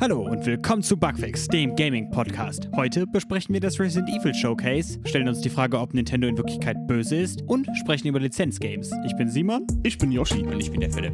Hallo 0.00 0.22
und 0.22 0.46
willkommen 0.46 0.82
zu 0.82 0.96
Bugfix, 0.96 1.46
dem 1.48 1.76
Gaming-Podcast. 1.76 2.70
Heute 2.74 3.06
besprechen 3.06 3.52
wir 3.52 3.60
das 3.60 3.78
Resident 3.78 4.08
Evil 4.08 4.32
Showcase, 4.34 4.98
stellen 5.04 5.28
uns 5.28 5.42
die 5.42 5.50
Frage, 5.50 5.78
ob 5.78 5.92
Nintendo 5.92 6.26
in 6.26 6.36
Wirklichkeit 6.38 6.86
böse 6.86 7.16
ist 7.16 7.42
und 7.42 7.68
sprechen 7.76 8.08
über 8.08 8.18
Lizenzgames. 8.18 8.90
Ich 9.06 9.14
bin 9.16 9.28
Simon. 9.28 9.66
Ich 9.82 9.98
bin 9.98 10.10
Yoshi. 10.10 10.42
Und 10.42 10.58
ich 10.58 10.70
bin 10.70 10.80
der 10.80 10.90
Philipp. 10.90 11.12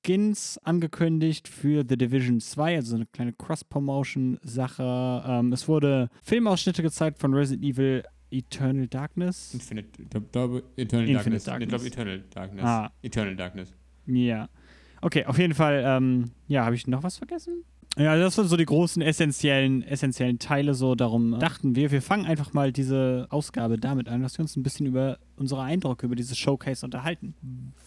Skins 0.05 0.59
angekündigt 0.63 1.49
für 1.49 1.85
The 1.89 1.97
Division 1.97 2.41
2, 2.41 2.77
also 2.77 2.91
so 2.91 2.97
eine 2.97 3.07
kleine 3.07 3.33
Cross-Promotion-Sache. 3.33 5.25
Ähm, 5.27 5.53
es 5.53 5.67
wurde 5.67 6.11
Filmausschnitte 6.23 6.83
gezeigt 6.83 7.19
von 7.19 7.33
Resident 7.33 7.65
Evil 7.65 8.05
Eternal 8.35 8.87
Darkness. 8.89 9.55
Infinite, 9.55 10.03
ich 10.03 10.11
glaub, 10.11 10.33
glaube, 10.33 10.63
Eternal 10.77 11.09
Infinite 11.09 11.45
Darkness. 11.45 11.45
Darkness. 11.45 11.85
Ich 11.85 11.93
glaube, 11.93 12.11
Eternal 12.11 12.25
Darkness. 12.31 12.65
Ah. 12.65 12.93
Eternal 13.03 13.37
Darkness. 13.37 13.73
Ja. 14.07 14.49
Okay, 15.01 15.25
auf 15.27 15.39
jeden 15.39 15.55
Fall, 15.55 15.83
ähm, 15.87 16.31
ja, 16.49 16.65
habe 16.65 16.75
ich 16.75 16.87
noch 16.87 17.03
was 17.03 17.19
vergessen? 17.19 17.65
Ja, 17.97 18.17
das 18.17 18.37
waren 18.37 18.49
so 18.49 18.57
die 18.57 18.65
großen 18.65 19.03
essentiellen, 19.03 19.83
essentiellen 19.83 20.41
Teile. 20.41 20.75
So 20.75 20.97
darum 20.97 21.39
dachten 21.39 21.77
wir, 21.77 21.93
wir 21.93 22.03
fangen 22.03 22.27
einfach 22.27 22.53
mal 22.53 22.73
diese 22.73 23.27
Ausgabe 23.31 23.79
damit 23.79 24.09
an, 24.09 24.23
dass 24.23 24.37
wir 24.37 24.43
uns 24.43 24.57
ein 24.57 24.65
bisschen 24.65 24.87
über 24.87 25.19
unsere 25.37 25.63
Eindrücke 25.63 26.07
über 26.07 26.17
dieses 26.17 26.37
Showcase 26.37 26.85
unterhalten. 26.85 27.35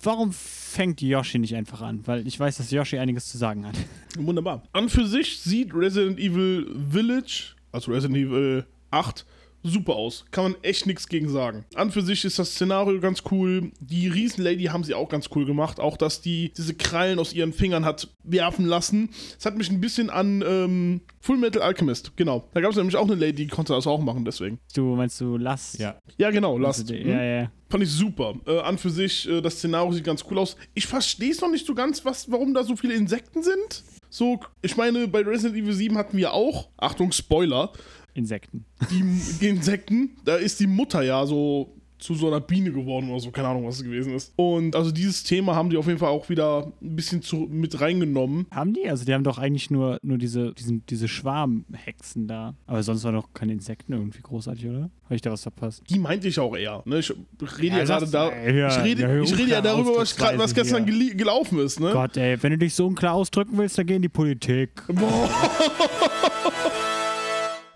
Warum 0.01 0.31
fängt 0.31 1.01
Yoshi 1.01 1.39
nicht 1.39 1.55
einfach 1.55 1.81
an? 1.81 2.07
Weil 2.07 2.25
ich 2.25 2.39
weiß, 2.39 2.57
dass 2.57 2.71
Yoshi 2.71 2.99
einiges 2.99 3.27
zu 3.27 3.37
sagen 3.37 3.65
hat. 3.65 3.75
wunderbar. 4.17 4.63
An 4.71 4.87
für 4.87 5.05
sich 5.05 5.39
sieht 5.41 5.73
Resident 5.73 6.19
Evil 6.19 6.73
Village, 6.89 7.55
also 7.73 7.91
Resident 7.91 8.17
Evil 8.17 8.65
8, 8.91 9.25
super 9.67 9.95
aus. 9.95 10.25
Kann 10.31 10.43
man 10.43 10.55
echt 10.61 10.85
nichts 10.85 11.07
gegen 11.07 11.29
sagen. 11.29 11.65
An 11.75 11.91
für 11.91 12.01
sich 12.01 12.25
ist 12.25 12.39
das 12.39 12.51
Szenario 12.51 12.99
ganz 12.99 13.23
cool. 13.31 13.71
Die 13.79 14.07
Riesenlady 14.07 14.65
haben 14.65 14.83
sie 14.83 14.93
auch 14.93 15.09
ganz 15.09 15.29
cool 15.35 15.45
gemacht. 15.45 15.79
Auch, 15.79 15.97
dass 15.97 16.21
die 16.21 16.51
diese 16.55 16.73
Krallen 16.73 17.19
aus 17.19 17.33
ihren 17.33 17.53
Fingern 17.53 17.85
hat 17.85 18.07
werfen 18.23 18.65
lassen. 18.65 19.09
Das 19.35 19.45
hat 19.45 19.57
mich 19.57 19.69
ein 19.69 19.81
bisschen 19.81 20.09
an 20.09 20.43
ähm, 20.45 21.01
Full 21.21 21.37
Metal 21.37 21.61
Alchemist, 21.61 22.15
genau. 22.15 22.47
Da 22.53 22.61
gab 22.61 22.71
es 22.71 22.77
nämlich 22.77 22.95
auch 22.95 23.05
eine 23.05 23.15
Lady, 23.15 23.45
die 23.45 23.47
konnte 23.47 23.73
das 23.73 23.87
auch 23.87 23.99
machen, 23.99 24.23
deswegen. 24.25 24.59
Du 24.73 24.95
meinst 24.95 25.19
du 25.19 25.37
Lass? 25.37 25.77
Ja. 25.77 25.99
Ja, 26.17 26.31
genau, 26.31 26.57
Last. 26.57 26.89
Hm? 26.89 27.07
Ja, 27.07 27.23
ja. 27.23 27.51
Fand 27.69 27.83
ich 27.83 27.91
super. 27.91 28.35
Äh, 28.45 28.59
an 28.59 28.77
für 28.77 28.89
sich, 28.89 29.27
äh, 29.27 29.41
das 29.41 29.55
Szenario 29.55 29.91
sieht 29.91 30.05
ganz 30.05 30.23
cool 30.29 30.39
aus. 30.39 30.55
Ich 30.73 30.87
verstehe 30.87 31.31
es 31.31 31.41
noch 31.41 31.51
nicht 31.51 31.65
so 31.65 31.75
ganz, 31.75 32.05
was, 32.05 32.31
warum 32.31 32.53
da 32.53 32.63
so 32.63 32.75
viele 32.75 32.93
Insekten 32.93 33.43
sind. 33.43 33.83
So, 34.09 34.39
ich 34.61 34.77
meine, 34.77 35.07
bei 35.07 35.19
Resident 35.19 35.61
Evil 35.61 35.73
7 35.73 35.97
hatten 35.97 36.17
wir 36.17 36.33
auch, 36.33 36.69
Achtung, 36.77 37.11
Spoiler, 37.11 37.73
Insekten. 38.17 38.65
die, 38.91 39.03
die 39.39 39.47
Insekten. 39.47 40.11
Da 40.25 40.35
ist 40.35 40.59
die 40.59 40.67
Mutter 40.67 41.01
ja 41.03 41.25
so 41.25 41.73
zu 41.99 42.13
so 42.13 42.27
einer 42.27 42.39
Biene 42.39 42.71
geworden 42.71 43.09
oder 43.09 43.19
so, 43.19 43.31
keine 43.31 43.47
Ahnung, 43.47 43.65
was 43.65 43.77
es 43.77 43.83
gewesen 43.83 44.13
ist. 44.13 44.31
Und 44.35 44.75
also 44.75 44.91
dieses 44.91 45.23
Thema 45.23 45.55
haben 45.55 45.69
die 45.69 45.77
auf 45.77 45.87
jeden 45.87 45.97
Fall 45.99 46.09
auch 46.09 46.29
wieder 46.29 46.71
ein 46.81 46.95
bisschen 46.95 47.21
zu, 47.21 47.47
mit 47.49 47.79
reingenommen. 47.81 48.45
Haben 48.51 48.73
die? 48.73 48.87
Also 48.87 49.05
die 49.05 49.13
haben 49.13 49.23
doch 49.23 49.37
eigentlich 49.37 49.71
nur, 49.71 49.97
nur 50.03 50.17
diese, 50.17 50.53
diesen, 50.53 50.85
diese 50.87 51.07
Schwarmhexen 51.07 52.27
da. 52.27 52.53
Aber 52.67 52.83
sonst 52.83 53.03
waren 53.03 53.15
doch 53.15 53.33
keine 53.33 53.53
Insekten 53.53 53.93
irgendwie 53.93 54.21
großartig, 54.21 54.67
oder? 54.67 54.89
Habe 55.05 55.15
ich 55.15 55.21
da 55.21 55.31
was 55.31 55.41
verpasst? 55.41 55.83
Die 55.89 55.99
meinte 55.99 56.27
ich 56.27 56.39
auch 56.39 56.55
eher. 56.55 56.83
Ne? 56.85 56.99
Ich 56.99 57.11
rede 57.59 57.77
ja, 57.77 57.79
Ja, 57.79 57.85
gerade 57.85 58.07
da. 58.07 58.31
ja, 58.35 58.67
ich 58.67 58.83
rede 58.83 59.01
ja, 59.01 59.21
ich 59.21 59.37
rede 59.37 59.51
ja 59.51 59.61
darüber, 59.61 59.95
was, 59.97 60.19
was 60.19 60.53
gestern 60.53 60.85
gelaufen 60.85 61.59
ist. 61.59 61.79
Ne? 61.79 61.91
Gott, 61.93 62.15
ey, 62.17 62.41
wenn 62.43 62.51
du 62.51 62.57
dich 62.59 62.75
so 62.75 62.85
unklar 62.85 63.13
ausdrücken 63.13 63.57
willst, 63.57 63.77
dann 63.77 63.87
geh 63.87 63.95
in 63.95 64.01
die 64.01 64.09
Politik. 64.09 64.69
Boah. 64.87 65.29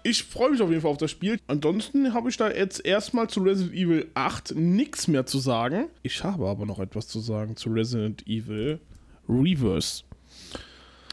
Ich 0.03 0.23
freue 0.23 0.51
mich 0.51 0.61
auf 0.61 0.69
jeden 0.69 0.81
Fall 0.81 0.91
auf 0.91 0.97
das 0.97 1.11
Spiel. 1.11 1.39
Ansonsten 1.47 2.13
habe 2.13 2.29
ich 2.29 2.37
da 2.37 2.49
jetzt 2.51 2.83
erstmal 2.85 3.27
zu 3.29 3.41
Resident 3.41 3.75
Evil 3.75 4.07
8 4.15 4.55
nichts 4.55 5.07
mehr 5.07 5.25
zu 5.25 5.39
sagen. 5.39 5.85
Ich 6.03 6.23
habe 6.23 6.47
aber 6.47 6.65
noch 6.65 6.79
etwas 6.79 7.07
zu 7.07 7.19
sagen 7.19 7.55
zu 7.55 7.69
Resident 7.69 8.25
Evil 8.27 8.79
Reverse. 9.29 10.03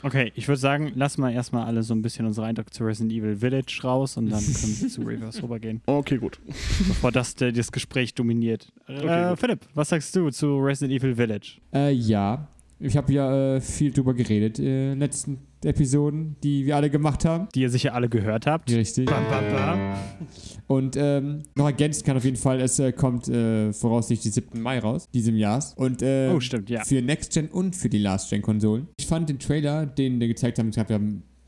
Okay, 0.05 0.31
ich 0.37 0.47
würde 0.47 0.61
sagen, 0.61 0.93
lass 0.95 1.19
mal 1.19 1.33
erstmal 1.33 1.67
alle 1.67 1.83
so 1.83 1.93
ein 1.93 2.03
bisschen 2.03 2.25
unsere 2.25 2.47
Eindrücke 2.47 2.71
zu 2.71 2.85
Resident 2.85 3.13
Evil 3.13 3.37
Village 3.37 3.81
raus 3.83 4.17
und 4.17 4.31
dann 4.31 4.39
können 4.45 4.77
wir 4.81 4.89
zu 4.89 5.01
Reverse 5.07 5.43
rübergehen, 5.43 5.83
Okay, 5.87 6.19
gut. 6.19 6.39
bevor 6.87 7.11
das 7.11 7.35
das 7.35 7.73
Gespräch 7.73 8.15
dominiert. 8.15 8.71
Okay, 8.87 9.27
äh, 9.27 9.31
gut. 9.31 9.41
Philipp, 9.41 9.61
was 9.75 9.89
sagst 9.89 10.15
du 10.15 10.31
zu 10.31 10.57
Resident 10.59 10.97
Evil 11.01 11.17
Village? 11.17 11.59
Äh, 11.75 11.91
ja. 11.93 12.47
Ich 12.81 12.97
habe 12.97 13.13
ja 13.13 13.57
äh, 13.57 13.61
viel 13.61 13.93
drüber 13.93 14.15
geredet 14.15 14.59
in 14.61 14.65
den 14.65 14.99
letzten 15.01 15.39
Episoden, 15.65 16.37
die 16.45 16.65
wir 16.65 16.77
alle 16.77 16.91
gemacht 16.91 17.25
haben. 17.25 17.49
Die 17.55 17.63
ihr 17.63 17.71
sicher 17.71 17.93
alle 17.95 18.09
gehört 18.09 18.47
habt. 18.47 18.71
Richtig. 18.71 19.07
Bam, 19.07 19.25
bam, 19.29 19.45
bam. 19.53 19.79
Und 20.69 20.97
ähm, 20.97 21.43
noch 21.57 21.67
ergänzt 21.67 22.05
kann 22.05 22.17
auf 22.17 22.25
jeden 22.25 22.37
Fall, 22.37 22.61
es 22.61 22.79
äh, 22.79 22.93
kommt 22.93 23.27
äh, 23.29 23.73
voraussichtlich 23.73 24.33
7. 24.33 24.61
Mai 24.63 24.79
raus, 24.79 25.09
diesem 25.13 25.37
Jahres. 25.37 25.75
Und 25.77 26.03
äh, 26.03 26.31
Oh, 26.33 26.39
stimmt, 26.39 26.71
ja. 26.71 26.85
für 26.85 27.03
Next-Gen 27.03 27.49
und 27.49 27.75
für 27.75 27.89
die 27.89 27.99
Last-Gen-Konsolen. 27.99 28.87
Ich 28.99 29.07
fand 29.07 29.29
den 29.29 29.41
Trailer, 29.41 29.85
den 29.87 30.21
die 30.21 30.29
gezeigt 30.29 30.59
haben, 30.61 30.69
es 30.69 30.77
gab 30.77 30.91
ja 30.91 31.01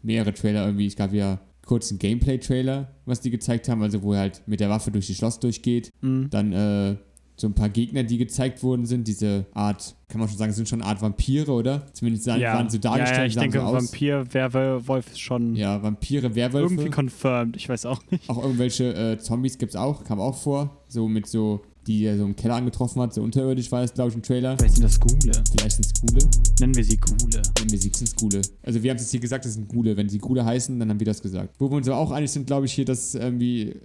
mehrere 0.03 0.35
Trailer 0.35 0.65
irgendwie, 0.67 0.87
es 0.87 0.97
gab 0.97 1.13
ja 1.13 1.41
kurz 1.65 1.91
einen 1.91 2.01
Gameplay-Trailer, 2.01 2.91
was 3.05 3.21
die 3.21 3.31
gezeigt 3.31 3.69
haben, 3.69 3.83
also 3.83 4.03
wo 4.03 4.15
er 4.15 4.21
halt 4.21 4.43
mit 4.47 4.59
der 4.59 4.71
Waffe 4.71 4.91
durch 4.91 5.07
die 5.07 5.15
Schloss 5.15 5.39
durchgeht. 5.39 5.91
Mhm. 6.01 6.29
Dann 6.31 6.53
äh, 6.53 6.97
so 7.41 7.47
ein 7.47 7.55
paar 7.55 7.69
Gegner, 7.71 8.03
die 8.03 8.19
gezeigt 8.19 8.63
worden 8.63 8.85
sind, 8.87 9.09
diese 9.09 9.47
Art, 9.55 9.95
kann 10.09 10.21
man 10.21 10.29
schon 10.29 10.37
sagen, 10.39 10.53
sind 10.53 10.69
schon 10.69 10.83
eine 10.83 10.91
Art 10.91 11.01
Vampire, 11.01 11.51
oder? 11.51 11.87
Zumindest 11.95 12.25
sahen, 12.25 12.41
Ja. 12.41 12.55
waren 12.55 12.69
so 12.69 12.77
ja, 12.77 12.83
dargestellt, 12.83 13.19
ja, 13.19 13.25
ich 13.27 13.35
sahen 13.35 13.43
denke, 13.45 13.59
so 13.61 13.65
aus. 13.65 13.75
Vampir, 13.93 14.25
Werwolf 14.33 15.07
ist 15.09 15.21
schon 15.21 15.55
Ja, 15.57 15.83
Vampire, 15.83 16.35
Werwölfe. 16.35 16.75
irgendwie 16.75 16.91
confirmed. 16.91 17.57
Ich 17.57 17.69
weiß 17.69 17.87
auch 17.87 18.03
nicht. 18.11 18.29
auch 18.29 18.43
irgendwelche 18.43 18.95
äh, 18.95 19.19
Zombies 19.19 19.57
gibt 19.59 19.73
es 19.73 19.77
auch, 19.77 20.05
kam 20.05 20.21
auch 20.21 20.37
vor. 20.37 20.83
So 20.89 21.09
mit 21.09 21.27
so, 21.27 21.63
die 21.87 22.05
er 22.05 22.19
so 22.19 22.25
im 22.25 22.37
Keller 22.37 22.57
angetroffen 22.57 23.01
hat, 23.01 23.15
so 23.15 23.23
unterirdisch 23.23 23.73
war 23.73 23.81
das, 23.81 23.95
glaube 23.95 24.11
ich, 24.11 24.17
im 24.17 24.23
Trailer. 24.23 24.57
Vielleicht 24.59 24.75
sind 24.75 24.85
das 24.85 25.01
Gule. 25.01 25.33
Vielleicht 25.51 25.73
sind 25.73 25.87
es 25.87 25.95
Gule. 26.01 26.21
Nennen 26.61 26.75
wir 26.77 26.85
sie 26.85 26.97
Gule. 26.99 27.43
Nennen 27.59 27.71
wir 27.71 27.79
sie 27.79 27.91
sind 27.95 28.17
Gule. 28.17 28.43
Also 28.63 28.83
wir 28.83 28.91
haben 28.91 28.97
es 28.97 29.03
jetzt 29.05 29.11
hier 29.13 29.21
gesagt, 29.21 29.47
das 29.47 29.55
sind 29.55 29.67
Gule. 29.67 29.97
Wenn 29.97 30.09
sie 30.11 30.19
Gule 30.19 30.45
heißen, 30.45 30.79
dann 30.79 30.91
haben 30.91 31.01
wir 31.01 31.07
das 31.07 31.23
gesagt. 31.23 31.55
Wo 31.59 31.71
wir 31.71 31.77
uns 31.79 31.89
aber 31.89 31.97
auch 31.97 32.11
einig 32.11 32.31
sind, 32.31 32.47
glaube 32.47 32.67
ich, 32.67 32.73
hier, 32.75 32.85
dass 32.85 33.15
irgendwie 33.15 33.77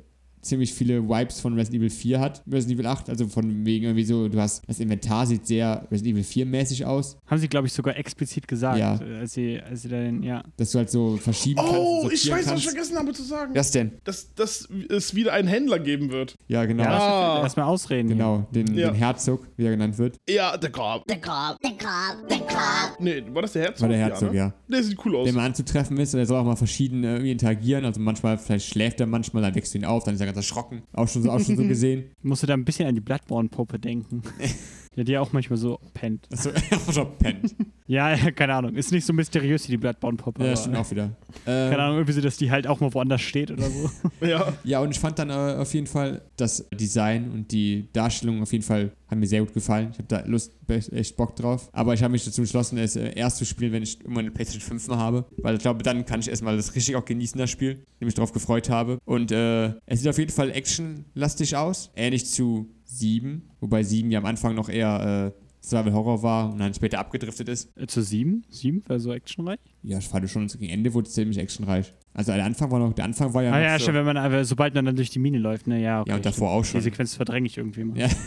ziemlich 0.45 0.73
viele 0.73 1.07
Vibes 1.09 1.39
von 1.39 1.53
Resident 1.55 1.81
Evil 1.81 1.89
4 1.89 2.19
hat, 2.19 2.43
Resident 2.51 2.79
Evil 2.79 2.87
8. 2.87 3.09
Also 3.09 3.27
von 3.27 3.65
wegen 3.65 3.85
irgendwie 3.85 4.03
so, 4.05 4.27
du 4.27 4.39
hast, 4.39 4.61
das 4.67 4.79
Inventar 4.79 5.25
sieht 5.25 5.45
sehr 5.47 5.87
Resident 5.91 6.13
Evil 6.15 6.23
4 6.23 6.45
mäßig 6.45 6.85
aus, 6.85 7.17
Haben 7.27 7.39
sie, 7.39 7.47
glaube 7.47 7.67
ich, 7.67 7.73
sogar 7.73 7.97
explizit 7.97 8.47
gesagt, 8.47 8.79
Ja. 8.79 8.99
äh, 9.01 9.19
als 9.19 9.33
sie, 9.33 9.59
als 9.59 9.81
sie 9.81 9.89
da 9.89 9.97
den, 9.97 10.23
ja. 10.23 10.43
dass 10.57 10.71
du 10.71 10.77
halt 10.77 10.89
so 10.89 11.17
verschieben 11.17 11.57
kannst. 11.57 11.73
Oh, 11.77 12.09
ich 12.11 12.29
weiß, 12.29 12.31
was 12.31 12.43
ich 12.45 12.47
kannst. 12.49 12.63
vergessen 12.65 12.97
habe 12.97 13.11
zu 13.13 13.23
sagen. 13.23 13.55
Was 13.55 13.71
denn? 13.71 13.91
Dass, 14.03 14.33
dass 14.35 14.67
es 14.89 15.15
wieder 15.15 15.33
einen 15.33 15.47
Händler 15.47 15.79
geben 15.79 16.11
wird. 16.11 16.35
Ja, 16.47 16.65
genau. 16.65 16.83
Ja, 16.83 16.95
Ah. 17.39 17.41
erstmal 17.43 17.65
ausreden. 17.65 18.09
Genau, 18.09 18.47
den, 18.51 18.73
Ja. 18.75 18.89
den 18.91 18.95
Herzog, 18.95 19.47
wie 19.57 19.65
er 19.65 19.71
genannt 19.71 19.97
wird. 19.97 20.17
Ja, 20.29 20.55
der 20.57 20.71
Korb. 20.71 21.03
The 21.07 21.15
Cobb, 21.19 21.57
the 21.63 21.69
Cobb, 21.71 22.29
the 22.29 22.37
Cobb. 22.39 22.99
Nee, 22.99 23.23
war 23.33 23.41
das 23.41 23.53
der 23.53 23.63
Herzog? 23.63 23.81
War 23.81 23.89
der 23.89 23.97
Herzog, 23.97 24.31
ne? 24.31 24.37
ja. 24.37 24.53
Der 24.67 24.83
sieht 24.83 24.97
cool 25.05 25.15
aus. 25.17 25.25
Der 25.25 25.33
mal 25.33 25.45
anzutreffen 25.45 25.97
ist 25.97 26.13
und 26.13 26.19
er 26.19 26.25
soll 26.25 26.37
auch 26.39 26.45
mal 26.45 26.55
verschieden 26.55 27.03
äh, 27.03 27.13
irgendwie 27.13 27.31
interagieren. 27.31 27.85
Also 27.85 27.99
manchmal, 27.99 28.37
vielleicht 28.37 28.67
schläft 28.67 28.99
er 28.99 29.07
manchmal, 29.07 29.41
dann 29.43 29.55
wächst 29.55 29.73
du 29.73 29.77
ihn 29.79 29.85
auf, 29.85 30.03
dann 30.03 30.13
ist 30.15 30.19
er 30.19 30.25
ganz 30.27 30.34
erschrocken. 30.35 30.83
Auch 30.93 31.07
schon 31.07 31.23
so, 31.23 31.31
auch 31.31 31.39
schon 31.39 31.57
so 31.57 31.63
gesehen. 31.67 32.11
Musst 32.21 32.43
du 32.43 32.47
da 32.47 32.53
ein 32.53 32.65
bisschen 32.65 32.87
an 32.87 32.95
die 32.95 33.01
Bloodborne-Puppe 33.01 33.79
denken. 33.79 34.21
ja, 34.95 35.03
die 35.03 35.17
auch 35.17 35.31
manchmal 35.33 35.57
so 35.57 35.79
pennt. 35.93 36.27
So, 36.31 36.49
einfach 36.71 36.93
schon 36.93 37.17
pennt. 37.17 37.55
Ja, 37.87 38.13
ja, 38.15 38.31
keine 38.31 38.53
Ahnung. 38.55 38.75
Ist 38.75 38.91
nicht 38.91 39.05
so 39.05 39.13
mysteriös 39.13 39.67
wie 39.67 39.71
die 39.73 39.77
Bloodborne-Puppe. 39.77 40.43
Ja, 40.45 40.55
stimmt 40.55 40.77
auch 40.77 40.89
wieder. 40.89 41.11
Keine 41.45 41.73
Ähm, 41.73 41.79
Ahnung, 41.79 41.95
irgendwie 41.97 42.13
so, 42.13 42.21
dass 42.21 42.37
die 42.37 42.49
halt 42.49 42.65
auch 42.67 42.79
mal 42.79 42.93
woanders 42.93 43.21
steht 43.21 43.51
oder 43.51 43.69
so. 43.69 43.89
Ja. 44.25 44.53
ja, 44.63 44.79
und 44.79 44.91
ich 44.91 44.99
fand 44.99 45.19
dann 45.19 45.29
äh, 45.29 45.33
auf 45.59 45.73
jeden 45.73 45.85
Fall 45.87 46.21
das 46.37 46.67
Design 46.73 47.29
und 47.31 47.51
die 47.51 47.89
Darstellung 47.93 48.41
auf 48.41 48.51
jeden 48.51 48.63
Fall 48.63 48.91
haben 49.07 49.19
mir 49.19 49.27
sehr 49.27 49.41
gut 49.41 49.53
gefallen. 49.53 49.89
Ich 49.91 49.97
habe 49.99 50.07
da 50.07 50.23
Lust, 50.25 50.51
echt 50.67 51.15
Bock 51.15 51.35
drauf. 51.35 51.69
Aber 51.73 51.93
ich 51.93 52.01
habe 52.01 52.11
mich 52.13 52.25
dazu 52.25 52.41
entschlossen, 52.41 52.79
es 52.79 52.95
äh, 52.95 53.13
erst 53.15 53.37
zu 53.37 53.45
spielen, 53.45 53.71
wenn 53.71 53.83
ich 53.83 54.03
immer 54.03 54.21
eine 54.21 54.31
PlayStation 54.31 54.67
5 54.79 54.87
mal 54.87 54.97
habe. 54.97 55.25
Weil 55.37 55.55
ich 55.57 55.61
glaube, 55.61 55.83
dann 55.83 56.05
kann 56.05 56.21
ich 56.21 56.27
erstmal 56.29 56.57
das 56.57 56.73
richtig 56.73 56.95
auch 56.95 57.05
genießen, 57.05 57.37
das 57.37 57.51
Spiel. 57.51 57.85
Ich 57.99 58.05
mich 58.05 58.15
darauf 58.15 58.33
gefreut 58.33 58.69
habe. 58.71 58.97
Und 59.05 59.31
äh, 59.31 59.73
es 59.85 59.99
sieht 59.99 60.07
auf 60.09 60.17
jeden 60.17 60.31
Fall 60.31 60.49
actionlastig 60.49 61.55
aus. 61.55 61.91
Ähnlich 61.95 62.25
zu 62.25 62.67
7. 62.99 63.41
Wobei 63.59 63.83
7 63.83 64.11
ja 64.11 64.19
am 64.19 64.25
Anfang 64.25 64.55
noch 64.55 64.69
eher 64.69 65.33
äh, 65.35 65.41
Survival 65.61 65.93
Horror 65.93 66.21
war 66.23 66.51
und 66.51 66.59
dann 66.59 66.73
später 66.73 66.99
abgedriftet 66.99 67.49
ist. 67.49 67.75
Äh, 67.75 67.87
Zu 67.87 68.01
sieben? 68.03 68.43
Sieben 68.49 68.83
wäre 68.87 68.99
so 68.99 69.11
actionreich? 69.11 69.57
Ja, 69.81 69.97
ich 69.97 70.07
fand 70.07 70.29
schon, 70.29 70.47
gegen 70.47 70.69
Ende 70.69 70.93
wurde 70.93 71.07
es 71.07 71.13
ziemlich 71.13 71.39
actionreich. 71.39 71.91
Also 72.13 72.31
der 72.33 72.45
Anfang 72.45 72.69
war 72.71 72.79
noch, 72.79 72.93
der 72.93 73.05
Anfang 73.05 73.33
war 73.33 73.41
ja 73.43 73.51
Ah 73.51 73.59
ja, 73.59 73.77
so, 73.77 73.83
stimmt, 73.83 73.97
wenn 73.97 74.05
man, 74.05 74.17
aber 74.17 74.45
sobald 74.45 74.75
man 74.75 74.85
dann 74.85 74.95
durch 74.95 75.09
die 75.09 75.19
Mine 75.19 75.39
läuft, 75.39 75.65
ne, 75.67 75.81
ja, 75.81 76.01
okay. 76.01 76.11
Ja, 76.11 76.15
und 76.17 76.25
davor 76.25 76.51
auch 76.51 76.61
Die 76.61 76.67
schon. 76.69 76.81
Sequenz 76.81 77.15
verdränge 77.15 77.47
ich 77.47 77.57
irgendwie 77.57 77.83
mal. 77.83 77.97
Ja. 77.97 78.07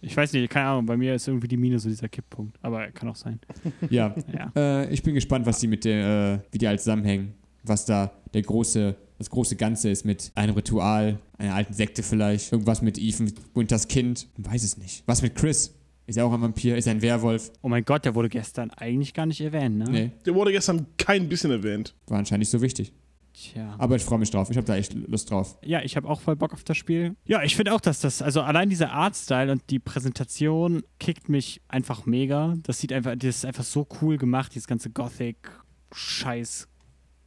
Ich 0.00 0.16
weiß 0.16 0.32
nicht, 0.32 0.50
keine 0.50 0.66
Ahnung, 0.66 0.86
bei 0.86 0.96
mir 0.96 1.14
ist 1.14 1.28
irgendwie 1.28 1.46
die 1.46 1.56
Mine 1.56 1.78
so 1.78 1.88
dieser 1.88 2.08
Kipppunkt. 2.08 2.56
Aber 2.62 2.88
kann 2.88 3.08
auch 3.08 3.16
sein. 3.16 3.38
Ja, 3.90 4.14
Ja. 4.32 4.52
Äh, 4.56 4.92
ich 4.92 5.02
bin 5.04 5.14
gespannt, 5.14 5.46
was 5.46 5.60
die 5.60 5.68
mit 5.68 5.84
der, 5.84 6.42
äh, 6.48 6.52
wie 6.52 6.58
die 6.58 6.66
halt 6.66 6.80
zusammenhängen. 6.80 7.34
Was 7.64 7.84
da 7.86 8.10
der 8.34 8.42
große, 8.42 8.96
das 9.18 9.30
große 9.30 9.56
Ganze 9.56 9.90
ist 9.90 10.04
mit 10.04 10.30
einem 10.34 10.54
Ritual, 10.54 11.18
einer 11.38 11.54
alten 11.54 11.72
Sekte 11.74 12.02
vielleicht. 12.02 12.52
Irgendwas 12.52 12.82
mit 12.82 12.98
Ethan 12.98 13.32
Winters 13.54 13.88
Kind. 13.88 14.28
Man 14.36 14.52
weiß 14.52 14.62
es 14.62 14.78
nicht. 14.78 15.02
Was 15.06 15.22
mit 15.22 15.34
Chris? 15.34 15.74
Ist 16.06 16.16
er 16.16 16.24
auch 16.24 16.32
ein 16.32 16.40
Vampir? 16.40 16.76
Ist 16.76 16.86
er 16.86 16.92
ein 16.92 17.02
Werwolf? 17.02 17.50
Oh 17.60 17.68
mein 17.68 17.84
Gott, 17.84 18.04
der 18.04 18.14
wurde 18.14 18.28
gestern 18.30 18.70
eigentlich 18.70 19.12
gar 19.12 19.26
nicht 19.26 19.40
erwähnt, 19.42 19.76
ne? 19.76 19.84
Nee, 19.90 20.10
Der 20.24 20.34
wurde 20.34 20.52
gestern 20.52 20.86
kein 20.96 21.28
bisschen 21.28 21.50
erwähnt. 21.50 21.94
war 22.06 22.18
anscheinend 22.18 22.40
nicht 22.40 22.50
so 22.50 22.62
wichtig. 22.62 22.92
Tja. 23.34 23.74
Aber 23.78 23.94
ich 23.96 24.04
freue 24.04 24.18
mich 24.18 24.30
drauf. 24.30 24.50
Ich 24.50 24.56
habe 24.56 24.66
da 24.66 24.74
echt 24.76 24.94
Lust 24.94 25.30
drauf. 25.30 25.58
Ja, 25.62 25.82
ich 25.82 25.96
habe 25.96 26.08
auch 26.08 26.20
voll 26.20 26.34
Bock 26.34 26.54
auf 26.54 26.64
das 26.64 26.76
Spiel. 26.76 27.14
Ja, 27.26 27.42
ich 27.42 27.54
finde 27.56 27.72
auch, 27.74 27.80
dass 27.80 28.00
das, 28.00 28.22
also 28.22 28.40
allein 28.40 28.70
dieser 28.70 28.90
Artstyle 28.90 29.52
und 29.52 29.62
die 29.70 29.78
Präsentation 29.78 30.82
kickt 30.98 31.28
mich 31.28 31.60
einfach 31.68 32.06
mega. 32.06 32.54
Das 32.62 32.80
sieht 32.80 32.92
einfach, 32.92 33.14
das 33.16 33.36
ist 33.36 33.44
einfach 33.44 33.64
so 33.64 33.86
cool 34.00 34.16
gemacht, 34.16 34.54
dieses 34.54 34.66
ganze 34.66 34.90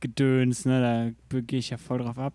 Gothic-Scheiß-Gedöns, 0.01 0.65
ne, 0.65 1.15
da 1.30 1.42
gehe 1.42 1.59
ich 1.59 1.69
ja 1.69 1.77
voll 1.77 2.00
drauf 2.00 2.18
ab. 2.18 2.33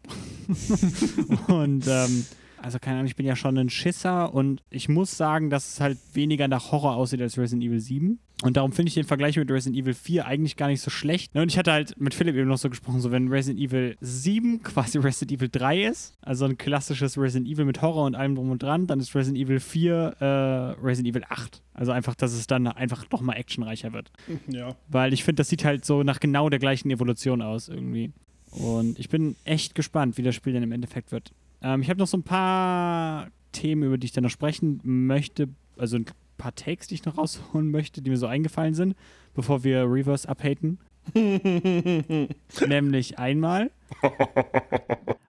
und, 1.49 1.87
ähm, 1.87 2.27
also 2.63 2.79
keine 2.79 2.97
Ahnung, 2.97 3.07
ich 3.07 3.17
bin 3.17 3.27
ja 3.27 3.37
schon 3.37 3.59
ein 3.59 3.71
Schisser 3.71 4.33
und 4.33 4.63
ich 4.71 4.89
muss 4.89 5.17
sagen, 5.17 5.51
dass 5.51 5.75
es 5.75 5.81
halt 5.81 5.99
weniger 6.15 6.49
nach 6.49 6.73
Horror 6.73 6.97
aussieht 6.97 7.21
als 7.21 7.39
Resident 7.39 7.65
Evil 7.65 7.81
7. 7.81 8.19
Und 8.43 8.59
darum 8.59 8.73
finde 8.73 8.89
ich 8.89 8.95
den 8.95 9.05
Vergleich 9.05 9.37
mit 9.39 9.51
Resident 9.51 9.83
Evil 9.83 9.95
4 9.95 10.27
eigentlich 10.27 10.57
gar 10.57 10.69
nicht 10.69 10.83
so 10.83 10.91
schlecht. 10.91 11.35
Ne, 11.35 11.41
Und 11.41 11.51
ich 11.51 11.57
hatte 11.57 11.73
halt 11.73 11.99
mit 11.99 12.13
Philipp 12.13 12.37
eben 12.37 12.49
noch 12.49 12.59
so 12.59 12.69
gesprochen, 12.69 13.01
so 13.01 13.11
wenn 13.11 13.29
Resident 13.29 13.59
Evil 13.59 13.97
7 14.01 14.63
quasi 14.63 14.99
Resident 14.99 15.33
Evil 15.33 15.49
3 15.51 15.85
ist, 15.87 16.19
also 16.21 16.45
ein 16.45 16.59
klassisches 16.59 17.17
Resident 17.17 17.49
Evil 17.49 17.65
mit 17.65 17.81
Horror 17.81 18.05
und 18.05 18.15
allem 18.15 18.35
drum 18.35 18.51
und 18.51 18.63
dran, 18.63 18.87
dann 18.87 19.01
ist 19.01 19.15
Resident 19.15 19.43
Evil 19.43 19.59
4 19.59 20.17
äh, 20.21 20.25
Resident 20.85 21.17
Evil 21.17 21.25
8. 21.29 21.63
Also 21.73 21.93
einfach, 21.93 22.15
dass 22.15 22.35
es 22.35 22.47
dann 22.47 22.67
einfach 22.67 23.11
nochmal 23.11 23.37
actionreicher 23.37 23.93
wird. 23.93 24.11
Ja. 24.49 24.77
Weil 24.89 25.13
ich 25.13 25.25
finde, 25.25 25.41
das 25.41 25.49
sieht 25.49 25.65
halt 25.65 25.85
so 25.85 26.03
nach 26.03 26.21
genau 26.21 26.49
der 26.49 26.59
gleichen 26.59 26.91
Evolution 26.91 27.43
aus 27.43 27.69
irgendwie. 27.69 28.13
Und 28.53 28.99
ich 28.99 29.09
bin 29.09 29.35
echt 29.45 29.75
gespannt, 29.75 30.19
wie 30.19 30.23
das 30.23 30.35
Spiel 30.35 30.53
dann 30.53 30.63
im 30.63 30.73
Endeffekt 30.73 31.11
wird. 31.11 31.33
Ähm, 31.63 31.83
ich 31.83 31.91
habe 31.91 31.99
noch 31.99 32.07
so 32.07 32.17
ein 32.17 32.23
paar 32.23 33.29
Themen, 33.53 33.83
über 33.83 33.99
die 33.99 34.07
ich 34.07 34.13
dann 34.13 34.25
noch 34.25 34.31
sprechen 34.31 34.81
möchte. 34.83 35.49
Also 35.77 35.97
ein 35.97 36.07
paar 36.37 36.55
Takes, 36.55 36.89
die 36.89 36.95
ich 36.95 37.05
noch 37.05 37.19
rausholen 37.19 37.71
möchte, 37.71 38.03
die 38.03 38.11
mir 38.11 38.17
so 38.17 38.27
eingefallen 38.27 38.75
sind, 38.75 38.97
bevor 39.35 39.65
wir 39.65 39.85
Reverse 39.85 40.29
abhaten. 40.29 40.79
Nämlich 42.67 43.19
einmal, 43.19 43.71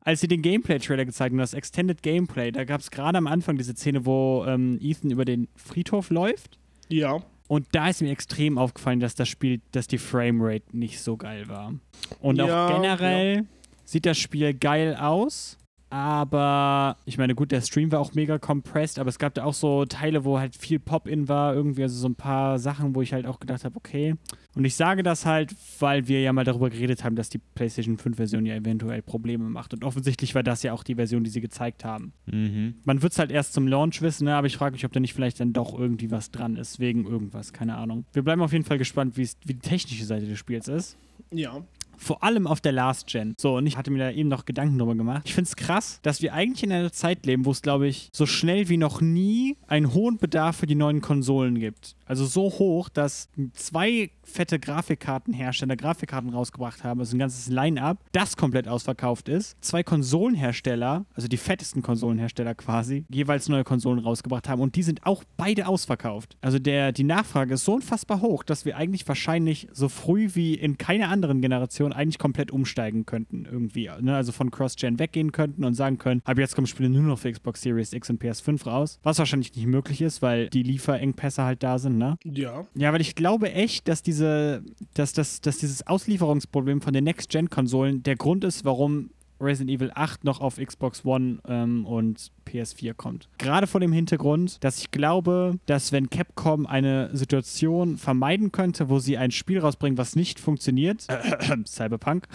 als 0.04 0.22
sie 0.22 0.28
den 0.28 0.42
Gameplay-Trailer 0.42 1.06
gezeigt 1.06 1.32
haben, 1.32 1.38
das 1.38 1.54
Extended 1.54 2.02
Gameplay, 2.02 2.52
da 2.52 2.64
gab 2.64 2.82
es 2.82 2.90
gerade 2.90 3.18
am 3.18 3.28
Anfang 3.28 3.58
diese 3.58 3.74
Szene, 3.74 4.06
wo 4.06 4.44
ähm, 4.48 4.80
Ethan 4.82 5.12
über 5.12 5.26
den 5.26 5.48
Friedhof 5.56 6.10
läuft. 6.10 6.58
Ja. 6.90 7.22
Und 7.48 7.68
da 7.72 7.90
ist 7.90 8.02
mir 8.02 8.12
extrem 8.12 8.58
aufgefallen, 8.58 9.00
dass 9.00 9.16
das 9.16 9.30
Spiel, 9.30 9.62
dass 9.72 9.88
die 9.88 9.98
Framerate 9.98 10.66
nicht 10.76 11.00
so 11.00 11.16
geil 11.16 11.48
war. 11.48 11.74
Und 12.20 12.38
Ja, 12.38 12.68
auch 12.68 12.74
generell 12.82 13.46
sieht 13.86 14.06
das 14.06 14.18
Spiel 14.18 14.54
geil 14.54 14.96
aus. 14.96 15.58
Aber 15.90 16.98
ich 17.06 17.18
meine, 17.18 17.34
gut, 17.34 17.52
der 17.52 17.62
Stream 17.62 17.92
war 17.92 18.00
auch 18.00 18.14
mega 18.14 18.38
compressed, 18.38 19.00
aber 19.00 19.10
es 19.10 19.20
gab 19.20 19.34
da 19.36 19.44
auch 19.46 19.54
so 19.54 19.86
Teile, 19.86 20.26
wo 20.26 20.38
halt 20.38 20.56
viel 20.56 20.80
Pop-In 20.80 21.30
war, 21.30 21.54
irgendwie, 21.54 21.84
also 21.84 21.98
so 21.98 22.10
ein 22.10 22.16
paar 22.16 22.60
Sachen, 22.60 22.94
wo 22.94 23.02
ich 23.02 23.14
halt 23.14 23.26
auch 23.26 23.40
gedacht 23.40 23.64
habe, 23.64 23.76
okay. 23.78 24.16
Und 24.56 24.66
ich 24.66 24.76
sage 24.76 25.04
das 25.04 25.26
halt, 25.26 25.56
weil 25.80 26.08
wir 26.08 26.22
ja 26.22 26.34
mal 26.34 26.44
darüber 26.44 26.70
geredet 26.70 27.04
haben, 27.04 27.16
dass 27.16 27.30
die 27.30 27.38
PlayStation 27.38 27.98
5-Version 27.98 28.46
ja 28.46 28.56
eventuell 28.56 29.02
Probleme 29.02 29.46
macht. 29.46 29.74
Und 29.74 29.84
offensichtlich 29.84 30.36
war 30.36 30.44
das 30.44 30.64
ja 30.64 30.74
auch 30.74 30.84
die 30.84 30.96
Version, 30.96 31.24
die 31.24 31.30
sie 31.30 31.42
gezeigt 31.42 31.86
haben. 31.86 32.12
Mhm. 32.26 32.76
Man 32.84 33.02
wird 33.02 33.14
es 33.14 33.20
halt 33.20 33.32
erst 33.32 33.54
zum 33.54 33.68
Launch 33.68 34.02
wissen, 34.02 34.26
ne? 34.26 34.36
aber 34.36 34.48
ich 34.48 34.58
frage 34.58 34.74
mich, 34.74 34.84
ob 34.84 34.92
da 34.92 35.00
nicht 35.00 35.14
vielleicht 35.14 35.40
dann 35.40 35.54
doch 35.54 35.78
irgendwie 35.78 36.12
was 36.12 36.32
dran 36.32 36.58
ist, 36.58 36.80
wegen 36.80 37.06
irgendwas, 37.06 37.54
keine 37.54 37.78
Ahnung. 37.78 38.06
Wir 38.14 38.24
bleiben 38.24 38.42
auf 38.42 38.52
jeden 38.52 38.66
Fall 38.66 38.78
gespannt, 38.78 39.16
wie 39.16 39.30
die 39.46 39.60
technische 39.60 40.06
Seite 40.06 40.26
des 40.26 40.38
Spiels 40.40 40.68
ist. 40.68 40.98
Ja. 41.32 41.62
Vor 41.98 42.24
allem 42.24 42.48
auf 42.48 42.62
der 42.62 42.72
Last 42.72 43.08
Gen. 43.08 43.34
So, 43.38 43.58
und 43.58 43.66
ich 43.66 43.78
hatte 43.78 43.92
mir 43.92 44.00
da 44.00 44.12
eben 44.12 44.30
noch 44.30 44.46
Gedanken 44.46 44.78
drüber 44.78 44.96
gemacht. 44.96 45.24
Ich 45.26 45.34
finde 45.34 45.48
es 45.48 45.56
krass, 45.56 46.00
dass 46.04 46.22
wir 46.22 46.34
eigentlich 46.34 46.64
in 46.64 46.72
einer 46.72 46.92
Zeit 46.92 47.26
leben, 47.26 47.46
wo 47.46 47.52
es, 47.52 47.62
glaube 47.62 47.88
ich, 47.88 48.10
so 48.14 48.26
schnell 48.26 48.70
wie 48.70 48.78
noch 48.78 49.02
nie 49.02 49.58
einen 49.68 49.94
hohen 49.94 50.18
Bedarf 50.18 50.58
für 50.58 50.68
die 50.68 50.76
neuen 50.76 51.02
Konsolen 51.02 51.60
gibt. 51.60 51.96
Also 52.06 52.26
so 52.26 52.44
hoch, 52.44 52.90
dass 52.90 53.30
zwei 53.54 54.12
fette 54.28 54.60
Grafikkartenhersteller 54.60 55.76
Grafikkarten 55.76 56.30
rausgebracht 56.30 56.84
haben, 56.84 57.00
also 57.00 57.16
ein 57.16 57.20
ganzes 57.20 57.48
Line-Up, 57.48 57.98
das 58.12 58.38
komplett 58.38 58.68
ausverkauft 58.68 59.30
ist. 59.30 59.58
Zwei 59.62 59.84
Konsolenhersteller, 59.84 61.06
also 61.16 61.28
die 61.28 61.38
fettesten 61.38 61.82
Konsolenhersteller 61.82 62.56
quasi, 62.56 63.06
jeweils 63.10 63.50
neue 63.50 63.64
Konsolen 63.64 64.00
rausgebracht 64.00 64.50
haben 64.50 64.62
und 64.62 64.76
die 64.76 64.84
sind 64.84 65.06
auch 65.06 65.24
beide 65.38 65.68
ausverkauft. 65.68 66.38
Also 66.42 66.60
der, 66.60 66.92
die 66.92 67.04
Nachfrage 67.04 67.54
ist 67.56 67.66
so 67.66 67.76
unfassbar 67.76 68.22
hoch, 68.22 68.44
dass 68.44 68.66
wir 68.66 68.78
eigentlich 68.78 69.08
wahrscheinlich 69.08 69.68
so 69.72 69.90
früh 69.90 70.30
wie 70.34 70.54
in 70.54 70.78
keiner 70.78 71.10
anderen 71.10 71.42
Generation 71.42 71.94
eigentlich 71.94 72.20
komplett 72.20 72.52
umsteigen 72.52 73.06
könnten 73.06 73.46
irgendwie. 73.46 73.90
Ne? 74.02 74.16
Also 74.16 74.32
von 74.32 74.52
Cross-Gen 74.52 75.00
weggehen 75.00 75.32
könnten 75.32 75.64
und 75.64 75.74
sagen 75.74 75.98
können, 75.98 76.22
ab 76.26 76.38
jetzt 76.38 76.56
kommen 76.56 76.68
Spiele 76.68 76.90
nur 76.90 77.04
noch 77.04 77.20
für 77.20 77.32
Xbox 77.32 77.62
Series 77.62 77.94
X 77.94 78.10
und 78.10 78.22
PS5 78.22 78.66
raus. 78.66 79.00
Was 79.04 79.20
wahrscheinlich 79.20 79.56
nicht 79.56 79.68
möglich 79.68 80.02
ist, 80.02 80.22
weil 80.22 80.50
die 80.50 80.64
Lieferengpässe 80.64 81.44
halt 81.44 81.64
da 81.64 81.80
sind, 81.80 81.98
ne? 81.98 82.18
Ja. 82.24 82.66
Ja, 82.76 82.94
weil 82.94 83.02
ich 83.02 83.16
glaube 83.16 83.52
echt, 83.52 83.88
dass 83.88 84.04
diese, 84.04 84.17
dass, 84.24 85.14
dass, 85.14 85.42
dass 85.42 85.58
dieses 85.58 85.86
Auslieferungsproblem 85.88 86.82
von 86.82 86.94
den 86.94 87.04
Next-Gen-Konsolen 87.04 88.04
der 88.04 88.16
Grund 88.16 88.44
ist, 88.44 88.66
warum 88.66 89.12
Resident 89.40 89.70
Evil 89.70 89.92
8 89.94 90.24
noch 90.24 90.42
auf 90.42 90.58
Xbox 90.58 91.06
One 91.06 91.40
ähm, 91.48 91.86
und 91.86 92.32
PS4 92.48 92.94
kommt. 92.94 93.30
Gerade 93.38 93.68
vor 93.68 93.80
dem 93.80 93.92
Hintergrund, 93.92 94.64
dass 94.64 94.80
ich 94.80 94.92
glaube, 94.92 95.60
dass 95.66 95.92
wenn 95.92 96.10
Capcom 96.10 96.66
eine 96.66 97.16
Situation 97.16 97.98
vermeiden 97.98 98.52
könnte, 98.52 98.90
wo 98.90 99.00
sie 99.00 99.18
ein 99.18 99.32
Spiel 99.32 99.60
rausbringen, 99.60 99.98
was 99.98 100.16
nicht 100.16 100.40
funktioniert, 100.40 101.06
Cyberpunk, 101.68 102.28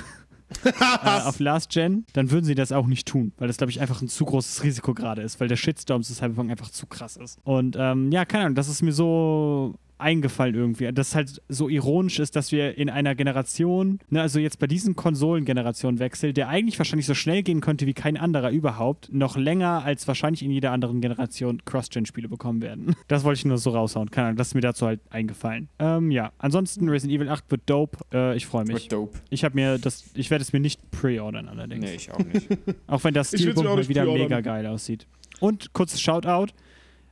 äh, 0.65 1.21
auf 1.25 1.41
Last 1.41 1.71
Gen, 1.71 2.05
dann 2.13 2.31
würden 2.31 2.45
sie 2.45 2.55
das 2.55 2.73
auch 2.73 2.87
nicht 2.87 3.09
tun, 3.09 3.33
weil 3.39 3.49
das, 3.49 3.57
glaube 3.57 3.71
ich, 3.71 3.81
einfach 3.81 4.03
ein 4.03 4.09
zu 4.09 4.25
großes 4.25 4.63
Risiko 4.63 4.95
gerade 4.95 5.23
ist, 5.23 5.41
weil 5.41 5.49
der 5.49 5.57
Shitstorm 5.57 6.03
zu 6.03 6.15
Cyberpunk 6.15 6.51
einfach 6.51 6.71
zu 6.71 6.87
krass 6.87 7.17
ist. 7.17 7.39
Und 7.45 7.77
ähm, 7.79 8.13
ja, 8.13 8.25
keine 8.25 8.45
Ahnung, 8.45 8.57
das 8.57 8.69
ist 8.69 8.83
mir 8.83 8.93
so 8.93 9.75
eingefallen 10.03 10.55
irgendwie. 10.55 10.93
Dass 10.93 11.09
es 11.09 11.15
halt 11.15 11.43
so 11.49 11.69
ironisch 11.69 12.19
ist, 12.19 12.37
dass 12.37 12.53
wir 12.53 12.77
in 12.77 12.91
einer 12.91 13.15
Generation, 13.15 13.99
ne, 14.11 14.21
also 14.21 14.39
jetzt 14.39 14.59
bei 14.59 14.67
diesem 14.67 14.97
Konsolengenerationenwechsel, 14.97 16.33
der 16.33 16.49
eigentlich 16.49 16.79
wahrscheinlich 16.79 17.07
so 17.07 17.15
schnell 17.15 17.43
gehen 17.43 17.61
könnte 17.61 17.87
wie 17.87 17.95
kein 17.95 18.17
anderer 18.17 18.51
überhaupt, 18.51 19.13
noch 19.13 19.37
länger 19.37 19.85
als 19.85 20.07
wahrscheinlich 20.09 20.43
in 20.43 20.51
jeder 20.51 20.73
anderen 20.73 21.01
Generation 21.01 21.65
Cross-Gen-Spiele 21.65 22.29
bekommen 22.29 22.63
werden. 22.63 22.95
Das 23.09 23.25
wollte 23.25 23.39
ich 23.39 23.45
nur 23.45 23.59
so 23.59 23.71
raushauen. 23.71 24.11
Keine 24.11 24.29
Ahnung, 24.29 24.39
das 24.39 24.49
ist 24.49 24.55
mir 24.55 24.63
dazu 24.63 24.87
halt 24.87 25.01
eingefallen. 25.11 25.69
Ähm, 25.79 26.11
ja, 26.11 26.33
ansonsten 26.39 26.89
Resident 26.89 27.21
Evil 27.21 27.29
8 27.29 27.51
wird 27.51 27.63
dope. 27.67 27.99
Äh, 28.13 28.37
ich 28.37 28.47
freue 28.47 28.65
mich. 28.65 28.85
Wird 28.85 28.93
dope. 28.93 29.19
Ich 29.29 29.45
habe 29.45 29.55
mir 29.55 29.77
das, 29.79 30.05
ich 30.15 30.31
werde 30.31 30.43
es 30.43 30.53
mir 30.53 30.61
nicht 30.61 30.91
pre-ordern 30.91 31.49
allerdings. 31.49 31.85
Nee, 31.85 31.95
ich 31.95 32.11
auch 32.11 32.19
nicht. 32.19 32.49
Auch 32.87 33.05
wenn 33.05 33.13
das 33.13 33.35
auch 33.35 33.65
mal 33.65 33.89
wieder 33.89 34.05
mega 34.07 34.41
geil 34.41 34.67
aussieht. 34.67 35.07
Und 35.41 35.73
kurzes 35.73 36.01
Shoutout. 36.01 36.53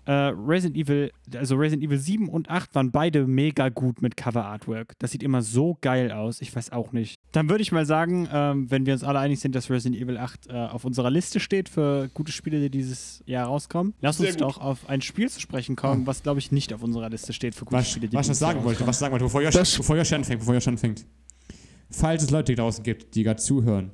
Äh, 0.07 0.12
Resident 0.12 0.76
Evil, 0.76 1.12
also 1.35 1.57
Resident 1.57 1.85
Evil 1.87 1.99
7 1.99 2.28
und 2.28 2.49
8 2.49 2.75
waren 2.75 2.90
beide 2.90 3.26
mega 3.26 3.69
gut 3.69 4.00
mit 4.02 4.16
Cover 4.16 4.45
Artwork. 4.45 4.95
Das 4.99 5.11
sieht 5.12 5.23
immer 5.23 5.42
so 5.42 5.76
geil 5.80 6.11
aus. 6.11 6.40
Ich 6.40 6.54
weiß 6.57 6.73
auch 6.73 6.92
nicht. 6.92 7.16
Dann 7.33 7.49
würde 7.49 7.62
ich 7.62 7.71
mal 7.71 7.85
sagen, 7.87 8.28
ähm, 8.33 8.71
wenn 8.71 8.87
wir 8.87 8.92
uns 8.95 9.04
alle 9.04 9.19
einig 9.19 9.40
sind, 9.40 9.54
dass 9.54 9.69
Resident 9.71 10.00
Evil 10.00 10.16
8 10.19 10.47
äh, 10.49 10.52
auf 10.52 10.85
unserer 10.85 11.11
Liste 11.11 11.38
steht 11.38 11.69
für 11.69 12.09
gute 12.14 12.33
Spiele, 12.33 12.61
die 12.61 12.71
dieses 12.71 13.23
Jahr 13.26 13.47
rauskommen, 13.47 13.95
lass 14.00 14.16
Sehr 14.16 14.28
uns 14.28 14.37
gut. 14.38 14.42
doch 14.42 14.59
auf 14.59 14.88
ein 14.88 15.02
Spiel 15.02 15.28
zu 15.30 15.38
sprechen 15.40 15.76
kommen, 15.76 16.07
was 16.07 16.23
glaube 16.23 16.40
ich 16.40 16.50
nicht 16.50 16.73
auf 16.73 16.83
unserer 16.83 17.11
Liste 17.11 17.33
steht 17.33 17.54
für 17.54 17.64
gute 17.66 17.76
Was, 17.76 17.90
Spiele, 17.90 18.09
die 18.09 18.16
was 18.16 18.26
ich 18.26 18.28
noch 18.28 18.33
dieses 18.33 18.40
Jahr 18.40 18.50
sagen 18.52 18.64
wollte, 18.64 18.80
rauskommen. 18.85 18.88
was 18.88 18.97
ich 18.97 19.00
sagen 19.00 19.12
wollte, 19.12 19.25
bevor 19.26 19.42
Josh, 19.42 19.54
Das- 19.54 19.76
bevor 19.76 19.97
Josh 19.97 20.12
anfängt, 20.12 20.40
bevor 20.40 20.54
Josh 20.54 20.69
anfängt. 20.69 21.07
Falls 21.90 22.23
es 22.23 22.30
Leute 22.30 22.54
draußen 22.54 22.83
gibt, 22.85 23.14
die 23.14 23.23
gerade 23.25 23.40
zuhören 23.40 23.90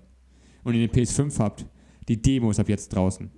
und 0.64 0.74
ihr 0.74 0.86
den 0.86 0.90
PS5 0.94 1.38
habt, 1.38 1.66
die 2.08 2.20
Demo 2.20 2.50
ist 2.50 2.60
ab 2.60 2.68
jetzt 2.68 2.88
draußen. 2.94 3.30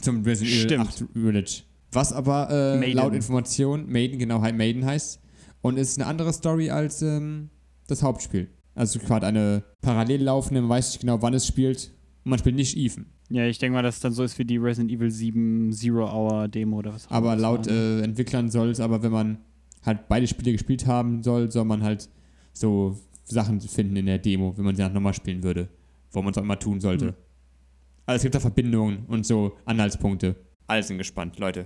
Zum 0.00 0.22
Resident 0.24 0.50
Evil 0.56 0.62
Stimmt. 0.64 0.88
8 0.88 1.04
Village. 1.12 1.62
Was 1.94 2.12
aber 2.12 2.50
äh, 2.50 2.92
laut 2.92 3.14
Information 3.14 3.90
Maiden, 3.90 4.18
genau, 4.18 4.42
halt 4.42 4.56
Maiden 4.56 4.84
heißt. 4.84 5.20
Und 5.62 5.78
ist 5.78 5.98
eine 5.98 6.06
andere 6.06 6.32
Story 6.32 6.70
als 6.70 7.00
ähm, 7.02 7.48
das 7.86 8.02
Hauptspiel. 8.02 8.48
Also 8.74 8.98
gerade 8.98 9.26
eine 9.26 9.62
parallel 9.80 10.24
laufende, 10.24 10.60
man 10.60 10.70
weiß 10.70 10.90
nicht 10.90 11.00
genau, 11.00 11.22
wann 11.22 11.32
es 11.34 11.46
spielt. 11.46 11.92
Und 12.24 12.30
man 12.30 12.38
spielt 12.38 12.56
nicht 12.56 12.76
Ethan. 12.76 13.06
Ja, 13.30 13.46
ich 13.46 13.58
denke 13.58 13.74
mal, 13.74 13.82
dass 13.82 13.96
es 13.96 14.00
dann 14.00 14.12
so 14.12 14.22
ist 14.22 14.38
wie 14.38 14.44
die 14.44 14.58
Resident 14.58 14.90
Evil 14.90 15.10
7 15.10 15.72
Zero 15.72 16.06
Hour 16.06 16.48
Demo 16.48 16.78
oder 16.78 16.92
was. 16.92 17.06
auch 17.06 17.12
Aber 17.12 17.36
laut 17.36 17.66
ne? 17.66 17.72
äh, 17.72 18.02
Entwicklern 18.02 18.50
soll 18.50 18.70
es 18.70 18.80
aber, 18.80 19.02
wenn 19.02 19.12
man 19.12 19.38
halt 19.84 20.08
beide 20.08 20.26
Spiele 20.26 20.52
gespielt 20.52 20.86
haben 20.86 21.22
soll, 21.22 21.50
soll 21.50 21.64
man 21.64 21.82
halt 21.82 22.08
so 22.52 22.98
Sachen 23.24 23.60
finden 23.60 23.96
in 23.96 24.06
der 24.06 24.18
Demo, 24.18 24.56
wenn 24.56 24.64
man 24.64 24.76
sie 24.76 24.82
dann 24.82 24.92
nochmal 24.92 25.14
spielen 25.14 25.42
würde. 25.42 25.68
Wo 26.10 26.20
man 26.22 26.32
es 26.32 26.38
auch 26.38 26.42
immer 26.42 26.58
tun 26.58 26.80
sollte. 26.80 27.08
Hm. 27.08 27.14
Also 28.06 28.16
es 28.16 28.22
gibt 28.22 28.34
da 28.34 28.40
Verbindungen 28.40 29.06
und 29.06 29.24
so 29.24 29.56
Anhaltspunkte. 29.64 30.36
Alle 30.66 30.82
sind 30.82 30.98
gespannt, 30.98 31.38
Leute. 31.38 31.64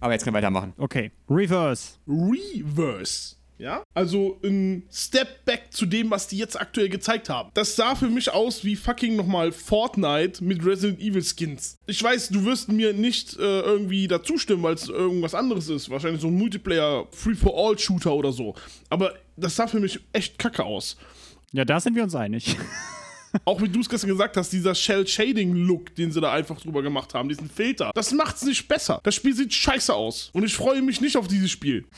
Aber 0.00 0.12
jetzt 0.12 0.24
können 0.24 0.34
wir 0.34 0.38
weitermachen. 0.38 0.72
Okay, 0.76 1.12
Reverse. 1.28 1.94
Reverse. 2.06 3.36
Ja? 3.58 3.82
Also 3.94 4.38
ein 4.44 4.84
Step 4.92 5.44
back 5.44 5.68
zu 5.70 5.86
dem, 5.86 6.10
was 6.10 6.28
die 6.28 6.36
jetzt 6.36 6.60
aktuell 6.60 6.88
gezeigt 6.88 7.28
haben. 7.28 7.50
Das 7.54 7.76
sah 7.76 7.94
für 7.94 8.08
mich 8.08 8.30
aus 8.30 8.64
wie 8.64 8.76
fucking 8.76 9.16
nochmal 9.16 9.52
Fortnite 9.52 10.44
mit 10.44 10.64
Resident 10.64 11.00
Evil 11.00 11.22
Skins. 11.22 11.78
Ich 11.86 12.02
weiß, 12.02 12.28
du 12.28 12.44
wirst 12.44 12.70
mir 12.70 12.92
nicht 12.92 13.38
äh, 13.38 13.60
irgendwie 13.60 14.08
dazu 14.08 14.36
stimmen, 14.38 14.62
weil 14.62 14.74
es 14.74 14.88
irgendwas 14.88 15.34
anderes 15.34 15.68
ist. 15.68 15.88
Wahrscheinlich 15.90 16.20
so 16.20 16.28
ein 16.28 16.36
Multiplayer 16.36 17.06
Free-for-All-Shooter 17.12 18.12
oder 18.12 18.32
so. 18.32 18.54
Aber 18.90 19.14
das 19.36 19.56
sah 19.56 19.66
für 19.66 19.80
mich 19.80 20.00
echt 20.12 20.38
kacke 20.38 20.64
aus. 20.64 20.96
Ja, 21.52 21.64
da 21.64 21.80
sind 21.80 21.94
wir 21.94 22.02
uns 22.02 22.14
einig. 22.14 22.56
Auch 23.44 23.60
wie 23.60 23.68
du 23.68 23.80
es 23.80 23.88
gestern 23.88 24.10
gesagt 24.10 24.36
hast, 24.36 24.52
dieser 24.52 24.74
Shell-Shading-Look, 24.74 25.94
den 25.94 26.12
sie 26.12 26.20
da 26.20 26.32
einfach 26.32 26.60
drüber 26.60 26.82
gemacht 26.82 27.14
haben, 27.14 27.28
diesen 27.28 27.48
Filter, 27.48 27.90
das 27.94 28.12
macht's 28.12 28.42
nicht 28.44 28.66
besser. 28.68 29.00
Das 29.02 29.14
Spiel 29.14 29.34
sieht 29.34 29.52
scheiße 29.52 29.94
aus. 29.94 30.30
Und 30.32 30.44
ich 30.44 30.54
freue 30.54 30.82
mich 30.82 31.00
nicht 31.00 31.16
auf 31.16 31.28
dieses 31.28 31.50
Spiel. 31.50 31.86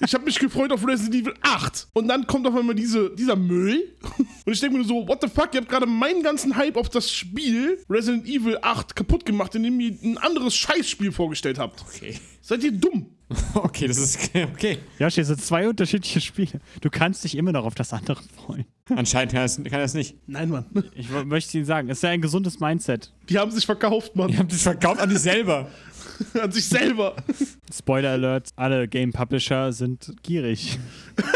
Ich 0.00 0.14
habe 0.14 0.24
mich 0.24 0.38
gefreut 0.38 0.70
auf 0.70 0.86
Resident 0.86 1.14
Evil 1.14 1.34
8. 1.42 1.88
Und 1.92 2.08
dann 2.08 2.26
kommt 2.26 2.46
auf 2.46 2.54
einmal 2.54 2.74
diese, 2.74 3.10
dieser 3.14 3.34
Müll. 3.34 3.96
Und 4.44 4.52
ich 4.52 4.60
denke 4.60 4.76
mir 4.76 4.84
nur 4.84 4.86
so, 4.86 5.08
what 5.08 5.20
the 5.20 5.28
fuck, 5.28 5.52
ihr 5.54 5.60
habt 5.60 5.68
gerade 5.68 5.86
meinen 5.86 6.22
ganzen 6.22 6.54
Hype 6.54 6.76
auf 6.76 6.88
das 6.88 7.10
Spiel 7.10 7.82
Resident 7.90 8.26
Evil 8.26 8.58
8 8.62 8.94
kaputt 8.94 9.24
gemacht, 9.24 9.54
indem 9.56 9.80
ihr 9.80 9.96
ein 10.02 10.18
anderes 10.18 10.54
Scheißspiel 10.54 11.10
vorgestellt 11.10 11.58
habt. 11.58 11.82
Okay. 11.82 12.14
Seid 12.40 12.62
ihr 12.62 12.72
dumm? 12.72 13.17
Okay, 13.54 13.86
das 13.86 13.98
ist 13.98 14.30
okay. 14.34 14.78
Ja, 14.98 15.10
hier 15.10 15.24
sind 15.24 15.40
zwei 15.40 15.68
unterschiedliche 15.68 16.20
Spiele. 16.20 16.60
Du 16.80 16.90
kannst 16.90 17.24
dich 17.24 17.36
immer 17.36 17.52
noch 17.52 17.64
auf 17.64 17.74
das 17.74 17.92
andere 17.92 18.22
freuen. 18.36 18.64
Anscheinend 18.88 19.32
kann 19.32 19.80
er 19.80 19.82
es 19.82 19.94
nicht. 19.94 20.16
Nein, 20.26 20.48
Mann. 20.48 20.64
Ich 20.94 21.08
möchte 21.10 21.58
Ihnen 21.58 21.66
sagen, 21.66 21.90
es 21.90 21.98
ist 21.98 22.02
ja 22.02 22.10
ein 22.10 22.22
gesundes 22.22 22.58
Mindset. 22.60 23.12
Die 23.28 23.38
haben 23.38 23.50
sich 23.50 23.66
verkauft, 23.66 24.16
Mann. 24.16 24.36
habt 24.36 24.52
es 24.52 24.62
verkauft 24.62 25.00
an 25.00 25.10
dich 25.10 25.18
selber. 25.18 25.68
An 26.42 26.52
sich 26.52 26.66
selber. 26.66 27.14
Spoiler 27.72 28.10
Alert, 28.12 28.48
alle 28.56 28.88
Game 28.88 29.12
Publisher 29.12 29.72
sind 29.72 30.12
gierig. 30.22 30.78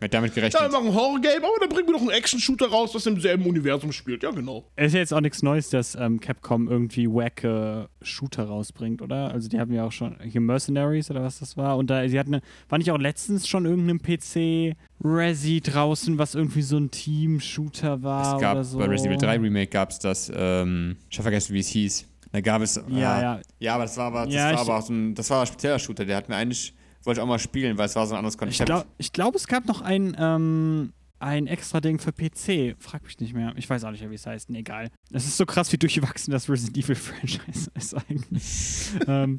Mit 0.00 0.12
damit 0.12 0.30
Ja, 0.34 0.42
gerechnet. 0.42 0.62
wir 0.62 0.68
machen 0.70 0.88
ein 0.88 0.94
Horror-Game, 0.94 1.42
aber 1.44 1.52
dann 1.60 1.68
bringen 1.68 1.88
wir 1.88 1.92
noch 1.92 2.00
einen 2.00 2.10
Action-Shooter 2.10 2.66
raus, 2.68 2.92
das 2.92 3.06
im 3.06 3.20
selben 3.20 3.46
Universum 3.46 3.92
spielt. 3.92 4.22
Ja, 4.22 4.30
genau. 4.30 4.64
Es 4.76 4.88
ist 4.88 4.94
ja 4.94 5.00
jetzt 5.00 5.14
auch 5.14 5.20
nichts 5.20 5.42
Neues, 5.42 5.70
dass 5.70 5.94
ähm, 5.94 6.20
Capcom 6.20 6.68
irgendwie 6.68 7.06
wacke 7.06 7.88
Shooter 8.02 8.44
rausbringt, 8.44 9.00
oder? 9.00 9.30
Also 9.32 9.48
die 9.48 9.58
haben 9.60 9.72
ja 9.72 9.84
auch 9.84 9.92
schon 9.92 10.16
hier 10.22 10.40
Mercenaries 10.40 11.10
oder 11.10 11.22
was 11.22 11.38
das 11.38 11.56
war. 11.56 11.76
Und 11.78 11.88
da, 11.88 12.06
sie 12.08 12.18
hatten, 12.18 12.34
eine, 12.34 12.42
war 12.68 12.78
nicht 12.78 12.90
auch 12.90 12.98
letztens 12.98 13.46
schon 13.48 13.64
irgendein 13.64 14.00
PC 14.02 14.76
Resi 15.04 15.60
draußen, 15.60 16.18
was 16.18 16.34
irgendwie 16.34 16.62
so 16.62 16.76
ein 16.76 16.90
Team-Shooter 16.90 18.02
war 18.02 18.34
Es 18.36 18.40
gab 18.40 18.54
oder 18.54 18.64
so? 18.64 18.78
bei 18.78 18.86
Resident 18.86 19.22
Evil 19.22 19.28
3 19.28 19.38
Remake 19.38 19.70
gab 19.70 19.90
es 19.90 19.98
das, 19.98 20.30
ähm, 20.34 20.96
ich 21.10 21.16
habe 21.18 21.24
vergessen, 21.24 21.54
wie 21.54 21.60
es 21.60 21.68
hieß. 21.68 22.06
Da 22.32 22.40
gab 22.40 22.62
es. 22.62 22.80
Ja, 22.88 23.12
ah, 23.14 23.20
ja. 23.22 23.40
Ja, 23.58 23.74
aber 23.74 23.84
das 23.84 23.96
war 23.96 24.06
aber, 24.06 24.24
das 24.24 24.34
Ja, 24.34 24.52
war 24.54 24.60
aber 24.60 24.78
auch 24.78 24.82
so 24.82 24.92
ein, 24.92 25.14
das 25.14 25.28
war 25.30 25.40
ein 25.42 25.46
spezieller 25.46 25.78
Shooter. 25.78 26.04
Der 26.04 26.16
hat 26.16 26.28
mir 26.28 26.36
eigentlich, 26.36 26.74
wollte 27.04 27.20
ich 27.20 27.22
auch 27.22 27.28
mal 27.28 27.38
spielen, 27.38 27.76
weil 27.78 27.86
es 27.86 27.94
war 27.96 28.06
so 28.06 28.14
ein 28.14 28.18
anderes 28.18 28.34
Ich 28.34 28.38
Konzept. 28.38 28.66
glaube, 28.66 28.86
ich 28.98 29.12
glaub, 29.12 29.34
es 29.34 29.46
gab 29.46 29.66
noch 29.66 29.82
ein, 29.82 30.16
ähm, 30.18 30.92
ein 31.18 31.46
extra 31.46 31.80
Ding 31.80 31.98
für 32.00 32.10
PC. 32.12 32.74
Frag 32.80 33.04
mich 33.04 33.20
nicht 33.20 33.34
mehr. 33.34 33.52
Ich 33.56 33.68
weiß 33.70 33.84
auch 33.84 33.90
nicht 33.92 34.08
wie 34.10 34.14
es 34.14 34.26
heißt. 34.26 34.50
Nee, 34.50 34.60
egal. 34.60 34.88
Es 35.12 35.24
ist 35.26 35.36
so 35.36 35.46
krass, 35.46 35.70
wie 35.72 35.76
durchgewachsen 35.78 36.32
das 36.32 36.48
Resident 36.48 36.78
Evil 36.78 36.94
Franchise 36.96 37.70
ist 37.74 37.94
eigentlich. 37.94 38.90
ähm, 39.06 39.38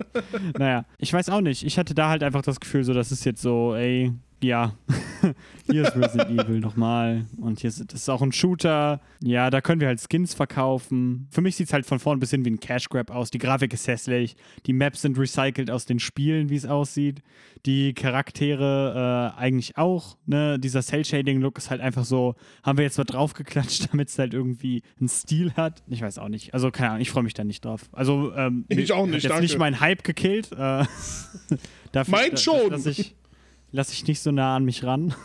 naja, 0.58 0.86
ich 1.00 1.12
weiß 1.12 1.30
auch 1.30 1.42
nicht. 1.42 1.64
Ich 1.66 1.78
hatte 1.80 1.94
da 1.96 2.10
halt 2.10 2.24
einfach 2.24 2.42
das 2.44 2.60
Gefühl, 2.60 2.84
so, 2.84 2.94
das 2.94 3.12
ist 3.12 3.26
jetzt 3.26 3.42
so, 3.42 3.76
ey, 3.76 4.14
ja, 4.44 4.74
hier 5.72 5.84
ist 5.88 5.96
Resident 5.96 6.30
Evil 6.40 6.60
nochmal. 6.60 7.26
Und 7.38 7.60
hier 7.62 7.70
ist, 7.70 7.80
das 7.94 8.02
ist 8.02 8.10
auch 8.10 8.22
ein 8.22 8.32
Shooter. 8.32 9.00
Ja, 9.22 9.50
da 9.50 9.62
können 9.62 9.80
wir 9.82 9.88
halt 9.88 10.00
Skins 10.02 10.34
verkaufen. 10.34 11.28
Für 11.32 11.42
mich 11.42 11.56
sieht 11.56 11.68
es 11.68 11.74
halt 11.74 11.86
von 11.86 12.00
vorn 12.00 12.20
bis 12.20 12.32
hin 12.32 12.44
wie 12.46 12.52
ein 12.52 12.60
Cash 12.60 12.90
Grab 12.90 13.10
aus. 13.12 13.32
Die 13.32 13.38
Grafik 13.38 13.74
ist 13.74 13.88
hässlich. 13.88 14.36
Die 14.66 14.74
Maps 14.74 15.02
sind 15.02 15.18
recycelt 15.18 15.72
aus 15.72 15.86
den 15.86 16.00
Spielen, 16.00 16.50
wie 16.50 16.56
es 16.56 16.66
aussieht. 16.66 17.22
Die 17.66 17.94
Charaktere 17.94 19.34
äh, 19.38 19.40
eigentlich 19.40 19.78
auch. 19.78 20.18
Ne? 20.26 20.60
Dieser 20.60 20.82
Cell-Shading-Look 20.82 21.58
ist 21.58 21.70
halt 21.70 21.80
einfach 21.82 22.04
so, 22.06 22.36
haben 22.64 22.78
wir 22.78 22.84
jetzt 22.84 22.98
mal 22.98 23.06
draufgeklatscht, 23.06 23.88
damit 23.92 24.10
es 24.10 24.20
halt 24.20 24.34
irgendwie 24.34 24.84
einen 25.00 25.08
Stil 25.08 25.54
hat. 25.54 25.82
Ich 25.88 26.02
weiß 26.02 26.18
auch 26.18 26.28
nicht. 26.30 26.54
Also, 26.54 26.72
keine 26.72 26.90
Ahnung, 26.90 27.02
ich 27.02 27.12
freue 27.12 27.24
mich 27.24 27.34
da 27.34 27.44
nicht 27.44 27.64
drauf. 27.64 27.84
Also, 27.94 28.34
ähm, 28.36 28.66
Ich 28.68 28.92
auch 28.92 29.04
hat 29.04 29.10
nicht, 29.12 29.24
jetzt 29.24 29.30
danke. 29.32 29.44
nicht 29.44 29.58
mein 29.58 29.80
Hype 29.80 30.04
gekillt. 30.04 30.52
Äh, 30.52 30.56
dafür, 31.94 32.12
Mein 32.12 32.32
da- 32.32 32.38
schon. 32.38 32.70
Lass 32.70 32.86
ich, 32.86 33.16
lass 33.74 33.92
ich 33.92 34.08
nicht 34.08 34.22
so 34.22 34.32
nah 34.32 34.56
an 34.56 34.64
mich 34.64 34.84
ran. 34.86 35.14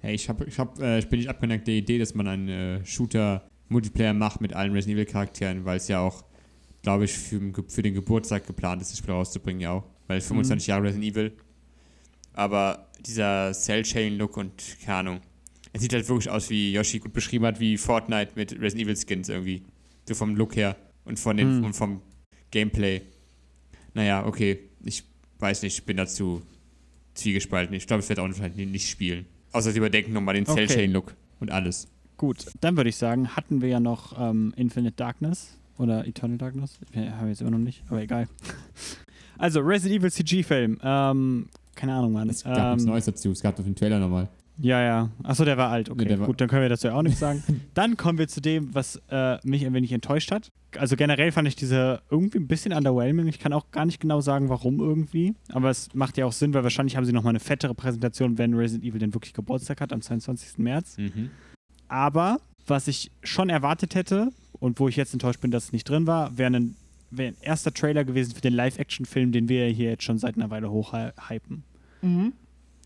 Hey, 0.00 0.14
ich, 0.14 0.28
hab, 0.28 0.46
ich, 0.46 0.56
hab, 0.60 0.78
äh, 0.78 0.98
ich 1.00 1.08
bin 1.08 1.18
nicht 1.18 1.28
abgeneigt 1.28 1.66
der 1.66 1.74
Idee, 1.74 1.98
dass 1.98 2.14
man 2.14 2.28
einen 2.28 2.48
äh, 2.48 2.84
Shooter-Multiplayer 2.84 4.12
macht 4.14 4.40
mit 4.40 4.52
allen 4.52 4.72
Resident 4.72 4.98
Evil-Charakteren, 5.00 5.64
weil 5.64 5.78
es 5.78 5.88
ja 5.88 5.98
auch, 5.98 6.22
glaube 6.82 7.06
ich, 7.06 7.12
für, 7.12 7.40
für 7.66 7.82
den 7.82 7.94
Geburtstag 7.94 8.46
geplant 8.46 8.82
ist, 8.82 8.92
das 8.92 8.98
Spiel 8.98 9.14
rauszubringen, 9.14 9.60
ja 9.62 9.72
auch. 9.72 9.84
Weil 10.06 10.18
es 10.18 10.28
25 10.28 10.68
Jahre 10.68 10.84
Resident 10.84 11.04
Evil. 11.12 11.32
Aber 12.34 12.86
dieser 13.04 13.52
Cell-Shading-Look 13.52 14.36
und 14.36 14.76
keine 14.84 14.98
Ahnung. 14.98 15.20
Es 15.72 15.82
sieht 15.82 15.92
halt 15.92 16.08
wirklich 16.08 16.30
aus, 16.30 16.50
wie 16.50 16.72
Yoshi 16.72 17.00
gut 17.00 17.12
beschrieben 17.12 17.46
hat, 17.46 17.58
wie 17.58 17.76
Fortnite 17.76 18.32
mit 18.36 18.52
Resident 18.52 18.82
Evil 18.86 18.96
Skins 18.96 19.28
irgendwie. 19.28 19.62
So 20.06 20.14
vom 20.14 20.36
Look 20.36 20.54
her 20.54 20.76
und, 21.04 21.18
von 21.18 21.36
den, 21.36 21.48
Hm. 21.48 21.64
und 21.64 21.72
vom 21.74 22.00
Gameplay. 22.52 23.00
Naja, 23.94 24.24
okay. 24.24 24.60
Ich 24.84 25.02
weiß 25.40 25.62
nicht, 25.62 25.78
ich 25.78 25.84
bin 25.84 25.96
dazu 25.96 26.42
zwiegespalten. 27.16 27.74
Ich 27.74 27.86
glaube, 27.86 28.02
ich 28.02 28.08
werde 28.08 28.22
auch 28.22 28.26
wahrscheinlich 28.28 28.68
nicht 28.68 28.88
spielen. 28.88 29.26
Außer 29.52 29.70
sie 29.72 29.78
überdenken 29.78 30.12
nochmal 30.12 30.34
den 30.34 30.44
Okay. 30.46 30.66
Cell-Shading-Look 30.66 31.14
und 31.40 31.50
alles. 31.50 31.88
Gut, 32.16 32.46
dann 32.60 32.76
würde 32.76 32.90
ich 32.90 32.96
sagen, 32.96 33.36
hatten 33.36 33.60
wir 33.60 33.68
ja 33.68 33.80
noch 33.80 34.18
ähm, 34.18 34.52
Infinite 34.56 34.94
Darkness 34.96 35.58
oder 35.78 36.06
Eternal 36.06 36.38
Darkness. 36.38 36.78
Wir 36.92 37.12
jetzt 37.28 37.40
immer 37.40 37.50
noch 37.50 37.58
nicht, 37.58 37.82
aber 37.88 38.02
egal. 38.02 38.28
Also, 39.38 39.60
Resident 39.60 40.00
Evil 40.00 40.10
CG-Film. 40.10 40.78
Ähm, 40.82 41.48
keine 41.74 41.92
Ahnung, 41.92 42.14
Mann. 42.14 42.30
Es 42.30 42.42
gab 42.42 42.56
nichts 42.74 42.84
Ähm, 42.84 42.88
Neues 42.90 43.04
dazu. 43.04 43.32
Es 43.32 43.42
gab 43.42 43.58
auf 43.58 43.66
dem 43.66 43.74
Trailer 43.74 43.98
nochmal. 43.98 44.28
Ja, 44.58 44.82
ja. 44.82 45.10
Achso, 45.22 45.44
der 45.44 45.56
war 45.56 45.70
alt. 45.70 45.90
Okay, 45.90 46.02
Nee, 46.02 46.08
der 46.08 46.20
war- 46.20 46.26
gut, 46.26 46.40
dann 46.40 46.48
können 46.48 46.62
wir 46.62 46.68
dazu 46.68 46.86
ja 46.88 46.94
auch 46.94 47.02
nichts 47.02 47.20
sagen. 47.20 47.42
dann 47.74 47.96
kommen 47.96 48.18
wir 48.18 48.28
zu 48.28 48.40
dem, 48.40 48.74
was 48.74 49.00
äh, 49.10 49.38
mich 49.46 49.64
ein 49.66 49.74
wenig 49.74 49.92
enttäuscht 49.92 50.30
hat. 50.30 50.50
Also 50.78 50.96
generell 50.96 51.32
fand 51.32 51.48
ich 51.48 51.56
diese 51.56 52.02
irgendwie 52.10 52.38
ein 52.38 52.46
bisschen 52.46 52.72
underwhelming. 52.72 53.26
Ich 53.28 53.38
kann 53.38 53.52
auch 53.52 53.70
gar 53.70 53.86
nicht 53.86 54.00
genau 54.00 54.20
sagen, 54.20 54.48
warum 54.48 54.80
irgendwie. 54.80 55.34
Aber 55.52 55.70
es 55.70 55.94
macht 55.94 56.16
ja 56.18 56.26
auch 56.26 56.32
Sinn, 56.32 56.52
weil 56.54 56.62
wahrscheinlich 56.62 56.96
haben 56.96 57.04
sie 57.04 57.12
nochmal 57.12 57.30
eine 57.30 57.40
fettere 57.40 57.74
Präsentation, 57.74 58.38
wenn 58.38 58.54
Resident 58.54 58.84
Evil 58.84 58.98
denn 59.00 59.14
wirklich 59.14 59.32
Geburtstag 59.32 59.80
hat, 59.80 59.92
am 59.92 60.02
22. 60.02 60.58
März. 60.58 60.98
Mhm. 60.98 61.30
Aber 61.88 62.38
was 62.66 62.88
ich 62.88 63.10
schon 63.22 63.48
erwartet 63.48 63.94
hätte 63.94 64.30
und 64.58 64.80
wo 64.80 64.88
ich 64.88 64.96
jetzt 64.96 65.12
enttäuscht 65.12 65.40
bin, 65.40 65.50
dass 65.50 65.64
es 65.66 65.72
nicht 65.72 65.88
drin 65.88 66.06
war, 66.06 66.36
wäre 66.36 66.54
ein 66.54 66.76
wäre 67.12 67.28
ein 67.32 67.36
erster 67.40 67.72
Trailer 67.72 68.04
gewesen 68.04 68.34
für 68.34 68.40
den 68.40 68.52
Live-Action-Film, 68.52 69.30
den 69.30 69.48
wir 69.48 69.66
hier 69.68 69.90
jetzt 69.90 70.02
schon 70.02 70.18
seit 70.18 70.34
einer 70.36 70.50
Weile 70.50 70.70
hochhypen. 70.70 71.62
Mhm. 72.02 72.32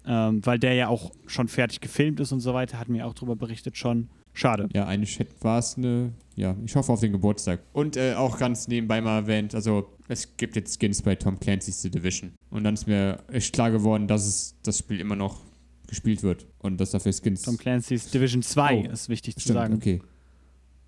Ähm, 0.06 0.44
weil 0.46 0.58
der 0.58 0.74
ja 0.74 0.88
auch 0.88 1.12
schon 1.26 1.48
fertig 1.48 1.80
gefilmt 1.80 2.20
ist 2.20 2.32
und 2.32 2.40
so 2.40 2.54
weiter, 2.54 2.78
hatten 2.78 2.94
wir 2.94 3.06
auch 3.06 3.14
drüber 3.14 3.36
berichtet 3.36 3.76
schon. 3.76 4.08
Schade. 4.32 4.68
Ja, 4.72 4.86
eigentlich 4.86 5.18
war 5.40 5.58
es 5.58 5.76
eine. 5.76 6.12
Ja, 6.36 6.56
ich 6.64 6.74
hoffe 6.76 6.92
auf 6.92 7.00
den 7.00 7.12
Geburtstag. 7.12 7.60
Und 7.72 7.96
äh, 7.96 8.14
auch 8.14 8.38
ganz 8.38 8.68
nebenbei 8.68 9.00
mal 9.00 9.18
erwähnt, 9.18 9.54
also 9.54 9.90
es 10.08 10.36
gibt 10.36 10.56
jetzt 10.56 10.80
Skins 10.80 11.02
bei 11.02 11.16
Tom 11.16 11.38
Clancy's 11.38 11.82
The 11.82 11.90
Division. 11.90 12.32
Und 12.50 12.64
dann 12.64 12.74
ist 12.74 12.86
mir 12.86 13.18
echt 13.30 13.52
klar 13.52 13.70
geworden, 13.70 14.06
dass 14.06 14.26
es 14.26 14.56
das 14.62 14.78
Spiel 14.78 15.00
immer 15.00 15.16
noch 15.16 15.42
gespielt 15.86 16.22
wird. 16.22 16.46
Und 16.58 16.80
dass 16.80 16.92
dafür 16.92 17.12
Skins. 17.12 17.42
Tom 17.42 17.58
Clancy's 17.58 18.10
Division 18.10 18.42
2 18.42 18.86
Oh, 18.88 18.92
ist 18.92 19.08
wichtig 19.08 19.34
zu 19.34 19.40
Stimmt, 19.40 19.54
sagen. 19.58 19.74
okay. 19.74 20.00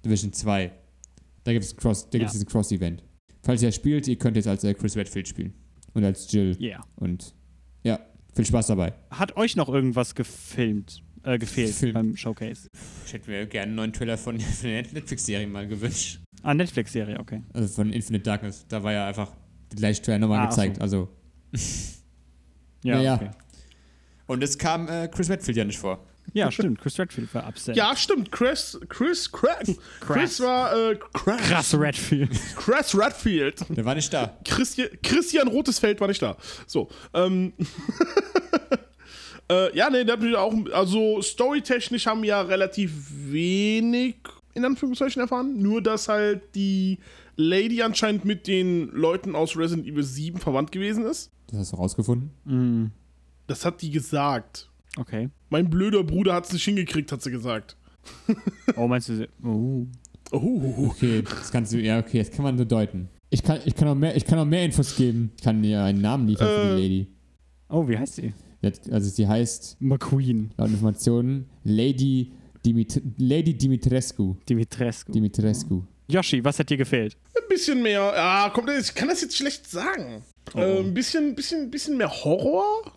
Division 0.05 0.33
2. 0.33 0.73
Da 1.45 1.53
gibt 1.53 1.65
es 1.65 1.77
Cross, 1.77 2.09
da 2.11 2.17
Ja. 2.17 2.21
gibt's 2.21 2.33
diesen 2.35 2.47
Cross-Event. 2.49 3.03
Falls 3.43 3.63
ihr 3.63 3.73
spielt, 3.73 4.07
ihr 4.09 4.17
könnt 4.17 4.37
jetzt 4.37 4.47
als 4.49 4.63
äh, 4.65 4.73
Chris 4.75 4.97
Redfield 4.97 5.27
spielen. 5.29 5.53
Und 5.95 6.05
als 6.05 6.31
Jill. 6.33 6.57
Yeah. 6.61 6.81
Und 6.97 7.35
ja, 7.83 7.99
viel 8.35 8.47
Spaß 8.47 8.69
dabei. 8.69 8.93
Hat 9.11 9.37
euch 9.37 9.57
noch 9.57 9.69
irgendwas 9.69 10.15
gefilmt, 10.15 11.03
äh, 11.25 11.39
gefehlt 11.39 11.75
Film. 11.75 11.95
beim 11.95 12.17
Showcase? 12.17 12.69
Ich 13.07 13.13
hätte 13.13 13.31
mir 13.31 13.47
gerne 13.47 13.67
einen 13.69 13.75
neuen 13.77 13.93
Trailer 13.93 14.17
von, 14.19 14.39
von 14.41 14.69
der 14.71 14.83
Netflix-Serie 14.83 15.47
mal 15.47 15.67
gewünscht. 15.69 16.21
Ah, 16.43 16.55
Netflix-Serie, 16.55 17.19
okay. 17.21 17.43
Also 17.53 17.69
von 17.69 17.93
Infinite 17.93 18.25
Darkness. 18.25 18.65
Da 18.69 18.83
war 18.83 18.93
ja 18.93 19.07
einfach 19.07 19.33
der 19.71 19.77
gleiche 19.77 20.03
Trailer 20.03 20.19
nochmal 20.19 20.41
Ah, 20.41 20.47
gezeigt. 20.47 20.77
so. 20.77 20.83
Also, 20.83 21.09
Ja, 22.85 22.97
Ja, 22.97 23.03
ja. 23.03 23.15
Okay. 23.15 23.31
Und 24.27 24.43
es 24.43 24.57
kam 24.59 24.89
äh, 24.89 25.09
Chris 25.09 25.29
Redfield 25.31 25.57
ja 25.59 25.65
nicht 25.65 25.79
vor. 25.79 26.05
Ja 26.35 26.51
stimmt. 26.51 26.81
Chris 26.81 26.99
Redfield 26.99 27.35
war 27.35 27.47
upset. 27.49 27.77
Ja, 27.77 27.95
stimmt. 27.97 28.31
Chris, 28.33 28.79
Chris, 28.89 29.31
Chris, 29.31 29.77
Chris 30.01 30.41
war 30.41 30.75
äh, 30.91 30.99
Chris, 31.13 31.37
Krass 31.49 31.75
Redfield. 31.79 32.31
Chris 32.57 32.99
Redfield. 32.99 33.65
der 33.69 33.85
war 33.85 33.95
nicht 33.95 34.13
da. 34.13 34.37
Christian, 34.45 34.89
Christian 35.03 35.49
Rotesfeld 35.49 36.01
war 36.01 36.09
nicht 36.09 36.23
da. 36.23 36.37
So, 36.67 36.89
ähm. 37.15 37.53
äh, 39.51 39.77
ja, 39.77 39.91
nee, 39.91 40.05
der 40.05 40.15
hat 40.15 40.23
mich 40.23 40.35
auch. 40.37 40.55
Also, 40.73 41.21
storytechnisch 41.23 42.07
haben 42.07 42.23
wir 42.23 42.29
ja 42.31 42.41
relativ 42.43 42.93
wenig, 43.11 44.17
in 44.55 44.65
Anführungszeichen, 44.65 45.21
erfahren. 45.21 45.61
Nur, 45.61 45.83
dass 45.83 46.09
halt 46.09 46.55
die 46.55 46.99
Lady 47.37 47.83
anscheinend 47.83 48.25
mit 48.25 48.47
den 48.47 48.89
Leuten 48.91 49.35
aus 49.35 49.57
Resident 49.57 49.87
Evil 49.87 50.03
7 50.03 50.39
verwandt 50.39 50.73
gewesen 50.73 51.05
ist. 51.05 51.31
Das 51.49 51.59
hast 51.61 51.73
du 51.73 51.77
rausgefunden? 51.77 52.31
mm, 52.45 52.91
Das 53.47 53.65
hat 53.65 53.83
die 53.83 53.91
gesagt. 53.91 54.69
Okay. 54.99 55.29
Mein 55.51 55.69
blöder 55.71 56.03
Bruder 56.05 56.35
hat 56.35 56.47
es 56.47 56.53
nicht 56.53 56.65
hingekriegt, 56.65 57.11
hat 57.13 57.23
sie 57.23 57.31
gesagt. 57.31 57.77
Oh, 58.77 58.89
meinst 58.89 59.09
du. 59.09 59.17
sie- 59.17 59.29
Oh. 59.45 59.87
Oh, 60.33 60.89
Okay, 60.91 61.23
das 61.23 61.53
kannst 61.53 61.73
du, 61.73 61.79
ja, 61.81 61.99
okay, 61.99 62.19
das 62.19 62.31
kann 62.31 62.43
man 62.43 62.57
so 62.57 62.65
deuten. 62.65 63.09
Ich 63.31 63.43
kann, 63.43 63.61
ich 63.65 63.75
kann, 63.75 63.87
auch, 63.89 63.95
mehr, 63.95 64.17
ich 64.17 64.25
kann 64.25 64.39
auch 64.39 64.45
mehr 64.47 64.65
Infos 64.65 64.97
geben. 64.97 65.31
Ich 65.37 65.43
kann 65.45 65.63
dir 65.63 65.83
einen 65.83 66.01
Namen 66.01 66.27
liefern 66.27 66.49
für 66.49 66.73
Äh. 66.73 66.77
die 66.77 66.83
Lady. 66.83 67.07
Oh, 67.69 67.87
wie 67.89 67.97
heißt 67.99 68.17
sie? 68.17 68.33
Also 68.91 69.09
sie 69.11 69.27
heißt, 69.27 69.77
McQueen. 69.81 70.51
laut 70.57 70.69
Informationen, 70.71 71.47
Lady, 71.65 72.33
Dimit 72.65 73.03
Lady 73.19 73.55
Dimitrescu. 73.55 74.37
Dimitrescu. 74.49 75.13
Dimitrescu. 75.13 75.83
Yoshi, 76.09 76.45
was 76.45 76.59
hat 76.59 76.71
dir 76.71 76.77
gefehlt? 76.77 77.17
ein 77.37 77.49
bisschen 77.49 77.83
mehr. 77.83 78.13
Ja, 78.15 78.51
kommt, 78.55 78.71
ich 78.71 78.95
kann 78.95 79.09
das 79.09 79.21
jetzt 79.21 79.37
schlecht 79.37 79.69
sagen. 79.69 80.23
Äh, 80.55 80.81
ein 80.81 80.95
bisschen, 80.95 81.35
bisschen, 81.35 81.71
bisschen 81.71 81.97
mehr 81.97 82.09
Horror. 82.11 82.93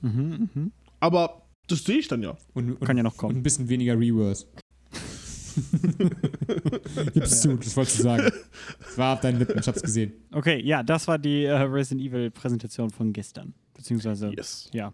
Mhm, 0.00 0.48
mhm. 0.54 0.72
Aber 1.00 1.42
das 1.68 1.84
sehe 1.84 1.98
ich 1.98 2.08
dann 2.08 2.22
ja. 2.22 2.36
Und, 2.54 2.72
und, 2.72 2.80
Kann 2.84 2.96
ja 2.96 3.02
noch 3.02 3.12
und 3.12 3.18
kommen. 3.18 3.36
ein 3.36 3.42
bisschen 3.42 3.68
weniger 3.68 3.98
Reverse. 3.98 4.46
Gib's 7.14 7.40
zu, 7.40 7.56
das 7.56 7.76
wolltest 7.76 7.98
du 7.98 8.02
sagen. 8.04 8.30
Es 8.88 8.96
war 8.98 9.14
auf 9.14 9.20
deinen 9.20 9.38
Lippen, 9.38 9.58
ich 9.58 9.66
hab's 9.66 9.82
gesehen. 9.82 10.12
Okay, 10.32 10.60
ja, 10.64 10.82
das 10.82 11.08
war 11.08 11.18
die 11.18 11.44
äh, 11.44 11.52
Resident 11.54 12.00
Evil 12.06 12.30
Präsentation 12.30 12.90
von 12.90 13.12
gestern. 13.12 13.54
Beziehungsweise, 13.74 14.32
Yes. 14.36 14.70
ja, 14.72 14.92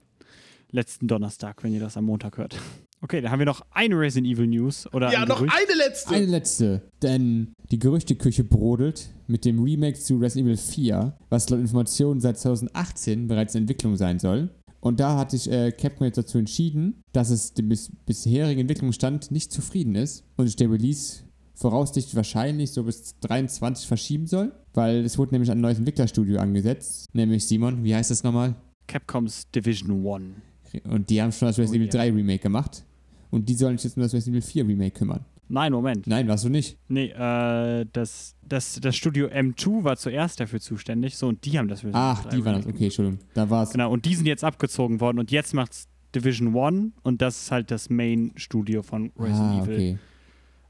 letzten 0.71 1.07
Donnerstag, 1.07 1.63
wenn 1.63 1.73
ihr 1.75 1.81
das 1.81 1.97
am 1.97 2.05
Montag 2.05 2.39
hört. 2.39 2.57
Okay, 3.01 3.21
dann 3.21 3.31
haben 3.31 3.39
wir 3.39 3.47
noch 3.47 3.65
eine 3.71 3.99
Resident 3.99 4.33
Evil 4.33 4.47
News. 4.47 4.89
Oder 4.95 5.13
Ja, 5.13 5.23
ein 5.23 5.29
noch 5.29 5.39
Gerücht. 5.39 5.55
eine 5.55 5.77
letzte. 5.77 6.15
Eine 6.15 6.27
letzte, 6.27 6.83
denn 7.03 7.53
die 7.71 7.79
Gerüchteküche 7.79 8.45
brodelt 8.45 9.11
mit 9.27 9.45
dem 9.45 9.63
Remake 9.63 9.99
zu 9.99 10.17
Resident 10.17 10.47
Evil 10.49 10.57
4, 10.57 11.17
was 11.29 11.51
laut 11.51 11.61
Informationen 11.61 12.21
seit 12.21 12.39
2018 12.39 13.27
bereits 13.29 13.55
in 13.55 13.63
Entwicklung 13.63 13.97
sein 13.97 14.19
soll. 14.19 14.49
Und 14.85 15.01
da 15.01 15.17
hat 15.17 15.31
sich 15.31 15.51
äh, 15.51 15.73
Capcom 15.73 16.05
jetzt 16.05 16.19
dazu 16.19 16.37
entschieden, 16.37 17.03
dass 17.13 17.31
es 17.31 17.55
dem 17.55 17.71
bis 17.71 17.91
bisherigen 18.05 18.61
Entwicklungsstand 18.61 19.31
nicht 19.31 19.51
zufrieden 19.51 19.95
ist 19.95 20.25
und 20.37 20.47
sich 20.47 20.57
der 20.57 20.71
Release 20.71 21.23
voraussichtlich 21.55 22.15
wahrscheinlich 22.15 22.73
so 22.73 22.85
bis 22.85 23.19
23 23.21 23.89
verschieben 23.89 24.27
soll, 24.27 24.53
weil 24.75 24.97
es 24.99 25.17
wurde 25.17 25.33
nämlich 25.33 25.51
ein 25.51 25.63
neues 25.63 25.79
Entwicklerstudio 25.79 26.39
angesetzt, 26.39 27.07
nämlich 27.15 27.47
Simon, 27.47 27.83
wie 27.83 27.95
heißt 27.95 28.11
das 28.11 28.25
nochmal? 28.25 28.57
Capcoms 28.87 29.51
Division 29.53 30.07
1. 30.07 30.85
Und 30.91 31.09
die 31.09 31.23
haben 31.23 31.33
schon 31.33 31.49
das 31.49 31.59
Resident 31.59 31.85
Oh, 31.85 31.97
Evil 31.97 32.01
ja. 32.01 32.11
3 32.11 32.17
Remake 32.17 32.43
gemacht. 32.43 32.85
Und 33.31 33.49
die 33.49 33.55
sollen 33.55 33.79
sich 33.79 33.85
jetzt 33.85 33.97
um 33.97 34.03
das 34.03 34.13
Resident 34.13 34.45
Evil 34.45 34.51
4 34.51 34.69
Remake 34.69 34.99
kümmern. 34.99 35.25
Nein, 35.49 35.73
Moment. 35.73 36.07
Nein, 36.07 36.27
warst 36.27 36.45
du 36.45 36.49
nicht. 36.49 36.79
Nee, 36.89 37.07
äh, 37.09 37.87
das, 37.93 38.35
das, 38.43 38.81
das 38.81 38.97
Studio 38.97 39.27
M2 39.29 39.85
war 39.85 39.97
zuerst 39.97 40.41
dafür 40.41 40.61
zuständig. 40.61 41.17
So, 41.17 41.29
und 41.29 41.45
die 41.45 41.59
haben 41.59 41.69
das 41.69 41.81
Resident 41.81 41.97
Ach, 41.97 42.21
Evil 42.21 42.31
3 42.31 42.37
die 42.37 42.45
waren 42.45 42.55
das. 42.57 42.67
Okay, 42.67 42.85
Entschuldigung. 42.85 43.21
Da 43.35 43.51
war 43.51 43.63
es. 43.65 43.71
Genau, 43.71 43.93
und 43.93 44.05
die 44.05 44.15
sind 44.15 44.27
jetzt 44.27 44.45
abgezogen 44.45 45.01
worden 45.01 45.19
und 45.19 45.31
jetzt 45.31 45.55
macht's 45.55 45.89
Division 46.15 46.57
1 46.57 46.93
und 47.03 47.21
das 47.21 47.43
ist 47.43 47.51
halt 47.51 47.71
das 47.71 47.91
Main-Studio 47.91 48.83
von 48.83 49.13
Resident 49.19 49.53
ah, 49.53 49.63
Evil 49.65 49.99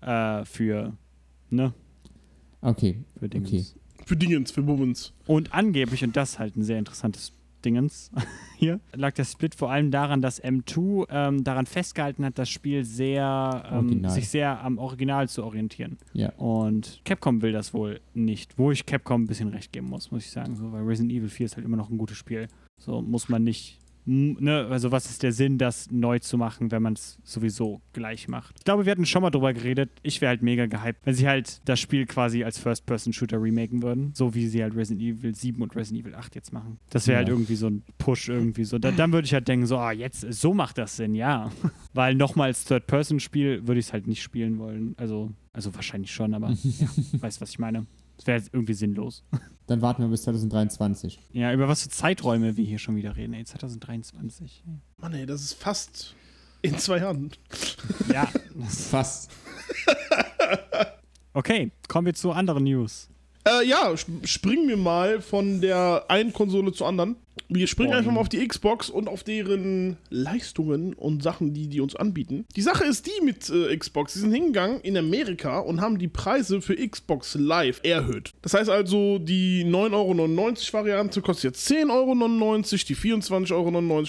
okay. 0.01 0.41
äh, 0.41 0.45
für, 0.45 0.93
ne, 1.51 1.73
Okay. 2.65 3.05
für 3.19 3.29
Dingens. 3.29 3.49
Okay. 3.49 3.65
Für 4.07 4.17
Dingens, 4.17 4.51
für 4.51 4.63
Bummens. 4.63 5.13
Und 5.27 5.53
angeblich, 5.53 6.03
und 6.03 6.17
das 6.17 6.31
ist 6.31 6.39
halt 6.39 6.57
ein 6.57 6.63
sehr 6.63 6.79
interessantes 6.79 7.33
Dingens 7.65 8.11
hier, 8.57 8.81
lag 8.95 9.13
der 9.13 9.25
Split 9.25 9.55
vor 9.55 9.71
allem 9.71 9.91
daran, 9.91 10.23
dass 10.23 10.43
M2 10.43 11.07
ähm, 11.11 11.45
daran 11.45 11.67
festgehalten 11.67 12.25
hat, 12.25 12.39
das 12.39 12.49
Spiel 12.49 12.85
sehr, 12.85 13.65
ähm, 13.71 14.09
sich 14.09 14.29
sehr 14.29 14.63
am 14.63 14.79
Original 14.79 15.29
zu 15.29 15.45
orientieren. 15.45 15.99
Ja. 16.13 16.33
Und 16.37 17.01
Capcom 17.05 17.43
will 17.43 17.53
das 17.53 17.75
wohl 17.75 18.01
nicht, 18.15 18.59
wo 18.59 18.71
ich 18.71 18.87
Capcom 18.87 19.23
ein 19.23 19.27
bisschen 19.27 19.49
recht 19.49 19.73
geben 19.73 19.89
muss, 19.89 20.11
muss 20.11 20.25
ich 20.25 20.31
sagen. 20.31 20.55
So, 20.57 20.73
weil 20.73 20.83
Resident 20.83 21.13
Evil 21.13 21.29
4 21.29 21.47
ist 21.47 21.57
halt 21.57 21.67
immer 21.67 21.77
noch 21.77 21.91
ein 21.91 21.99
gutes 21.99 22.17
Spiel. 22.17 22.49
So 22.81 23.03
muss 23.03 23.29
man 23.29 23.43
nicht. 23.45 23.79
Ne, 24.07 24.67
also 24.71 24.93
was 24.93 25.09
ist 25.09 25.23
der 25.23 25.33
Sinn, 25.33 25.57
das 25.57 25.91
neu 25.91 26.19
zu 26.19 26.37
machen, 26.37 26.71
wenn 26.71 26.83
man 26.83 26.93
es 26.93 27.19
sowieso 27.25 27.81
gleich 27.95 28.29
macht? 28.29 28.55
Ich 28.59 28.65
glaube, 28.65 28.85
wir 28.85 28.93
hatten 28.93 29.07
schon 29.07 29.23
mal 29.23 29.31
drüber 29.31 29.55
geredet. 29.55 29.91
Ich 30.03 30.21
wäre 30.21 30.29
halt 30.29 30.43
mega 30.43 30.67
gehypt, 30.67 31.01
wenn 31.05 31.15
sie 31.15 31.27
halt 31.27 31.61
das 31.65 31.81
Spiel 31.81 32.05
quasi 32.05 32.45
als 32.45 32.59
First-Person-Shooter 32.59 33.41
remaken 33.41 33.83
würden, 33.83 34.13
so 34.15 34.35
wie 34.35 34.47
sie 34.47 34.63
halt 34.63 34.77
Resident 34.77 35.01
Evil 35.03 35.35
7 35.35 35.63
und 35.63 35.75
Resident 35.75 36.05
Evil 36.05 36.15
8 36.17 36.35
jetzt 36.35 36.53
machen. 36.53 36.79
Das 36.91 37.07
wäre 37.07 37.15
Ja. 37.15 37.19
halt 37.21 37.29
irgendwie 37.31 37.57
so 37.57 37.69
ein 37.69 37.83
Push 37.97 38.29
irgendwie 38.29 38.65
so. 38.65 38.79
Da, 38.79 38.91
dann 38.91 39.13
würde 39.13 39.25
ich 39.25 39.33
halt 39.33 39.49
denken 39.49 39.67
so, 39.67 39.79
ah, 39.79 39.93
jetzt, 39.93 40.21
so 40.33 40.53
macht 40.53 40.77
das 40.77 40.97
Sinn, 40.97 41.15
ja. 41.15 41.51
Weil 41.95 42.15
nochmal 42.15 42.49
als 42.49 42.65
Third-Person-Spiel 42.65 43.67
würde 43.67 43.81
ich 43.81 43.87
es 43.87 43.93
halt 43.95 44.07
nicht 44.07 44.23
spielen 44.23 44.59
wollen. 44.59 44.95
Also, 44.99 45.33
also 45.55 45.75
wahrscheinlich 45.75 46.13
schon, 46.13 46.35
aber 46.35 46.51
ja, 46.63 46.89
weißt 47.21 47.41
was 47.41 47.51
ich 47.51 47.59
meine. 47.59 47.87
Das 48.17 48.27
wäre 48.27 48.43
irgendwie 48.53 48.75
sinnlos. 48.75 49.25
Dann 49.67 49.81
warten 49.83 50.03
wir 50.03 50.09
bis 50.09 50.23
2023. 50.25 51.19
Ja, 51.33 51.53
über 51.53 51.69
was 51.69 51.83
für 51.83 51.89
Zeiträume 51.89 52.57
wir 52.57 52.65
hier 52.65 52.79
schon 52.79 52.97
wieder 52.97 53.17
reden. 53.17 53.33
Ey, 53.33 53.45
2023. 53.45 54.63
Mann, 54.99 55.15
ey, 55.15 55.25
das 55.27 55.41
ist 55.43 55.55
fast 55.55 56.15
in 56.63 56.79
zwei 56.79 56.99
Jahren. 56.99 57.31
Ja. 58.13 58.29
das- 58.55 58.87
Fast. 58.89 59.31
Okay, 61.37 61.73
kommen 61.89 62.07
wir 62.07 62.15
zu 62.15 62.31
anderen 62.31 62.65
News. 62.65 63.09
Äh, 63.47 63.67
ja, 63.67 63.91
sp- 63.99 64.23
springen 64.25 64.69
wir 64.69 64.77
mal 64.77 65.21
von 65.21 65.61
der 65.61 66.05
einen 66.09 66.33
Konsole 66.33 66.73
zur 66.73 66.87
anderen. 66.87 67.17
Wir 67.55 67.69
springen 67.69 67.93
einfach 67.93 68.11
mal 68.11 68.21
auf 68.21 68.29
die 68.29 68.47
Xbox 68.47 68.91
und 68.91 69.09
auf 69.09 69.23
deren 69.23 69.97
Leistungen 70.11 70.93
und 70.95 71.23
Sachen, 71.23 71.55
die 71.55 71.69
die 71.69 71.81
uns 71.81 71.95
anbieten. 71.95 72.47
Die 72.57 72.63
Sache 72.63 72.85
ist 72.85 73.07
die 73.07 73.25
mit 73.25 73.49
äh, 73.49 73.77
Xbox. 73.77 74.15
Sie 74.15 74.21
sind 74.21 74.33
hingegangen 74.33 74.81
in 74.81 74.97
Amerika 74.97 75.61
und 75.61 75.81
haben 75.81 75.99
die 75.99 76.09
Preise 76.09 76.61
für 76.61 76.75
Xbox 76.75 77.37
Live 77.37 77.81
erhöht. 77.85 78.33
Das 78.43 78.55
heißt 78.55 78.69
also, 78.69 79.19
die 79.19 79.65
9,99 79.65 80.75
Euro 80.75 80.85
Variante 80.85 81.23
kostet 81.23 81.45
jetzt 81.45 81.71
10,99 81.71 81.91
Euro, 81.91 82.57
die 82.59 82.97
24,99 82.97 83.53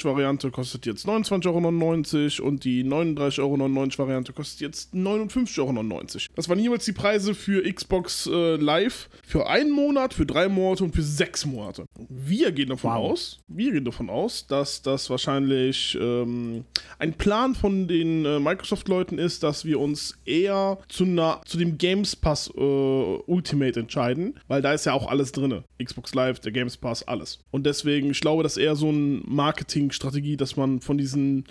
Euro 0.06 0.16
Variante 0.16 0.50
kostet 0.52 0.86
jetzt 0.88 1.08
29,99 1.08 2.40
Euro 2.40 2.48
und 2.48 2.64
die 2.64 2.84
39,99 2.84 3.40
Euro 3.40 4.08
Variante 4.08 4.34
kostet 4.34 4.62
jetzt 4.62 4.94
59,99 4.94 5.60
Euro. 5.60 6.04
Das 6.36 6.50
waren 6.50 6.60
jeweils 6.60 6.86
die 6.86 6.94
Preise 6.94 7.36
für 7.36 7.62
Xbox 7.72 8.28
äh, 8.28 8.56
Live 8.56 9.10
für 9.24 9.48
einen 9.48 9.72
Monat, 9.72 10.14
für 10.14 10.26
drei 10.26 10.48
Monate 10.50 10.84
und 10.84 10.96
für 10.96 11.04
sechs 11.04 11.46
Monate. 11.46 11.86
Wir 12.10 12.52
gehen 12.52 12.70
davon 12.70 12.92
Wow. 12.92 13.12
aus, 13.12 13.35
wir 13.48 13.72
gehen 13.72 13.86
davon 13.86 14.10
aus, 14.10 14.48
dass 14.48 14.82
das 14.82 15.10
wahrscheinlich 15.10 15.98
ähm, 16.00 16.66
ein 17.00 17.14
Plan 17.14 17.56
von 17.56 17.88
den 17.88 18.26
äh, 18.26 18.40
Microsoft-Leuten 18.40 19.18
ist, 19.18 19.44
dass 19.44 19.66
wir 19.66 19.80
uns 19.80 20.18
eher 20.26 20.78
zu, 20.90 21.06
na, 21.06 21.42
zu 21.46 21.58
dem 21.58 21.78
Games 21.78 22.16
Pass 22.16 22.52
äh, 22.56 22.60
Ultimate 22.60 23.80
entscheiden, 23.80 24.40
weil 24.48 24.62
da 24.62 24.74
ist 24.74 24.86
ja 24.86 24.94
auch 24.94 25.08
alles 25.08 25.32
drin. 25.32 25.64
Xbox 25.84 26.14
Live, 26.14 26.40
der 26.40 26.52
Games 26.52 26.78
Pass, 26.78 27.08
alles. 27.08 27.40
Und 27.52 27.66
deswegen, 27.66 28.12
ich 28.12 28.22
glaube, 28.22 28.44
das 28.44 28.58
ist 28.58 28.64
eher 28.64 28.76
so 28.76 28.90
eine 28.90 29.22
Marketingstrategie, 29.26 30.38
dass 30.38 30.56
man 30.56 30.82
von 30.82 30.98
diesen 30.98 31.46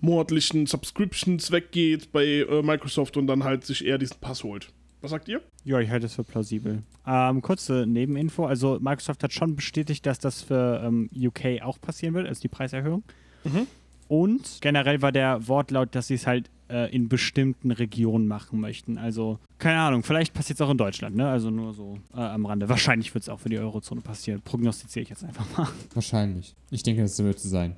monatlichen 0.00 0.66
Subscriptions 0.66 1.50
weggeht 1.50 2.12
bei 2.12 2.24
äh, 2.24 2.62
Microsoft 2.62 3.16
und 3.16 3.26
dann 3.26 3.44
halt 3.44 3.64
sich 3.64 3.84
eher 3.84 3.98
diesen 3.98 4.18
Pass 4.20 4.44
holt. 4.44 4.68
Was 5.04 5.10
sagt 5.10 5.28
ihr? 5.28 5.42
Ja, 5.64 5.80
ich 5.80 5.90
halte 5.90 6.06
es 6.06 6.14
für 6.14 6.24
plausibel. 6.24 6.82
Ähm, 7.06 7.42
kurze 7.42 7.84
Nebeninfo. 7.86 8.46
Also 8.46 8.78
Microsoft 8.80 9.22
hat 9.22 9.34
schon 9.34 9.54
bestätigt, 9.54 10.06
dass 10.06 10.18
das 10.18 10.40
für 10.40 10.82
ähm, 10.82 11.10
UK 11.14 11.60
auch 11.60 11.78
passieren 11.78 12.14
wird, 12.14 12.26
also 12.26 12.40
die 12.40 12.48
Preiserhöhung. 12.48 13.02
Mhm. 13.44 13.66
Und 14.08 14.58
generell 14.62 15.02
war 15.02 15.12
der 15.12 15.46
Wortlaut, 15.46 15.94
dass 15.94 16.06
sie 16.06 16.14
es 16.14 16.26
halt 16.26 16.50
äh, 16.70 16.90
in 16.90 17.10
bestimmten 17.10 17.70
Regionen 17.70 18.26
machen 18.26 18.58
möchten. 18.60 18.96
Also, 18.96 19.38
keine 19.58 19.78
Ahnung, 19.80 20.04
vielleicht 20.04 20.32
passiert 20.32 20.58
es 20.58 20.62
auch 20.62 20.70
in 20.70 20.78
Deutschland, 20.78 21.16
ne? 21.16 21.28
Also 21.28 21.50
nur 21.50 21.74
so 21.74 21.98
äh, 22.14 22.20
am 22.20 22.46
Rande. 22.46 22.70
Wahrscheinlich 22.70 23.12
wird 23.12 23.24
es 23.24 23.28
auch 23.28 23.40
für 23.40 23.50
die 23.50 23.58
Eurozone 23.58 24.00
passieren. 24.00 24.40
Prognostiziere 24.40 25.02
ich 25.02 25.10
jetzt 25.10 25.22
einfach 25.22 25.44
mal. 25.58 25.68
Wahrscheinlich. 25.92 26.54
Ich 26.70 26.82
denke, 26.82 27.02
das 27.02 27.22
wird 27.22 27.38
so 27.38 27.50
sein. 27.50 27.76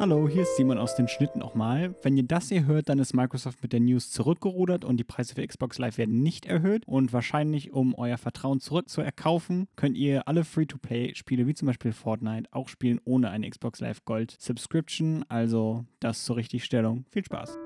Hallo, 0.00 0.26
hier 0.26 0.44
ist 0.44 0.56
Simon 0.56 0.78
aus 0.78 0.96
den 0.96 1.08
Schnitten 1.08 1.40
nochmal. 1.40 1.94
Wenn 2.00 2.16
ihr 2.16 2.22
das 2.22 2.48
hier 2.48 2.64
hört, 2.64 2.88
dann 2.88 2.98
ist 2.98 3.12
Microsoft 3.12 3.62
mit 3.62 3.74
der 3.74 3.80
News 3.80 4.10
zurückgerudert 4.10 4.82
und 4.82 4.96
die 4.96 5.04
Preise 5.04 5.34
für 5.34 5.46
Xbox 5.46 5.76
Live 5.76 5.98
werden 5.98 6.22
nicht 6.22 6.46
erhöht. 6.46 6.84
Und 6.86 7.12
wahrscheinlich, 7.12 7.74
um 7.74 7.94
euer 7.94 8.16
Vertrauen 8.16 8.60
zurückzuerkaufen, 8.60 9.68
könnt 9.76 9.98
ihr 9.98 10.26
alle 10.26 10.44
Free-to-Play-Spiele 10.44 11.46
wie 11.46 11.52
zum 11.52 11.66
Beispiel 11.66 11.92
Fortnite 11.92 12.48
auch 12.50 12.70
spielen 12.70 12.98
ohne 13.04 13.28
eine 13.28 13.50
Xbox 13.50 13.80
Live 13.80 14.02
Gold 14.06 14.34
Subscription. 14.40 15.26
Also 15.28 15.84
das 16.00 16.24
zur 16.24 16.36
Richtigstellung. 16.36 17.04
Viel 17.10 17.26
Spaß. 17.26 17.58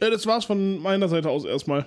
Äh, 0.00 0.08
das 0.08 0.24
war's 0.24 0.44
von 0.44 0.80
meiner 0.80 1.08
Seite 1.08 1.30
aus 1.30 1.44
erstmal. 1.44 1.86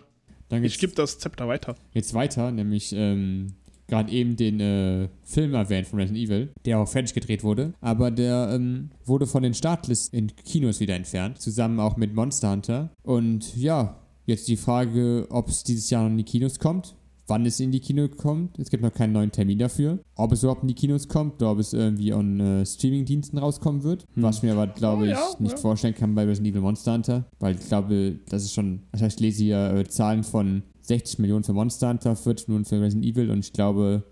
Dann 0.49 0.61
Ich 0.65 0.77
gebe 0.77 0.93
das 0.93 1.19
Zepter 1.19 1.47
weiter. 1.47 1.75
jetzt 1.93 2.13
weiter, 2.13 2.51
nämlich 2.51 2.91
ähm, 2.93 3.55
gerade 3.87 4.11
eben 4.11 4.35
den 4.35 4.59
äh, 4.59 5.09
Film 5.23 5.53
erwähnt 5.53 5.87
von 5.87 5.99
Resident 5.99 6.23
Evil, 6.25 6.49
der 6.65 6.79
auch 6.79 6.87
fertig 6.87 7.13
gedreht 7.13 7.43
wurde, 7.43 7.73
aber 7.81 8.11
der 8.11 8.49
ähm, 8.53 8.89
wurde 9.05 9.27
von 9.27 9.43
den 9.43 9.53
Startlisten 9.53 10.17
in 10.17 10.35
Kinos 10.35 10.79
wieder 10.79 10.95
entfernt, 10.95 11.39
zusammen 11.41 11.79
auch 11.79 11.97
mit 11.97 12.13
Monster 12.15 12.51
Hunter. 12.51 12.89
Und 13.03 13.55
ja, 13.55 13.97
jetzt 14.25 14.47
die 14.47 14.57
Frage, 14.57 15.27
ob 15.29 15.49
es 15.49 15.63
dieses 15.63 15.89
Jahr 15.89 16.03
noch 16.03 16.09
in 16.11 16.17
die 16.17 16.23
Kinos 16.23 16.59
kommt. 16.59 16.95
Wann 17.27 17.43
es 17.47 17.59
in 17.59 17.71
die 17.71 17.79
Kino 17.79 18.07
kommt. 18.07 18.59
Es 18.59 18.69
gibt 18.69 18.83
noch 18.83 18.93
keinen 18.93 19.13
neuen 19.13 19.31
Termin 19.31 19.57
dafür. 19.57 19.97
Ob 20.15 20.31
es 20.31 20.43
überhaupt 20.43 20.61
in 20.61 20.67
die 20.67 20.75
Kinos 20.75 21.07
kommt 21.07 21.41
oder 21.41 21.53
ob 21.53 21.57
es 21.57 21.73
irgendwie 21.73 22.13
an 22.13 22.39
äh, 22.39 22.63
Streaming-Diensten 22.63 23.39
rauskommen 23.39 23.81
wird. 23.81 24.05
Was 24.15 24.37
ich 24.37 24.43
mir 24.43 24.51
aber, 24.53 24.67
glaube 24.67 25.01
Oh, 25.01 25.05
ich, 25.05 25.09
ja, 25.11 25.29
nicht 25.39 25.53
ja. 25.53 25.57
vorstellen 25.57 25.95
kann 25.95 26.13
bei 26.13 26.23
Resident 26.23 26.51
Evil 26.53 26.61
Monster 26.61 26.93
Hunter. 26.93 27.25
Weil 27.39 27.55
ich 27.55 27.67
glaube, 27.67 28.19
das 28.29 28.43
ist 28.43 28.53
schon. 28.53 28.81
Das 28.91 29.01
heißt, 29.01 29.15
ich 29.17 29.21
lese 29.21 29.43
hier 29.43 29.73
äh, 29.73 29.83
Zahlen 29.85 30.23
von 30.23 30.61
60 30.87 31.19
Millionen 31.19 31.43
für 31.43 31.53
Monster 31.53 31.89
Hunter, 31.89 32.15
40 32.15 32.47
Millionen 32.47 32.65
für 32.65 32.79
Resident 32.81 33.05
Evil 33.05 33.31
und 33.31 33.39
ich 33.39 33.53
glaube, 33.53 34.03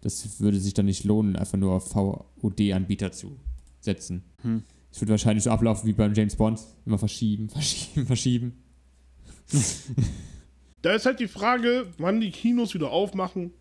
das 0.00 0.40
würde 0.40 0.58
sich 0.58 0.74
dann 0.74 0.86
nicht 0.86 1.04
lohnen, 1.04 1.36
einfach 1.36 1.58
nur 1.58 1.72
auf 1.72 1.90
VOD-Anbieter 1.90 3.12
zu 3.12 3.36
setzen. 3.80 4.24
Hm. 4.42 4.62
Es 4.90 5.00
wird 5.00 5.10
wahrscheinlich 5.10 5.44
so 5.44 5.50
ablaufen 5.50 5.88
wie 5.88 5.94
beim 5.94 6.12
James 6.12 6.36
Bond. 6.36 6.60
Immer 6.84 6.98
verschieben, 6.98 7.48
verschieben, 7.50 8.06
verschieben. 8.06 8.52
Da 10.82 10.94
ist 10.94 11.06
halt 11.06 11.20
die 11.20 11.28
Frage, 11.28 11.86
wann 11.98 12.20
die 12.20 12.30
Kinos 12.30 12.74
wieder 12.74 12.90
aufmachen. 12.90 13.52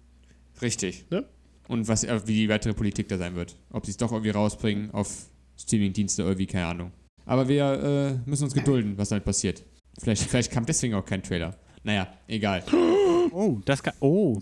Richtig. 0.61 1.05
Ne? 1.09 1.25
Und 1.67 1.87
was, 1.87 2.03
äh, 2.03 2.19
wie 2.25 2.33
die 2.33 2.49
weitere 2.49 2.73
Politik 2.73 3.07
da 3.07 3.17
sein 3.17 3.35
wird. 3.35 3.55
Ob 3.69 3.85
sie 3.85 3.91
es 3.91 3.97
doch 3.97 4.11
irgendwie 4.11 4.31
rausbringen 4.31 4.91
auf 4.91 5.29
Streaming-Dienste 5.57 6.23
irgendwie, 6.23 6.47
keine 6.47 6.65
Ahnung. 6.65 6.91
Aber 7.25 7.47
wir 7.47 8.19
äh, 8.25 8.29
müssen 8.29 8.45
uns 8.45 8.53
gedulden, 8.53 8.97
was 8.97 9.09
damit 9.09 9.23
passiert. 9.23 9.63
Vielleicht, 9.99 10.23
vielleicht 10.23 10.51
kam 10.51 10.65
deswegen 10.65 10.95
auch 10.95 11.05
kein 11.05 11.23
Trailer. 11.23 11.57
Naja, 11.83 12.07
egal. 12.27 12.63
Oh, 13.33 13.59
das 13.63 13.81
kann. 13.81 13.93
Oh, 14.01 14.39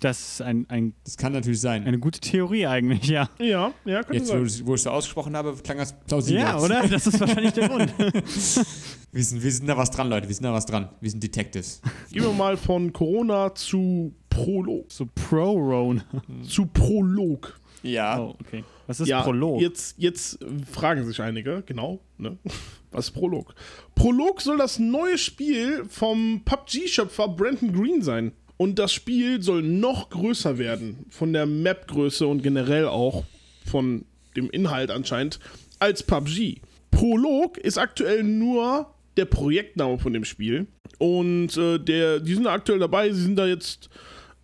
das 0.00 0.20
ist 0.32 0.42
ein, 0.42 0.66
ein, 0.68 0.92
Das 1.04 1.16
kann 1.16 1.32
natürlich 1.32 1.60
sein. 1.60 1.86
eine 1.86 1.98
gute 1.98 2.20
Theorie 2.20 2.66
eigentlich, 2.66 3.06
ja. 3.08 3.30
Ja, 3.38 3.72
ja, 3.86 4.02
könnte 4.02 4.18
Jetzt, 4.18 4.28
wo, 4.28 4.32
sein. 4.34 4.46
ich- 4.46 4.66
wo 4.66 4.74
ich 4.74 4.80
es 4.80 4.82
so 4.82 4.90
ausgesprochen 4.90 5.34
habe, 5.34 5.54
klang 5.64 5.78
das 5.78 5.98
plausibel. 6.00 6.42
Ja, 6.42 6.58
oder? 6.58 6.86
Das 6.86 7.06
ist 7.06 7.18
wahrscheinlich 7.18 7.54
der 7.54 7.68
Grund. 7.68 7.94
Wir 9.12 9.24
sind, 9.24 9.42
wir 9.42 9.50
sind 9.50 9.66
da 9.66 9.74
was 9.78 9.90
dran, 9.90 10.10
Leute. 10.10 10.28
Wir 10.28 10.34
sind 10.34 10.44
da 10.44 10.52
was 10.52 10.66
dran. 10.66 10.90
Wir 11.00 11.08
sind 11.10 11.22
Detectives. 11.22 11.80
Gehen 12.12 12.22
wir 12.24 12.32
mal 12.32 12.58
von 12.58 12.92
Corona 12.92 13.54
zu 13.54 14.12
Prolog. 14.28 14.92
So 14.92 15.06
Pro-Rone. 15.14 16.04
Zu 16.46 16.66
Prolog. 16.66 17.58
Ja. 17.86 18.18
Oh, 18.20 18.36
okay. 18.40 18.64
Was 18.86 19.00
ist 19.00 19.08
ja, 19.08 19.22
Prolog? 19.22 19.60
Jetzt, 19.60 19.96
jetzt 19.98 20.38
fragen 20.70 21.04
sich 21.04 21.20
einige, 21.20 21.62
genau, 21.66 22.00
ne? 22.18 22.38
Was 22.92 23.08
ist 23.08 23.12
Prolog? 23.12 23.54
Prolog 23.94 24.40
soll 24.40 24.56
das 24.56 24.78
neue 24.78 25.18
Spiel 25.18 25.84
vom 25.88 26.42
PUBG-Schöpfer 26.44 27.28
Brandon 27.28 27.72
Green 27.72 28.00
sein. 28.00 28.32
Und 28.56 28.78
das 28.78 28.92
Spiel 28.92 29.42
soll 29.42 29.62
noch 29.62 30.08
größer 30.08 30.56
werden, 30.56 31.04
von 31.10 31.32
der 31.32 31.44
Map-Größe 31.44 32.26
und 32.26 32.42
generell 32.42 32.86
auch 32.86 33.24
von 33.66 34.06
dem 34.34 34.48
Inhalt 34.48 34.90
anscheinend, 34.90 35.40
als 35.78 36.02
PUBG. 36.02 36.60
Prolog 36.90 37.58
ist 37.58 37.76
aktuell 37.76 38.22
nur 38.22 38.94
der 39.16 39.26
Projektname 39.26 39.98
von 39.98 40.12
dem 40.12 40.24
Spiel. 40.24 40.66
Und 40.98 41.56
äh, 41.56 41.78
der, 41.78 42.20
die 42.20 42.34
sind 42.34 42.46
aktuell 42.46 42.78
dabei, 42.78 43.12
sie 43.12 43.22
sind 43.22 43.36
da 43.36 43.46
jetzt 43.46 43.90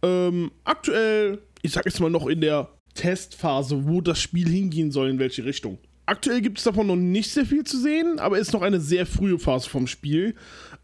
ähm, 0.03 0.51
aktuell, 0.65 1.39
ich 1.63 1.73
sag 1.73 1.87
jetzt 1.87 2.01
mal 2.01 2.11
noch 2.11 2.27
in 2.27 2.41
der 2.41 2.69
Testphase, 2.95 3.87
wo 3.87 4.01
das 4.01 4.21
Spiel 4.21 4.49
hingehen 4.49 4.91
soll, 4.91 5.11
in 5.11 5.19
welche 5.19 5.45
Richtung. 5.45 5.79
Aktuell 6.05 6.41
gibt 6.41 6.59
es 6.59 6.65
davon 6.65 6.89
noch 6.89 6.97
nicht 6.97 7.31
sehr 7.31 7.47
viel 7.47 7.65
zu 7.65 7.81
sehen, 7.81 8.19
aber 8.19 8.37
es 8.39 8.49
ist 8.49 8.53
noch 8.53 8.63
eine 8.63 8.81
sehr 8.81 9.07
frühe 9.07 9.39
Phase 9.39 9.71
vom 9.71 9.87
Spiel. 9.87 10.35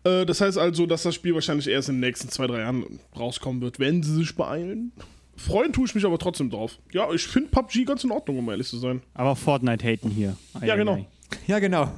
Äh, 0.04 0.24
das 0.24 0.40
heißt 0.40 0.58
also, 0.58 0.86
dass 0.86 1.02
das 1.02 1.14
Spiel 1.14 1.34
wahrscheinlich 1.34 1.68
erst 1.68 1.88
in 1.88 1.96
den 1.96 2.00
nächsten 2.00 2.28
zwei, 2.28 2.46
drei 2.46 2.60
Jahren 2.60 3.00
rauskommen 3.18 3.60
wird, 3.60 3.78
wenn 3.80 4.02
sie 4.02 4.14
sich 4.14 4.34
beeilen. 4.36 4.92
Freuen 5.36 5.72
tue 5.72 5.86
ich 5.86 5.94
mich 5.94 6.04
aber 6.04 6.18
trotzdem 6.18 6.50
drauf. 6.50 6.78
Ja, 6.92 7.12
ich 7.12 7.26
finde 7.26 7.50
PUBG 7.50 7.84
ganz 7.84 8.04
in 8.04 8.10
Ordnung, 8.10 8.38
um 8.38 8.48
ehrlich 8.48 8.68
zu 8.68 8.78
sein. 8.78 9.02
Aber 9.14 9.36
Fortnite 9.36 9.84
haten 9.86 10.10
hier. 10.10 10.36
Ja, 10.62 10.76
genau. 10.76 11.06
Ja, 11.46 11.58
genau. 11.58 11.92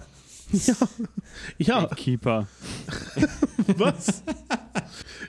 Ja, 1.58 1.86
Keeper. 1.96 2.46
was? 3.76 4.22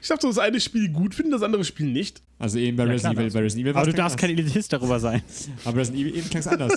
ich 0.01 0.07
dachte, 0.07 0.27
das 0.27 0.37
eine 0.37 0.59
Spiel 0.59 0.89
gut 0.89 1.13
finden, 1.15 1.31
das 1.31 1.43
andere 1.43 1.63
Spiel 1.63 1.87
nicht. 1.91 2.21
Also 2.39 2.57
eben 2.59 2.77
bei 2.77 2.85
Ja, 2.85 2.91
Resident 2.91 3.19
Evil. 3.19 3.31
Bei 3.31 3.39
Resident 3.39 3.67
Evil 3.67 3.77
Aber 3.77 3.85
du 3.91 3.93
darfst 3.97 4.17
kein. 4.17 4.29
Elitist 4.31 4.73
darüber 4.73 4.99
sein. 4.99 5.21
Aber 5.65 5.77
Resident 5.77 6.01
Evil 6.01 6.17
eben 6.17 6.29
klang's 6.29 6.47
anders. 6.47 6.73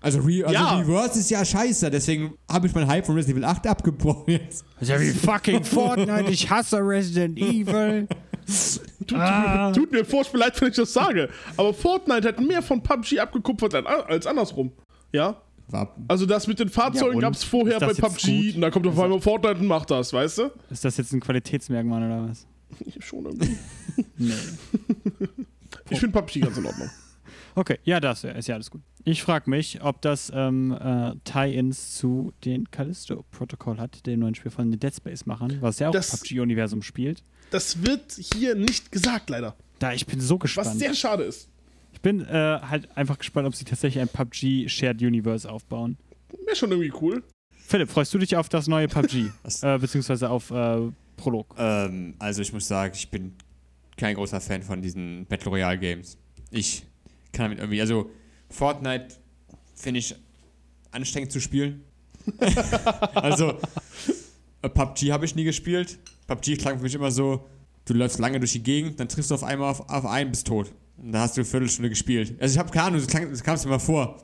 Also, 0.00 0.20
Re 0.20 0.42
also 0.44 0.52
Ja. 0.54 0.78
Reverse 0.78 1.18
ist 1.18 1.30
ja 1.30 1.44
scheiße, 1.44 1.90
deswegen 1.90 2.34
habe 2.50 2.66
ich 2.66 2.74
meinen 2.74 2.86
Hype 2.86 3.06
von 3.06 3.14
Resident 3.16 3.38
Evil 3.38 3.48
8 3.48 3.66
abgebrochen 3.66 4.24
jetzt. 4.34 4.64
Das 4.78 4.82
ist 4.82 4.88
ja 4.88 5.00
wie 5.00 5.10
fucking 5.10 5.64
Fortnite. 5.64 6.30
Ich 6.30 6.48
hasse 6.48 6.78
Resident 6.78 7.38
Evil. 7.38 8.06
Tut, 9.06 9.18
Ah. 9.18 9.72
tut 9.72 9.90
mir 9.90 10.04
furchtbar 10.04 10.38
leid, 10.38 10.60
wenn 10.60 10.68
ich 10.68 10.76
das 10.76 10.92
sage. 10.92 11.28
Aber 11.56 11.74
Fortnite 11.74 12.28
hat 12.28 12.40
mehr 12.40 12.62
von 12.62 12.80
PUBG 12.82 13.18
abgekupfert 13.18 13.74
als 13.74 14.26
andersrum. 14.26 14.70
Ja? 15.12 15.40
War, 15.68 15.94
Also 16.08 16.26
das 16.26 16.46
mit 16.46 16.58
den 16.60 16.68
Fahrzeugen 16.68 17.14
Ja, 17.14 17.20
gab 17.22 17.34
es 17.34 17.42
vorher 17.44 17.80
bei 17.80 17.92
PUBG 17.92 18.46
gut? 18.46 18.54
und 18.56 18.60
dann 18.60 18.70
kommt 18.70 18.86
auf 18.86 18.98
einmal 18.98 19.20
Fortnite 19.20 19.58
und 19.60 19.66
macht 19.66 19.90
das, 19.90 20.12
weißt 20.12 20.38
du? 20.38 20.50
Ist 20.70 20.84
das 20.84 20.96
jetzt 20.96 21.12
ein 21.12 21.20
Qualitätsmerkmal 21.20 22.02
oder 22.04 22.28
was? 22.28 22.46
Schon 23.04 23.24
irgendwie. 23.26 23.56
Nee. 24.18 24.32
Ich 25.90 26.00
finde 26.00 26.18
PUBG 26.20 26.40
ganz 26.40 26.56
in 26.58 26.66
Ordnung. 26.66 26.90
Okay, 27.54 27.78
ja, 27.84 28.00
das 28.00 28.24
ist 28.24 28.48
ja 28.48 28.56
alles 28.56 28.70
gut. 28.70 28.80
Ich 29.04 29.22
frage 29.22 29.48
mich, 29.48 29.80
ob 29.82 30.02
das 30.02 30.32
ähm, 30.34 30.72
äh, 30.72 31.12
Tie-Ins 31.24 31.94
zu 31.94 32.32
den 32.44 32.70
Callisto-Protokoll 32.72 33.78
hat, 33.78 34.04
dem 34.04 34.20
neuen 34.20 34.34
Spiel 34.34 34.50
von 34.50 34.68
den 34.70 34.80
Dead 34.80 34.92
Space-Machern, 34.94 35.58
was 35.60 35.78
ja 35.78 35.88
auch 35.88 35.92
Das- 35.92 36.12
im 36.12 36.18
PUBG-Universum 36.18 36.82
spielt. 36.82 37.22
Das 37.50 37.82
wird 37.84 38.12
hier 38.34 38.56
nicht 38.56 38.90
gesagt, 38.90 39.30
leider. 39.30 39.54
Da, 39.78 39.92
ich 39.92 40.06
bin 40.06 40.20
so 40.20 40.34
Was 40.36 40.40
gespannt. 40.42 40.78
sehr 40.78 40.92
schade 40.94 41.22
ist. 41.22 41.48
Ich 41.96 42.02
bin 42.02 42.20
äh, 42.20 42.60
halt 42.60 42.94
einfach 42.94 43.16
gespannt, 43.16 43.48
ob 43.48 43.54
sie 43.54 43.64
tatsächlich 43.64 44.02
ein 44.02 44.08
PUBG 44.08 44.68
Shared 44.68 45.00
Universe 45.00 45.50
aufbauen. 45.50 45.96
Wäre 46.44 46.54
schon 46.54 46.70
irgendwie 46.70 46.92
cool. 47.00 47.24
Philipp, 47.50 47.88
freust 47.88 48.12
du 48.12 48.18
dich 48.18 48.36
auf 48.36 48.50
das 48.50 48.68
neue 48.68 48.86
PUBG? 48.86 49.30
Äh, 49.62 49.78
beziehungsweise 49.78 50.28
auf 50.28 50.50
äh, 50.50 50.92
Prolog? 51.16 51.54
Ähm, 51.56 52.14
also 52.18 52.42
ich 52.42 52.52
muss 52.52 52.68
sagen, 52.68 52.92
ich 52.94 53.10
bin 53.10 53.32
kein 53.96 54.14
großer 54.14 54.42
Fan 54.42 54.62
von 54.62 54.82
diesen 54.82 55.24
Battle 55.24 55.50
Royale 55.50 55.78
Games. 55.78 56.18
Ich 56.50 56.84
kann 57.32 57.46
damit 57.46 57.60
irgendwie, 57.60 57.80
also 57.80 58.10
Fortnite 58.50 59.16
finde 59.74 60.00
ich 60.00 60.14
anstrengend 60.90 61.32
zu 61.32 61.40
spielen. 61.40 61.82
also 63.14 63.58
äh, 64.60 64.68
PUBG 64.68 65.12
habe 65.12 65.24
ich 65.24 65.34
nie 65.34 65.44
gespielt. 65.44 65.98
PUBG 66.26 66.58
klang 66.58 66.76
für 66.76 66.82
mich 66.82 66.94
immer 66.94 67.10
so, 67.10 67.48
du 67.86 67.94
läufst 67.94 68.18
lange 68.18 68.38
durch 68.38 68.52
die 68.52 68.62
Gegend, 68.62 69.00
dann 69.00 69.08
triffst 69.08 69.30
du 69.30 69.34
auf 69.34 69.44
einmal 69.44 69.70
auf, 69.70 69.88
auf 69.88 70.04
einen, 70.04 70.30
bist 70.30 70.46
tot. 70.46 70.70
Und 70.98 71.12
dann 71.12 71.20
hast 71.22 71.36
du 71.36 71.40
eine 71.40 71.44
Viertelstunde 71.46 71.88
gespielt. 71.90 72.34
Also 72.40 72.54
ich 72.54 72.58
habe 72.58 72.70
keine 72.70 72.86
Ahnung, 72.86 73.00
das, 73.00 73.08
klang- 73.08 73.30
das 73.30 73.42
kam 73.42 73.54
es 73.54 73.64
mir 73.64 73.70
mal 73.72 73.78
vor. 73.78 74.22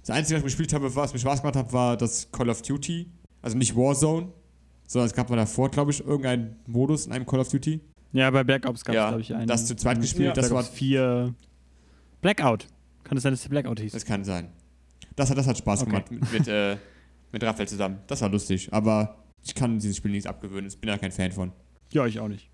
Das 0.00 0.10
Einzige, 0.10 0.34
was 0.36 0.40
ich 0.40 0.44
gespielt 0.56 0.72
habe, 0.74 0.94
was 0.94 1.12
mir 1.12 1.18
Spaß 1.18 1.40
gemacht 1.40 1.56
hat, 1.56 1.72
war 1.72 1.96
das 1.96 2.30
Call 2.30 2.50
of 2.50 2.60
Duty. 2.62 3.10
Also 3.40 3.56
nicht 3.56 3.74
Warzone, 3.74 4.28
sondern 4.86 5.06
es 5.06 5.14
gab 5.14 5.30
mal 5.30 5.36
davor, 5.36 5.70
glaube 5.70 5.90
ich, 5.92 6.00
irgendeinen 6.00 6.56
Modus 6.66 7.06
in 7.06 7.12
einem 7.12 7.24
Call 7.26 7.40
of 7.40 7.48
Duty. 7.48 7.80
Ja, 8.12 8.30
bei 8.30 8.44
Black 8.44 8.66
Ops 8.66 8.84
gab 8.84 8.94
es, 8.94 8.96
Ja, 8.96 9.08
glaube 9.08 9.22
ich, 9.22 9.34
einen. 9.34 9.46
das 9.46 9.66
zu 9.66 9.74
zweit 9.76 10.00
gespielt, 10.00 10.28
Ja, 10.28 10.32
das 10.34 10.48
Black 10.50 10.64
war- 10.64 10.70
4. 10.70 11.34
Blackout. 12.20 12.68
Kann 13.02 13.16
es 13.16 13.22
sein, 13.22 13.32
dass 13.32 13.42
der 13.42 13.48
Blackout 13.50 13.80
hieß? 13.80 13.92
Das 13.92 14.04
kann 14.04 14.24
sein. 14.24 14.48
das, 15.16 15.30
hat, 15.30 15.38
das 15.38 15.46
hat 15.46 15.58
Spaß 15.58 15.82
Okay. 15.82 15.90
gemacht. 15.90 16.10
Mit, 16.10 16.32
mit, 16.32 16.48
äh, 16.48 16.76
mit 17.32 17.42
Raphael 17.42 17.68
zusammen. 17.68 17.98
Das 18.06 18.20
war 18.22 18.28
lustig, 18.28 18.72
aber 18.72 19.16
ich 19.44 19.54
kann 19.54 19.78
dieses 19.78 19.96
Spiel 19.96 20.10
nichts 20.12 20.26
abgewöhnen. 20.26 20.68
Ich 20.68 20.78
bin 20.78 20.88
da 20.88 20.96
kein 20.98 21.12
Fan 21.12 21.32
von. 21.32 21.52
Ja, 21.92 22.06
ich 22.06 22.18
auch 22.20 22.28
nicht. 22.28 22.50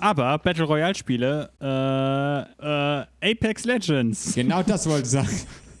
Aber 0.00 0.38
Battle 0.38 0.64
Royale 0.64 0.94
Spiele, 0.94 1.50
äh, 1.60 3.26
äh, 3.26 3.32
Apex 3.32 3.64
Legends. 3.64 4.34
Genau 4.34 4.62
das 4.62 4.86
wollte 4.88 5.02
ich 5.02 5.10
sagen. 5.10 5.28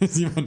Simon. 0.08 0.46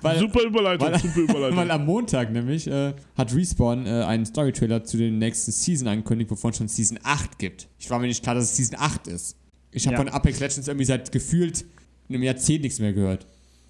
Weil, 0.00 0.18
Super 0.20 0.42
Überleitung, 0.44 0.88
weil- 0.92 0.98
super 1.00 1.18
Überleitung. 1.20 1.56
weil 1.56 1.70
am 1.72 1.84
Montag 1.86 2.30
nämlich 2.32 2.68
äh, 2.68 2.94
hat 3.16 3.34
Respawn 3.34 3.84
äh, 3.84 3.90
einen 4.04 4.24
Story-Trailer 4.24 4.84
zu 4.84 4.96
den 4.96 5.18
nächsten 5.18 5.50
Season 5.50 5.88
angekündigt, 5.88 6.30
wovon 6.30 6.52
schon 6.52 6.68
Season 6.68 6.98
8 7.02 7.36
gibt. 7.38 7.68
Ich 7.78 7.90
war 7.90 7.98
mir 7.98 8.06
nicht 8.06 8.22
klar, 8.22 8.36
dass 8.36 8.44
es 8.44 8.56
Season 8.56 8.76
8 8.78 9.08
ist. 9.08 9.36
Ich 9.72 9.86
habe 9.88 9.96
Ja. 9.96 10.02
von 10.04 10.08
Apex 10.10 10.38
Legends 10.38 10.68
irgendwie 10.68 10.84
seit 10.84 11.10
gefühlt 11.10 11.64
einem 12.08 12.22
Jahrzehnt 12.22 12.62
nichts 12.62 12.78
mehr 12.78 12.92
gehört. 12.92 13.26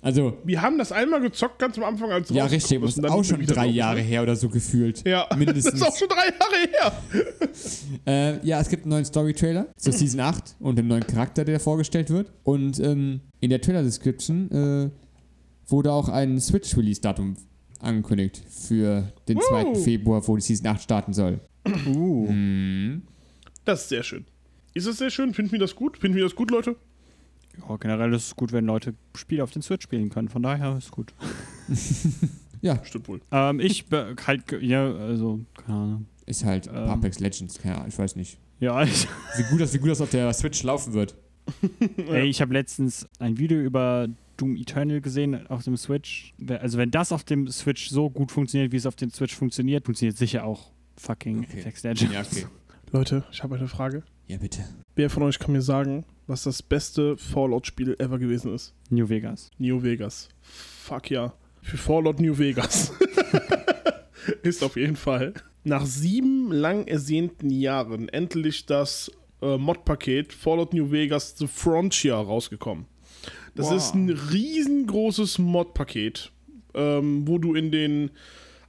Also, 0.06 0.38
Wir 0.44 0.62
haben 0.62 0.78
das 0.78 0.92
einmal 0.92 1.20
gezockt, 1.20 1.58
ganz 1.58 1.76
am 1.78 1.82
Anfang, 1.82 2.12
als 2.12 2.30
ja, 2.30 2.44
richtig, 2.44 2.60
ist 2.60 2.70
es 2.70 2.78
und 2.78 2.88
ist 2.90 3.02
dann 3.02 3.10
auch 3.10 3.24
schon 3.24 3.44
drei 3.44 3.66
Jahre 3.66 3.96
ne? 3.96 4.02
her 4.02 4.22
oder 4.22 4.36
so 4.36 4.48
gefühlt. 4.48 5.04
Ja, 5.04 5.26
Mindestens. 5.36 5.64
das 5.64 5.74
ist 5.80 5.82
auch 5.82 5.96
schon 5.96 6.06
drei 6.06 6.26
Jahre 6.28 6.70
her. 6.70 6.92
Äh, 8.06 8.46
ja, 8.46 8.60
es 8.60 8.68
gibt 8.68 8.84
einen 8.84 8.90
neuen 8.90 9.04
Story-Trailer 9.04 9.66
zur 9.76 9.92
Season 9.92 10.20
8 10.20 10.56
und 10.60 10.78
einen 10.78 10.86
neuen 10.86 11.04
Charakter, 11.04 11.44
der 11.44 11.58
vorgestellt 11.58 12.10
wird. 12.10 12.30
Und 12.44 12.78
ähm, 12.78 13.20
in 13.40 13.50
der 13.50 13.60
Trailer-Description 13.60 14.50
äh, 14.52 14.90
wurde 15.66 15.90
auch 15.90 16.08
ein 16.08 16.38
Switch-Release-Datum 16.38 17.36
angekündigt 17.80 18.42
für 18.48 19.12
den 19.26 19.40
2. 19.40 19.64
Wow. 19.64 19.82
Februar, 19.82 20.28
wo 20.28 20.36
die 20.36 20.42
Season 20.42 20.68
8 20.68 20.82
starten 20.82 21.12
soll. 21.14 21.40
Uh. 21.86 22.30
Mhm. 22.30 23.02
Das 23.64 23.82
ist 23.82 23.88
sehr 23.88 24.04
schön. 24.04 24.24
Ist 24.74 24.86
das 24.86 24.98
sehr 24.98 25.10
schön? 25.10 25.34
Finden 25.34 25.52
wir 25.52 25.58
das 25.58 25.74
gut? 25.74 25.98
Finden 25.98 26.16
wir 26.16 26.24
das 26.24 26.36
gut, 26.36 26.52
Leute? 26.52 26.76
Ja, 27.68 27.76
generell 27.76 28.12
ist 28.14 28.26
es 28.26 28.36
gut, 28.36 28.52
wenn 28.52 28.66
Leute 28.66 28.94
Spiele 29.14 29.42
auf 29.42 29.50
den 29.50 29.62
Switch 29.62 29.84
spielen 29.84 30.10
können. 30.10 30.28
Von 30.28 30.42
daher 30.42 30.76
ist 30.76 30.84
es 30.84 30.90
gut. 30.90 31.14
Ja, 32.62 32.82
Stimmt 32.84 33.08
wohl. 33.08 33.20
Ähm, 33.30 33.60
ich 33.60 33.84
halt, 34.26 34.42
ja, 34.60 34.92
also, 34.92 35.40
keine 35.56 35.78
Ahnung. 35.78 36.06
ist 36.24 36.44
halt 36.44 36.66
Ähm. 36.66 36.74
Apex 36.74 37.20
Legends. 37.20 37.60
Ja, 37.62 37.86
ich 37.86 37.96
weiß 37.98 38.16
nicht. 38.16 38.38
Ja, 38.60 38.82
ich, 38.84 39.06
Wie 39.36 39.42
gut, 39.50 39.60
das, 39.60 39.74
wie 39.74 39.78
gut 39.78 39.90
das 39.90 40.00
auf 40.00 40.10
der 40.10 40.32
Switch 40.32 40.62
laufen 40.62 40.92
wird. 40.94 41.14
ey, 42.08 42.24
ich 42.24 42.40
habe 42.40 42.52
letztens 42.54 43.06
ein 43.18 43.38
Video 43.38 43.60
über 43.60 44.08
Doom 44.36 44.56
Eternal 44.56 45.00
gesehen 45.00 45.46
auf 45.46 45.62
dem 45.64 45.76
Switch. 45.76 46.34
Also, 46.48 46.78
wenn 46.78 46.90
das 46.90 47.12
auf 47.12 47.24
dem 47.24 47.46
Switch 47.48 47.88
so 47.88 48.10
gut 48.10 48.32
funktioniert, 48.32 48.72
wie 48.72 48.76
es 48.76 48.86
auf 48.86 48.96
dem 48.96 49.10
Switch 49.10 49.34
funktioniert, 49.34 49.84
funktioniert 49.84 50.16
sicher 50.16 50.44
auch 50.44 50.72
fucking 50.96 51.44
Okay. 51.44 51.60
Apex 51.60 51.82
Legends. 51.84 52.12
Ja, 52.12 52.20
okay. 52.22 52.46
Leute, 52.90 53.24
ich 53.30 53.42
habe 53.42 53.56
eine 53.56 53.68
Frage. 53.68 54.02
Ja, 54.26 54.38
bitte. 54.38 54.64
Wer 54.96 55.10
von 55.10 55.22
euch 55.22 55.38
kann 55.38 55.52
mir 55.52 55.62
sagen, 55.62 56.04
was 56.26 56.42
das 56.44 56.62
beste 56.62 57.16
Fallout-Spiel 57.16 57.96
ever 57.98 58.18
gewesen 58.18 58.54
ist? 58.54 58.74
New 58.90 59.08
Vegas. 59.08 59.50
New 59.58 59.82
Vegas. 59.82 60.28
Fuck 60.42 61.10
ja. 61.10 61.32
Für 61.62 61.76
Fallout 61.76 62.20
New 62.20 62.36
Vegas. 62.38 62.92
ist 64.42 64.62
auf 64.62 64.76
jeden 64.76 64.96
Fall. 64.96 65.34
Nach 65.64 65.84
sieben 65.84 66.52
lang 66.52 66.86
ersehnten 66.86 67.50
Jahren 67.50 68.08
endlich 68.08 68.66
das 68.66 69.10
äh, 69.42 69.56
Mod-Paket 69.56 70.32
Fallout 70.32 70.72
New 70.74 70.90
Vegas 70.92 71.34
The 71.36 71.46
Frontier 71.48 72.14
rausgekommen. 72.14 72.86
Das 73.54 73.66
Wow. 73.66 73.76
ist 73.76 73.94
ein 73.94 74.10
riesengroßes 74.10 75.38
Mod-Paket, 75.38 76.30
ähm, 76.74 77.26
wo 77.26 77.38
du 77.38 77.54
in 77.54 77.70
den 77.72 78.10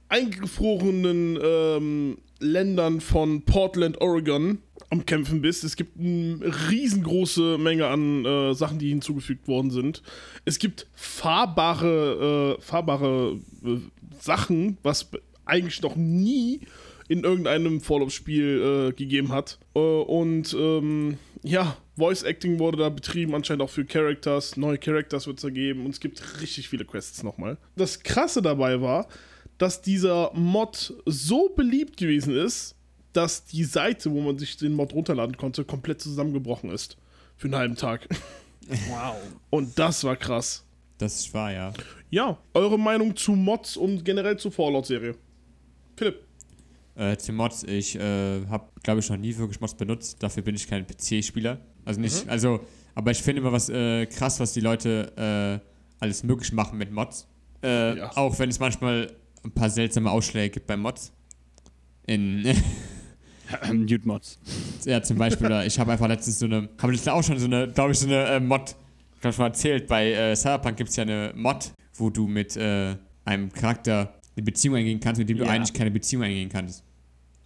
eingefrorenen 0.08 1.38
ähm, 1.42 2.18
Ländern 2.40 3.00
von 3.00 3.42
Portland, 3.42 4.00
Oregon 4.00 4.58
am 4.90 5.04
Kämpfen 5.04 5.42
bist. 5.42 5.64
Es 5.64 5.76
gibt 5.76 5.98
eine 5.98 6.40
riesengroße 6.70 7.58
Menge 7.58 7.86
an 7.86 8.24
äh, 8.24 8.54
Sachen, 8.54 8.78
die 8.78 8.88
hinzugefügt 8.88 9.48
worden 9.48 9.70
sind. 9.70 10.02
Es 10.44 10.58
gibt 10.58 10.86
fahrbare, 10.94 12.56
äh, 12.58 12.62
fahrbare 12.62 13.38
äh, 13.64 13.78
Sachen, 14.20 14.78
was 14.82 15.10
eigentlich 15.44 15.82
noch 15.82 15.96
nie 15.96 16.60
in 17.08 17.24
irgendeinem 17.24 17.80
Fallout-Spiel 17.80 18.90
äh, 18.90 18.92
gegeben 18.92 19.32
hat. 19.32 19.58
Äh, 19.74 19.78
und 19.78 20.54
ähm, 20.58 21.18
ja, 21.42 21.76
Voice 21.96 22.22
Acting 22.22 22.58
wurde 22.58 22.78
da 22.78 22.88
betrieben, 22.90 23.34
anscheinend 23.34 23.62
auch 23.62 23.70
für 23.70 23.84
Characters. 23.84 24.56
Neue 24.56 24.78
Characters 24.78 25.26
wird 25.26 25.38
es 25.38 25.42
da 25.42 25.50
geben 25.50 25.84
und 25.84 25.92
es 25.92 26.00
gibt 26.00 26.40
richtig 26.40 26.68
viele 26.68 26.84
Quests 26.84 27.22
nochmal. 27.22 27.58
Das 27.76 28.02
Krasse 28.02 28.42
dabei 28.42 28.80
war, 28.80 29.08
dass 29.58 29.82
dieser 29.82 30.32
Mod 30.34 30.94
so 31.04 31.50
beliebt 31.50 31.96
gewesen 31.96 32.36
ist, 32.36 32.74
dass 33.12 33.44
die 33.44 33.64
Seite, 33.64 34.12
wo 34.12 34.20
man 34.20 34.38
sich 34.38 34.56
den 34.56 34.72
Mod 34.74 34.92
runterladen 34.92 35.36
konnte, 35.36 35.64
komplett 35.64 36.00
zusammengebrochen 36.00 36.70
ist. 36.70 36.96
Für 37.36 37.46
einen 37.48 37.56
halben 37.56 37.76
Tag. 37.76 38.08
Wow. 38.90 39.16
Und 39.48 39.78
das 39.78 40.04
war 40.04 40.14
krass. 40.14 40.62
Das 40.98 41.32
war 41.32 41.50
ja. 41.50 41.72
Ja, 42.10 42.36
eure 42.52 42.78
Meinung 42.78 43.16
zu 43.16 43.32
Mods 43.32 43.78
und 43.78 44.04
generell 44.04 44.36
zur 44.36 44.52
Fallout-Serie? 44.52 45.14
Philipp. 45.96 46.22
Äh, 46.94 47.16
zu 47.16 47.32
Mods, 47.32 47.62
ich 47.62 47.96
äh, 47.96 48.44
habe, 48.46 48.68
glaube 48.82 49.00
ich, 49.00 49.08
noch 49.08 49.16
nie 49.16 49.34
wirklich 49.38 49.60
Mods 49.62 49.74
benutzt. 49.74 50.22
Dafür 50.22 50.42
bin 50.42 50.54
ich 50.54 50.66
kein 50.66 50.86
PC-Spieler. 50.86 51.60
Also 51.86 51.98
nicht, 51.98 52.28
also, 52.28 52.60
aber 52.94 53.10
ich 53.10 53.22
finde 53.22 53.40
immer 53.40 53.52
was 53.52 53.70
äh, 53.70 54.04
krass, 54.04 54.38
was 54.38 54.52
die 54.52 54.60
Leute 54.60 55.62
äh, 55.62 55.66
alles 55.98 56.22
möglich 56.22 56.52
machen 56.52 56.76
mit 56.76 56.92
Mods. 56.92 57.26
Äh, 57.62 57.96
Ja. 57.96 58.16
Auch 58.18 58.38
wenn 58.38 58.50
es 58.50 58.58
manchmal 58.58 59.16
ein 59.44 59.52
paar 59.52 59.70
seltsame 59.70 60.10
Ausschläge 60.10 60.50
gibt 60.54 60.66
bei 60.66 60.76
Mods. 60.76 61.12
In, 62.06 62.42
Nude 63.72 64.00
Mods. 64.06 64.38
ja, 64.84 65.02
zum 65.02 65.16
Beispiel, 65.18 65.50
ich 65.66 65.78
habe 65.78 65.92
einfach 65.92 66.08
letztens 66.08 66.38
so 66.38 66.46
eine, 66.46 66.68
habe 66.80 66.92
letztens 66.92 67.08
auch 67.14 67.22
schon 67.22 67.38
so 67.38 67.46
eine, 67.46 67.68
glaube 67.68 67.92
ich, 67.92 67.98
so 67.98 68.06
eine 68.06 68.24
äh, 68.26 68.40
Mod, 68.40 68.74
ich 69.18 69.24
habe 69.24 69.32
schon 69.32 69.42
mal 69.42 69.48
erzählt, 69.48 69.86
bei 69.88 70.12
äh, 70.12 70.36
Cyberpunk 70.36 70.76
gibt 70.76 70.90
es 70.90 70.96
ja 70.96 71.02
eine 71.02 71.32
Mod, 71.34 71.72
wo 71.94 72.10
du 72.10 72.26
mit 72.26 72.56
äh, 72.56 72.96
einem 73.24 73.50
Charakter 73.52 74.14
eine 74.36 74.44
Beziehung 74.44 74.76
eingehen 74.76 75.00
kannst, 75.00 75.18
mit 75.18 75.28
dem 75.28 75.38
du 75.38 75.44
Ja. 75.44 75.50
eigentlich 75.50 75.72
keine 75.72 75.90
Beziehung 75.90 76.22
eingehen 76.24 76.48
kannst. 76.48 76.84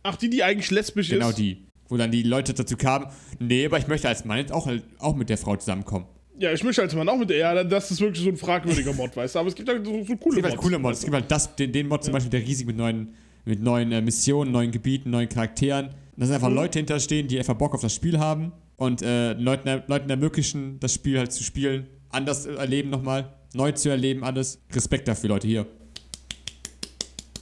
Ach, 0.03 0.17
die, 0.17 0.29
die 0.29 0.43
eigentlich 0.43 0.71
lesbisch 0.71 1.09
Genau 1.11 1.29
ist? 1.31 1.39
die. 1.39 1.67
Wo 1.89 1.97
dann 1.97 2.11
die 2.11 2.23
Leute 2.23 2.55
dazu 2.55 2.77
kamen, 2.77 3.07
nee, 3.39 3.65
aber 3.67 3.79
ich 3.79 3.87
möchte 3.87 4.09
als 4.09 4.25
Mann 4.25 4.39
jetzt 4.39 4.53
auch, 4.53 4.69
auch 4.99 5.15
mit 5.15 5.29
der 5.29 5.39
Frau 5.39 5.57
zusammenkommen. 5.57 6.07
Ja, 6.43 6.53
ich 6.53 6.65
möchte 6.65 6.83
als 6.83 6.93
Mann 6.95 7.09
auch 7.09 7.17
mit 7.19 7.31
der. 7.31 7.37
Ja, 7.37 7.63
das 7.63 7.91
ist 7.93 8.01
wirklich 8.01 8.25
so 8.25 8.29
ein 8.29 8.37
fragwürdiger 8.37 8.93
Mod, 8.93 9.17
weißt 9.17 9.37
du? 9.37 9.39
Aber 9.39 9.49
es 9.49 9.55
gibt 9.55 9.69
halt 9.69 9.87
so, 9.87 9.93
so 10.05 10.13
Es 10.15 10.19
coole 10.19 10.35
gibt 10.37 10.45
halt 10.47 10.55
Mods. 10.57 10.63
coole 10.65 10.79
Mods. 10.81 10.99
Es 10.99 11.05
gibt 11.05 11.15
halt 11.15 11.31
das, 11.31 11.55
den, 11.55 11.71
den 11.71 11.87
Mod 11.87 12.03
zum 12.03 12.13
Beispiel, 12.13 12.31
der 12.31 12.41
riesig 12.41 12.67
mit 12.67 12.77
neuen, 12.77 13.15
mit 13.45 13.63
neuen 13.63 13.93
äh, 13.93 14.01
Missionen, 14.03 14.51
neuen 14.51 14.73
Gebieten, 14.73 15.11
neuen 15.11 15.29
Charakteren. 15.29 15.91
Da 16.17 16.27
sind 16.27 16.35
einfach 16.35 16.49
Mhm. 16.49 16.57
Leute 16.57 16.79
hinterstehen, 16.81 17.29
die 17.29 17.39
einfach 17.39 17.55
Bock 17.55 17.75
auf 17.75 17.81
das 17.81 17.95
Spiel 17.95 18.19
haben 18.19 18.51
und 18.77 19.03
äh, 19.03 19.35
Leuten, 19.35 19.83
Leuten 19.87 20.11
ermöglichen, 20.11 20.81
das 20.81 20.93
Spiel 20.95 21.17
halt 21.19 21.33
zu 21.33 21.45
spielen, 21.45 21.87
anders 22.11 22.45
erleben 22.47 22.91
nochmal, 22.91 23.33
neu 23.55 23.71
zu 23.71 23.89
erleben, 23.91 24.25
alles. 24.25 24.61
Respekt 24.75 25.07
dafür, 25.07 25.29
Leute, 25.29 25.47
hier. 25.47 25.67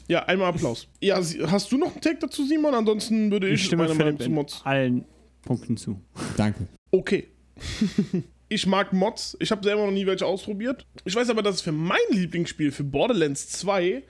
Ja, 0.08 0.24
einmal 0.26 0.48
Applaus. 0.48 0.88
Ja, 1.00 1.16
hast 1.46 1.72
du 1.72 1.78
noch 1.78 1.92
einen 1.92 2.00
Take 2.02 2.18
dazu, 2.20 2.44
Simon? 2.44 2.74
Ansonsten 2.74 3.30
würde 3.30 3.48
Ich 3.48 3.54
ich, 3.60 3.64
stimme 3.66 3.84
meine 3.84 3.94
Meinung 3.94 4.20
zu 4.20 4.28
Mods. 4.28 4.60
allen 4.64 5.04
Punkten 5.42 5.76
zu. 5.78 5.98
Danke. 6.36 6.66
Okay. 6.90 7.28
ich 8.50 8.66
mag 8.66 8.92
Mods. 8.92 9.36
Ich 9.40 9.52
habe 9.52 9.62
selber 9.62 9.86
noch 9.86 9.92
nie 9.92 10.06
welche 10.06 10.26
ausprobiert. 10.26 10.84
Ich 11.04 11.14
weiß 11.14 11.30
aber, 11.30 11.40
dass 11.42 11.54
es 11.56 11.60
für 11.62 11.72
mein 11.72 11.98
Lieblingsspiel, 12.10 12.72
für 12.72 12.82
Borderlands 12.82 13.48
2, 13.50 14.02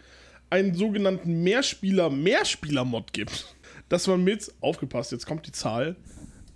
einen 0.48 0.74
sogenannten 0.74 1.42
Mehrspieler-Mehrspieler-Mod 1.42 3.12
gibt. 3.12 3.54
Dass 3.90 4.06
man 4.06 4.24
mit, 4.24 4.50
aufgepasst, 4.62 5.12
jetzt 5.12 5.26
kommt 5.26 5.46
die 5.46 5.52
Zahl, 5.52 5.94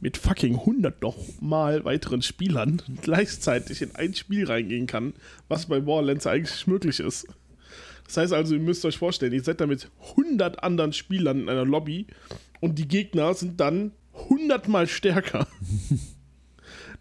mit 0.01 0.17
fucking 0.17 0.61
100 0.61 1.03
noch 1.03 1.17
mal 1.41 1.85
weiteren 1.85 2.23
Spielern 2.23 2.81
gleichzeitig 3.03 3.83
in 3.83 3.95
ein 3.95 4.15
Spiel 4.15 4.47
reingehen 4.47 4.87
kann, 4.87 5.13
was 5.49 5.67
bei 5.67 5.81
Borderlands 5.81 6.27
eigentlich 6.27 6.67
möglich 6.67 7.01
ist. 7.01 7.27
Das 8.07 8.17
heißt 8.17 8.33
also, 8.33 8.55
ihr 8.55 8.61
müsst 8.61 8.85
euch 8.87 8.97
vorstellen, 8.97 9.33
ihr 9.35 9.45
seid 9.45 9.61
da 9.61 9.67
mit 9.67 9.91
100 10.11 10.63
anderen 10.63 10.95
Spielern 10.95 11.43
in 11.43 11.49
einer 11.51 11.67
Lobby 11.67 12.07
und 12.61 12.79
die 12.79 12.89
Gegner 12.89 13.35
sind 13.35 13.61
dann 13.61 13.93
100 14.15 14.69
mal 14.69 14.87
stärker. 14.87 15.47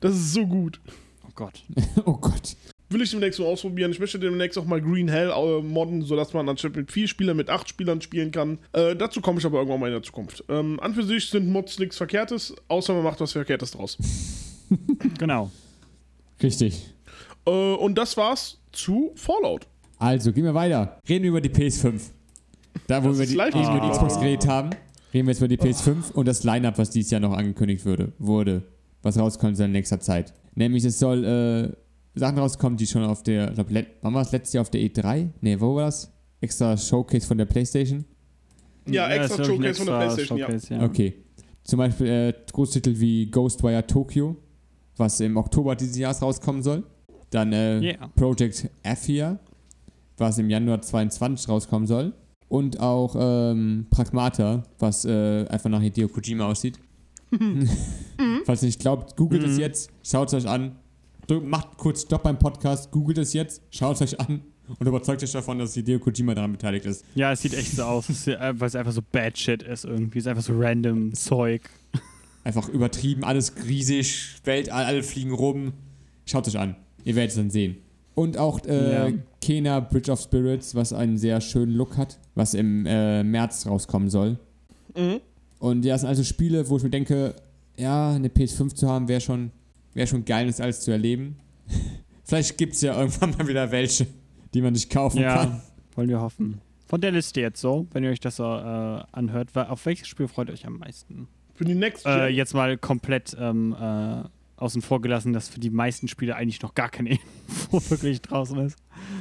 Das 0.03 0.15
ist 0.15 0.33
so 0.33 0.45
gut. 0.45 0.81
Oh 1.25 1.31
Gott. 1.33 1.63
oh 2.05 2.17
Gott. 2.17 2.57
Will 2.89 3.01
ich 3.01 3.11
demnächst 3.11 3.39
mal 3.39 3.45
ausprobieren. 3.45 3.89
Ich 3.89 3.99
möchte 4.01 4.19
demnächst 4.19 4.57
auch 4.57 4.65
mal 4.65 4.81
Green 4.81 5.07
Hell 5.07 5.31
äh, 5.31 5.61
modden, 5.61 6.01
sodass 6.01 6.33
man 6.33 6.49
anstatt 6.49 6.75
mit 6.75 6.91
vier 6.91 7.07
Spielern 7.07 7.37
mit 7.37 7.49
acht 7.49 7.69
Spielern 7.69 8.01
spielen 8.01 8.31
kann. 8.31 8.59
Äh, 8.73 8.97
dazu 8.97 9.21
komme 9.21 9.39
ich 9.39 9.45
aber 9.45 9.59
irgendwann 9.59 9.79
mal 9.79 9.87
in 9.87 9.93
der 9.93 10.03
Zukunft. 10.03 10.43
Ähm, 10.49 10.77
an 10.81 10.93
für 10.93 11.03
sich 11.03 11.29
sind 11.29 11.47
Mods 11.47 11.79
nichts 11.79 11.95
Verkehrtes, 11.95 12.53
außer 12.67 12.93
man 12.93 13.03
macht 13.03 13.21
was 13.21 13.31
Verkehrtes 13.31 13.71
draus. 13.71 13.97
Genau. 15.19 15.51
Richtig. 16.41 16.93
Äh, 17.45 17.51
und 17.51 17.95
das 17.95 18.17
war's 18.17 18.57
zu 18.71 19.11
Fallout. 19.15 19.67
Also, 19.99 20.33
gehen 20.33 20.43
wir 20.43 20.53
weiter. 20.55 20.99
Reden 21.07 21.23
wir 21.23 21.29
über 21.29 21.41
die 21.41 21.49
PS5. 21.49 22.01
Da, 22.87 23.03
wo 23.03 23.09
Das 23.09 23.19
wir 23.19 23.25
die, 23.27 23.33
eben 23.35 23.77
über 23.77 23.85
die. 23.85 23.91
Xbox 23.91 24.19
geredet 24.19 24.47
haben, 24.47 24.71
reden 25.13 25.27
wir 25.27 25.31
jetzt 25.31 25.39
über 25.39 25.47
die 25.47 25.57
PS5 25.57 26.11
und 26.13 26.27
das 26.27 26.43
Line-Up, 26.43 26.77
was 26.79 26.89
dieses 26.89 27.11
Jahr 27.11 27.21
noch 27.21 27.33
angekündigt 27.33 27.85
wurde, 27.85 28.11
wurde, 28.17 28.63
was 29.03 29.17
rauskommt 29.19 29.59
in 29.59 29.71
nächster 29.71 29.99
Zeit. 29.99 30.33
Nämlich, 30.55 30.83
es 30.85 30.97
soll 30.97 31.23
äh, 31.23 32.19
Sachen 32.19 32.39
rauskommen, 32.39 32.77
die 32.77 32.87
schon 32.87 33.03
auf 33.03 33.21
der, 33.23 33.49
ich 33.49 33.53
glaube, 33.55 33.73
let- 33.73 33.87
wann 34.01 34.13
war 34.13 34.21
es 34.23 34.31
letztes 34.31 34.53
Jahr 34.53 34.61
auf 34.63 34.69
der 34.71 34.81
E3? 34.81 35.29
Ne, 35.41 35.59
wo 35.61 35.75
war 35.75 35.85
das? 35.85 36.11
Extra 36.41 36.75
Showcase 36.75 37.25
von 37.27 37.37
der 37.37 37.45
PlayStation? 37.45 38.03
Ja, 38.87 39.07
ist, 39.07 39.15
extra 39.31 39.35
glaub 39.43 39.47
Showcase 39.47 39.75
von 39.75 39.85
der 39.87 40.01
extra 40.01 40.15
PlayStation, 40.15 40.37
ja. 40.37 40.45
Showcase, 40.47 40.73
ja. 40.73 40.83
Okay. 40.83 41.13
Zum 41.63 41.77
Beispiel 41.77 42.07
äh, 42.07 42.33
Großtitel 42.51 42.99
wie 42.99 43.29
Ghostwire 43.31 43.85
Tokyo, 43.87 44.35
was 44.97 45.19
im 45.21 45.37
Oktober 45.37 45.75
dieses 45.75 45.97
Jahres 45.97 46.21
rauskommen 46.21 46.61
soll. 46.61 46.83
Dann 47.29 47.53
äh, 47.53 47.79
Yeah. 47.79 48.07
Project 48.15 48.69
Athia, 48.83 49.39
was 50.17 50.37
im 50.37 50.49
Januar 50.49 50.81
22 50.81 51.47
rauskommen 51.49 51.87
soll. 51.87 52.13
Und 52.49 52.79
auch 52.79 53.15
ähm, 53.17 53.87
Pragmata, 53.89 54.63
was 54.77 55.05
äh, 55.05 55.45
einfach 55.47 55.69
nach 55.69 55.81
Hideo 55.81 56.07
Kojima 56.09 56.45
aussieht. 56.45 56.77
Falls 58.45 58.63
ihr 58.63 58.67
nicht 58.67 58.79
glaubt, 58.79 59.15
googelt 59.17 59.43
es 59.43 59.57
jetzt, 59.57 59.89
schaut 60.03 60.27
es 60.27 60.33
euch 60.33 60.47
an. 60.47 60.75
macht 61.43 61.77
kurz 61.77 62.01
Stopp 62.01 62.23
beim 62.23 62.37
Podcast, 62.37 62.91
googelt 62.91 63.17
es 63.17 63.33
jetzt, 63.33 63.61
schaut 63.71 63.95
es 63.95 64.01
euch 64.01 64.19
an 64.19 64.41
und 64.79 64.87
überzeugt 64.87 65.23
euch 65.23 65.31
davon, 65.31 65.59
dass 65.59 65.73
Hideo 65.73 65.99
Kojima 65.99 66.33
daran 66.33 66.51
beteiligt 66.51 66.85
ist. 66.85 67.05
Ja, 67.15 67.31
es 67.31 67.41
sieht 67.41 67.53
echt 67.53 67.75
so 67.75 67.83
aus, 67.83 68.09
es 68.09 68.27
weil 68.27 68.63
es 68.63 68.75
einfach 68.75 68.91
so 68.91 69.01
Bad 69.11 69.37
Shit 69.37 69.63
ist 69.63 69.85
irgendwie. 69.85 70.19
Es 70.19 70.25
ist 70.25 70.29
einfach 70.29 70.43
so 70.43 70.53
random 70.57 71.13
Zeug. 71.13 71.69
Einfach 72.43 72.67
übertrieben, 72.69 73.23
alles 73.23 73.53
riesig, 73.67 74.35
Weltall, 74.43 74.85
alle 74.85 75.03
fliegen 75.03 75.33
rum. 75.33 75.73
Schaut 76.25 76.47
euch 76.47 76.57
an, 76.57 76.75
ihr 77.03 77.15
werdet 77.15 77.31
es 77.31 77.37
dann 77.37 77.49
sehen. 77.49 77.77
Und 78.15 78.37
auch 78.37 78.59
äh, 78.65 79.09
Ja. 79.09 79.17
Kena 79.41 79.79
Bridge 79.79 80.11
of 80.11 80.21
Spirits, 80.21 80.75
was 80.75 80.93
einen 80.93 81.17
sehr 81.17 81.41
schönen 81.41 81.73
Look 81.73 81.97
hat, 81.97 82.19
was 82.35 82.53
im 82.53 82.85
äh, 82.85 83.23
März 83.23 83.65
rauskommen 83.65 84.09
soll. 84.09 84.37
Mhm. 84.95 85.19
Und 85.59 85.85
ja, 85.85 85.95
es 85.95 86.01
sind 86.01 86.09
also 86.09 86.23
Spiele, 86.23 86.69
wo 86.69 86.77
ich 86.77 86.83
mir 86.83 86.89
denke, 86.89 87.35
ja, 87.77 88.11
eine 88.11 88.27
PS5 88.29 88.75
zu 88.75 88.89
haben, 88.89 89.07
wäre 89.07 89.21
schon, 89.21 89.51
wär 89.93 90.07
schon 90.07 90.25
geil, 90.25 90.47
das 90.47 90.59
alles 90.61 90.81
zu 90.81 90.91
erleben. 90.91 91.37
Vielleicht 92.23 92.57
gibt 92.57 92.73
es 92.73 92.81
ja 92.81 92.97
irgendwann 92.99 93.31
mal 93.31 93.47
wieder 93.47 93.71
welche, 93.71 94.07
die 94.53 94.61
man 94.61 94.73
nicht 94.73 94.89
kaufen 94.89 95.19
Ja, 95.19 95.35
kann. 95.45 95.61
wollen 95.95 96.09
wir 96.09 96.21
hoffen. 96.21 96.61
Von 96.87 97.01
der 97.01 97.11
Liste 97.11 97.41
jetzt 97.41 97.59
so, 97.59 97.87
wenn 97.91 98.03
ihr 98.03 98.11
euch 98.11 98.19
das 98.19 98.35
so 98.37 98.43
äh, 98.43 99.03
anhört, 99.11 99.55
auf 99.55 99.85
welches 99.85 100.07
Spiel 100.07 100.27
freut 100.27 100.47
ihr 100.49 100.53
euch 100.53 100.65
am 100.65 100.77
meisten? 100.77 101.27
Für 101.55 101.65
die 101.65 101.75
Next 101.75 102.05
Äh, 102.05 102.27
Gen. 102.27 102.35
jetzt 102.35 102.53
mal 102.53 102.77
komplett 102.77 103.35
ähm, 103.39 103.75
äh, 103.79 104.23
außen 104.57 104.81
vor 104.81 105.01
gelassen, 105.01 105.33
dass 105.33 105.49
für 105.49 105.59
die 105.59 105.69
meisten 105.69 106.07
Spiele 106.07 106.35
eigentlich 106.35 106.61
noch 106.61 106.75
gar 106.75 106.89
keine 106.89 107.09
Info 107.47 107.81
wirklich 107.89 108.21
draußen 108.21 108.57
ist. 108.59 108.77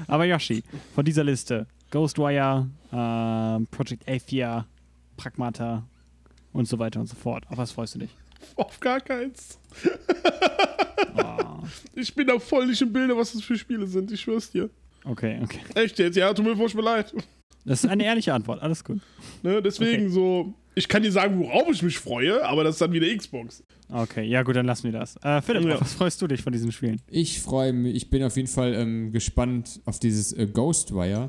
Aber 0.07 0.25
Yoshi, 0.27 0.63
von 0.95 1.05
dieser 1.05 1.25
Liste: 1.25 1.67
Ghostwire, 1.91 2.69
ähm, 2.93 3.67
Project 3.71 4.09
Athia, 4.09 4.67
Pragmata 5.17 5.85
und 6.53 6.69
so 6.69 6.79
weiter 6.79 7.01
und 7.01 7.07
so 7.09 7.17
fort. 7.17 7.45
Auf 7.49 7.57
was 7.59 7.73
freust 7.73 7.95
du 7.95 8.01
dich? 8.01 8.11
Auf 8.57 8.79
gar 8.81 9.01
keins. 9.01 9.59
Oh, 11.17 11.65
Ich 11.95 12.15
bin 12.15 12.27
da 12.27 12.39
voll 12.39 12.67
nicht 12.67 12.81
im 12.83 12.93
Bilde, 12.93 13.17
was 13.17 13.33
das 13.33 13.43
für 13.43 13.57
Spiele 13.57 13.87
sind. 13.87 14.11
Ich 14.13 14.21
schwör's 14.21 14.51
dir. 14.51 14.71
okay, 15.05 15.41
okay. 15.43 15.61
Echt 15.75 15.99
jetzt? 15.99 16.17
Ja, 16.17 16.33
tut 16.33 16.45
mir 16.45 16.57
furchtbar 16.57 16.83
leid. 16.83 17.15
Das 17.65 17.85
ist 17.85 17.91
eine 17.91 18.05
ehrliche 18.05 18.35
Antwort. 18.35 18.61
Alles 18.63 18.83
gut. 18.85 19.01
Ne, 19.43 19.63
deswegen 19.63 20.05
Okay. 20.07 20.09
so. 20.13 20.55
Ich 20.75 20.89
kann 20.89 21.03
dir 21.03 21.13
sagen, 21.13 21.39
worauf 21.39 21.69
ich 21.71 21.83
mich 21.83 21.99
freue, 21.99 22.43
aber 22.47 22.65
das 22.65 22.77
ist 22.77 22.81
dann 22.81 22.93
wieder 22.93 23.07
Xbox. 23.15 23.63
Okay, 23.91 24.25
ja 24.25 24.43
gut, 24.43 24.57
dann 24.57 24.65
lassen 24.65 24.85
wir 24.85 24.93
das. 24.93 25.17
Äh, 25.23 25.43
Philipp, 25.43 25.65
Ja. 25.69 25.79
was 25.81 25.93
freust 25.93 26.21
du 26.23 26.27
dich 26.27 26.41
von 26.43 26.51
diesen 26.53 26.73
Spielen? 26.73 27.01
Ich 27.09 27.41
freue 27.43 27.75
mich, 27.75 27.95
ich 27.95 28.09
bin 28.11 28.23
auf 28.25 28.37
jeden 28.37 28.49
Fall 28.49 28.73
ähm, 28.75 29.13
gespannt 29.13 29.81
auf 29.85 29.99
dieses 30.01 30.33
äh, 30.33 30.47
Ghostwire, 30.47 31.27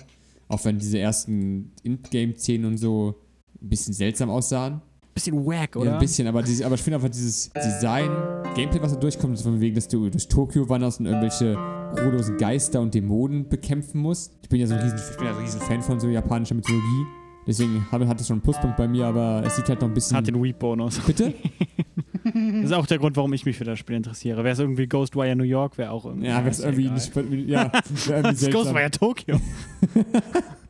auch 0.47 0.63
wenn 0.63 0.80
diese 0.80 0.97
ersten 0.97 1.73
Endgame-Szenen 1.84 2.65
und 2.65 2.78
so 2.78 3.19
ein 3.62 3.67
bisschen 3.69 3.93
seltsam 3.93 4.30
aussahen. 4.30 4.82
Bisschen 5.13 5.45
wack, 5.45 5.76
Ja, 5.76 5.82
oder? 5.82 5.93
ein 5.93 5.99
bisschen, 5.99 6.28
aber, 6.28 6.41
dieses, 6.41 6.65
aber 6.65 6.76
ich 6.76 6.82
finde 6.82 6.95
einfach 6.95 7.10
dieses 7.10 7.52
Design, 7.52 8.10
Gameplay, 8.56 8.82
was 8.82 8.93
da 8.93 8.99
durchkommt, 8.99 9.36
ist 9.36 9.43
von 9.43 9.60
wegen, 9.60 9.76
dass 9.76 9.88
du 9.88 10.10
durch 10.10 10.28
Tokio 10.28 10.67
wanderst 10.67 10.99
und 10.99 11.06
irgendwelche 11.06 11.56
ruhelosen 11.56 12.38
Geister 12.38 12.82
und 12.82 12.93
Dämonen 12.95 13.47
bekämpfen 13.47 14.02
musst. 14.02 14.34
Ich 14.41 14.49
bin 14.49 14.60
ja 14.60 14.65
so 14.67 14.73
ein 14.73 14.82
riesen, 14.82 14.97
ich 15.12 15.17
bin 15.17 15.28
ja 15.28 15.34
so 15.34 15.39
ein 15.39 15.45
riesen 15.45 15.62
Fan 15.62 15.82
von 15.82 15.99
so 15.99 16.08
japanischer 16.08 16.56
Mythologie. 16.56 17.06
Deswegen 17.45 17.86
hat, 17.91 18.02
hat 18.08 18.19
das 18.19 18.28
schon 18.28 18.36
einen 18.36 18.41
Pluspunkt 18.41 18.78
bei 18.78 18.88
mir, 18.88 19.06
aber 19.06 19.43
es 19.45 19.56
sieht 19.58 19.67
halt 19.67 19.82
noch 19.82 19.88
ein 19.89 19.93
bisschen. 19.93 20.17
Hat 20.17 20.26
den 20.26 20.41
Weep-Bonus. 20.41 20.99
Bitte? 20.99 21.34
Das 22.26 22.63
ist 22.65 22.71
auch 22.71 22.88
der 22.88 22.99
Grund, 22.99 23.17
warum 23.17 23.34
ich 23.34 23.45
mich 23.45 23.58
für 23.58 23.65
das 23.65 23.78
Spiel 23.78 23.97
interessiere. 23.97 24.45
Wäre 24.45 24.54
es 24.54 24.60
irgendwie 24.60 24.88
Ghostwire 24.88 25.36
New 25.36 25.43
York, 25.43 25.78
wäre 25.78 25.91
auch 25.91 26.06
irgendwie. 26.06 26.28
Ja, 26.28 26.38
wäre 26.38 26.49
es 26.52 26.62
irgendwie 26.62 26.89
nicht. 26.89 27.13
Ja, 27.47 27.69
wär 28.08 28.23
irgendwie. 28.23 28.49
Ghostwire 28.49 28.89
Tokyo. 28.91 29.39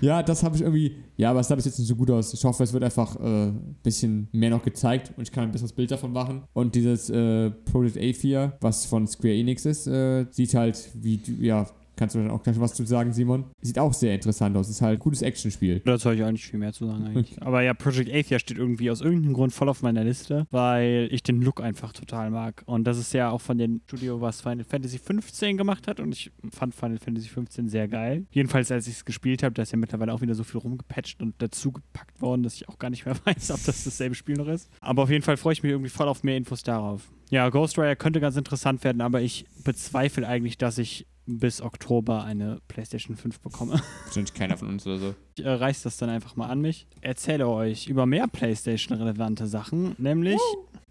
Ja, 0.00 0.22
das 0.22 0.42
habe 0.42 0.56
ich 0.56 0.62
irgendwie. 0.62 0.96
Ja, 1.16 1.30
aber 1.30 1.40
es 1.40 1.48
sah 1.48 1.54
bis 1.54 1.64
jetzt 1.64 1.78
nicht 1.78 1.88
so 1.88 1.96
gut 1.96 2.10
aus. 2.10 2.32
Ich 2.32 2.44
hoffe, 2.44 2.62
es 2.62 2.72
wird 2.72 2.84
einfach 2.84 3.16
ein 3.16 3.48
äh, 3.48 3.52
bisschen 3.82 4.28
mehr 4.32 4.50
noch 4.50 4.62
gezeigt 4.62 5.12
und 5.16 5.22
ich 5.22 5.32
kann 5.32 5.44
ein 5.44 5.52
besseres 5.52 5.72
Bild 5.72 5.90
davon 5.90 6.12
machen. 6.12 6.44
Und 6.52 6.74
dieses 6.74 7.10
äh, 7.10 7.50
Project 7.50 7.96
A4, 7.96 8.52
was 8.60 8.86
von 8.86 9.06
Square 9.06 9.34
Enix 9.34 9.66
ist, 9.66 9.86
äh, 9.86 10.26
sieht 10.30 10.54
halt 10.54 10.90
wie. 10.94 11.20
Ja, 11.40 11.66
kannst 12.02 12.16
du 12.16 12.18
dann 12.18 12.32
auch 12.32 12.42
gleich 12.42 12.58
was 12.58 12.74
zu 12.74 12.84
sagen, 12.84 13.12
Simon? 13.12 13.44
Sieht 13.60 13.78
auch 13.78 13.94
sehr 13.94 14.12
interessant 14.12 14.56
aus. 14.56 14.68
Ist 14.68 14.82
halt 14.82 14.98
ein 14.98 14.98
gutes 14.98 15.22
Actionspiel. 15.22 15.78
Da 15.84 15.96
soll 15.98 16.16
ich 16.16 16.24
auch 16.24 16.32
nicht 16.32 16.44
viel 16.44 16.58
mehr 16.58 16.72
zu 16.72 16.84
sagen 16.88 17.06
eigentlich. 17.06 17.40
Aber 17.42 17.62
ja, 17.62 17.74
Project 17.74 18.12
Athia 18.12 18.40
steht 18.40 18.58
irgendwie 18.58 18.90
aus 18.90 19.00
irgendeinem 19.00 19.34
Grund 19.34 19.52
voll 19.52 19.68
auf 19.68 19.82
meiner 19.82 20.02
Liste, 20.02 20.48
weil 20.50 21.06
ich 21.12 21.22
den 21.22 21.42
Look 21.42 21.60
einfach 21.60 21.92
total 21.92 22.30
mag. 22.30 22.64
Und 22.66 22.84
das 22.88 22.98
ist 22.98 23.12
ja 23.14 23.30
auch 23.30 23.40
von 23.40 23.56
dem 23.56 23.82
Studio, 23.86 24.20
was 24.20 24.40
Final 24.40 24.64
Fantasy 24.64 24.98
15 24.98 25.56
gemacht 25.56 25.86
hat. 25.86 26.00
Und 26.00 26.10
ich 26.10 26.32
fand 26.50 26.74
Final 26.74 26.98
Fantasy 26.98 27.28
15 27.28 27.68
sehr 27.68 27.86
geil. 27.86 28.26
Jedenfalls, 28.32 28.72
als 28.72 28.88
ich 28.88 28.94
es 28.94 29.04
gespielt 29.04 29.44
habe, 29.44 29.54
da 29.54 29.62
ist 29.62 29.70
ja 29.70 29.78
mittlerweile 29.78 30.12
auch 30.12 30.22
wieder 30.22 30.34
so 30.34 30.42
viel 30.42 30.58
rumgepatcht 30.58 31.22
und 31.22 31.40
dazugepackt 31.40 32.20
worden, 32.20 32.42
dass 32.42 32.56
ich 32.56 32.68
auch 32.68 32.80
gar 32.80 32.90
nicht 32.90 33.06
mehr 33.06 33.14
weiß, 33.24 33.52
ob 33.52 33.64
das 33.64 33.84
dasselbe 33.84 34.16
Spiel 34.16 34.36
noch 34.36 34.48
ist. 34.48 34.68
Aber 34.80 35.04
auf 35.04 35.10
jeden 35.10 35.22
Fall 35.22 35.36
freue 35.36 35.52
ich 35.52 35.62
mich 35.62 35.70
irgendwie 35.70 35.90
voll 35.90 36.08
auf 36.08 36.24
mehr 36.24 36.36
Infos 36.36 36.64
darauf. 36.64 37.12
Ja, 37.30 37.48
Ghostwire 37.48 37.96
könnte 37.96 38.20
ganz 38.20 38.36
interessant 38.36 38.84
werden, 38.84 39.00
aber 39.00 39.22
ich 39.22 39.46
bezweifle 39.64 40.28
eigentlich, 40.28 40.58
dass 40.58 40.76
ich 40.76 41.06
bis 41.26 41.60
Oktober 41.60 42.24
eine 42.24 42.58
PlayStation 42.68 43.16
5 43.16 43.40
bekomme. 43.40 43.80
Wahrscheinlich 44.04 44.34
keiner 44.34 44.56
von 44.56 44.68
uns 44.68 44.86
oder 44.86 44.98
so. 44.98 45.14
Ich 45.36 45.44
äh, 45.44 45.48
reiß 45.48 45.82
das 45.82 45.96
dann 45.96 46.10
einfach 46.10 46.36
mal 46.36 46.48
an 46.48 46.60
mich. 46.60 46.86
Erzähle 47.00 47.48
euch 47.48 47.88
über 47.88 48.06
mehr 48.06 48.28
PlayStation-relevante 48.28 49.46
Sachen, 49.46 49.94
nämlich 49.98 50.40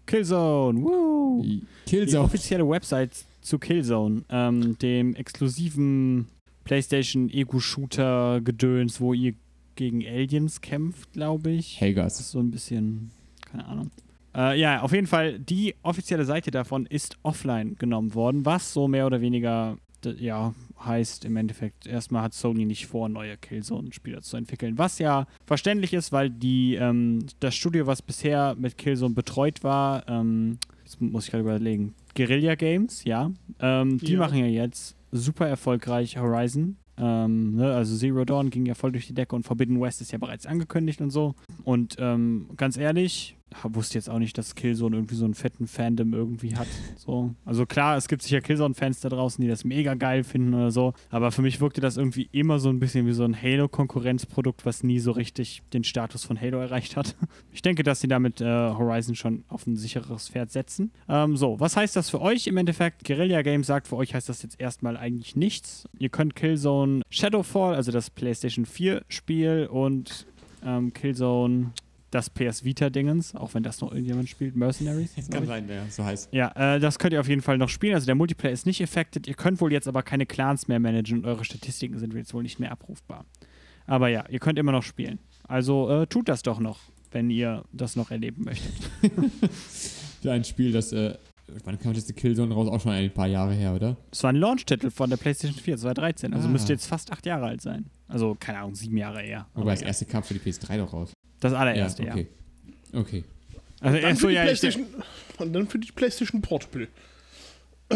Killzone. 0.06 0.82
Woo! 0.82 1.42
Die 1.42 1.62
Killzone. 1.86 2.24
offizielle 2.24 2.68
Website 2.68 3.24
zu 3.40 3.58
Killzone, 3.58 4.22
ähm, 4.30 4.78
dem 4.78 5.14
exklusiven 5.14 6.26
PlayStation-Ego-Shooter-Gedöns, 6.64 9.00
wo 9.00 9.14
ihr 9.14 9.34
gegen 9.74 10.06
Aliens 10.06 10.60
kämpft, 10.60 11.12
glaube 11.12 11.50
ich. 11.50 11.72
Das 11.74 11.80
Helgas. 11.80 12.20
ist 12.20 12.30
so 12.30 12.40
ein 12.40 12.50
bisschen, 12.50 13.10
keine 13.50 13.66
Ahnung. 13.66 13.90
Äh, 14.34 14.58
ja, 14.60 14.82
auf 14.82 14.92
jeden 14.92 15.06
Fall, 15.06 15.38
die 15.38 15.74
offizielle 15.82 16.24
Seite 16.24 16.50
davon 16.50 16.86
ist 16.86 17.16
offline 17.22 17.76
genommen 17.76 18.14
worden, 18.14 18.46
was 18.46 18.72
so 18.72 18.88
mehr 18.88 19.06
oder 19.06 19.20
weniger, 19.20 19.76
ja, 20.06 20.54
heißt 20.84 21.24
im 21.24 21.36
Endeffekt, 21.36 21.86
erstmal 21.86 22.22
hat 22.22 22.34
Sony 22.34 22.64
nicht 22.64 22.86
vor, 22.86 23.08
neue 23.08 23.36
Killzone-Spieler 23.36 24.22
zu 24.22 24.36
entwickeln. 24.36 24.78
Was 24.78 24.98
ja 24.98 25.26
verständlich 25.46 25.92
ist, 25.92 26.12
weil 26.12 26.30
die, 26.30 26.74
ähm, 26.74 27.26
das 27.40 27.54
Studio, 27.54 27.86
was 27.86 28.02
bisher 28.02 28.54
mit 28.58 28.76
Killzone 28.78 29.14
betreut 29.14 29.62
war, 29.62 30.08
ähm, 30.08 30.58
jetzt 30.84 31.00
muss 31.00 31.24
ich 31.26 31.30
gerade 31.30 31.42
überlegen, 31.42 31.94
Guerilla 32.16 32.54
Games, 32.56 33.04
ja, 33.04 33.30
ähm, 33.60 33.98
die 33.98 34.12
Ja. 34.12 34.18
machen 34.20 34.38
ja 34.38 34.46
jetzt 34.46 34.96
super 35.12 35.46
erfolgreich 35.46 36.16
Horizon. 36.18 36.76
Ähm, 36.98 37.56
ne, 37.56 37.72
also 37.72 37.96
Zero 37.96 38.24
Dawn 38.24 38.50
ging 38.50 38.66
ja 38.66 38.74
voll 38.74 38.92
durch 38.92 39.06
die 39.06 39.14
Decke 39.14 39.34
und 39.34 39.44
Forbidden 39.44 39.80
West 39.80 40.00
ist 40.02 40.12
ja 40.12 40.18
bereits 40.18 40.46
angekündigt 40.46 41.00
und 41.00 41.10
so. 41.10 41.34
Und 41.64 41.96
ähm, 41.98 42.50
ganz 42.56 42.76
ehrlich, 42.76 43.36
ich 43.40 43.41
wusste 43.62 43.98
jetzt 43.98 44.08
auch 44.08 44.18
nicht, 44.18 44.36
dass 44.38 44.54
Killzone 44.54 44.96
irgendwie 44.96 45.14
so 45.14 45.24
einen 45.24 45.34
fetten 45.34 45.66
Fandom 45.66 46.12
irgendwie 46.12 46.56
hat. 46.56 46.68
So. 46.96 47.34
Also 47.44 47.66
klar, 47.66 47.96
es 47.96 48.08
gibt 48.08 48.22
sicher 48.22 48.40
Killzone-Fans 48.40 49.00
da 49.00 49.08
draußen, 49.08 49.42
die 49.42 49.48
das 49.48 49.64
mega 49.64 49.94
geil 49.94 50.24
finden 50.24 50.54
oder 50.54 50.70
so. 50.70 50.94
Aber 51.10 51.32
für 51.32 51.42
mich 51.42 51.60
wirkte 51.60 51.80
das 51.80 51.96
irgendwie 51.96 52.28
immer 52.32 52.58
so 52.58 52.68
ein 52.68 52.78
bisschen 52.78 53.06
wie 53.06 53.12
so 53.12 53.24
ein 53.24 53.40
Halo-Konkurrenzprodukt, 53.40 54.64
was 54.66 54.82
nie 54.82 54.98
so 54.98 55.12
richtig 55.12 55.62
den 55.72 55.84
Status 55.84 56.24
von 56.24 56.40
Halo 56.40 56.58
erreicht 56.58 56.96
hat. 56.96 57.16
Ich 57.54 57.62
denke, 57.62 57.82
dass 57.82 58.00
sie 58.00 58.08
damit 58.08 58.40
äh, 58.40 58.44
Horizon 58.44 59.14
schon 59.14 59.44
auf 59.48 59.66
ein 59.66 59.76
sicheres 59.76 60.28
Pferd 60.28 60.50
setzen. 60.50 60.90
Ähm, 61.08 61.36
so, 61.36 61.60
was 61.60 61.76
heißt 61.76 61.94
das 61.94 62.08
für 62.08 62.20
euch 62.20 62.46
im 62.46 62.56
Endeffekt? 62.56 63.04
Guerilla 63.04 63.42
Games 63.42 63.66
sagt, 63.66 63.88
für 63.88 63.96
euch 63.96 64.14
heißt 64.14 64.28
das 64.28 64.42
jetzt 64.42 64.60
erstmal 64.60 64.96
eigentlich 64.96 65.36
nichts. 65.36 65.86
Ihr 65.98 66.08
könnt 66.08 66.34
Killzone 66.34 67.02
Shadowfall, 67.10 67.74
also 67.74 67.92
das 67.92 68.10
PlayStation 68.10 68.64
4-Spiel 68.64 69.68
und 69.70 70.26
ähm, 70.64 70.92
Killzone 70.92 71.72
das 72.12 72.30
PS 72.30 72.62
Vita-Dingens, 72.62 73.34
auch 73.34 73.54
wenn 73.54 73.62
das 73.64 73.80
noch 73.80 73.90
irgendjemand 73.90 74.28
spielt, 74.28 74.54
Mercenaries. 74.54 75.14
Kann 75.30 75.46
sein, 75.46 75.68
ja, 75.68 75.82
so 75.88 76.04
heißt. 76.04 76.28
Ja, 76.32 76.52
äh, 76.76 76.78
das 76.78 76.98
könnt 76.98 77.12
ihr 77.14 77.20
auf 77.20 77.28
jeden 77.28 77.42
Fall 77.42 77.58
noch 77.58 77.68
spielen. 77.70 77.94
Also 77.94 78.06
der 78.06 78.14
Multiplayer 78.14 78.52
ist 78.52 78.66
nicht 78.66 78.82
affected. 78.82 79.26
Ihr 79.26 79.34
könnt 79.34 79.60
wohl 79.60 79.72
jetzt 79.72 79.88
aber 79.88 80.02
keine 80.02 80.26
Clans 80.26 80.68
mehr 80.68 80.78
managen 80.78 81.18
und 81.18 81.24
eure 81.24 81.44
Statistiken 81.44 81.98
sind 81.98 82.14
jetzt 82.14 82.32
wohl 82.34 82.42
nicht 82.44 82.60
mehr 82.60 82.70
abrufbar. 82.70 83.24
Aber 83.86 84.08
ja, 84.08 84.24
ihr 84.28 84.38
könnt 84.38 84.58
immer 84.58 84.72
noch 84.72 84.82
spielen. 84.84 85.18
Also 85.48 85.90
äh, 85.90 86.06
tut 86.06 86.28
das 86.28 86.42
doch 86.42 86.60
noch, 86.60 86.78
wenn 87.10 87.30
ihr 87.30 87.64
das 87.72 87.96
noch 87.96 88.10
erleben 88.10 88.44
möchtet. 88.44 88.72
Für 90.22 90.32
ein 90.32 90.44
Spiel, 90.44 90.70
das. 90.70 90.92
Äh, 90.92 91.16
wann 91.64 91.78
kam 91.78 91.94
das 91.94 92.06
Killzone 92.14 92.54
raus? 92.54 92.68
Auch 92.68 92.80
schon 92.80 92.92
ein 92.92 93.12
paar 93.12 93.26
Jahre 93.26 93.54
her, 93.54 93.74
oder? 93.74 93.96
Es 94.12 94.22
war 94.22 94.30
ein 94.32 94.36
Launch-Titel 94.36 94.90
von 94.90 95.10
der 95.10 95.16
PlayStation 95.16 95.58
4 95.58 95.78
2013. 95.78 96.32
Also 96.34 96.46
Ah. 96.48 96.50
müsste 96.50 96.72
jetzt 96.72 96.86
fast 96.86 97.10
acht 97.10 97.26
Jahre 97.26 97.46
alt 97.46 97.60
sein. 97.62 97.86
Also, 98.06 98.36
keine 98.38 98.58
Ahnung, 98.58 98.74
sieben 98.74 98.96
Jahre 98.98 99.22
eher. 99.22 99.46
Wobei 99.54 99.62
Aber 99.62 99.70
das 99.72 99.80
ja. 99.80 99.86
erste 99.88 100.04
kam 100.04 100.22
für 100.22 100.34
die 100.34 100.40
PS3 100.40 100.76
doch 100.76 100.92
raus. 100.92 101.12
Das 101.42 101.52
allererste, 101.52 102.04
ja. 102.04 102.12
okay. 102.12 102.26
Okay. 102.92 103.24
Also 103.80 103.96
Dann 103.96 104.04
erst 104.10 104.20
für 104.20 104.22
so, 104.22 104.28
die 104.28 104.34
ja, 104.34 104.42
ich, 104.44 104.60
PlayStation. 104.60 104.86
Und 105.38 105.52
dann 105.52 105.66
für 105.66 105.78
die 105.78 105.90
PlayStation 105.90 106.40
Portable. 106.40 106.88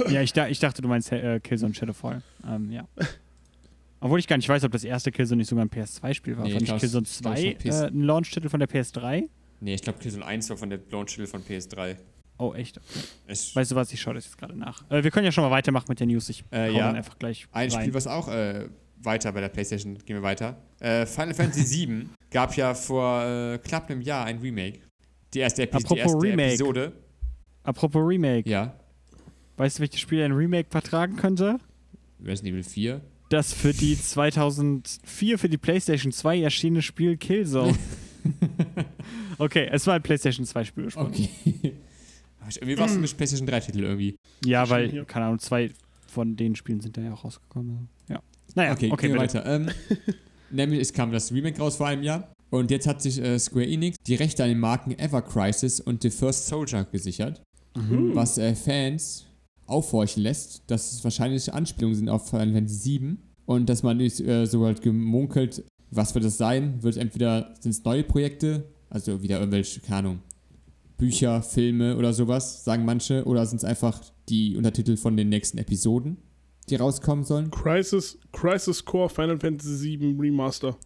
ja 0.09 0.21
ich, 0.21 0.33
da, 0.33 0.49
ich 0.49 0.59
dachte, 0.59 0.83
du 0.83 0.89
meinst 0.89 1.13
äh, 1.13 1.39
Killzone 1.41 1.75
Shadowfall. 1.75 2.23
Ähm, 2.47 2.71
ja. 2.73 2.89
Obwohl 4.01 4.19
ich 4.19 4.27
gar 4.27 4.37
nicht 4.37 4.49
weiß, 4.49 4.65
ob 4.65 4.73
das 4.73 4.85
erste 4.85 5.11
Killzone 5.13 5.39
nicht 5.39 5.49
sogar 5.49 5.65
ein 5.65 5.71
PS2-Spiel 5.71 6.37
war. 6.37 6.45
Nee, 6.45 6.55
war 6.55 6.63
ich 6.63 6.69
nicht 6.71 6.81
Killzone 6.81 7.07
ich 7.07 7.19
glaub, 7.21 7.37
2 7.37 7.57
es 7.59 7.65
war 7.65 7.73
PS 7.73 7.81
äh, 7.83 7.87
ein 7.97 8.03
Launch-Titel 8.03 8.49
von 8.49 8.61
der 8.61 8.69
PS3? 8.69 9.29
Nee, 9.61 9.75
ich 9.75 9.83
glaube, 9.83 9.99
Killzone 10.01 10.25
1 10.27 10.51
war 10.51 10.57
von 10.57 10.71
der 10.71 10.81
Launch-Titel 10.91 11.27
von 11.27 11.43
PS3. 11.43 11.97
Oh, 12.39 12.53
echt? 12.53 12.81
Es, 13.27 13.57
Weißt 13.57 13.71
du 13.71 13.77
was, 13.77 13.93
ich 13.93 14.01
schaue 14.01 14.15
das 14.15 14.25
jetzt 14.25 14.37
gerade 14.37 14.59
nach. 14.59 14.83
Äh, 14.91 15.03
wir 15.05 15.11
können 15.11 15.25
ja 15.25 15.33
schon 15.33 15.45
mal 15.45 15.51
weitermachen 15.51 15.87
mit 15.89 16.01
der 16.01 16.07
News. 16.09 16.29
Ich 16.29 16.45
Äh, 16.51 16.69
hau 16.71 16.77
ja. 16.79 16.87
dann 16.89 16.97
einfach 16.97 17.19
gleich 17.19 17.47
Ein 17.53 17.71
rein. 17.71 17.81
Spiel, 17.81 17.95
was 17.95 18.07
auch 18.07 18.29
äh, 18.29 18.69
weiter 19.03 19.33
bei 19.33 19.41
der 19.41 19.49
PlayStation, 19.49 19.99
gehen 20.05 20.17
wir 20.17 20.23
weiter. 20.23 20.57
Äh, 20.81 21.07
Final 21.07 21.35
Fantasy 21.35 21.87
VII 21.89 22.07
gab 22.31 22.57
ja 22.57 22.75
vor 22.75 23.25
äh, 23.25 23.59
knapp 23.59 23.91
einem 23.91 24.01
Jahr 24.01 24.27
ein 24.27 24.39
Remake. 24.39 24.81
Die 25.35 25.41
erste, 25.41 25.63
Epi 25.63 25.79
die 25.79 25.85
Apropos 25.85 25.99
erste 25.99 26.23
Remake. 26.23 26.55
Episode. 26.55 26.93
Apropos 27.63 28.03
Remake. 28.07 28.49
Ja. 28.49 28.79
Weißt 29.57 29.79
du, 29.79 29.81
welches 29.83 30.01
Spiel 30.01 30.23
ein 30.23 30.33
Remake 30.33 30.69
vertragen 30.71 31.17
könnte? 31.17 31.59
Resident 32.23 32.55
Evil 32.55 32.63
4. 32.63 33.01
Das 33.29 33.53
für 33.53 33.73
die 33.73 34.01
2004 34.01 35.39
für 35.39 35.49
die 35.49 35.59
PlayStation 35.59 36.13
2 36.13 36.43
erschienene 36.43 36.83
Spiel 36.83 37.17
Killzone. 37.17 37.77
okay, 39.39 39.69
es 39.71 39.87
war 39.87 39.95
ein 39.95 40.03
PlayStation 40.03 40.47
2 40.47 40.65
Spiel. 40.65 40.89
Okay. 40.95 41.29
Irgendwie 42.55 42.79
war 42.79 42.87
es 42.87 42.93
ein 42.93 43.03
PlayStation 43.03 43.49
3-Titel 43.49 43.83
irgendwie. 43.83 44.17
Ja, 44.45 44.69
weil, 44.71 45.05
keine 45.07 45.27
Ahnung, 45.27 45.41
zwei 45.41 45.71
von 46.07 46.37
den 46.37 46.55
Spielen 46.55 46.81
sind 46.81 46.97
da 46.97 47.03
ja 47.03 47.13
auch 47.13 47.25
rausgekommen. 47.25 47.89
Ja. 48.09 48.23
Naja, 48.55 48.73
Okay, 48.73 48.91
okay, 48.91 49.09
gehen 49.09 49.15
wir 49.17 49.23
bitte. 49.23 49.39
weiter. 49.39 49.55
Ähm, 49.55 49.71
nämlich, 50.51 50.81
es 50.81 50.93
kam 50.93 51.13
das 51.13 51.33
Remake 51.33 51.59
raus 51.59 51.77
vor 51.77 51.87
einem 51.87 52.03
Jahr. 52.03 52.33
Und 52.51 52.71
jetzt 52.71 52.87
hat 52.87 53.03
sich 53.03 53.21
äh, 53.21 53.39
Square 53.39 53.67
Enix 53.67 53.97
die 54.07 54.15
Rechte 54.15 54.43
an 54.43 54.49
den 54.49 54.61
Marken 54.61 54.97
Ever 54.99 55.23
Crisis 55.23 55.81
und 55.81 56.03
The 56.03 56.11
First 56.11 56.47
Soldier 56.47 56.85
gesichert. 56.85 57.43
Mhm. 57.77 58.15
Was 58.15 58.39
äh, 58.39 58.55
Fans 58.55 59.27
aufhorchen 59.67 60.23
lässt, 60.23 60.63
dass 60.69 60.93
es 60.93 61.05
wahrscheinlich 61.05 61.53
Anspielungen 61.53 61.97
sind 61.97 62.09
auf 62.09 62.31
Final 62.31 62.53
Fantasy 62.53 62.77
7. 62.77 63.19
Und 63.47 63.69
dass 63.69 63.83
man 63.83 63.97
nicht 63.97 64.21
äh, 64.21 64.47
so 64.47 64.65
halt 64.65 64.83
gemunkelt, 64.83 65.65
was 65.91 66.15
wird 66.15 66.25
das 66.25 66.37
sein? 66.39 66.83
Wird 66.83 66.97
entweder, 66.97 67.55
sind 67.61 67.71
es 67.71 67.85
neue 67.85 68.03
Projekte, 68.03 68.65
also 68.91 69.23
wieder 69.23 69.39
irgendwelche, 69.39 69.81
keine 69.81 69.99
Ahnung, 69.99 70.19
Bücher, 70.99 71.43
Filme 71.43 71.97
oder 71.97 72.13
sowas, 72.13 72.65
sagen 72.65 72.85
manche, 72.85 73.25
oder 73.25 73.45
sind 73.47 73.59
es 73.59 73.65
einfach 73.65 74.01
die 74.29 74.57
Untertitel 74.57 74.97
von 74.97 75.17
den 75.17 75.29
nächsten 75.29 75.59
Episoden, 75.59 76.17
die 76.69 76.77
rauskommen 76.77 77.25
sollen? 77.25 77.51
Crisis, 77.51 78.19
Crisis 78.33 78.85
Core 78.85 79.09
Final 79.09 79.39
Fantasy 79.39 79.99
VII 79.99 80.17
Remaster. 80.19 80.77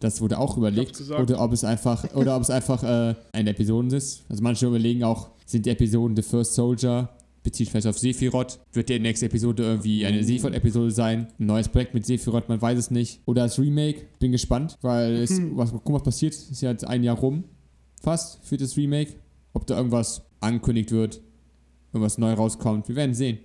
Das 0.00 0.20
wurde 0.20 0.38
auch 0.38 0.56
überlegt. 0.56 1.00
Oder 1.10 1.40
ob 1.40 1.52
es 1.52 1.64
einfach, 1.64 2.14
oder 2.14 2.36
ob 2.36 2.42
es 2.42 2.50
einfach 2.50 2.82
äh, 2.82 3.14
eine 3.32 3.50
Episode 3.50 3.96
ist. 3.96 4.24
Also 4.28 4.42
manche 4.42 4.66
überlegen 4.66 5.02
auch, 5.02 5.30
sind 5.46 5.64
die 5.64 5.70
Episoden 5.70 6.14
The 6.14 6.22
First 6.22 6.54
Soldier, 6.54 7.08
bezieht 7.42 7.70
vielleicht 7.70 7.86
auf 7.86 7.98
Sephiroth. 7.98 8.58
Wird 8.72 8.88
die 8.88 8.98
nächste 8.98 9.26
Episode 9.26 9.62
irgendwie 9.62 10.04
eine 10.04 10.22
Sephiroth-Episode 10.22 10.90
sein? 10.90 11.28
Ein 11.38 11.46
neues 11.46 11.68
Projekt 11.68 11.94
mit 11.94 12.04
Sephiroth, 12.04 12.48
man 12.48 12.60
weiß 12.60 12.78
es 12.78 12.90
nicht. 12.90 13.20
Oder 13.24 13.44
das 13.44 13.58
Remake, 13.58 14.06
bin 14.18 14.32
gespannt, 14.32 14.76
weil 14.82 15.14
es, 15.14 15.40
was, 15.52 15.72
guck 15.72 15.88
mal, 15.88 15.94
was 15.96 16.02
passiert. 16.02 16.34
Ist 16.34 16.60
ja 16.60 16.70
jetzt 16.70 16.86
ein 16.86 17.02
Jahr 17.02 17.16
rum, 17.16 17.44
fast, 18.02 18.44
für 18.44 18.56
das 18.56 18.76
Remake. 18.76 19.14
Ob 19.52 19.66
da 19.66 19.76
irgendwas 19.76 20.22
angekündigt 20.40 20.90
wird, 20.90 21.20
irgendwas 21.92 22.18
neu 22.18 22.32
rauskommt. 22.32 22.88
Wir 22.88 22.96
werden 22.96 23.14
sehen. 23.14 23.38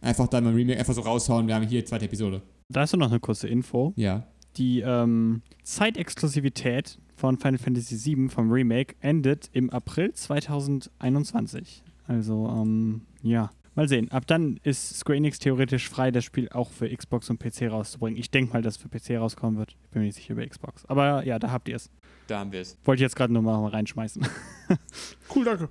Einfach 0.00 0.28
dann 0.28 0.44
beim 0.44 0.54
Remake 0.54 0.78
einfach 0.78 0.94
so 0.94 1.02
raushauen, 1.02 1.46
wir 1.46 1.54
haben 1.54 1.66
hier 1.66 1.84
zweite 1.84 2.06
Episode. 2.06 2.42
Da 2.68 2.84
ist 2.84 2.96
noch 2.96 3.10
eine 3.10 3.20
kurze 3.20 3.48
Info. 3.48 3.92
Ja. 3.96 4.26
Die 4.56 4.80
ähm, 4.80 5.42
Zeitexklusivität 5.62 6.98
von 7.14 7.38
Final 7.38 7.58
Fantasy 7.58 8.16
VII 8.16 8.28
vom 8.28 8.50
Remake 8.50 8.94
endet 9.00 9.50
im 9.52 9.70
April 9.70 10.12
2021. 10.12 11.82
Also, 12.06 12.48
ähm, 12.48 13.02
ja. 13.22 13.50
Mal 13.76 13.88
sehen. 13.88 14.10
Ab 14.10 14.26
dann 14.26 14.58
ist 14.64 14.98
Square 14.98 15.18
Enix 15.18 15.38
theoretisch 15.38 15.88
frei, 15.88 16.10
das 16.10 16.24
Spiel 16.24 16.48
auch 16.48 16.70
für 16.70 16.88
Xbox 16.94 17.30
und 17.30 17.38
PC 17.38 17.70
rauszubringen. 17.70 18.18
Ich 18.18 18.30
denke 18.30 18.52
mal, 18.52 18.62
dass 18.62 18.76
es 18.76 18.82
für 18.82 18.88
PC 18.88 19.20
rauskommen 19.20 19.58
wird. 19.58 19.76
Ich 19.84 19.90
bin 19.90 20.02
mir 20.02 20.06
nicht 20.06 20.16
sicher 20.16 20.32
über 20.32 20.44
Xbox. 20.44 20.84
Aber 20.86 21.24
ja, 21.24 21.38
da 21.38 21.52
habt 21.52 21.68
ihr 21.68 21.76
es. 21.76 21.88
Da 22.26 22.40
haben 22.40 22.50
wir 22.50 22.60
es. 22.60 22.76
Wollte 22.84 23.00
ich 23.00 23.04
jetzt 23.04 23.14
gerade 23.16 23.32
nur 23.32 23.42
mal 23.42 23.68
reinschmeißen. 23.68 24.26
Cool, 25.34 25.44
danke. 25.44 25.68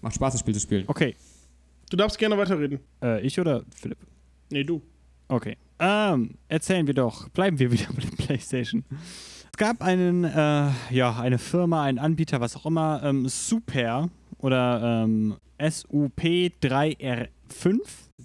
Macht 0.00 0.14
Spaß, 0.14 0.34
das 0.34 0.40
Spiel 0.40 0.54
zu 0.54 0.60
spielen. 0.60 0.84
Okay. 0.86 1.16
Du 1.90 1.96
darfst 1.96 2.18
gerne 2.18 2.36
weiterreden. 2.36 2.80
Äh, 3.02 3.26
ich 3.26 3.40
oder 3.40 3.64
Philipp? 3.74 3.96
Nee, 4.50 4.64
du. 4.64 4.82
Okay. 5.28 5.56
Ähm, 5.78 6.34
erzählen 6.48 6.86
wir 6.86 6.92
doch. 6.94 7.28
Bleiben 7.30 7.58
wir 7.58 7.72
wieder 7.72 7.86
bei 7.94 8.02
der 8.02 8.24
PlayStation. 8.24 8.84
Es 9.50 9.56
gab 9.56 9.80
einen, 9.82 10.24
äh, 10.24 10.68
ja, 10.90 11.18
eine 11.18 11.38
Firma, 11.38 11.84
einen 11.84 11.98
Anbieter, 11.98 12.40
was 12.40 12.54
auch 12.56 12.66
immer, 12.66 13.00
ähm, 13.02 13.26
Super 13.28 14.10
oder 14.38 15.04
ähm, 15.04 15.36
SUP3R5. 15.58 17.78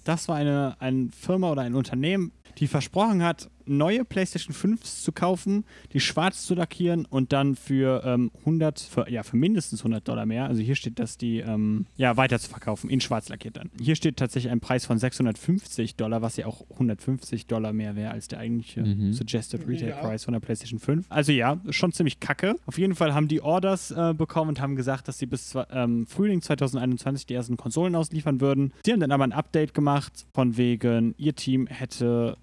Das 0.04 0.28
war 0.28 0.36
eine, 0.36 0.76
eine 0.80 1.08
Firma 1.10 1.50
oder 1.50 1.62
ein 1.62 1.74
Unternehmen, 1.74 2.30
die 2.58 2.68
versprochen 2.68 3.24
hat, 3.24 3.50
neue 3.66 4.04
PlayStation 4.04 4.54
5s 4.54 5.02
zu 5.02 5.12
kaufen, 5.12 5.64
die 5.92 6.00
schwarz 6.00 6.44
zu 6.46 6.54
lackieren 6.54 7.04
und 7.06 7.32
dann 7.32 7.56
für 7.56 8.02
ähm, 8.04 8.30
100, 8.40 8.80
für, 8.80 9.10
ja, 9.10 9.22
für 9.22 9.36
mindestens 9.36 9.80
100 9.80 10.06
Dollar 10.06 10.26
mehr, 10.26 10.46
also 10.46 10.62
hier 10.62 10.74
steht, 10.74 10.98
dass 10.98 11.16
die, 11.18 11.38
ähm, 11.38 11.86
ja, 11.96 12.16
weiter 12.16 12.38
zu 12.38 12.48
verkaufen, 12.50 12.90
in 12.90 13.00
schwarz 13.00 13.28
lackiert 13.28 13.56
dann. 13.56 13.70
Hier 13.80 13.96
steht 13.96 14.16
tatsächlich 14.16 14.52
ein 14.52 14.60
Preis 14.60 14.84
von 14.86 14.98
650 14.98 15.96
Dollar, 15.96 16.22
was 16.22 16.36
ja 16.36 16.46
auch 16.46 16.62
150 16.70 17.46
Dollar 17.46 17.72
mehr 17.72 17.96
wäre 17.96 18.10
als 18.12 18.28
der 18.28 18.38
eigentliche 18.38 18.82
Mhm. 18.82 19.12
Suggested 19.12 19.66
Retail 19.66 19.88
Ja. 19.90 19.96
Price 19.96 20.24
von 20.24 20.32
der 20.32 20.40
PlayStation 20.40 20.78
5. 20.78 21.06
Also 21.08 21.32
ja, 21.32 21.60
schon 21.70 21.92
ziemlich 21.92 22.20
kacke. 22.20 22.56
Auf 22.66 22.78
jeden 22.78 22.94
Fall 22.94 23.14
haben 23.14 23.28
die 23.28 23.40
Orders 23.40 23.90
äh, 23.90 24.14
bekommen 24.14 24.50
und 24.50 24.60
haben 24.60 24.76
gesagt, 24.76 25.08
dass 25.08 25.18
sie 25.18 25.26
bis 25.26 25.54
ähm, 25.70 26.06
Frühling 26.06 26.42
2021 26.42 27.26
die 27.26 27.34
ersten 27.34 27.56
Konsolen 27.56 27.94
ausliefern 27.94 28.40
würden. 28.40 28.72
Sie 28.84 28.92
haben 28.92 29.00
dann 29.00 29.12
aber 29.12 29.24
ein 29.24 29.32
Update 29.32 29.74
gemacht, 29.74 30.26
von 30.32 30.56
wegen, 30.56 31.14
ihr 31.16 31.34
Team 31.34 31.66
hätte 31.66 32.36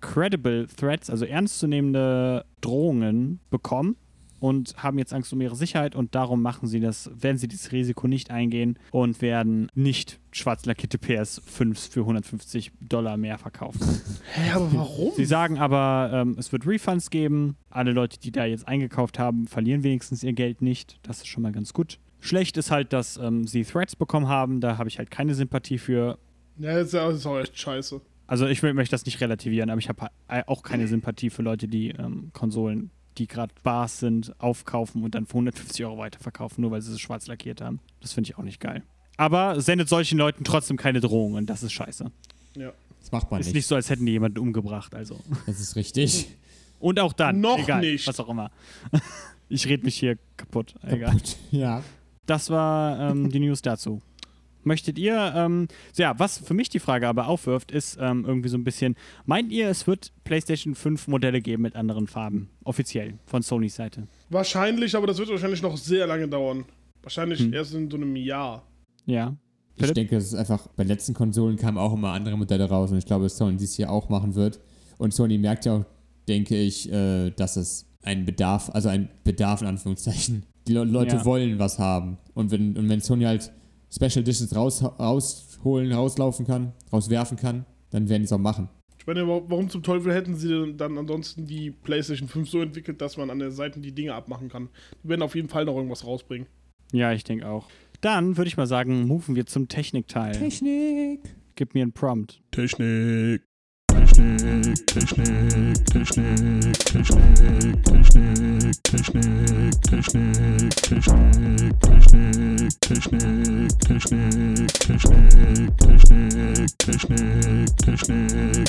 credible 0.00 0.66
Threats, 0.76 1.10
also 1.10 1.24
ernstzunehmende 1.24 2.44
Drohungen 2.60 3.40
bekommen 3.50 3.96
und 4.40 4.74
haben 4.76 4.98
jetzt 4.98 5.12
Angst 5.12 5.32
um 5.32 5.40
ihre 5.40 5.56
Sicherheit 5.56 5.96
und 5.96 6.14
darum 6.14 6.42
machen 6.42 6.68
sie 6.68 6.78
das, 6.80 7.10
werden 7.14 7.38
sie 7.38 7.48
dieses 7.48 7.72
Risiko 7.72 8.06
nicht 8.06 8.30
eingehen 8.30 8.78
und 8.92 9.20
werden 9.20 9.68
nicht 9.74 10.20
schwarz 10.30 10.64
lackierte 10.64 10.98
PS5 10.98 11.90
für 11.90 12.00
150 12.00 12.70
Dollar 12.80 13.16
mehr 13.16 13.38
verkaufen. 13.38 13.80
Hä, 14.34 14.50
aber 14.52 14.72
warum? 14.72 15.12
Sie 15.16 15.24
sagen 15.24 15.58
aber, 15.58 16.10
ähm, 16.12 16.36
es 16.38 16.52
wird 16.52 16.66
Refunds 16.66 17.10
geben. 17.10 17.56
Alle 17.70 17.90
Leute, 17.92 18.20
die 18.20 18.30
da 18.30 18.44
jetzt 18.44 18.68
eingekauft 18.68 19.18
haben, 19.18 19.46
verlieren 19.48 19.82
wenigstens 19.82 20.22
ihr 20.22 20.32
Geld 20.34 20.62
nicht. 20.62 20.98
Das 21.02 21.18
ist 21.18 21.26
schon 21.26 21.42
mal 21.42 21.52
ganz 21.52 21.72
gut. 21.72 21.98
Schlecht 22.20 22.56
ist 22.56 22.70
halt, 22.70 22.92
dass 22.92 23.16
ähm, 23.16 23.46
sie 23.46 23.64
Threats 23.64 23.96
bekommen 23.96 24.28
haben. 24.28 24.60
Da 24.60 24.78
habe 24.78 24.88
ich 24.88 24.98
halt 24.98 25.10
keine 25.10 25.34
Sympathie 25.34 25.78
für. 25.78 26.18
Ja- 26.58 26.74
das 26.74 26.92
ist 26.94 27.26
auch 27.26 27.38
echt 27.38 27.58
scheiße. 27.58 28.00
Also 28.28 28.46
ich 28.46 28.62
will- 28.62 28.74
möchte 28.74 28.92
das 28.92 29.04
nicht 29.04 29.20
relativieren, 29.20 29.70
aber 29.70 29.80
ich 29.80 29.88
habe 29.88 30.02
ha- 30.28 30.42
auch 30.46 30.62
keine 30.62 30.86
Sympathie 30.86 31.30
für 31.30 31.42
Leute, 31.42 31.66
die 31.66 31.88
ähm, 31.90 32.30
Konsolen, 32.32 32.90
die 33.16 33.26
gerade 33.26 33.52
Bars 33.64 33.98
sind, 33.98 34.32
aufkaufen 34.40 35.02
und 35.02 35.16
dann 35.16 35.26
für 35.26 35.32
150 35.34 35.84
Euro 35.84 35.98
weiterverkaufen, 35.98 36.62
nur 36.62 36.70
weil 36.70 36.80
sie 36.82 36.92
es 36.92 37.00
schwarz 37.00 37.26
lackiert 37.26 37.60
haben. 37.60 37.80
Das 38.00 38.12
finde 38.12 38.30
ich 38.30 38.38
auch 38.38 38.44
nicht 38.44 38.60
geil. 38.60 38.84
Aber 39.16 39.60
sendet 39.60 39.88
solchen 39.88 40.16
Leuten 40.18 40.44
trotzdem 40.44 40.76
keine 40.76 41.00
Drohungen. 41.00 41.44
Das 41.46 41.64
ist 41.64 41.72
scheiße. 41.72 42.12
Ja. 42.56 42.72
Das 43.00 43.10
macht 43.10 43.30
man 43.30 43.40
Ist 43.40 43.46
nicht. 43.46 43.54
nicht 43.56 43.66
so, 43.66 43.74
als 43.74 43.90
hätten 43.90 44.06
die 44.06 44.12
jemanden 44.12 44.38
umgebracht. 44.38 44.94
Also. 44.94 45.18
Das 45.46 45.58
ist 45.58 45.74
richtig. 45.74 46.28
Und 46.78 47.00
auch 47.00 47.12
dann. 47.12 47.40
Noch 47.40 47.58
egal, 47.58 47.80
nicht. 47.80 48.06
Was 48.06 48.20
auch 48.20 48.28
immer. 48.28 48.50
Ich 49.50 49.66
rede 49.66 49.82
mich 49.84 49.96
hier 49.96 50.18
kaputt. 50.36 50.74
Egal. 50.82 51.12
Kaputt. 51.12 51.36
Ja. 51.50 51.82
Das 52.26 52.50
war 52.50 53.00
ähm, 53.12 53.30
die 53.30 53.40
News 53.40 53.62
dazu. 53.62 54.02
Möchtet 54.68 54.98
ihr, 54.98 55.32
ähm, 55.34 55.66
so 55.92 56.02
ja, 56.02 56.18
was 56.18 56.38
für 56.38 56.54
mich 56.54 56.68
die 56.68 56.78
Frage 56.78 57.08
aber 57.08 57.26
aufwirft, 57.26 57.72
ist 57.72 57.96
ähm, 58.00 58.24
irgendwie 58.26 58.48
so 58.50 58.56
ein 58.58 58.64
bisschen, 58.64 58.94
meint 59.24 59.50
ihr, 59.50 59.68
es 59.68 59.86
wird 59.86 60.12
PlayStation 60.24 60.74
5 60.74 61.08
Modelle 61.08 61.40
geben 61.40 61.62
mit 61.62 61.74
anderen 61.74 62.06
Farben? 62.06 62.50
Offiziell, 62.64 63.14
von 63.24 63.42
Sonys 63.42 63.74
Seite. 63.76 64.06
Wahrscheinlich, 64.30 64.94
aber 64.94 65.06
das 65.06 65.18
wird 65.18 65.30
wahrscheinlich 65.30 65.62
noch 65.62 65.76
sehr 65.76 66.06
lange 66.06 66.28
dauern. 66.28 66.64
Wahrscheinlich 67.02 67.40
Hm. 67.40 67.52
erst 67.54 67.74
in 67.74 67.90
so 67.90 67.96
einem 67.96 68.14
Jahr. 68.14 68.62
Ja. 69.06 69.34
Ich 69.74 69.80
Philipp? 69.82 69.94
denke, 69.94 70.16
es 70.16 70.26
ist 70.26 70.34
einfach, 70.34 70.66
bei 70.76 70.82
letzten 70.84 71.14
Konsolen 71.14 71.56
kamen 71.56 71.78
auch 71.78 71.94
immer 71.94 72.12
andere 72.12 72.36
Modelle 72.36 72.68
raus 72.68 72.90
und 72.92 72.98
ich 72.98 73.06
glaube, 73.06 73.24
dass 73.24 73.36
Sony 73.38 73.56
dies 73.56 73.74
hier 73.74 73.90
auch 73.90 74.08
machen 74.10 74.34
wird. 74.34 74.60
Und 74.98 75.14
Sony 75.14 75.38
merkt 75.38 75.64
ja 75.64 75.76
auch, 75.76 75.84
denke 76.28 76.56
ich, 76.60 76.92
äh, 76.92 77.30
dass 77.30 77.56
es 77.56 77.86
einen 78.02 78.24
Bedarf, 78.26 78.70
also 78.74 78.88
ein 78.90 79.08
Bedarf 79.24 79.62
in 79.62 79.68
Anführungszeichen. 79.68 80.44
Die 80.66 80.72
Le 80.74 80.84
Leute 80.84 81.16
Ja. 81.16 81.24
wollen 81.24 81.58
was 81.58 81.78
haben. 81.78 82.18
Und 82.34 82.50
wenn, 82.50 82.76
und 82.76 82.88
wenn 82.90 83.00
Sony 83.00 83.24
halt 83.24 83.50
Special 83.90 84.18
Editions 84.22 84.54
raus, 84.54 84.82
rausholen, 84.82 85.92
rauslaufen 85.92 86.46
kann, 86.46 86.72
rauswerfen 86.92 87.36
kann, 87.36 87.64
dann 87.90 88.08
werden 88.08 88.22
die 88.22 88.26
es 88.26 88.32
auch 88.32 88.38
machen. 88.38 88.68
Ich 88.98 89.06
meine, 89.06 89.26
wa- 89.26 89.42
warum 89.46 89.70
zum 89.70 89.82
Teufel 89.82 90.12
hätten 90.12 90.36
sie 90.36 90.48
denn 90.48 90.76
dann 90.76 90.98
ansonsten 90.98 91.46
die 91.46 91.70
PlayStation 91.70 92.28
5 92.28 92.48
so 92.50 92.60
entwickelt, 92.60 93.00
dass 93.00 93.16
man 93.16 93.30
an 93.30 93.38
der 93.38 93.50
Seite 93.50 93.80
die 93.80 93.92
Dinge 93.92 94.14
abmachen 94.14 94.48
kann? 94.50 94.68
Die 95.02 95.08
werden 95.08 95.22
auf 95.22 95.34
jeden 95.34 95.48
Fall 95.48 95.64
noch 95.64 95.76
irgendwas 95.76 96.04
rausbringen. 96.06 96.46
Ja, 96.92 97.12
ich 97.12 97.24
denke 97.24 97.48
auch. 97.48 97.68
Dann 98.00 98.36
würde 98.36 98.48
ich 98.48 98.56
mal 98.56 98.66
sagen, 98.66 99.06
moven 99.06 99.34
wir 99.34 99.46
zum 99.46 99.68
Technikteil. 99.68 100.32
Technik. 100.32 101.20
Gib 101.54 101.74
mir 101.74 101.82
einen 101.82 101.92
Prompt. 101.92 102.40
Technik. 102.50 103.42
Technik, 103.88 104.86
Technik, 104.86 105.84
Technik, 105.84 106.78
Technik, 106.84 107.84
Technik, 107.84 108.82
Technik, 108.82 109.80
Technik, 109.82 110.70
Technik, 110.70 111.72
Technik, 111.80 112.72
Technik, 112.80 113.68
Technik, 113.78 114.68
Technik, 115.78 116.78
Technik, 116.78 116.78
Technik, 116.78 117.76
Technik. 117.76 118.68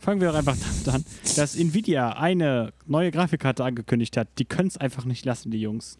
Fangen 0.00 0.20
wir 0.20 0.28
doch 0.28 0.34
einfach 0.34 0.56
damit 0.56 0.88
an, 0.88 1.04
dass 1.36 1.56
Nvidia 1.56 2.12
eine 2.12 2.72
neue 2.86 3.10
Grafikkarte 3.10 3.64
angekündigt 3.64 4.16
hat. 4.16 4.28
Die 4.38 4.44
können 4.44 4.68
es 4.68 4.76
einfach 4.76 5.04
nicht 5.04 5.24
lassen, 5.24 5.50
die 5.50 5.60
Jungs. 5.60 5.98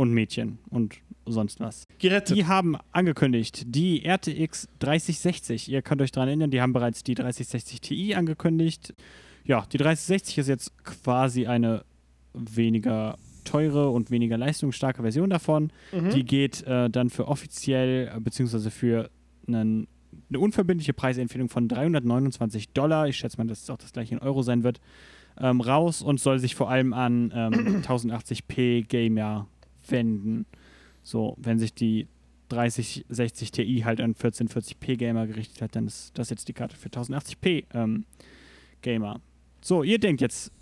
Und 0.00 0.14
Mädchen 0.14 0.58
und 0.70 0.96
sonst 1.26 1.60
was. 1.60 1.86
Gerettet. 1.98 2.34
Die 2.34 2.46
haben 2.46 2.78
angekündigt, 2.90 3.64
die 3.66 4.02
RTX 4.02 4.66
3060. 4.78 5.70
Ihr 5.70 5.82
könnt 5.82 6.00
euch 6.00 6.10
daran 6.10 6.28
erinnern, 6.28 6.50
die 6.50 6.62
haben 6.62 6.72
bereits 6.72 7.02
die 7.02 7.14
3060 7.14 7.82
Ti 7.82 8.14
angekündigt. 8.14 8.94
Ja, 9.44 9.66
die 9.70 9.76
3060 9.76 10.38
ist 10.38 10.48
jetzt 10.48 10.84
quasi 10.84 11.46
eine 11.46 11.84
weniger 12.32 13.18
teure 13.44 13.90
und 13.90 14.10
weniger 14.10 14.38
leistungsstarke 14.38 15.02
Version 15.02 15.28
davon. 15.28 15.70
Mhm. 15.92 16.08
Die 16.14 16.24
geht 16.24 16.62
äh, 16.62 16.88
dann 16.88 17.10
für 17.10 17.28
offiziell, 17.28 18.10
äh, 18.16 18.20
beziehungsweise 18.20 18.70
für 18.70 19.10
einen, 19.46 19.86
eine 20.30 20.38
unverbindliche 20.38 20.94
Preisempfehlung 20.94 21.50
von 21.50 21.68
329 21.68 22.70
Dollar, 22.72 23.06
ich 23.06 23.18
schätze 23.18 23.36
mal, 23.36 23.46
dass 23.46 23.64
es 23.64 23.68
auch 23.68 23.76
das 23.76 23.92
gleiche 23.92 24.14
in 24.14 24.20
Euro 24.20 24.40
sein 24.40 24.62
wird, 24.62 24.80
ähm, 25.38 25.60
raus 25.60 26.00
und 26.00 26.20
soll 26.20 26.38
sich 26.38 26.54
vor 26.54 26.70
allem 26.70 26.94
an 26.94 27.30
ähm, 27.34 27.82
1080p 27.82 28.86
Gamer 28.86 29.46
wenden. 29.90 30.46
So, 31.02 31.36
wenn 31.38 31.58
sich 31.58 31.74
die 31.74 32.08
3060 32.50 33.50
Ti 33.52 33.82
halt 33.84 34.00
an 34.00 34.14
1440p 34.14 34.96
Gamer 34.96 35.26
gerichtet 35.26 35.62
hat, 35.62 35.76
dann 35.76 35.86
ist 35.86 36.18
das 36.18 36.30
jetzt 36.30 36.48
die 36.48 36.52
Karte 36.52 36.76
für 36.76 36.88
1080p 36.88 37.64
ähm, 37.74 38.04
Gamer. 38.82 39.20
So, 39.62 39.82
ihr 39.82 39.98
denkt 39.98 40.20
jetzt, 40.20 40.52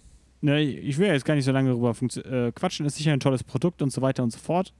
ne, 0.41 0.63
ich 0.63 0.99
will 0.99 1.09
jetzt 1.09 1.25
gar 1.25 1.35
nicht 1.35 1.45
so 1.45 1.53
lange 1.53 1.71
darüber 1.71 1.95
äh, 2.27 2.53
quatschen, 2.53 2.87
ist 2.87 2.97
sicher 2.97 3.13
ein 3.13 3.21
tolles 3.21 3.43
Produkt 3.43 3.83
und 3.83 3.91
so 3.91 4.03
weiter 4.03 4.23
und 4.23 4.31
so 4.31 4.39
fort. 4.39 4.73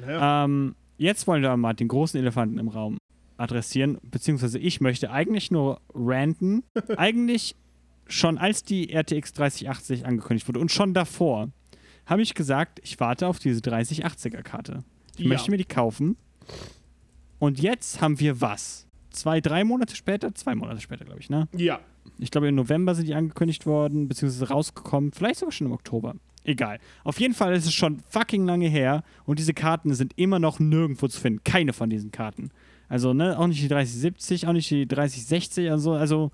Naja. 0.00 0.44
Ähm, 0.44 0.74
jetzt 0.98 1.26
wollen 1.26 1.42
wir 1.42 1.56
mal 1.56 1.74
den 1.74 1.88
großen 1.88 2.18
Elefanten 2.18 2.58
im 2.58 2.68
Raum 2.68 2.98
adressieren, 3.36 3.98
beziehungsweise 4.02 4.58
ich 4.58 4.80
möchte 4.80 5.10
eigentlich 5.10 5.50
nur 5.50 5.80
ranten. 5.94 6.62
eigentlich 6.96 7.56
schon 8.06 8.38
als 8.38 8.62
die 8.62 8.92
RTX 8.92 9.32
3080 9.32 10.06
angekündigt 10.06 10.46
wurde 10.48 10.60
und 10.60 10.70
schon 10.70 10.94
davor 10.94 11.48
habe 12.06 12.22
ich 12.22 12.34
gesagt, 12.34 12.80
ich 12.82 12.98
warte 13.00 13.26
auf 13.26 13.38
diese 13.38 13.60
3080er 13.60 14.42
Karte. 14.42 14.84
Ich 15.16 15.22
Ja. 15.24 15.28
möchte 15.28 15.50
mir 15.50 15.56
die 15.58 15.64
kaufen. 15.64 16.16
Und 17.38 17.60
jetzt 17.60 18.00
haben 18.00 18.20
wir 18.20 18.40
was? 18.40 18.86
Zwei, 19.10 19.40
drei 19.40 19.64
Monate 19.64 19.94
später? 19.96 20.34
Zwei 20.34 20.54
Monate 20.54 20.80
später, 20.80 21.04
glaube 21.04 21.20
ich, 21.20 21.30
ne? 21.30 21.48
ja. 21.56 21.80
Ich 22.18 22.30
glaube, 22.32 22.48
im 22.48 22.56
November 22.56 22.94
sind 22.96 23.06
die 23.06 23.14
angekündigt 23.14 23.64
worden, 23.64 24.08
beziehungsweise 24.08 24.48
rausgekommen. 24.48 25.12
Vielleicht 25.12 25.38
sogar 25.38 25.52
schon 25.52 25.68
im 25.68 25.72
Oktober. 25.72 26.16
Egal. 26.44 26.78
Auf 27.04 27.20
jeden 27.20 27.34
Fall 27.34 27.54
ist 27.54 27.64
es 27.66 27.72
schon 27.74 28.00
fucking 28.10 28.44
lange 28.44 28.68
her 28.68 29.04
und 29.24 29.38
diese 29.38 29.54
Karten 29.54 29.94
sind 29.94 30.12
immer 30.16 30.40
noch 30.40 30.58
nirgendwo 30.58 31.06
zu 31.06 31.20
finden. 31.20 31.44
Keine 31.44 31.72
von 31.72 31.90
diesen 31.90 32.10
Karten. 32.10 32.50
Also, 32.88 33.14
ne, 33.14 33.38
auch 33.38 33.46
nicht 33.46 33.62
die 33.62 33.68
3070, 33.68 34.46
auch 34.48 34.52
nicht 34.52 34.68
die 34.70 34.86
3060. 34.86 35.70
Also, 35.70 35.92
also 35.92 36.30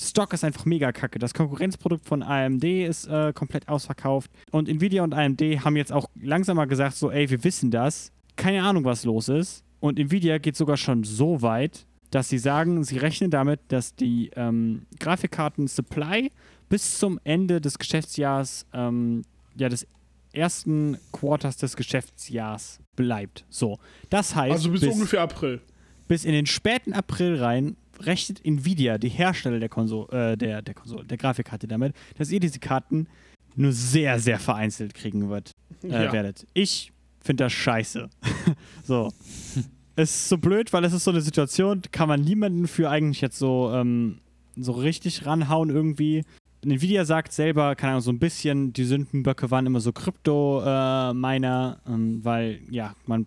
Stock 0.00 0.32
ist 0.32 0.44
einfach 0.44 0.64
mega 0.64 0.92
kacke. 0.92 1.18
Das 1.18 1.34
Konkurrenzprodukt 1.34 2.06
von 2.06 2.22
AMD 2.22 2.64
ist 2.64 3.06
äh, 3.06 3.32
komplett 3.32 3.68
ausverkauft. 3.68 4.30
Und 4.50 4.68
Nvidia 4.68 5.02
und 5.02 5.14
AMD 5.14 5.40
haben 5.64 5.76
jetzt 5.76 5.92
auch 5.92 6.08
langsam 6.20 6.56
mal 6.56 6.66
gesagt: 6.66 6.96
so, 6.96 7.10
ey, 7.10 7.28
wir 7.30 7.42
wissen 7.44 7.70
das. 7.70 8.12
Keine 8.36 8.62
Ahnung, 8.62 8.84
was 8.84 9.04
los 9.04 9.28
ist. 9.28 9.64
Und 9.80 9.98
Nvidia 9.98 10.38
geht 10.38 10.56
sogar 10.56 10.76
schon 10.76 11.04
so 11.04 11.42
weit, 11.42 11.86
dass 12.10 12.28
sie 12.28 12.38
sagen, 12.38 12.84
sie 12.84 12.98
rechnen 12.98 13.30
damit, 13.30 13.60
dass 13.68 13.94
die 13.94 14.30
ähm, 14.36 14.86
Grafikkarten-Supply 14.98 16.30
bis 16.68 16.98
zum 16.98 17.18
Ende 17.24 17.60
des 17.60 17.78
Geschäftsjahres, 17.78 18.66
ähm, 18.72 19.22
ja, 19.56 19.68
des 19.68 19.86
ersten 20.32 20.98
Quarters 21.12 21.56
des 21.56 21.76
Geschäftsjahres 21.76 22.80
bleibt. 22.96 23.44
So. 23.48 23.78
Das 24.10 24.34
heißt, 24.34 24.52
Also 24.52 24.70
bis, 24.70 24.84
ungefähr 24.84 25.22
April. 25.22 25.60
bis 26.06 26.24
in 26.24 26.32
den 26.32 26.46
späten 26.46 26.92
April 26.92 27.42
rein 27.42 27.76
rechnet 28.00 28.44
Nvidia, 28.44 28.98
die 28.98 29.08
Hersteller 29.08 29.58
der 29.58 29.68
Konsole, 29.68 30.32
äh, 30.32 30.36
der, 30.36 30.62
der 30.62 30.74
Konsole, 30.74 31.04
der 31.04 31.16
Grafikkarte 31.18 31.66
damit, 31.68 31.94
dass 32.16 32.30
ihr 32.30 32.40
diese 32.40 32.58
Karten 32.58 33.06
nur 33.56 33.72
sehr, 33.72 34.18
sehr 34.20 34.38
vereinzelt 34.38 34.94
kriegen 34.94 35.28
wird, 35.28 35.52
äh, 35.82 36.04
Ja. 36.04 36.12
werdet. 36.12 36.46
Ich 36.54 36.92
finde 37.20 37.44
das 37.44 37.52
scheiße. 37.52 38.08
so. 38.84 39.12
es 39.96 40.10
ist 40.10 40.28
so 40.28 40.38
blöd, 40.38 40.72
weil 40.72 40.84
es 40.84 40.92
ist 40.92 41.04
so 41.04 41.10
eine 41.10 41.20
Situation, 41.20 41.82
kann 41.90 42.08
man 42.08 42.20
niemanden 42.20 42.68
für 42.68 42.88
eigentlich 42.88 43.20
jetzt 43.20 43.38
so, 43.38 43.72
ähm, 43.74 44.20
so 44.56 44.72
richtig 44.72 45.26
ranhauen 45.26 45.70
irgendwie. 45.70 46.24
Nvidia 46.64 47.04
sagt 47.04 47.32
selber, 47.32 47.76
keine 47.76 47.92
Ahnung, 47.92 48.02
so 48.02 48.10
ein 48.10 48.18
bisschen, 48.18 48.72
die 48.72 48.84
Sündenböcke 48.84 49.50
waren 49.50 49.66
immer 49.66 49.80
so 49.80 49.92
Krypto-Miner, 49.92 51.80
ähm, 51.86 52.24
weil, 52.24 52.60
ja, 52.70 52.94
man 53.06 53.26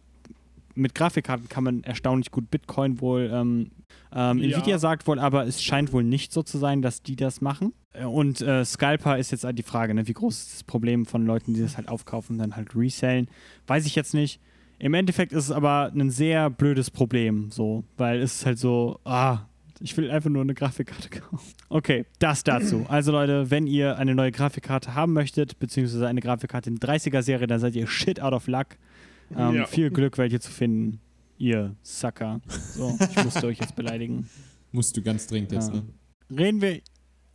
mit 0.76 0.96
Grafikkarten 0.96 1.50
kann 1.50 1.64
man 1.64 1.84
erstaunlich 1.84 2.32
gut 2.32 2.50
Bitcoin 2.52 3.02
wohl. 3.02 3.30
Ähm, 3.34 3.72
ähm, 4.14 4.38
Ja. 4.40 4.58
Nvidia 4.58 4.78
sagt 4.80 5.08
wohl, 5.08 5.20
aber 5.20 5.46
es 5.46 5.62
scheint 5.64 5.94
wohl 5.94 6.04
nicht 6.04 6.32
so 6.34 6.44
zu 6.44 6.58
sein, 6.58 6.82
dass 6.82 7.02
die 7.04 7.16
das 7.16 7.42
machen. 7.42 7.74
Äh, 7.94 8.06
Und 8.06 8.42
äh, 8.42 8.64
Scalper 8.66 9.18
ist 9.18 9.32
jetzt 9.32 9.44
halt 9.44 9.58
die 9.58 9.64
Frage, 9.64 9.94
ne? 9.94 10.08
wie 10.08 10.14
groß 10.14 10.38
ist 10.38 10.54
das 10.54 10.64
Problem 10.64 11.06
von 11.06 11.26
Leuten, 11.26 11.54
die 11.54 11.62
das 11.62 11.78
halt 11.78 11.88
aufkaufen 11.90 12.34
und 12.34 12.40
dann 12.40 12.56
halt 12.56 12.76
resellen. 12.76 13.28
Weiß 13.68 13.86
ich 13.86 13.96
jetzt 13.96 14.14
nicht. 14.14 14.40
Im 14.80 14.94
Endeffekt 14.96 15.32
ist 15.32 15.46
es 15.46 15.52
aber 15.52 15.92
ein 15.96 16.10
sehr 16.10 16.50
blödes 16.50 16.90
Problem, 16.90 17.52
so, 17.52 17.84
weil 17.98 18.20
es 18.20 18.38
ist 18.38 18.46
halt 18.48 18.58
so, 18.58 19.00
ah, 19.06 19.40
ich 19.80 19.96
will 19.96 20.10
einfach 20.10 20.30
nur 20.30 20.42
eine 20.42 20.54
Grafikkarte 20.56 21.10
kaufen. 21.22 21.54
Okay, 21.70 22.06
das 22.20 22.44
dazu. 22.44 22.86
Also 22.88 23.12
Leute, 23.12 23.52
wenn 23.52 23.68
ihr 23.68 23.98
eine 23.98 24.16
neue 24.16 24.32
Grafikkarte 24.32 24.96
haben 24.96 25.14
möchtet, 25.14 25.60
beziehungsweise 25.60 26.08
eine 26.08 26.22
Grafikkarte 26.22 26.70
in 26.70 26.80
30er-Serie, 26.80 27.46
dann 27.48 27.60
seid 27.60 27.76
ihr 27.76 27.88
shit 27.88 28.22
out 28.22 28.34
of 28.34 28.48
luck. 28.48 28.68
Ähm, 29.36 29.56
Ja. 29.56 29.66
Viel 29.66 29.90
Glück, 29.90 30.18
welche 30.18 30.40
zu 30.40 30.52
finden. 30.52 31.00
Ihr 31.38 31.76
Sucker. 31.82 32.40
So, 32.48 32.96
ich 33.00 33.24
musste 33.24 33.48
euch 33.48 33.60
jetzt 33.60 33.76
beleidigen. 33.76 34.30
Musst 34.72 34.96
du 34.96 35.02
ganz 35.02 35.28
dringend 35.28 35.52
jetzt, 35.52 35.74
ne? 35.74 35.84
Reden 36.30 36.62
wir 36.62 36.80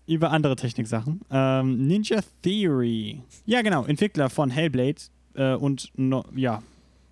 über 0.07 0.31
andere 0.31 0.57
Techniksachen. 0.57 1.21
Ähm, 1.31 1.87
Ninja 1.87 2.21
Theory. 2.43 3.21
Ja, 3.45 3.61
genau. 3.63 3.85
Entwickler 3.85 4.31
von 4.31 4.49
Hellblade 4.51 5.03
äh, 5.35 5.55
und 5.55 5.91
no, 5.97 6.25
ja, 6.35 6.63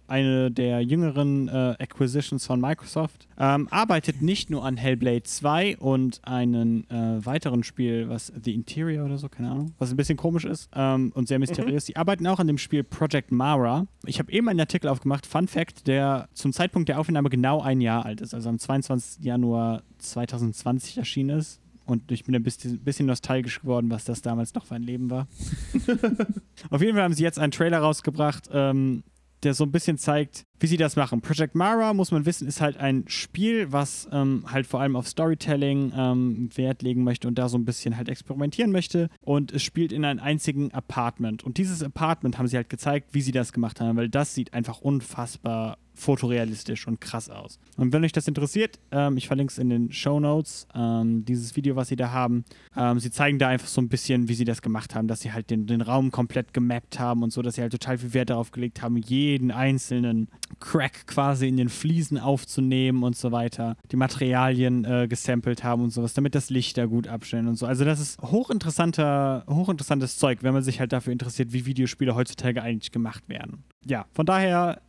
eine 0.07 0.51
der 0.51 0.81
jüngeren 0.81 1.49
äh, 1.49 1.75
Acquisitions 1.79 2.47
von 2.47 2.61
Microsoft. 2.61 3.27
Ähm, 3.39 3.69
arbeitet 3.71 4.23
nicht 4.23 4.51
nur 4.51 4.65
an 4.65 4.77
Hellblade 4.77 5.23
2 5.23 5.79
und 5.79 6.21
einem 6.25 6.85
äh, 6.89 7.25
weiteren 7.25 7.65
Spiel, 7.65 8.09
was 8.09 8.33
The 8.43 8.55
Interior 8.55 9.07
oder 9.07 9.19
so, 9.19 9.29
keine 9.29 9.51
Ahnung, 9.51 9.73
was 9.79 9.91
ein 9.91 9.97
bisschen 9.97 10.17
komisch 10.17 10.45
ist 10.45 10.71
ähm, 10.75 11.13
und 11.15 11.29
sehr 11.29 11.39
mysteriös. 11.39 11.85
Die 11.85 11.97
arbeiten 11.97 12.27
auch 12.27 12.39
an 12.39 12.47
dem 12.47 12.59
Spiel 12.59 12.85
Project 12.85 13.33
Mara. 13.33 13.87
Ich 14.07 14.19
habe 14.19 14.31
eben 14.33 14.49
einen 14.49 14.61
Artikel 14.61 14.89
aufgemacht, 14.89 15.27
Fun 15.27 15.49
Fact, 15.49 15.87
der 15.87 16.29
zum 16.35 16.53
Zeitpunkt 16.53 16.89
der 16.89 17.01
Aufnahme 17.01 17.31
genau 17.31 17.61
ein 17.61 17.81
Jahr 17.81 18.05
alt 18.05 18.21
ist, 18.21 18.35
also 18.35 18.49
am 18.49 18.59
22. 18.59 19.25
Januar 19.25 19.83
2020 19.99 20.99
erschienen 20.99 21.39
ist. 21.39 21.61
Und 21.87 22.11
ich 22.11 22.25
bin 22.25 22.35
ein 22.35 22.43
bisschen, 22.43 22.79
bisschen 22.81 23.07
nostalgisch 23.07 23.61
geworden, 23.61 23.91
was 23.91 24.05
das 24.05 24.23
damals 24.23 24.55
noch 24.55 24.65
für 24.65 24.75
ein 24.75 24.83
Leben 24.83 25.11
war. 25.11 25.27
Auf 26.71 26.81
jeden 26.81 26.95
Fall 26.95 27.03
haben 27.03 27.13
sie 27.13 27.23
jetzt 27.23 27.39
einen 27.39 27.53
Trailer 27.53 27.79
rausgebracht, 27.79 28.49
ähm, 28.53 29.03
der 29.45 29.55
so 29.55 29.65
ein 29.65 29.73
bisschen 29.73 29.99
zeigt, 29.99 30.47
wie 30.59 30.67
sie 30.67 30.77
das 30.77 30.97
machen. 30.97 31.21
Project 31.21 31.55
Mara, 31.55 31.93
muss 31.95 32.11
man 32.11 32.27
wissen, 32.27 32.49
ist 32.49 32.61
halt 32.61 32.77
ein 32.77 33.05
Spiel, 33.07 33.73
was 33.73 34.09
ähm, 34.13 34.45
halt 34.51 34.67
vor 34.67 34.81
allem 34.81 34.97
auf 34.97 35.07
Storytelling 35.07 35.93
ähm, 35.97 36.49
Wert 36.55 36.83
legen 36.83 37.05
möchte 37.05 37.29
und 37.29 37.39
da 37.39 37.49
so 37.49 37.59
ein 37.59 37.65
bisschen 37.65 37.97
halt 37.97 38.09
experimentieren 38.09 38.73
möchte. 38.73 39.11
Und 39.21 39.53
es 39.53 39.63
spielt 39.63 39.93
in 39.93 40.05
einem 40.05 40.21
einzigen 40.21 40.73
Apartment. 40.73 41.45
Und 41.45 41.59
dieses 41.59 41.83
Apartment 41.83 42.39
haben 42.39 42.49
sie 42.49 42.57
halt 42.57 42.71
gezeigt, 42.71 43.11
wie 43.13 43.23
sie 43.23 43.33
das 43.33 43.53
gemacht 43.53 43.81
haben, 43.81 43.97
weil 43.97 44.09
das 44.09 44.35
sieht 44.35 44.55
einfach 44.55 44.81
unfassbar 44.81 45.79
fotorealistisch 45.95 46.87
und 46.87 47.01
krass 47.01 47.31
aus. 47.31 47.59
Und 47.77 47.93
wenn 47.93 48.05
euch 48.05 48.13
das 48.13 48.29
interessiert, 48.29 48.79
ähm, 48.91 49.17
ich 49.17 49.27
verlinke 49.27 49.53
es 49.53 49.59
in 49.59 49.71
den 49.71 49.93
Show 49.93 50.21
Notes, 50.21 50.67
ähm, 50.75 51.25
dieses 51.25 51.57
Video, 51.57 51.77
was 51.77 51.89
sie 51.89 51.97
da 51.97 52.11
haben. 52.11 52.45
Ähm, 52.77 52.99
sie 52.99 53.11
zeigen 53.11 53.39
da 53.39 53.49
einfach 53.49 53.69
so 53.69 53.81
ein 53.81 53.89
bisschen, 53.89 54.29
wie 54.29 54.35
sie 54.35 54.45
das 54.45 54.61
gemacht 54.63 54.95
haben, 54.95 55.09
dass 55.09 55.21
sie 55.21 55.33
halt 55.33 55.51
den, 55.51 55.67
den 55.67 55.81
Raum 55.81 56.11
komplett 56.11 56.53
gemappt 56.53 56.99
haben 56.99 57.23
und 57.23 57.33
so, 57.33 57.43
dass 57.43 57.55
sie 57.55 57.63
halt 57.63 57.73
total 57.73 57.99
viel 57.99 58.15
Wert 58.15 58.31
darauf 58.31 58.51
gelegt 58.51 58.83
haben, 58.83 58.97
jeden 58.97 59.51
einzelnen 59.51 60.29
Crack 60.61 61.07
quasi 61.07 61.49
in 61.49 61.57
den 61.57 61.69
Fliesen 61.69 62.19
aufzunehmen 62.19 63.03
und 63.03 63.17
so 63.17 63.33
weiter. 63.33 63.77
Die 63.93 63.97
Materialien 63.97 64.85
äh, 64.85 65.07
gesampelt 65.09 65.65
haben 65.65 65.83
und 65.83 65.91
sowas, 65.91 66.15
damit 66.15 66.35
das 66.35 66.51
Licht 66.51 66.77
da 66.77 66.87
gut 66.87 67.09
abstellen 67.09 67.49
und 67.49 67.57
so. 67.57 67.67
Also 67.67 67.85
das 67.85 68.01
ist 68.01 68.21
hochinteressanter, 68.21 69.45
hochinteressantes 69.49 70.19
Zeug, 70.19 70.43
wenn 70.43 70.55
man 70.55 70.63
sich 70.63 70.81
halt 70.81 70.93
dafür 70.93 71.13
interessiert, 71.13 71.53
wie 71.53 71.67
Videospiele 71.67 72.15
heutzutage 72.15 72.63
eigentlich 72.63 72.93
gemacht 72.93 73.29
werden. 73.29 73.65
Ja, 73.87 74.07
von 74.13 74.27
daher 74.27 74.81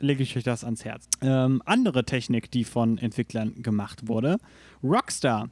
lege 0.00 0.22
ich 0.22 0.36
euch 0.36 0.44
das 0.44 0.64
ans 0.64 0.84
Herz. 0.84 1.08
Ähm, 1.22 1.62
andere 1.64 2.04
Technik, 2.04 2.50
die 2.50 2.64
von 2.64 2.98
Entwicklern 2.98 3.62
gemacht 3.62 4.08
wurde. 4.08 4.38
Rockstar. 4.82 5.48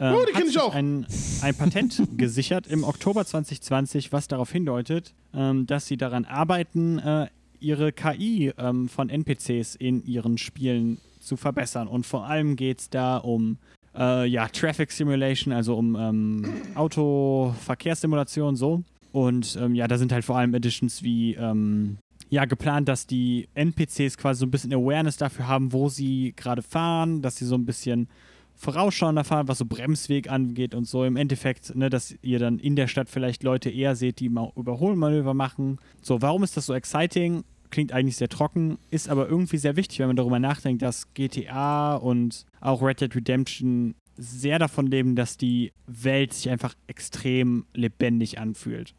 ähm, 0.00 0.14
Oh, 0.14 0.24
die 0.28 0.34
hat 0.34 0.40
kenn 0.40 0.50
ich 0.50 0.58
auch. 0.58 0.74
Ein, 0.74 1.06
ein 1.42 1.54
Patent 1.54 2.02
gesichert 2.16 2.66
im 2.66 2.84
Oktober 2.84 3.24
2020, 3.24 4.12
was 4.12 4.28
darauf 4.28 4.50
hindeutet, 4.50 5.14
ähm, 5.34 5.66
dass 5.66 5.86
sie 5.86 5.96
daran 5.96 6.24
arbeiten, 6.24 6.98
äh, 6.98 7.28
ihre 7.60 7.92
KI 7.92 8.52
ähm, 8.58 8.88
von 8.88 9.08
NPCs 9.08 9.76
in 9.76 10.04
ihren 10.04 10.38
Spielen 10.38 10.98
zu 11.20 11.36
verbessern. 11.36 11.88
Und 11.88 12.06
vor 12.06 12.26
allem 12.26 12.56
geht 12.56 12.80
es 12.80 12.90
da 12.90 13.16
um 13.16 13.58
äh, 13.96 14.26
ja, 14.28 14.46
Traffic 14.48 14.92
Simulation, 14.92 15.52
also 15.52 15.76
um 15.76 15.96
ähm, 15.96 16.44
Autoverkehrssimulation, 16.74 18.56
so. 18.56 18.82
Und 19.12 19.56
ähm, 19.60 19.74
ja, 19.74 19.88
da 19.88 19.96
sind 19.96 20.12
halt 20.12 20.24
vor 20.24 20.36
allem 20.36 20.52
Editions 20.54 21.02
wie 21.02 21.34
ähm, 21.34 21.96
ja, 22.28 22.44
geplant, 22.44 22.88
dass 22.88 23.06
die 23.06 23.48
NPCs 23.54 24.16
quasi 24.18 24.40
so 24.40 24.46
ein 24.46 24.50
bisschen 24.50 24.72
Awareness 24.72 25.16
dafür 25.16 25.46
haben, 25.46 25.72
wo 25.72 25.88
sie 25.88 26.34
gerade 26.36 26.62
fahren, 26.62 27.22
dass 27.22 27.36
sie 27.36 27.44
so 27.44 27.54
ein 27.54 27.66
bisschen 27.66 28.08
vorausschauender 28.56 29.22
fahren, 29.22 29.48
was 29.48 29.58
so 29.58 29.66
Bremsweg 29.66 30.30
angeht 30.30 30.74
und 30.74 30.86
so. 30.86 31.04
Im 31.04 31.16
Endeffekt, 31.16 31.76
ne, 31.76 31.90
dass 31.90 32.14
ihr 32.22 32.38
dann 32.38 32.58
in 32.58 32.74
der 32.74 32.88
Stadt 32.88 33.08
vielleicht 33.08 33.42
Leute 33.42 33.70
eher 33.70 33.94
seht, 33.94 34.18
die 34.18 34.28
mal 34.28 34.50
Überholmanöver 34.56 35.34
machen. 35.34 35.78
So, 36.02 36.22
warum 36.22 36.42
ist 36.42 36.56
das 36.56 36.66
so 36.66 36.74
exciting? 36.74 37.44
Klingt 37.70 37.92
eigentlich 37.92 38.16
sehr 38.16 38.28
trocken, 38.28 38.78
ist 38.90 39.08
aber 39.08 39.28
irgendwie 39.28 39.58
sehr 39.58 39.76
wichtig, 39.76 39.98
wenn 39.98 40.06
man 40.06 40.16
darüber 40.16 40.38
nachdenkt, 40.38 40.82
dass 40.82 41.12
GTA 41.14 41.96
und 41.96 42.46
auch 42.60 42.80
Red 42.80 43.00
Dead 43.00 43.14
Redemption 43.14 43.94
sehr 44.16 44.58
davon 44.58 44.86
leben, 44.86 45.14
dass 45.14 45.36
die 45.36 45.72
Welt 45.86 46.32
sich 46.32 46.48
einfach 46.48 46.74
extrem 46.86 47.66
lebendig 47.74 48.38
anfühlt. 48.38 48.94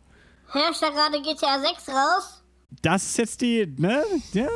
Herrscht 0.51 0.84
da 0.84 0.89
gerade 0.89 1.21
GTA 1.21 1.59
6 1.59 1.89
raus? 1.89 2.43
Das 2.82 3.05
ist 3.05 3.18
jetzt 3.18 3.41
die, 3.41 3.68
ne? 3.78 4.03
Ja, 4.34 4.47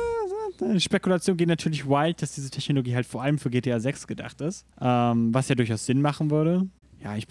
Spekulation 0.78 1.36
geht 1.36 1.48
natürlich 1.48 1.86
wild, 1.86 2.20
dass 2.22 2.34
diese 2.34 2.50
Technologie 2.50 2.94
halt 2.94 3.06
vor 3.06 3.22
allem 3.22 3.38
für 3.38 3.50
GTA 3.50 3.80
6 3.80 4.06
gedacht 4.06 4.40
ist. 4.40 4.66
Ähm, 4.80 5.32
was 5.32 5.48
ja 5.48 5.54
durchaus 5.54 5.86
Sinn 5.86 6.00
machen 6.00 6.30
würde. 6.30 6.68
Ja, 7.02 7.16
ich, 7.16 7.26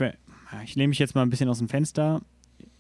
ich 0.66 0.76
nehme 0.76 0.90
mich 0.90 1.00
jetzt 1.00 1.16
mal 1.16 1.22
ein 1.22 1.30
bisschen 1.30 1.50
aus 1.50 1.60
dem 1.60 1.70
Fenster. 1.70 2.22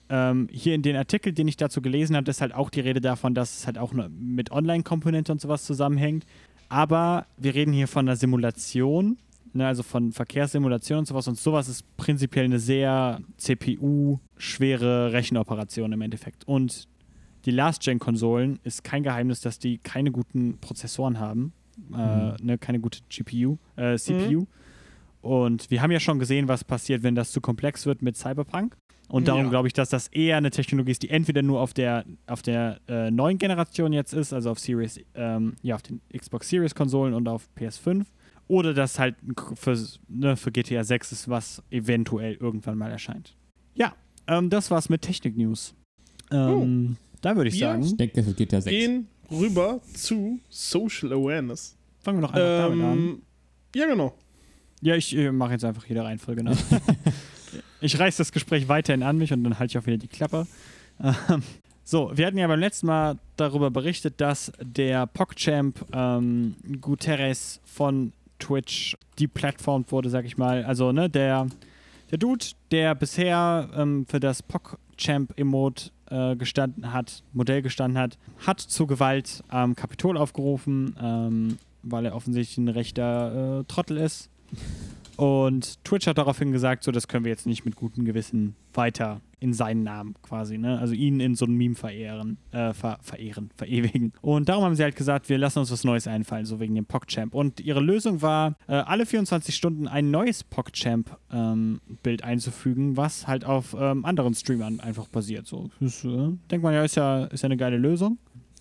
Ähm, 0.09 0.49
hier 0.51 0.75
in 0.75 0.81
den 0.81 0.95
Artikel, 0.95 1.31
den 1.31 1.47
ich 1.47 1.57
dazu 1.57 1.81
gelesen 1.81 2.15
habe, 2.15 2.29
ist 2.29 2.41
halt 2.41 2.53
auch 2.53 2.69
die 2.69 2.81
Rede 2.81 2.99
davon, 2.99 3.33
dass 3.33 3.59
es 3.59 3.65
halt 3.65 3.77
auch 3.77 3.93
mit 3.93 4.51
Online-Komponente 4.51 5.31
und 5.31 5.39
sowas 5.39 5.63
zusammenhängt. 5.63 6.25
Aber 6.67 7.25
wir 7.37 7.53
reden 7.53 7.71
hier 7.71 7.87
von 7.87 8.07
einer 8.07 8.17
Simulation, 8.17 9.17
ne, 9.53 9.67
also 9.67 9.83
von 9.83 10.11
Verkehrssimulation 10.11 10.99
und 10.99 11.05
sowas. 11.05 11.27
Und 11.27 11.37
sowas 11.37 11.69
ist 11.69 11.85
prinzipiell 11.97 12.45
eine 12.45 12.59
sehr 12.59 13.21
CPU-schwere 13.37 15.13
Rechenoperation 15.13 15.93
im 15.93 16.01
Endeffekt. 16.01 16.45
Und 16.45 16.87
die 17.45 17.51
Last-Gen-Konsolen 17.51 18.59
ist 18.63 18.83
kein 18.83 19.03
Geheimnis, 19.03 19.41
dass 19.41 19.59
die 19.59 19.77
keine 19.77 20.11
guten 20.11 20.57
Prozessoren 20.59 21.19
haben, 21.19 21.53
äh, 21.93 21.95
ne, 22.43 22.57
keine 22.59 22.79
gute 22.79 22.99
GPU, 23.09 23.57
äh, 23.75 23.97
CPU. 23.97 24.45
Und 25.21 25.69
wir 25.69 25.81
haben 25.81 25.91
ja 25.91 25.99
schon 25.99 26.19
gesehen, 26.19 26.47
was 26.47 26.63
passiert, 26.63 27.03
wenn 27.03 27.15
das 27.15 27.31
zu 27.31 27.41
komplex 27.41 27.85
wird 27.85 28.01
mit 28.01 28.17
Cyberpunk. 28.17 28.75
Und 29.07 29.27
darum 29.27 29.43
Ja. 29.43 29.49
glaube 29.49 29.67
ich, 29.67 29.73
dass 29.73 29.89
das 29.89 30.07
eher 30.07 30.37
eine 30.37 30.51
Technologie 30.51 30.91
ist, 30.91 31.03
die 31.03 31.09
entweder 31.09 31.41
nur 31.41 31.59
auf 31.59 31.73
der, 31.73 32.05
auf 32.27 32.41
der 32.41 32.79
äh, 32.87 33.11
neuen 33.11 33.37
Generation 33.37 33.91
jetzt 33.91 34.13
ist, 34.13 34.31
also 34.31 34.51
auf 34.51 34.59
Series, 34.59 35.01
ähm, 35.15 35.55
ja, 35.61 35.75
auf 35.75 35.81
den 35.81 35.99
Xbox 36.17 36.47
Series 36.47 36.73
Konsolen 36.73 37.13
und 37.13 37.27
auf 37.27 37.49
PS5, 37.57 38.05
oder 38.47 38.73
das 38.73 38.99
halt 38.99 39.15
für, 39.55 39.77
ne, 40.07 40.37
für 40.37 40.51
GTA 40.51 40.83
6 40.83 41.11
ist, 41.11 41.29
was 41.29 41.61
eventuell 41.71 42.35
irgendwann 42.35 42.77
mal 42.77 42.89
erscheint. 42.89 43.35
Ja, 43.75 43.93
ähm, 44.27 44.49
das 44.49 44.71
war's 44.71 44.87
mit 44.87 45.01
Technik-News. 45.01 45.75
Ähm, 46.31 46.95
Da 47.21 47.35
würde 47.35 47.49
ich 47.49 47.55
Wir 47.55 47.67
sagen, 47.67 47.83
Ich 47.83 47.97
denke, 47.97 48.19
es 48.19 48.35
geht 48.35 48.51
ja 48.51 48.61
6. 48.61 48.71
Gehen 48.75 49.07
rüber 49.31 49.79
zu 49.93 50.39
Social 50.49 51.13
Awareness. 51.13 51.75
fangen 52.01 52.19
wir 52.19 52.27
doch 52.27 52.33
einfach 52.33 52.67
damit 52.69 52.85
an. 52.85 52.97
Ähm, 52.97 53.21
ja, 53.75 53.87
genau. 53.87 54.13
Ja, 54.81 54.95
ich 54.95 55.15
äh, 55.15 55.31
mache 55.31 55.53
jetzt 55.53 55.63
einfach 55.63 55.85
jede 55.85 56.03
Reihenfolge 56.03 56.43
nach. 56.43 56.57
ich 57.81 57.97
reiß 57.99 58.17
das 58.17 58.31
Gespräch 58.31 58.67
weiterhin 58.67 59.03
an 59.03 59.17
mich 59.17 59.31
und 59.31 59.43
dann 59.43 59.59
halte 59.59 59.71
ich 59.71 59.77
auch 59.77 59.85
wieder 59.85 59.97
die 59.97 60.07
Klappe. 60.07 60.47
Ähm, 60.99 61.43
so, 61.83 62.11
wir 62.13 62.25
hatten 62.25 62.37
ja 62.37 62.47
beim 62.47 62.59
letzten 62.59 62.87
Mal 62.87 63.17
darüber 63.37 63.69
berichtet, 63.69 64.19
dass 64.21 64.51
der 64.61 65.07
PogChamp 65.07 65.85
ähm, 65.93 66.55
Guterres 66.79 67.59
von 67.65 68.13
Twitch 68.39 68.95
deplatformt 69.19 69.91
wurde, 69.91 70.09
sag 70.09 70.25
ich 70.25 70.37
mal. 70.37 70.63
Also, 70.63 70.91
ne, 70.91 71.09
der, 71.09 71.47
der 72.09 72.17
Dude, 72.17 72.45
der 72.71 72.95
bisher 72.95 73.69
ähm, 73.75 74.05
für 74.07 74.19
das 74.19 74.41
PogChamp-Emote 75.01 75.91
äh, 76.09 76.35
gestanden 76.35 76.93
hat, 76.93 77.23
Modell 77.33 77.61
gestanden 77.61 77.97
hat, 77.97 78.17
hat 78.45 78.59
zu 78.59 78.87
Gewalt 78.87 79.43
am 79.47 79.75
Kapitol 79.75 80.17
aufgerufen, 80.17 80.95
ähm, 81.01 81.57
weil 81.83 82.05
er 82.05 82.15
offensichtlich 82.15 82.57
ein 82.57 82.67
rechter 82.67 83.61
äh, 83.61 83.63
Trottel 83.65 83.97
ist. 83.97 84.29
Und 85.21 85.83
Twitch 85.83 86.07
hat 86.07 86.17
daraufhin 86.17 86.51
gesagt, 86.51 86.83
so 86.83 86.91
das 86.91 87.07
können 87.07 87.25
wir 87.25 87.29
jetzt 87.29 87.45
nicht 87.45 87.63
mit 87.63 87.75
gutem 87.75 88.05
Gewissen 88.05 88.55
weiter 88.73 89.21
in 89.39 89.53
seinen 89.53 89.83
Namen 89.83 90.15
quasi, 90.23 90.57
ne? 90.57 90.79
Also 90.79 90.95
ihn 90.95 91.19
in 91.19 91.35
so 91.35 91.45
einem 91.45 91.57
Meme 91.57 91.75
verehren, 91.75 92.37
äh, 92.49 92.73
ver 92.73 92.97
verehren, 93.03 93.51
verewigen. 93.55 94.13
Und 94.21 94.49
darum 94.49 94.63
haben 94.63 94.73
sie 94.73 94.81
halt 94.81 94.95
gesagt, 94.95 95.29
wir 95.29 95.37
lassen 95.37 95.59
uns 95.59 95.71
was 95.71 95.83
Neues 95.83 96.07
einfallen, 96.07 96.47
so 96.47 96.59
wegen 96.59 96.73
dem 96.73 96.85
PogChamp. 96.85 97.35
Und 97.35 97.59
ihre 97.59 97.81
Lösung 97.81 98.23
war, 98.23 98.55
äh, 98.67 98.73
alle 98.73 99.05
24 99.05 99.55
Stunden 99.55 99.87
ein 99.87 100.09
neues 100.09 100.43
PogChamp-Bild 100.43 102.23
einzufügen, 102.23 102.97
was 102.97 103.27
halt 103.27 103.45
auf 103.45 103.75
ähm, 103.79 104.05
anderen 104.05 104.33
Streamern 104.33 104.79
einfach 104.79 105.07
basiert. 105.07 105.45
So, 105.45 105.69
das, 105.79 106.03
äh, 106.03 106.31
denkt 106.49 106.63
man 106.63 106.73
ja, 106.73 106.83
ist 106.83 106.95
ja, 106.95 107.25
ist 107.25 107.43
ja 107.43 107.47
eine 107.47 107.57
geile 107.57 107.77
Lösung. 107.77 108.17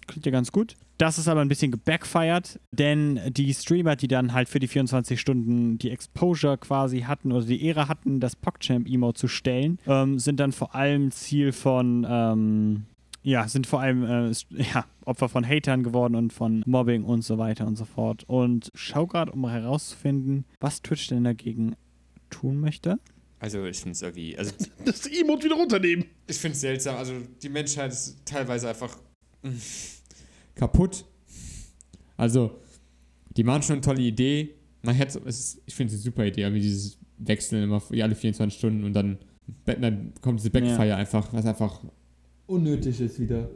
Klingt 0.06 0.26
ja 0.26 0.32
ganz 0.32 0.52
gut. 0.52 0.76
Das 1.00 1.16
ist 1.16 1.28
aber 1.28 1.40
ein 1.40 1.48
bisschen 1.48 1.70
gebackfired, 1.70 2.60
denn 2.72 3.18
die 3.30 3.54
Streamer, 3.54 3.96
die 3.96 4.06
dann 4.06 4.34
halt 4.34 4.50
für 4.50 4.58
die 4.58 4.68
24 4.68 5.18
Stunden 5.18 5.78
die 5.78 5.88
Exposure 5.88 6.58
quasi 6.58 7.00
hatten 7.00 7.32
oder 7.32 7.46
die 7.46 7.64
Ehre 7.64 7.88
hatten, 7.88 8.20
das 8.20 8.36
PogChamp-Emote 8.36 9.18
zu 9.18 9.26
stellen, 9.26 9.78
ähm, 9.86 10.18
sind 10.18 10.40
dann 10.40 10.52
vor 10.52 10.74
allem 10.74 11.10
Ziel 11.10 11.52
von, 11.52 12.06
ähm, 12.06 12.84
ja, 13.22 13.48
sind 13.48 13.66
vor 13.66 13.80
allem 13.80 14.04
äh, 14.04 14.30
ja, 14.74 14.84
Opfer 15.06 15.30
von 15.30 15.48
Hatern 15.48 15.84
geworden 15.84 16.16
und 16.16 16.34
von 16.34 16.62
Mobbing 16.66 17.04
und 17.04 17.22
so 17.22 17.38
weiter 17.38 17.66
und 17.66 17.76
so 17.76 17.86
fort. 17.86 18.24
Und 18.26 18.68
schau 18.74 19.06
gerade, 19.06 19.32
um 19.32 19.48
herauszufinden, 19.48 20.44
was 20.60 20.82
Twitch 20.82 21.06
denn 21.06 21.24
dagegen 21.24 21.76
tun 22.28 22.60
möchte. 22.60 22.98
Also 23.38 23.64
ich 23.64 23.78
finde 23.78 23.92
es 23.92 24.02
irgendwie, 24.02 24.36
also 24.36 24.52
Das 24.84 25.06
Emote 25.06 25.44
wieder 25.44 25.56
runternehmen. 25.56 26.04
ich 26.26 26.36
finde 26.36 26.56
es 26.56 26.60
seltsam. 26.60 26.96
Also 26.96 27.14
die 27.42 27.48
Menschheit 27.48 27.90
ist 27.90 28.18
teilweise 28.26 28.68
einfach 28.68 28.98
kaputt. 30.60 31.04
Also, 32.16 32.58
die 33.36 33.44
machen 33.44 33.62
schon 33.62 33.74
eine 33.74 33.80
tolle 33.82 34.02
Idee. 34.02 34.50
Man 34.82 34.94
hätte, 34.94 35.20
es 35.26 35.38
ist, 35.40 35.62
ich 35.66 35.74
finde 35.74 35.92
es 35.94 36.00
eine 36.00 36.02
super 36.04 36.24
Idee, 36.26 36.44
aber 36.44 36.54
dieses 36.56 36.98
Wechseln 37.18 37.62
immer 37.64 37.82
alle 37.90 38.14
24 38.14 38.58
Stunden 38.58 38.84
und 38.84 38.92
dann, 38.92 39.18
dann 39.64 40.12
kommt 40.20 40.38
diese 40.40 40.50
Backfire 40.50 40.96
einfach, 40.96 41.32
was 41.32 41.44
einfach 41.46 41.80
unnötig 42.46 43.00
ist 43.00 43.20
wieder. 43.20 43.48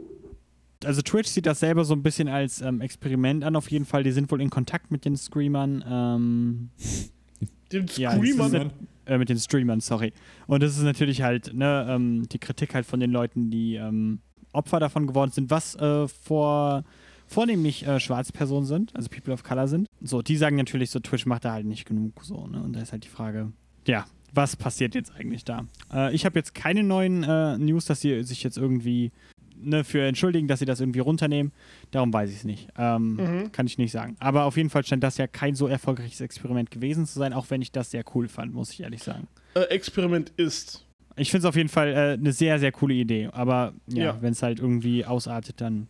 also 0.84 1.02
Twitch 1.02 1.28
sieht 1.28 1.46
das 1.46 1.60
selber 1.60 1.84
so 1.84 1.94
ein 1.94 2.02
bisschen 2.02 2.28
als 2.28 2.60
ähm, 2.60 2.80
Experiment 2.80 3.42
an, 3.44 3.56
auf 3.56 3.70
jeden 3.70 3.84
Fall. 3.86 4.02
Die 4.04 4.12
sind 4.12 4.30
wohl 4.30 4.40
in 4.40 4.50
Kontakt 4.50 4.90
mit 4.90 5.04
den 5.04 5.16
Screamern, 5.16 5.84
ähm, 5.88 6.70
Den 7.72 7.86
Ja, 7.96 8.16
das 8.16 8.18
Screamer. 8.28 8.64
ist- 8.66 8.74
äh, 9.06 9.18
mit 9.18 9.28
den 9.28 9.38
Streamern, 9.38 9.80
sorry. 9.80 10.12
Und 10.46 10.62
das 10.62 10.76
ist 10.78 10.82
natürlich 10.82 11.20
halt, 11.22 11.52
ne, 11.52 11.86
ähm, 11.90 12.26
die 12.30 12.38
Kritik 12.38 12.74
halt 12.74 12.86
von 12.86 13.00
den 13.00 13.10
Leuten, 13.10 13.50
die 13.50 13.74
ähm, 13.74 14.20
Opfer 14.54 14.80
davon 14.80 15.06
geworden 15.06 15.30
sind, 15.30 15.50
was 15.50 15.74
äh, 15.76 16.08
vor 16.08 16.84
vornehmlich 17.26 17.86
äh, 17.86 18.00
Schwarzpersonen 18.00 18.66
sind, 18.66 18.94
also 18.94 19.08
People 19.08 19.32
of 19.32 19.42
Color 19.42 19.66
sind. 19.66 19.88
So, 20.02 20.20
die 20.22 20.36
sagen 20.36 20.56
natürlich 20.56 20.90
so, 20.90 21.00
Twitch 21.00 21.24
macht 21.26 21.44
da 21.46 21.52
halt 21.52 21.64
nicht 21.66 21.86
genug, 21.86 22.12
so, 22.22 22.46
ne? 22.46 22.62
Und 22.62 22.74
da 22.74 22.80
ist 22.80 22.92
halt 22.92 23.04
die 23.04 23.08
Frage, 23.08 23.50
ja, 23.86 24.04
was 24.32 24.56
passiert 24.56 24.94
jetzt 24.94 25.12
eigentlich 25.16 25.44
da? 25.44 25.66
Äh, 25.92 26.14
ich 26.14 26.26
habe 26.26 26.38
jetzt 26.38 26.54
keine 26.54 26.82
neuen 26.82 27.22
äh, 27.24 27.56
News, 27.56 27.86
dass 27.86 28.00
sie 28.02 28.22
sich 28.24 28.42
jetzt 28.42 28.58
irgendwie 28.58 29.10
ne, 29.56 29.84
für 29.84 30.04
entschuldigen, 30.04 30.48
dass 30.48 30.58
sie 30.58 30.66
das 30.66 30.80
irgendwie 30.80 30.98
runternehmen. 30.98 31.52
Darum 31.92 32.12
weiß 32.12 32.30
ich 32.30 32.36
es 32.36 32.44
nicht. 32.44 32.68
Ähm, 32.76 33.14
Mhm. 33.16 33.52
Kann 33.52 33.66
ich 33.66 33.78
nicht 33.78 33.92
sagen. 33.92 34.16
Aber 34.20 34.44
auf 34.44 34.56
jeden 34.56 34.68
Fall 34.70 34.84
scheint 34.84 35.02
das 35.02 35.16
ja 35.16 35.26
kein 35.26 35.54
so 35.54 35.66
erfolgreiches 35.66 36.20
Experiment 36.20 36.70
gewesen 36.70 37.06
zu 37.06 37.18
sein, 37.18 37.32
auch 37.32 37.46
wenn 37.48 37.62
ich 37.62 37.72
das 37.72 37.90
sehr 37.90 38.04
cool 38.14 38.28
fand, 38.28 38.52
muss 38.52 38.70
ich 38.70 38.80
ehrlich 38.82 39.02
sagen. 39.02 39.28
Äh, 39.54 39.60
Experiment 39.62 40.30
ist. 40.36 40.84
Ich 41.16 41.30
finde 41.30 41.40
es 41.40 41.48
auf 41.48 41.56
jeden 41.56 41.68
Fall 41.68 41.88
äh, 41.88 42.12
eine 42.18 42.32
sehr, 42.32 42.58
sehr 42.58 42.72
coole 42.72 42.94
Idee. 42.94 43.28
Aber 43.32 43.72
ja, 43.86 44.04
Ja. 44.04 44.22
wenn 44.22 44.32
es 44.32 44.42
halt 44.42 44.58
irgendwie 44.60 45.04
ausartet, 45.04 45.60
dann 45.60 45.86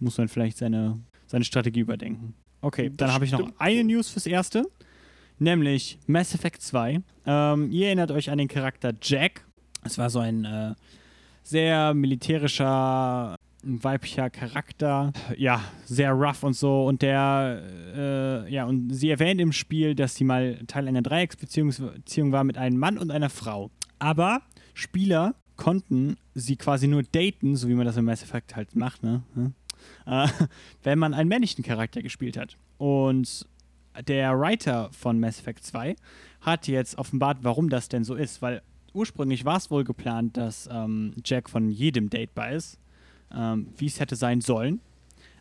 muss 0.00 0.18
man 0.18 0.28
vielleicht 0.28 0.58
seine, 0.58 0.98
seine 1.26 1.44
Strategie 1.44 1.80
überdenken. 1.80 2.34
Okay, 2.60 2.90
dann 2.94 3.12
habe 3.12 3.24
ich 3.24 3.32
noch 3.32 3.50
eine. 3.58 3.84
News 3.84 4.08
fürs 4.10 4.26
Erste, 4.26 4.64
nämlich 5.38 5.98
Mass 6.06 6.34
Effect 6.34 6.60
2. 6.62 7.00
Ähm, 7.26 7.70
ihr 7.70 7.86
erinnert 7.86 8.10
euch 8.10 8.30
an 8.30 8.38
den 8.38 8.48
Charakter 8.48 8.92
Jack. 9.02 9.44
Es 9.84 9.98
war 9.98 10.10
so 10.10 10.18
ein 10.18 10.44
äh, 10.44 10.74
sehr 11.42 11.94
militärischer, 11.94 13.36
weiblicher 13.62 14.30
Charakter. 14.30 15.12
Ja, 15.36 15.60
sehr 15.84 16.12
rough 16.12 16.42
und 16.42 16.54
so. 16.54 16.84
Und 16.86 17.02
der, 17.02 17.62
äh, 17.96 18.52
ja, 18.52 18.64
und 18.64 18.90
sie 18.94 19.10
erwähnt 19.10 19.40
im 19.40 19.52
Spiel, 19.52 19.94
dass 19.94 20.14
sie 20.16 20.24
mal 20.24 20.58
Teil 20.66 20.86
einer 20.88 21.02
Dreiecksbeziehung 21.02 21.72
Beziehung 21.94 22.32
war 22.32 22.44
mit 22.44 22.58
einem 22.58 22.78
Mann 22.78 22.98
und 22.98 23.10
einer 23.10 23.30
Frau. 23.30 23.70
Aber 23.98 24.42
Spieler 24.76 25.34
konnten 25.56 26.18
sie 26.34 26.56
quasi 26.56 26.86
nur 26.86 27.02
daten, 27.02 27.56
so 27.56 27.66
wie 27.68 27.74
man 27.74 27.86
das 27.86 27.96
im 27.96 28.04
Mass 28.04 28.22
Effect 28.22 28.56
halt 28.56 28.76
macht, 28.76 29.02
ne? 29.02 29.22
Äh, 30.04 30.28
wenn 30.82 30.98
man 30.98 31.14
einen 31.14 31.30
männlichen 31.30 31.64
Charakter 31.64 32.02
gespielt 32.02 32.36
hat. 32.36 32.58
Und 32.76 33.48
der 34.06 34.38
Writer 34.38 34.90
von 34.92 35.18
Mass 35.18 35.40
Effect 35.40 35.64
2 35.64 35.96
hat 36.42 36.68
jetzt 36.68 36.98
offenbart, 36.98 37.38
warum 37.40 37.70
das 37.70 37.88
denn 37.88 38.04
so 38.04 38.14
ist, 38.16 38.42
weil 38.42 38.60
ursprünglich 38.92 39.46
war 39.46 39.56
es 39.56 39.70
wohl 39.70 39.82
geplant, 39.82 40.36
dass 40.36 40.68
ähm, 40.70 41.14
Jack 41.24 41.48
von 41.48 41.70
jedem 41.70 42.10
datebar 42.10 42.52
ist, 42.52 42.78
ähm, 43.34 43.68
wie 43.78 43.86
es 43.86 43.98
hätte 43.98 44.14
sein 44.14 44.42
sollen. 44.42 44.80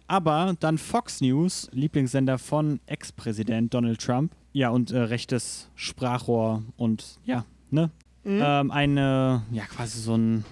Aber 0.08 0.56
dann 0.62 0.78
Fox 0.78 1.20
News, 1.20 1.68
Lieblingssender 1.74 2.38
von 2.38 2.80
Ex-Präsident 2.86 3.74
Donald 3.74 4.00
Trump, 4.00 4.34
ja, 4.54 4.70
und 4.70 4.92
äh, 4.92 5.00
rechtes 5.00 5.70
Sprachrohr 5.76 6.64
und 6.78 7.20
ja, 7.26 7.44
ne? 7.70 7.92
Ähm, 8.26 8.71
eine, 8.71 9.43
ja, 9.51 9.63
quasi 9.65 9.99
so 9.99 10.15
ein, 10.17 10.43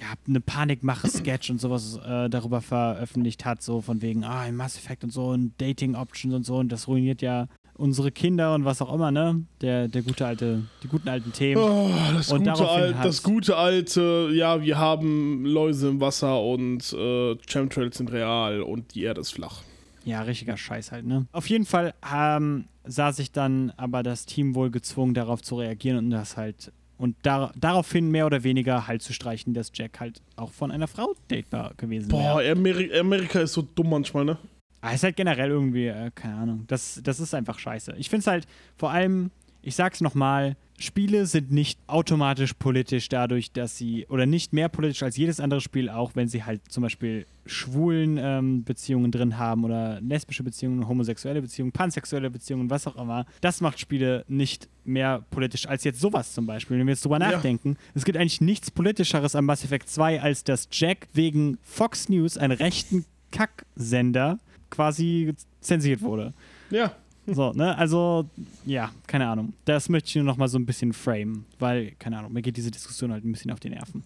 ja, 0.00 0.06
eine 0.26 0.40
Panikmache-Sketch 0.40 1.50
und 1.50 1.60
sowas 1.60 1.98
äh, 2.06 2.28
darüber 2.30 2.60
veröffentlicht 2.62 3.44
hat, 3.44 3.62
so 3.62 3.80
von 3.80 4.00
wegen, 4.02 4.24
ah, 4.24 4.46
im 4.46 4.56
Mass 4.56 4.76
Effect 4.76 5.04
und 5.04 5.12
so 5.12 5.26
und 5.28 5.52
Dating-Options 5.60 6.34
und 6.34 6.44
so 6.46 6.56
und 6.56 6.70
das 6.72 6.88
ruiniert 6.88 7.20
ja 7.22 7.46
unsere 7.74 8.10
Kinder 8.10 8.54
und 8.54 8.64
was 8.66 8.82
auch 8.82 8.92
immer, 8.92 9.10
ne? 9.10 9.42
Der, 9.62 9.88
der 9.88 10.02
gute 10.02 10.26
alte, 10.26 10.64
die 10.82 10.88
guten 10.88 11.08
alten 11.08 11.32
Themen. 11.32 11.62
Oh, 11.62 11.90
das, 12.14 12.30
Und 12.30 12.40
gute 12.40 12.50
daraufhin 12.50 12.82
Al 12.84 12.94
hat- 12.98 13.04
das 13.06 13.22
gute 13.22 13.56
alte, 13.56 14.30
ja, 14.34 14.60
wir 14.62 14.76
haben 14.78 15.44
Läuse 15.46 15.88
im 15.88 16.00
Wasser 16.00 16.42
und 16.42 16.92
äh, 16.92 17.36
Chemtrails 17.46 17.96
sind 17.98 18.12
real 18.12 18.60
und 18.62 18.94
die 18.94 19.02
Erde 19.04 19.20
ist 19.22 19.32
flach. 19.32 19.62
Ja, 20.04 20.22
richtiger 20.22 20.56
Scheiß 20.56 20.92
halt, 20.92 21.06
ne? 21.06 21.26
Auf 21.32 21.48
jeden 21.48 21.64
Fall 21.66 21.94
ähm, 22.14 22.66
sah 22.84 23.12
sich 23.12 23.32
dann 23.32 23.72
aber 23.76 24.02
das 24.02 24.24
Team 24.26 24.54
wohl 24.54 24.70
gezwungen, 24.70 25.12
darauf 25.14 25.42
zu 25.42 25.56
reagieren 25.56 25.98
und 25.98 26.10
das 26.10 26.36
halt 26.38 26.72
und 27.00 27.16
dar 27.22 27.52
daraufhin 27.56 28.10
mehr 28.10 28.26
oder 28.26 28.44
weniger 28.44 28.86
halt 28.86 29.00
zu 29.00 29.14
streichen, 29.14 29.54
dass 29.54 29.72
Jack 29.74 30.00
halt 30.00 30.20
auch 30.36 30.52
von 30.52 30.70
einer 30.70 30.86
Frau 30.86 31.14
datebar 31.28 31.72
gewesen 31.78 32.12
wäre. 32.12 32.34
Boah, 32.34 32.42
Ameri 32.42 32.96
Amerika 32.98 33.40
ist 33.40 33.54
so 33.54 33.62
dumm 33.62 33.88
manchmal, 33.88 34.26
ne? 34.26 34.36
Es 34.82 34.96
ist 34.96 35.04
halt 35.04 35.16
generell 35.16 35.50
irgendwie, 35.50 35.86
äh, 35.86 36.10
keine 36.14 36.36
Ahnung, 36.36 36.64
das, 36.66 37.00
das 37.02 37.18
ist 37.18 37.34
einfach 37.34 37.58
scheiße. 37.58 37.94
Ich 37.96 38.10
finde 38.10 38.20
es 38.20 38.26
halt 38.26 38.46
vor 38.76 38.90
allem, 38.90 39.30
ich 39.62 39.74
sag's 39.74 40.00
nochmal, 40.00 40.56
Spiele 40.78 41.26
sind 41.26 41.52
nicht 41.52 41.78
automatisch 41.88 42.54
politisch 42.54 43.10
dadurch, 43.10 43.52
dass 43.52 43.76
sie, 43.76 44.06
oder 44.08 44.24
nicht 44.24 44.54
mehr 44.54 44.70
politisch 44.70 45.02
als 45.02 45.18
jedes 45.18 45.38
andere 45.38 45.60
Spiel 45.60 45.90
auch, 45.90 46.12
wenn 46.14 46.26
sie 46.28 46.42
halt 46.44 46.62
zum 46.72 46.82
Beispiel 46.82 47.26
schwulen 47.44 48.16
ähm, 48.18 48.64
Beziehungen 48.64 49.12
drin 49.12 49.36
haben 49.36 49.64
oder 49.64 50.00
lesbische 50.00 50.42
Beziehungen, 50.42 50.88
homosexuelle 50.88 51.42
Beziehungen, 51.42 51.72
pansexuelle 51.72 52.30
Beziehungen, 52.30 52.70
was 52.70 52.86
auch 52.86 52.96
immer. 52.96 53.26
Das 53.42 53.60
macht 53.60 53.78
Spiele 53.78 54.24
nicht 54.28 54.70
mehr 54.84 55.22
politisch 55.30 55.66
als 55.66 55.84
jetzt 55.84 56.00
sowas 56.00 56.32
zum 56.32 56.46
Beispiel. 56.46 56.78
Wenn 56.78 56.86
wir 56.86 56.92
jetzt 56.94 57.04
drüber 57.04 57.20
Ja. 57.20 57.32
nachdenken, 57.32 57.76
es 57.94 58.06
gibt 58.06 58.16
eigentlich 58.16 58.40
nichts 58.40 58.70
politischeres 58.70 59.34
am 59.36 59.44
Mass 59.44 59.62
Effect 59.64 59.86
2, 59.90 60.22
als 60.22 60.44
dass 60.44 60.66
Jack 60.72 61.08
wegen 61.12 61.58
Fox 61.62 62.08
News, 62.08 62.38
einen 62.38 62.52
rechten 62.56 63.04
Kacksender, 63.32 64.38
quasi 64.70 65.34
zensiert 65.60 66.00
wurde. 66.00 66.32
Ja. 66.70 66.94
So, 67.26 67.52
ne? 67.52 67.76
Also, 67.78 68.28
ja, 68.66 68.90
keine 69.06 69.28
Ahnung. 69.28 69.52
Das 69.64 69.88
möchte 69.88 70.08
ich 70.08 70.14
nur 70.16 70.24
noch 70.24 70.36
mal 70.36 70.48
so 70.48 70.58
ein 70.58 70.66
bisschen 70.66 70.92
framen, 70.92 71.44
weil, 71.58 71.92
keine 71.98 72.18
Ahnung, 72.18 72.32
mir 72.32 72.42
geht 72.42 72.56
diese 72.56 72.70
Diskussion 72.70 73.12
halt 73.12 73.24
ein 73.24 73.30
bisschen 73.32 73.50
auf 73.52 73.60
die 73.60 73.70
Nerven. 73.70 74.02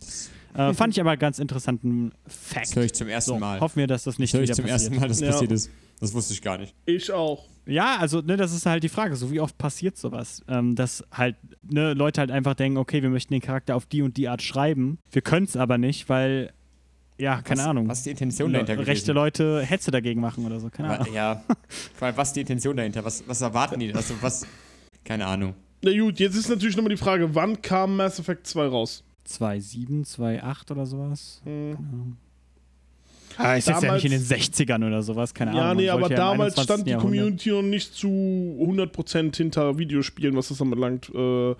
Äh, 0.54 0.74
fand 0.74 0.92
ich 0.94 1.00
aber 1.00 1.10
einen 1.12 1.18
ganz 1.20 1.38
interessanten 1.38 2.12
Fact. 2.26 2.66
Das 2.66 2.76
höre 2.76 2.84
ich 2.84 2.92
zum 2.92 3.08
ersten 3.08 3.30
So, 3.30 3.38
Mal. 3.38 3.60
hoffen 3.60 3.76
wir, 3.76 3.86
dass 3.86 4.04
das 4.04 4.14
Das 4.14 4.18
nicht 4.18 4.34
höre 4.34 4.42
ich 4.42 4.48
wieder 4.48 4.56
zum 4.56 4.64
passiert. 4.66 4.80
ersten 4.92 5.00
Mal, 5.00 5.08
dass 5.08 5.20
Ja. 5.20 5.30
passiert 5.32 5.52
ist. 5.52 5.70
Das 6.00 6.12
wusste 6.12 6.34
ich 6.34 6.42
gar 6.42 6.58
nicht. 6.58 6.74
Ich 6.86 7.10
auch. 7.12 7.48
Ja, 7.66 7.96
also, 7.98 8.20
ne, 8.20 8.36
das 8.36 8.52
ist 8.52 8.66
halt 8.66 8.82
die 8.82 8.88
Frage, 8.90 9.16
so 9.16 9.30
wie 9.30 9.40
oft 9.40 9.56
passiert 9.56 9.96
sowas, 9.96 10.42
ähm, 10.48 10.74
dass 10.74 11.02
halt, 11.10 11.36
ne, 11.62 11.94
Leute 11.94 12.20
halt 12.20 12.30
einfach 12.30 12.54
denken, 12.54 12.76
okay, 12.78 13.00
wir 13.02 13.08
möchten 13.10 13.32
den 13.32 13.40
Charakter 13.40 13.74
auf 13.74 13.86
die 13.86 14.02
und 14.02 14.16
die 14.18 14.28
Art 14.28 14.42
schreiben, 14.42 14.98
wir 15.10 15.22
können 15.22 15.46
es 15.46 15.56
aber 15.56 15.78
nicht, 15.78 16.08
weil, 16.10 16.52
ja, 17.18 17.40
keine 17.42 17.60
was, 17.60 17.66
Ahnung, 17.68 17.88
Was 17.88 17.98
ist 17.98 18.06
die 18.06 18.10
Intention 18.10 18.52
dahinter 18.52 18.72
rechte 18.78 19.12
gewesen? 19.12 19.14
Leute 19.14 19.62
Hetze 19.62 19.90
dagegen 19.90 20.20
machen 20.20 20.44
oder 20.46 20.58
so, 20.60 20.68
keine 20.68 20.98
Ahnung. 20.98 21.14
Ja, 21.14 21.42
vor 21.94 22.06
allem, 22.08 22.16
was 22.16 22.28
ist 22.28 22.36
die 22.36 22.40
Intention 22.40 22.76
dahinter? 22.76 23.04
Was, 23.04 23.22
was 23.26 23.40
erwarten 23.40 23.78
die? 23.80 23.94
Also, 23.94 24.14
was, 24.20 24.46
keine 25.04 25.26
Ahnung. 25.26 25.54
Na 25.82 25.92
gut, 25.98 26.18
jetzt 26.18 26.34
ist 26.36 26.48
natürlich 26.48 26.76
nochmal 26.76 26.90
die 26.90 26.96
Frage, 26.96 27.34
wann 27.34 27.60
kam 27.62 27.96
Mass 27.96 28.18
Effect 28.18 28.46
2 28.46 28.66
raus? 28.66 29.04
2,7, 29.28 30.04
2,8 30.16 30.70
oder 30.72 30.86
sowas. 30.86 31.40
Hm. 31.44 32.16
Ah, 33.36 33.54
ist 33.56 33.66
jetzt 33.66 33.82
ja 33.82 33.94
nicht 33.94 34.04
in 34.04 34.12
den 34.12 34.22
60ern 34.22 34.86
oder 34.86 35.02
sowas, 35.02 35.34
keine 35.34 35.54
Ja, 35.56 35.62
Ahnung. 35.70 35.76
nee, 35.82 35.86
man 35.88 35.96
aber 35.96 36.10
ja 36.10 36.16
damals 36.16 36.56
21. 36.56 36.62
stand 36.62 36.86
die 36.86 36.90
Jahrhundert. 36.92 37.18
Community 37.20 37.50
noch 37.50 37.62
nicht 37.62 37.94
zu 37.94 38.06
100% 38.08 39.36
hinter 39.36 39.76
Videospielen, 39.76 40.36
was 40.36 40.48
das 40.48 40.60
anbelangt. 40.62 41.10
Äh, 41.14 41.54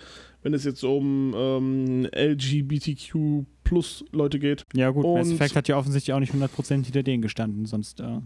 wenn 0.44 0.54
es 0.54 0.62
jetzt 0.62 0.84
um 0.84 1.34
ähm, 1.36 2.08
LGBTQ 2.14 3.44
plus 3.64 4.04
Leute 4.12 4.38
geht. 4.38 4.64
Ja, 4.74 4.90
gut, 4.90 5.04
Mass 5.04 5.26
Und- 5.28 5.34
Effect 5.34 5.56
hat 5.56 5.66
ja 5.68 5.76
offensichtlich 5.76 6.14
auch 6.14 6.20
nicht 6.20 6.32
100% 6.32 6.84
hinter 6.84 7.02
denen 7.02 7.22
gestanden, 7.22 7.66
sonst. 7.66 7.98
Äh, 8.00 8.20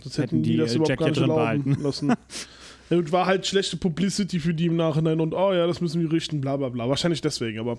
Sonst 0.00 0.18
Hätten 0.18 0.22
hätten 0.38 0.42
die 0.42 0.50
die, 0.52 0.56
das 0.56 0.74
überhaupt 0.74 0.88
Jack 0.88 0.98
gar 0.98 1.08
ja 1.08 1.10
nicht 1.12 1.20
erlauben 1.20 1.64
behalten. 1.64 1.82
lassen. 1.82 2.12
Ja, 2.90 2.96
gut, 2.98 3.10
war 3.12 3.24
halt 3.24 3.46
schlechte 3.46 3.76
Publicity 3.78 4.38
für 4.38 4.52
die 4.52 4.66
im 4.66 4.76
Nachhinein 4.76 5.18
und 5.20 5.32
oh 5.32 5.52
ja, 5.54 5.66
das 5.66 5.80
müssen 5.80 6.02
wir 6.02 6.12
richten, 6.12 6.42
bla 6.42 6.56
bla 6.58 6.68
bla. 6.68 6.88
Wahrscheinlich 6.90 7.22
deswegen, 7.22 7.58
aber 7.58 7.78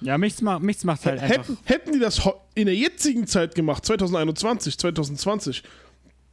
ja, 0.00 0.16
nichts, 0.16 0.40
ma 0.40 0.58
nichts 0.60 0.82
macht 0.84 1.04
halt 1.04 1.20
einfach. 1.20 1.36
hätten, 1.44 1.58
hätten 1.64 1.92
die 1.92 1.98
das 1.98 2.26
in 2.54 2.64
der 2.66 2.74
jetzigen 2.74 3.26
Zeit 3.26 3.54
gemacht, 3.54 3.84
2021, 3.84 4.78
2020, 4.78 5.62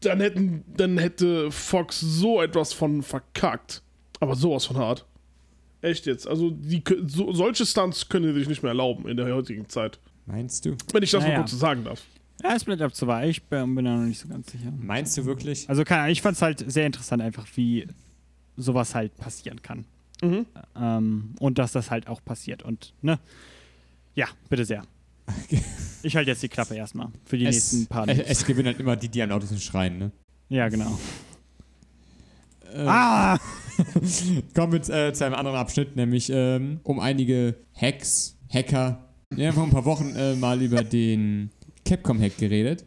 dann 0.02 0.22
hätten, 0.22 0.64
dann 0.78 0.98
hätte 1.00 1.52
Fox 1.52 2.00
so 2.00 2.42
etwas 2.42 2.72
von 2.72 3.02
verkackt. 3.04 3.82
Aber 4.22 4.36
sowas 4.36 4.66
von 4.66 4.78
hart. 4.78 5.06
Echt 5.84 6.06
jetzt. 6.06 6.28
Also 6.28 6.50
die, 6.50 6.82
so, 7.06 7.34
solche 7.34 7.66
Stunts 7.66 8.08
können 8.10 8.34
die 8.34 8.40
sich 8.40 8.48
nicht 8.48 8.64
mehr 8.64 8.70
erlauben 8.72 9.08
in 9.08 9.18
der 9.18 9.34
heutigen 9.34 9.68
Zeit. 9.70 10.00
Meinst 10.26 10.66
du? 10.66 10.76
Wenn 10.94 11.04
ich 11.04 11.12
das 11.12 11.22
Naja. 11.22 11.36
mal 11.36 11.42
kurz 11.42 11.52
sagen 11.60 11.84
darf. 11.84 12.02
Ja, 12.42 12.56
es 12.56 12.64
bleibt 12.64 12.82
ab 12.82 12.96
zu 12.96 13.06
weit. 13.06 13.30
Ich 13.30 13.44
bin 13.44 13.76
bin 13.76 13.86
da 13.86 13.96
noch 13.98 14.06
nicht 14.06 14.20
so 14.20 14.28
ganz 14.30 14.52
sicher. 14.52 14.72
Meinst 14.80 15.18
du 15.18 15.26
wirklich? 15.26 15.70
Also, 15.70 15.84
keine 15.84 16.02
Ahnung, 16.02 16.12
ich 16.14 16.22
fand 16.22 16.36
es 16.38 16.42
halt 16.42 16.72
sehr 16.72 16.86
interessant, 16.86 17.22
einfach 17.22 17.46
wie 17.56 17.88
sowas 18.58 18.96
halt 18.96 19.16
passieren 19.18 19.62
kann. 19.62 19.86
Mhm. 20.22 20.46
Ähm, 20.76 21.36
und 21.40 21.58
dass 21.60 21.74
das 21.74 21.92
halt 21.92 22.08
auch 22.08 22.24
passiert. 22.24 22.64
Und, 22.64 22.94
ne? 23.02 23.20
Ja, 24.16 24.28
bitte 24.50 24.64
sehr. 24.66 24.84
Ich 26.02 26.16
halte 26.16 26.32
jetzt 26.32 26.44
die 26.44 26.50
Klappe 26.50 26.76
erstmal 26.76 27.10
für 27.26 27.38
die 27.38 27.46
Es, 27.46 27.56
nächsten 27.74 27.88
paar 27.88 28.08
es, 28.08 28.20
es 28.20 28.46
gewinnen 28.46 28.68
halt 28.68 28.80
immer 28.80 28.96
die, 28.96 29.10
die 29.10 29.22
an 29.22 29.32
Autos 29.32 29.62
schreien, 29.64 29.98
ne? 29.98 30.12
Ja, 30.50 30.70
genau. 30.70 30.98
Äh, 32.74 32.86
Ah! 32.88 33.38
Kommen 34.56 34.72
wir 34.74 34.80
äh, 35.08 35.14
zu 35.14 35.26
einem 35.26 35.36
anderen 35.36 35.58
Abschnitt, 35.58 35.96
nämlich 35.96 36.30
ähm, 36.34 36.80
um 36.84 37.00
einige 37.00 37.56
Hacks, 37.80 38.38
Hacker. 38.54 39.04
Wir 39.30 39.48
haben 39.48 39.56
vor 39.56 39.64
ein 39.64 39.70
paar 39.72 39.86
Wochen 39.86 40.16
äh, 40.16 40.36
mal 40.36 40.62
über 40.62 40.84
den 40.84 41.50
Capcom-Hack 41.86 42.38
geredet, 42.38 42.86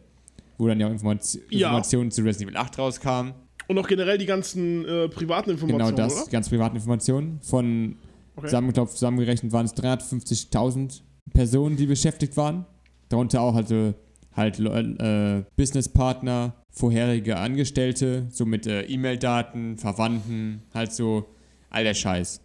wo 0.57 0.67
dann 0.67 0.79
ja 0.79 0.87
auch 0.87 0.91
Information, 0.91 1.43
Ja. 1.49 1.67
Informationen 1.67 2.11
zu 2.11 2.21
Resident 2.21 2.51
Evil 2.51 2.57
8 2.61 2.79
rauskam. 2.79 3.31
Und 3.67 3.77
auch 3.77 3.87
generell 3.87 4.17
die 4.17 4.25
ganzen 4.25 4.85
äh, 4.85 5.09
privaten 5.09 5.49
Genau 5.57 5.67
Informationen, 5.67 5.95
das, 5.97 6.21
oder? 6.23 6.31
ganz 6.31 6.49
privaten 6.49 6.75
Informationen. 6.77 7.39
Von 7.41 7.95
Okay. 8.37 8.49
zusammengerechnet 8.85 9.51
waren 9.51 9.65
es 9.65 9.73
350.000 9.75 11.01
Personen, 11.33 11.75
die 11.75 11.87
beschäftigt 11.87 12.37
waren. 12.37 12.65
Darunter 13.09 13.41
auch 13.41 13.55
also 13.55 13.95
halt 14.35 14.59
äh, 14.59 15.43
Businesspartner, 15.55 16.53
vorherige 16.77 17.37
Angestellte, 17.37 18.27
so 18.29 18.45
mit 18.45 18.67
äh, 18.67 18.83
E-Mail-Daten, 18.83 19.77
Verwandten, 19.77 20.61
halt 20.73 20.93
so 20.93 21.25
all 21.69 21.83
der 21.83 21.93
Scheiß, 21.95 22.39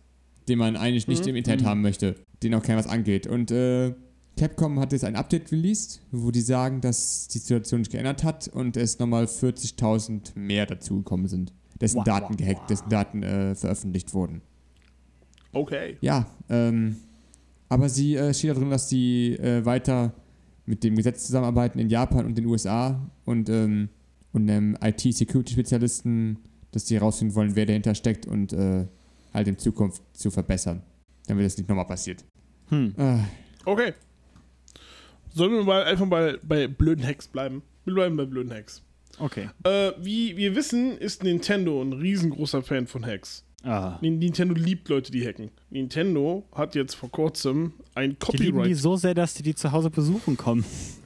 den 0.49 0.59
man 0.59 0.77
eigentlich 0.77 1.07
nicht 1.07 1.23
Mhm. 1.25 1.31
im 1.31 1.37
Internet 1.37 1.65
haben 1.65 1.83
möchte, 1.83 2.15
den 2.43 2.55
auch 2.55 2.63
keinem 2.63 2.79
was 2.79 2.87
angeht. 2.87 3.27
Und 3.27 3.51
äh, 3.51 3.95
Capcom 4.39 4.81
hat 4.81 4.93
jetzt 4.93 5.05
ein 5.05 5.17
Update 5.17 5.53
released, 5.53 6.01
wo 6.11 6.31
die 6.31 6.41
sagen, 6.41 6.81
dass 6.81 7.29
die 7.29 7.39
Situation 7.39 7.85
sich 7.85 7.93
geändert 7.93 8.25
hat 8.25 8.49
und 8.49 8.77
es 8.79 8.99
nochmal 8.99 9.25
40.000 9.25 10.33
mehr 10.39 10.65
dazugekommen 10.65 11.29
sind, 11.29 11.53
dessen 11.81 11.99
Wow, 11.99 12.05
Daten 12.05 12.31
wow, 12.31 12.37
gehackt, 12.37 12.71
dessen 12.71 12.89
Daten 12.89 13.23
äh, 13.23 13.55
veröffentlicht 13.55 14.15
wurden. 14.15 14.41
Okay. 15.53 15.99
Ja, 16.01 16.27
ähm, 16.49 16.97
aber 17.69 17.91
sie 17.91 18.17
äh, 18.17 18.33
steht 18.33 18.51
da 18.51 18.55
drin, 18.55 18.71
dass 18.71 18.89
sie 18.89 19.35
äh, 19.35 19.65
weiter 19.67 20.15
mit 20.65 20.83
dem 20.85 20.97
Gesetz 20.97 21.27
zusammenarbeiten 21.27 21.79
in 21.79 21.91
Japan 21.91 22.25
und 22.25 22.37
den 22.39 22.47
USA 22.47 23.11
und, 23.27 23.51
ähm, 23.51 23.91
und 24.33 24.49
einem 24.51 24.77
IT-Security-Spezialisten, 24.83 26.39
dass 26.71 26.87
sie 26.87 26.95
herausfinden 26.97 27.35
wollen, 27.35 27.55
wer 27.57 27.67
dahinter 27.67 27.95
steckt 27.95 28.27
und 28.27 28.53
äh, 28.53 28.87
halt 29.35 29.49
in 29.49 29.59
Zukunft 29.59 30.03
zu 30.13 30.31
verbessern, 30.31 30.83
damit 31.27 31.45
das 31.45 31.57
nicht 31.57 31.69
nochmal 31.69 31.87
passiert. 31.87 32.25
Hm. 32.69 32.95
Äh, 32.97 33.19
Okay. 33.65 33.93
Sollen 35.35 35.53
wir 35.53 35.63
mal 35.65 35.85
einfach 35.85 36.05
mal 36.07 36.39
bei 36.43 36.67
blöden 36.67 37.07
Hacks 37.07 37.29
bleiben? 37.29 37.63
Wir 37.85 37.95
bleiben 37.95 38.17
bei 38.17 38.25
blöden 38.27 38.53
Hacks. 38.53 38.83
Okay. 39.19 39.49
Äh, 39.65 39.93
wie 40.01 40.37
wir 40.37 40.57
wissen, 40.57 40.99
ist 40.99 41.23
Nintendo 41.23 41.81
ein 41.81 41.93
riesengroßer 41.93 42.63
Fan 42.63 42.87
von 42.89 43.07
Hacks. 43.07 43.45
Ah. 43.63 43.99
Nin- 44.03 44.19
Nintendo 44.19 44.55
liebt 44.55 44.89
Leute, 44.89 45.13
die 45.13 45.25
hacken. 45.25 45.51
Nintendo 45.71 46.45
hat 46.53 46.75
jetzt 46.75 46.95
vor 46.95 47.11
kurzem 47.11 47.75
ein 47.95 48.17
Die 48.33 48.37
lieben 48.39 48.57
die 48.57 48.61
Copyright. 48.63 48.77
so 48.77 48.97
sehr, 48.97 49.15
dass 49.15 49.35
die 49.35 49.45
die 49.45 49.55
zu 49.55 49.71
Hause 49.71 49.89
besuchen 49.91 50.37
kommen. 50.37 50.65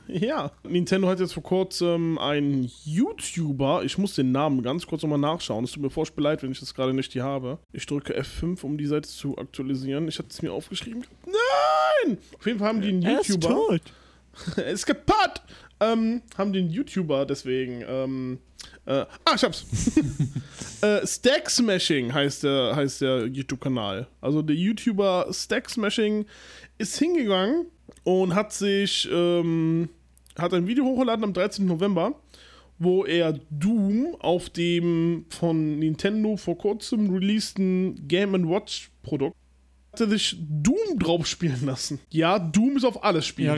Ja, 0.09 0.53
Nintendo 0.63 1.09
hat 1.09 1.21
jetzt 1.21 1.35
vor 1.35 1.43
kurzem 1.43 2.19
einen 2.19 2.71
YouTuber, 2.85 3.83
ich 3.85 3.99
muss 3.99 4.15
den 4.15 4.33
Namen 4.33 4.63
ganz 4.63 4.87
kurz 4.87 5.03
nochmal 5.03 5.19
nachschauen. 5.19 5.65
Es 5.65 5.73
tut 5.73 5.83
mir 5.83 5.91
furchtbar 5.91 6.23
leid, 6.23 6.43
wenn 6.43 6.53
ich 6.53 6.61
das 6.61 6.75
gerade 6.75 6.95
nicht 6.95 7.13
hier 7.13 7.25
habe. 7.25 7.59
Ich 7.73 7.87
drücke 7.87 8.19
F5, 8.19 8.63
um 8.63 8.79
die 8.79 8.87
Seite 8.87 9.09
zu 9.09 9.37
aktualisieren. 9.37 10.07
Ich 10.09 10.19
hatte 10.19 10.29
es 10.31 10.43
mir 10.43 10.53
aufgeschrieben. 10.53 11.05
Nein! 11.25 12.19
Auf 12.39 12.47
jeden 12.47 12.59
Fall 12.59 12.69
haben 12.69 12.81
die 12.81 12.89
einen 12.89 13.03
Er 13.03 13.21
ist 13.21 13.29
YouTuber. 13.29 13.55
tot. 13.55 13.81
Er 14.57 14.67
ist 14.67 14.87
kaputt! 14.87 15.43
Ähm, 15.81 16.23
haben 16.37 16.53
den 16.53 16.71
YouTuber 16.71 17.27
deswegen. 17.27 17.83
Ähm, 17.87 18.39
äh, 18.87 19.05
ah, 19.25 19.35
ich 19.35 19.43
hab's. 19.43 19.67
äh, 20.83 21.07
Stack 21.07 21.51
Smashing 21.51 22.13
heißt 22.13 22.45
der, 22.45 22.77
heißt 22.77 23.01
der 23.01 23.27
YouTube-Kanal. 23.27 24.07
Also 24.21 24.43
der 24.43 24.57
YouTuber 24.57 25.27
Stack 25.33 25.69
Smashing 25.69 26.27
ist 26.79 26.99
hingegangen 26.99 27.67
und 28.05 28.35
hat 28.35 28.53
sich 28.53 29.09
ähm, 29.11 29.89
hat 30.39 30.55
ein 30.55 30.67
Video 30.67 30.85
hochgeladen 30.85 31.25
am 31.25 31.33
13. 31.33 31.67
November, 31.67 32.15
wo 32.79 33.05
er 33.05 33.39
Doom 33.51 34.17
auf 34.21 34.51
dem 34.51 35.25
von 35.31 35.79
Nintendo 35.79 36.37
vor 36.37 36.59
kurzem 36.59 37.11
releaseden 37.11 38.07
Game 38.07 38.33
Watch 38.49 38.91
Produkt 39.03 39.37
hat 39.97 40.01
er 40.01 40.09
sich 40.11 40.37
Doom 40.39 40.99
drauf 40.99 41.27
spielen 41.27 41.65
lassen. 41.65 41.99
Ja, 42.11 42.39
Doom 42.39 42.77
ist 42.77 42.85
auf 42.85 43.03
alles 43.03 43.25
spielbar. 43.25 43.57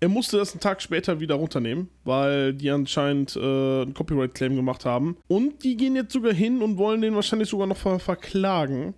Er 0.00 0.08
musste 0.08 0.38
das 0.38 0.52
einen 0.52 0.60
Tag 0.60 0.82
später 0.82 1.20
wieder 1.20 1.36
runternehmen, 1.36 1.88
weil 2.04 2.54
die 2.54 2.70
anscheinend 2.70 3.36
äh, 3.36 3.82
einen 3.82 3.94
Copyright-Claim 3.94 4.56
gemacht 4.56 4.84
haben. 4.84 5.16
Und 5.28 5.62
die 5.62 5.76
gehen 5.76 5.94
jetzt 5.94 6.12
sogar 6.12 6.32
hin 6.32 6.62
und 6.62 6.78
wollen 6.78 7.00
den 7.00 7.14
wahrscheinlich 7.14 7.48
sogar 7.48 7.66
noch 7.66 7.76
ver 7.76 7.98
verklagen, 7.98 8.94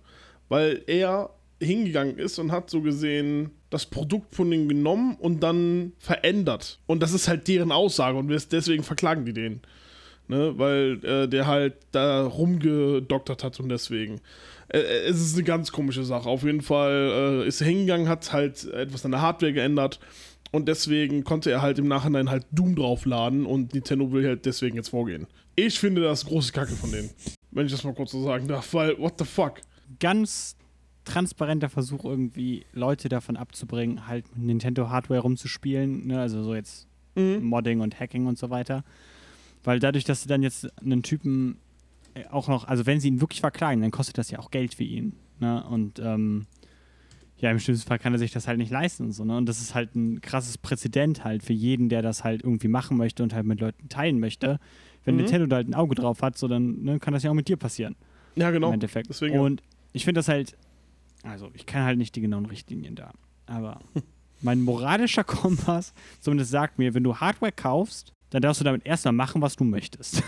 weil 0.49 0.83
er 0.87 1.29
hingegangen 1.61 2.17
ist 2.17 2.39
und 2.39 2.51
hat 2.51 2.69
so 2.69 2.81
gesehen 2.81 3.51
das 3.69 3.85
Produkt 3.85 4.35
von 4.35 4.49
denen 4.49 4.69
genommen 4.69 5.15
und 5.19 5.41
dann 5.41 5.93
verändert. 5.99 6.79
Und 6.87 7.03
das 7.03 7.13
ist 7.13 7.27
halt 7.27 7.47
deren 7.47 7.71
Aussage 7.71 8.17
und 8.17 8.29
deswegen 8.51 8.83
verklagen 8.83 9.25
die 9.25 9.33
den. 9.33 9.61
Ne? 10.27 10.53
Weil 10.57 11.03
äh, 11.03 11.27
der 11.27 11.47
halt 11.47 11.75
da 11.91 12.25
rumgedoktert 12.25 13.43
hat 13.43 13.59
und 13.59 13.69
deswegen. 13.69 14.19
Äh, 14.69 14.79
äh, 14.79 15.09
es 15.09 15.21
ist 15.21 15.35
eine 15.35 15.43
ganz 15.43 15.71
komische 15.71 16.03
Sache. 16.03 16.29
Auf 16.29 16.43
jeden 16.43 16.61
Fall 16.61 17.43
äh, 17.43 17.47
ist 17.47 17.61
er 17.61 17.67
hingegangen, 17.67 18.09
hat 18.09 18.33
halt 18.33 18.65
etwas 18.65 19.05
an 19.05 19.11
der 19.11 19.21
Hardware 19.21 19.53
geändert 19.53 19.99
und 20.51 20.67
deswegen 20.67 21.23
konnte 21.23 21.51
er 21.51 21.61
halt 21.61 21.79
im 21.79 21.87
Nachhinein 21.87 22.29
halt 22.29 22.45
Doom 22.51 22.75
draufladen 22.75 23.45
und 23.45 23.73
Nintendo 23.73 24.11
will 24.11 24.25
halt 24.25 24.45
deswegen 24.45 24.75
jetzt 24.75 24.89
vorgehen. 24.89 25.27
Ich 25.55 25.79
finde 25.79 26.01
das 26.01 26.25
große 26.25 26.51
Kacke 26.51 26.73
von 26.73 26.91
denen. 26.91 27.09
Wenn 27.51 27.65
ich 27.65 27.71
das 27.71 27.83
mal 27.83 27.93
kurz 27.93 28.11
so 28.11 28.23
sagen 28.23 28.47
darf, 28.47 28.73
weil, 28.73 28.97
what 28.99 29.13
the 29.17 29.25
fuck? 29.25 29.61
Ganz 29.99 30.56
transparenter 31.07 31.69
Versuch, 31.69 32.03
irgendwie 32.05 32.65
Leute 32.73 33.09
davon 33.09 33.37
abzubringen, 33.37 34.07
halt 34.07 34.25
mit 34.35 34.45
Nintendo-Hardware 34.45 35.21
rumzuspielen. 35.21 36.07
Ne? 36.07 36.19
Also 36.19 36.43
so 36.43 36.53
jetzt 36.55 36.87
Mhm. 37.15 37.43
Modding 37.45 37.79
und 37.79 37.99
Hacking 37.99 38.27
und 38.27 38.37
so 38.37 38.51
weiter. 38.51 38.83
Weil 39.63 39.79
dadurch, 39.79 40.03
dass 40.03 40.21
sie 40.21 40.27
dann 40.29 40.43
jetzt 40.43 40.67
einen 40.79 41.01
Typen 41.01 41.57
äh, 42.13 42.25
auch 42.29 42.47
noch, 42.47 42.67
also 42.67 42.85
wenn 42.85 42.99
sie 42.99 43.07
ihn 43.07 43.21
wirklich 43.21 43.39
verklagen, 43.41 43.81
dann 43.81 43.89
kostet 43.89 44.19
das 44.19 44.29
ja 44.29 44.37
auch 44.37 44.51
Geld 44.51 44.75
für 44.75 44.83
ihn. 44.83 45.13
Ne? 45.39 45.63
Und 45.67 45.97
ähm, 45.99 46.45
ja, 47.39 47.49
im 47.49 47.59
schlimmsten 47.59 47.87
Fall 47.87 47.97
kann 47.99 48.13
er 48.13 48.19
sich 48.19 48.31
das 48.31 48.47
halt 48.47 48.59
nicht 48.59 48.71
leisten. 48.71 49.05
Und, 49.05 49.11
so, 49.13 49.25
ne? 49.25 49.35
und 49.35 49.47
das 49.47 49.59
ist 49.61 49.73
halt 49.73 49.95
ein 49.95 50.21
krasses 50.21 50.59
Präzedent 50.59 51.23
halt 51.23 51.41
für 51.43 51.53
jeden, 51.53 51.89
der 51.89 52.03
das 52.03 52.23
halt 52.23 52.43
irgendwie 52.43 52.67
machen 52.67 52.97
möchte 52.97 53.23
und 53.23 53.33
halt 53.33 53.45
mit 53.47 53.59
Leuten 53.59 53.89
teilen 53.89 54.19
möchte. 54.19 54.59
Wenn 55.03 55.15
Mhm. 55.15 55.21
Nintendo 55.21 55.47
da 55.47 55.55
halt 55.55 55.67
ein 55.69 55.73
Auge 55.75 55.95
drauf 55.95 56.21
hat, 56.21 56.37
so 56.37 56.47
dann 56.47 56.83
ne, 56.83 56.99
kann 56.99 57.13
das 57.15 57.23
ja 57.23 57.31
auch 57.31 57.35
mit 57.35 57.47
dir 57.47 57.57
passieren. 57.57 57.95
Ja, 58.35 58.51
genau. 58.51 58.67
Im 58.67 58.75
Endeffekt. 58.75 59.09
Deswegen 59.09 59.39
und 59.39 59.63
ich 59.93 60.05
finde 60.05 60.19
das 60.19 60.27
halt, 60.27 60.55
also 61.27 61.49
ich 61.53 61.65
kann 61.65 61.83
halt 61.83 61.97
nicht 61.97 62.15
die 62.15 62.21
genauen 62.21 62.45
Richtlinien 62.45 62.95
da. 62.95 63.11
Aber 63.45 63.79
mein 64.41 64.61
moralischer 64.61 65.23
Kompass 65.23 65.93
zumindest 66.19 66.51
sagt 66.51 66.79
mir, 66.79 66.93
wenn 66.93 67.03
du 67.03 67.17
Hardware 67.17 67.51
kaufst, 67.51 68.13
dann 68.29 68.41
darfst 68.41 68.61
du 68.61 68.65
damit 68.65 68.85
erstmal 68.85 69.13
machen, 69.13 69.41
was 69.41 69.55
du 69.55 69.63
möchtest. 69.63 70.23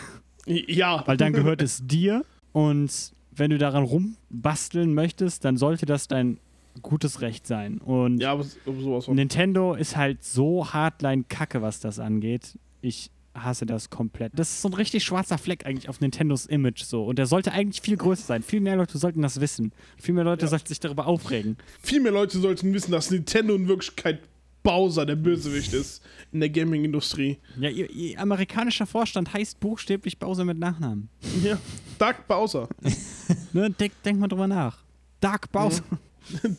Ja. 0.45 1.03
Weil 1.05 1.17
dann 1.17 1.33
gehört 1.33 1.61
es 1.61 1.85
dir 1.85 2.25
und 2.53 3.13
wenn 3.31 3.51
du 3.51 3.57
daran 3.57 3.83
rumbasteln 3.83 4.93
möchtest, 4.93 5.45
dann 5.45 5.57
sollte 5.57 5.85
das 5.85 6.07
dein 6.07 6.39
gutes 6.81 7.21
Recht 7.21 7.45
sein. 7.45 7.79
Und 7.79 8.19
Ja, 8.19 8.31
aber, 8.31 8.45
aber. 8.65 9.13
Nintendo 9.13 9.73
ist 9.73 9.95
halt 9.95 10.23
so 10.23 10.73
hardline 10.73 11.25
kacke, 11.27 11.61
was 11.61 11.79
das 11.79 11.99
angeht. 11.99 12.57
Ich 12.81 13.11
hasse 13.43 13.65
das 13.65 13.89
komplett. 13.89 14.31
Das 14.37 14.49
ist 14.49 14.61
so 14.61 14.69
ein 14.69 14.73
richtig 14.73 15.03
schwarzer 15.03 15.37
Fleck 15.37 15.65
eigentlich 15.65 15.89
auf 15.89 15.99
Nintendos 16.01 16.45
Image 16.45 16.83
so. 16.83 17.05
Und 17.05 17.17
der 17.19 17.25
sollte 17.25 17.51
eigentlich 17.51 17.81
viel 17.81 17.97
größer 17.97 18.23
sein. 18.23 18.43
Viel 18.43 18.61
mehr 18.61 18.75
Leute 18.75 18.97
sollten 18.97 19.21
das 19.21 19.39
wissen. 19.41 19.71
Viel 20.01 20.13
mehr 20.13 20.23
Leute 20.23 20.45
Ja. 20.45 20.49
sollten 20.49 20.67
sich 20.67 20.79
darüber 20.79 21.07
aufregen. 21.07 21.57
Viel 21.81 22.01
mehr 22.01 22.11
Leute 22.11 22.39
sollten 22.39 22.73
wissen, 22.73 22.91
dass 22.91 23.11
Nintendo 23.11 23.55
in 23.55 23.67
Wirklichkeit 23.67 24.19
Bowser 24.61 25.05
der 25.05 25.15
Bösewicht 25.15 25.73
ist 25.73 26.03
in 26.33 26.41
der 26.41 26.49
Gaming-Industrie. 26.49 27.37
Ja, 27.57 27.69
ihr, 27.69 27.89
ihr 27.89 28.19
amerikanischer 28.19 28.85
Vorstand 28.85 29.33
heißt 29.33 29.59
buchstäblich 29.61 30.19
Bowser 30.19 30.43
mit 30.43 30.59
Nachnamen. 30.59 31.09
Ja. 31.43 31.57
Dark 31.97 32.27
Bowser. 32.27 32.67
Ne? 33.53 33.69
Denk, 33.71 33.93
denk 34.03 34.19
mal 34.19 34.27
drüber 34.27 34.47
nach. 34.47 34.79
Dark 35.21 35.51
Bowser. 35.51 35.83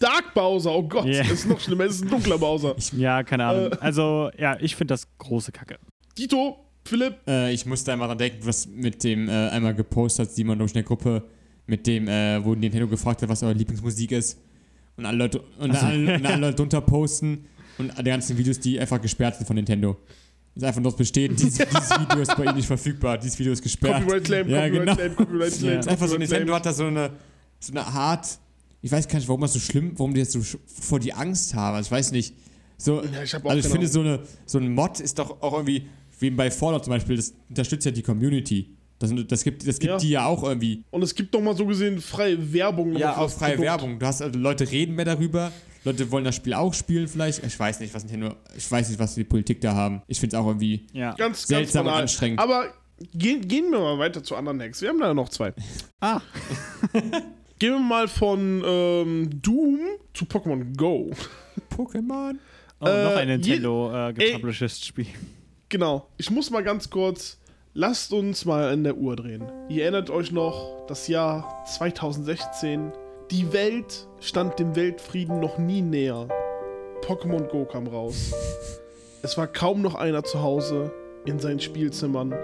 Dark 0.00 0.34
Bowser, 0.34 0.72
oh 0.72 0.82
Gott, 0.82 1.04
Ja. 1.06 1.22
das 1.22 1.30
ist 1.32 1.48
noch 1.48 1.60
schlimmer, 1.60 1.84
es 1.84 1.96
ist 1.96 2.02
ein 2.02 2.08
dunkler 2.08 2.38
Bowser. 2.38 2.74
Ja, 2.96 3.22
keine 3.22 3.44
Ahnung. 3.44 3.72
Äh. 3.72 3.76
Also, 3.80 4.30
ja, 4.38 4.56
ich 4.60 4.74
finde 4.76 4.92
das 4.94 5.06
große 5.18 5.52
Kacke. 5.52 5.78
Dito, 6.18 6.58
Philipp, 6.84 7.16
Äh, 7.26 7.52
ich 7.52 7.66
musste 7.66 7.92
einmal 7.92 8.08
dran 8.08 8.18
denken, 8.18 8.38
was 8.42 8.66
mit 8.66 9.04
dem 9.04 9.28
äh, 9.28 9.48
einmal 9.48 9.74
gepostet 9.74 10.28
hat, 10.28 10.34
Simon 10.34 10.58
durch 10.58 10.74
eine 10.74 10.84
Gruppe, 10.84 11.22
mit 11.66 11.86
dem, 11.86 12.08
äh, 12.08 12.44
wo 12.44 12.54
Nintendo 12.54 12.88
gefragt 12.88 13.22
hat, 13.22 13.28
was 13.28 13.42
eure 13.42 13.52
Lieblingsmusik 13.52 14.12
ist. 14.12 14.38
Und 14.96 15.06
alle 15.06 15.18
Leute, 15.18 15.40
und 15.58 15.70
alle, 15.70 16.16
und 16.16 16.26
alle 16.26 16.36
Leute 16.40 16.56
drunter 16.56 16.80
posten 16.80 17.44
und 17.78 17.96
die 17.96 18.02
ganzen 18.04 18.36
Videos, 18.36 18.58
die 18.58 18.78
einfach 18.80 19.00
gesperrt 19.00 19.36
sind 19.36 19.46
von 19.46 19.56
Nintendo. 19.56 19.96
Ist 20.54 20.64
einfach 20.64 20.80
nur 20.80 20.96
besteht, 20.96 21.38
dieses, 21.38 21.54
dieses 21.68 21.90
Video 22.00 22.18
ist 22.20 22.36
bei 22.36 22.44
ihnen 22.44 22.56
nicht 22.56 22.66
verfügbar, 22.66 23.16
dieses 23.18 23.38
Video 23.38 23.52
ist 23.52 23.62
gesperrt. 23.62 24.02
Copyright 24.02 24.24
Claim, 24.24 24.48
Ja, 24.48 24.62
Copyright 24.68 24.80
genau. 24.80 24.94
Claim, 24.96 25.16
Copyright 25.16 25.58
Claim. 25.58 25.72
Ja. 25.74 25.78
ist 25.80 25.88
einfach 25.88 26.06
so, 26.08 26.14
Copyright 26.14 26.18
Nintendo 26.30 26.44
Claim. 26.46 26.56
hat 26.56 26.66
da 26.66 26.72
so 26.72 26.86
eine, 26.86 27.10
so 27.60 27.72
eine 27.72 27.86
Art, 27.86 28.26
ich 28.82 28.90
weiß 28.90 29.06
gar 29.06 29.18
nicht, 29.18 29.28
warum 29.28 29.40
das 29.42 29.52
so 29.52 29.60
schlimm, 29.60 29.92
warum 29.96 30.12
die 30.12 30.20
jetzt 30.20 30.32
so 30.32 30.40
vor 30.66 30.98
die 30.98 31.12
Angst 31.12 31.54
haben, 31.54 31.76
also 31.76 31.86
ich 31.86 31.92
weiß 31.92 32.10
nicht. 32.12 32.34
So, 32.76 33.02
Ja, 33.04 33.22
ich 33.22 33.34
also 33.34 33.56
ich 33.58 33.66
finde, 33.66 33.86
so, 33.86 34.00
eine, 34.00 34.20
so 34.46 34.58
ein 34.58 34.74
Mod 34.74 35.00
ist 35.00 35.18
doch 35.18 35.40
auch 35.42 35.52
irgendwie, 35.52 35.86
wie 36.20 36.30
bei 36.30 36.50
Fallout 36.50 36.84
zum 36.84 36.92
Beispiel, 36.92 37.16
das 37.16 37.34
unterstützt 37.48 37.84
ja 37.86 37.90
die 37.92 38.02
Community. 38.02 38.76
Das, 38.98 39.10
das 39.28 39.42
gibt, 39.44 39.66
das 39.66 39.78
gibt 39.78 39.90
Ja. 39.92 39.96
die 39.98 40.10
ja 40.10 40.26
auch 40.26 40.42
irgendwie. 40.42 40.84
Und 40.90 41.02
es 41.02 41.14
gibt 41.14 41.34
doch 41.34 41.40
mal 41.40 41.56
so 41.56 41.64
gesehen 41.66 42.00
freie 42.00 42.52
Werbung. 42.52 42.94
Ja, 42.96 43.12
noch 43.12 43.18
auch 43.18 43.30
freie 43.30 43.52
Produkt. 43.56 43.66
Werbung. 43.66 43.98
Du 43.98 44.06
hast 44.06 44.20
also 44.20 44.38
Leute 44.38 44.70
reden 44.70 44.94
mehr 44.94 45.06
darüber. 45.06 45.50
Leute 45.84 46.10
wollen 46.10 46.24
das 46.24 46.34
Spiel 46.36 46.52
auch 46.52 46.74
spielen 46.74 47.08
vielleicht. 47.08 47.42
Ich 47.42 47.58
weiß 47.58 47.80
nicht, 47.80 47.94
was 47.94 48.04
Nintendo, 48.04 48.34
ich 48.54 48.70
weiß 48.70 48.90
nicht, 48.90 48.98
was 48.98 49.14
die 49.14 49.24
Politik 49.24 49.62
da 49.62 49.74
haben. 49.74 50.02
Ich 50.06 50.20
finde 50.20 50.36
es 50.36 50.42
auch 50.42 50.46
irgendwie 50.46 50.86
Ja. 50.92 51.14
Ganz, 51.14 51.46
Seltsam 51.46 51.86
ganz 51.86 51.96
und 51.96 52.02
anstrengend. 52.02 52.38
Aber 52.40 52.66
gehen, 53.14 53.48
gehen 53.48 53.70
wir 53.70 53.78
mal 53.80 53.98
weiter 53.98 54.22
zu 54.22 54.36
anderen 54.36 54.60
Hacks. 54.60 54.82
Wir 54.82 54.90
haben 54.90 55.00
da 55.00 55.14
noch 55.14 55.30
zwei. 55.30 55.54
Ah, 56.00 56.20
Gehen 57.58 57.72
wir 57.72 57.78
mal 57.78 58.08
von 58.08 58.62
ähm, 58.64 59.30
Doom 59.42 59.78
zu 60.14 60.24
Pokémon 60.26 60.76
Go. 60.76 61.10
Pokémon. 61.74 62.34
oh, 62.80 62.84
noch 62.84 62.90
Äh, 62.90 63.14
ein 63.16 63.28
je- 63.28 63.36
Nintendo 63.36 64.08
äh, 64.08 64.12
gepublishedes 64.12 64.84
Spiel. 64.84 65.06
Genau. 65.70 66.08
Ich 66.16 66.32
muss 66.32 66.50
mal 66.50 66.64
ganz 66.64 66.90
kurz. 66.90 67.38
Lasst 67.74 68.12
uns 68.12 68.44
mal 68.44 68.72
in 68.72 68.82
der 68.82 68.96
Uhr 68.96 69.14
drehen. 69.14 69.44
Ihr 69.68 69.84
erinnert 69.84 70.10
euch 70.10 70.32
noch, 70.32 70.84
das 70.88 71.06
Jahr 71.06 71.64
2016. 71.64 72.90
Die 73.30 73.52
Welt 73.52 74.08
stand 74.18 74.58
dem 74.58 74.74
Weltfrieden 74.74 75.38
noch 75.38 75.58
nie 75.58 75.80
näher. 75.80 76.26
Pokémon 77.02 77.46
Go 77.46 77.64
kam 77.64 77.86
raus. 77.86 78.32
Es 79.22 79.38
war 79.38 79.46
kaum 79.46 79.80
noch 79.80 79.94
einer 79.94 80.24
zu 80.24 80.42
Hause 80.42 80.92
in 81.24 81.38
seinen 81.38 81.60
Spielzimmern. 81.60 82.34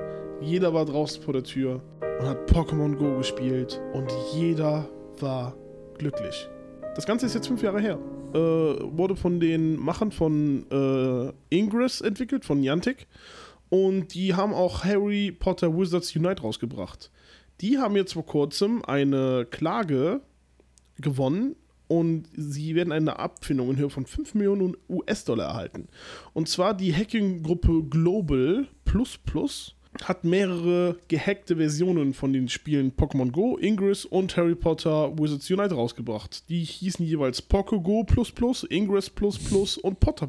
Jeder 0.41 0.73
war 0.73 0.85
draußen 0.85 1.21
vor 1.21 1.33
der 1.33 1.43
Tür 1.43 1.81
und 2.21 2.29
hat 2.29 2.49
Pokémon 2.49 2.95
Go 2.95 3.17
gespielt 3.17 3.81
und 3.93 4.13
jeder 4.35 4.89
war 5.19 5.57
glücklich. 5.99 6.49
Das 6.97 7.05
Ganze 7.05 7.27
ist 7.27 7.35
jetzt 7.35 7.47
fünf 7.47 7.63
Jahre 7.63 7.79
her. 7.79 7.99
Äh, 8.33 8.39
wurde 8.39 9.17
von 9.17 9.39
den 9.39 9.77
Machern 9.77 10.13
von 10.13 10.65
äh, 10.71 11.55
Ingress 11.55 12.01
entwickelt, 12.01 12.47
von 12.47 12.59
Niantic. 12.59 13.07
Und 13.69 14.15
die 14.15 14.35
haben 14.35 14.55
auch 14.55 14.83
Harry 14.83 15.31
Potter 15.31 15.77
Wizards 15.77 16.17
Unite 16.17 16.41
rausgebracht. 16.41 17.11
Die 17.61 17.77
haben 17.77 17.97
jetzt 17.97 18.15
vor 18.15 18.25
kurzem 18.25 18.83
eine 18.83 19.47
Klage 19.51 20.23
gewonnen 20.99 21.57
und 21.87 22.29
sie 22.35 22.75
werden 22.75 22.93
eine 22.93 23.19
Abfindung 23.19 23.71
in 23.71 23.77
Höhe 23.77 23.91
von 23.91 24.07
5 24.07 24.35
Millionen 24.35 24.75
US-Dollar 24.89 25.49
erhalten. 25.49 25.89
Und 26.33 26.49
zwar 26.49 26.73
die 26.73 26.95
Hacking-Gruppe 26.95 27.85
Global 27.91 28.69
Plus 28.87 29.19
Plus 29.19 29.76
hat 30.05 30.25
mehrere 30.25 30.99
gehackte 31.09 31.57
Versionen 31.57 32.15
von 32.15 32.33
den 32.33 32.49
Spielen 32.49 32.93
Pokémon 32.93 33.31
Go, 33.31 33.57
Ingress 33.59 34.05
und 34.05 34.37
Harry 34.37 34.55
Potter 34.55 35.17
Wizards 35.19 35.51
Unite 35.51 35.75
rausgebracht. 35.75 36.49
Die 36.49 36.63
hießen 36.65 37.05
jeweils 37.05 37.49
Pokégo 37.49 38.05
Ingress 38.71 39.79
und 39.79 40.01
Potter. 40.01 40.29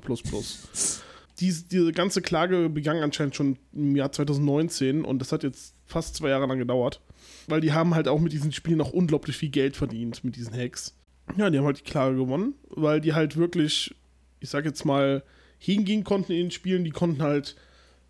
Dies, 1.39 1.67
diese 1.67 1.91
ganze 1.91 2.21
Klage 2.21 2.69
begann 2.69 2.97
anscheinend 2.97 3.35
schon 3.35 3.57
im 3.73 3.95
Jahr 3.95 4.11
2019 4.11 5.05
und 5.05 5.19
das 5.19 5.31
hat 5.31 5.43
jetzt 5.43 5.75
fast 5.85 6.15
zwei 6.15 6.29
Jahre 6.29 6.47
lang 6.47 6.57
gedauert. 6.57 7.01
Weil 7.47 7.61
die 7.61 7.73
haben 7.73 7.93
halt 7.93 8.07
auch 8.07 8.19
mit 8.19 8.33
diesen 8.33 8.51
Spielen 8.51 8.77
noch 8.77 8.91
unglaublich 8.91 9.37
viel 9.37 9.49
Geld 9.49 9.75
verdient, 9.77 10.23
mit 10.23 10.35
diesen 10.35 10.55
Hacks. 10.55 10.95
Ja, 11.37 11.49
die 11.49 11.57
haben 11.57 11.65
halt 11.65 11.79
die 11.79 11.89
Klage 11.89 12.15
gewonnen, 12.15 12.55
weil 12.69 13.01
die 13.01 13.13
halt 13.13 13.37
wirklich, 13.37 13.93
ich 14.39 14.49
sag 14.49 14.65
jetzt 14.65 14.85
mal, 14.85 15.23
hingehen 15.59 16.03
konnten 16.03 16.31
in 16.31 16.45
den 16.45 16.51
Spielen, 16.51 16.83
die 16.83 16.91
konnten 16.91 17.21
halt 17.21 17.55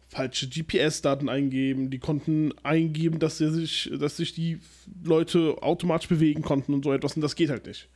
falsche 0.08 0.48
GPS-Daten 0.48 1.30
eingeben, 1.30 1.90
die 1.90 2.00
konnten 2.00 2.54
eingeben, 2.64 3.20
dass, 3.20 3.38
sie 3.38 3.52
sich, 3.52 3.92
dass 4.00 4.18
sich 4.18 4.34
die 4.34 4.60
Leute 5.04 5.58
automatisch 5.62 6.08
bewegen 6.08 6.42
konnten 6.42 6.74
und 6.74 6.86
so 6.86 6.94
etwas 6.94 7.16
und 7.16 7.22
das 7.22 7.36
geht 7.36 7.50
halt 7.50 7.66
nicht. 7.68 7.90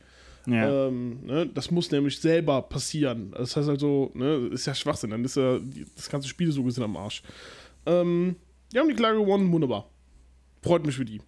Ja. 0.46 0.88
Ähm, 0.88 1.24
ne, 1.24 1.46
das 1.46 1.70
muss 1.70 1.90
nämlich 1.90 2.18
selber 2.20 2.62
passieren. 2.62 3.32
Das 3.32 3.56
heißt 3.56 3.68
also, 3.68 4.10
ne, 4.14 4.48
ist 4.52 4.66
ja 4.66 4.74
Schwachsinn, 4.74 5.10
dann 5.10 5.24
ist 5.24 5.36
ja 5.36 5.58
das 5.96 6.10
ganze 6.10 6.28
Spiel 6.28 6.50
so 6.52 6.62
gesehen 6.64 6.84
am 6.84 6.96
Arsch. 6.96 7.22
Ähm, 7.86 8.36
die 8.72 8.78
haben 8.78 8.88
die 8.88 8.94
Klage 8.94 9.18
gewonnen, 9.18 9.50
wunderbar. 9.52 9.88
Freut 10.62 10.84
mich 10.84 10.96
für 10.96 11.04
die. 11.04 11.20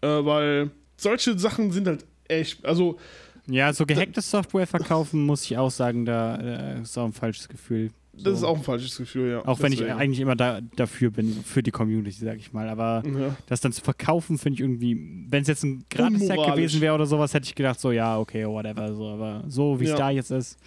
Äh, 0.00 0.24
weil 0.24 0.70
solche 0.96 1.38
Sachen 1.38 1.70
sind 1.70 1.86
halt 1.86 2.04
echt, 2.26 2.64
also 2.64 2.98
ja, 3.46 3.72
so 3.72 3.86
gehackte 3.86 4.20
Software 4.20 4.66
verkaufen, 4.66 5.24
muss 5.24 5.44
ich 5.44 5.56
auch 5.56 5.70
sagen, 5.70 6.04
da 6.04 6.36
äh, 6.36 6.82
ist 6.82 6.98
auch 6.98 7.06
ein 7.06 7.12
falsches 7.12 7.48
Gefühl. 7.48 7.90
Das 8.22 8.24
So. 8.24 8.30
ist 8.32 8.44
auch 8.44 8.56
ein 8.58 8.62
falsches 8.64 8.96
Gefühl, 8.96 9.30
ja. 9.30 9.44
Auch 9.46 9.60
wenn 9.60 9.72
ich 9.72 9.78
Deswegen. 9.78 9.98
eigentlich 9.98 10.20
immer 10.20 10.36
da, 10.36 10.60
dafür 10.76 11.10
bin, 11.10 11.32
für 11.44 11.62
die 11.62 11.70
Community, 11.70 12.24
sag 12.24 12.36
ich 12.38 12.52
mal. 12.52 12.68
Aber 12.68 13.02
Ja. 13.06 13.36
das 13.46 13.60
dann 13.60 13.72
zu 13.72 13.82
verkaufen, 13.82 14.38
finde 14.38 14.54
ich 14.54 14.60
irgendwie, 14.60 15.24
wenn 15.28 15.42
es 15.42 15.48
jetzt 15.48 15.64
ein 15.64 15.84
Gratis-Hack 15.90 16.54
gewesen 16.54 16.80
wäre 16.80 16.94
oder 16.94 17.06
sowas, 17.06 17.32
hätte 17.34 17.46
ich 17.46 17.54
gedacht, 17.54 17.80
so, 17.80 17.92
ja, 17.92 18.18
okay, 18.18 18.46
whatever. 18.46 18.94
So, 18.94 19.08
aber 19.08 19.44
so, 19.48 19.78
wie 19.80 19.84
es 19.84 19.90
Ja. 19.90 19.96
da 19.96 20.10
jetzt 20.10 20.30
ist, 20.30 20.58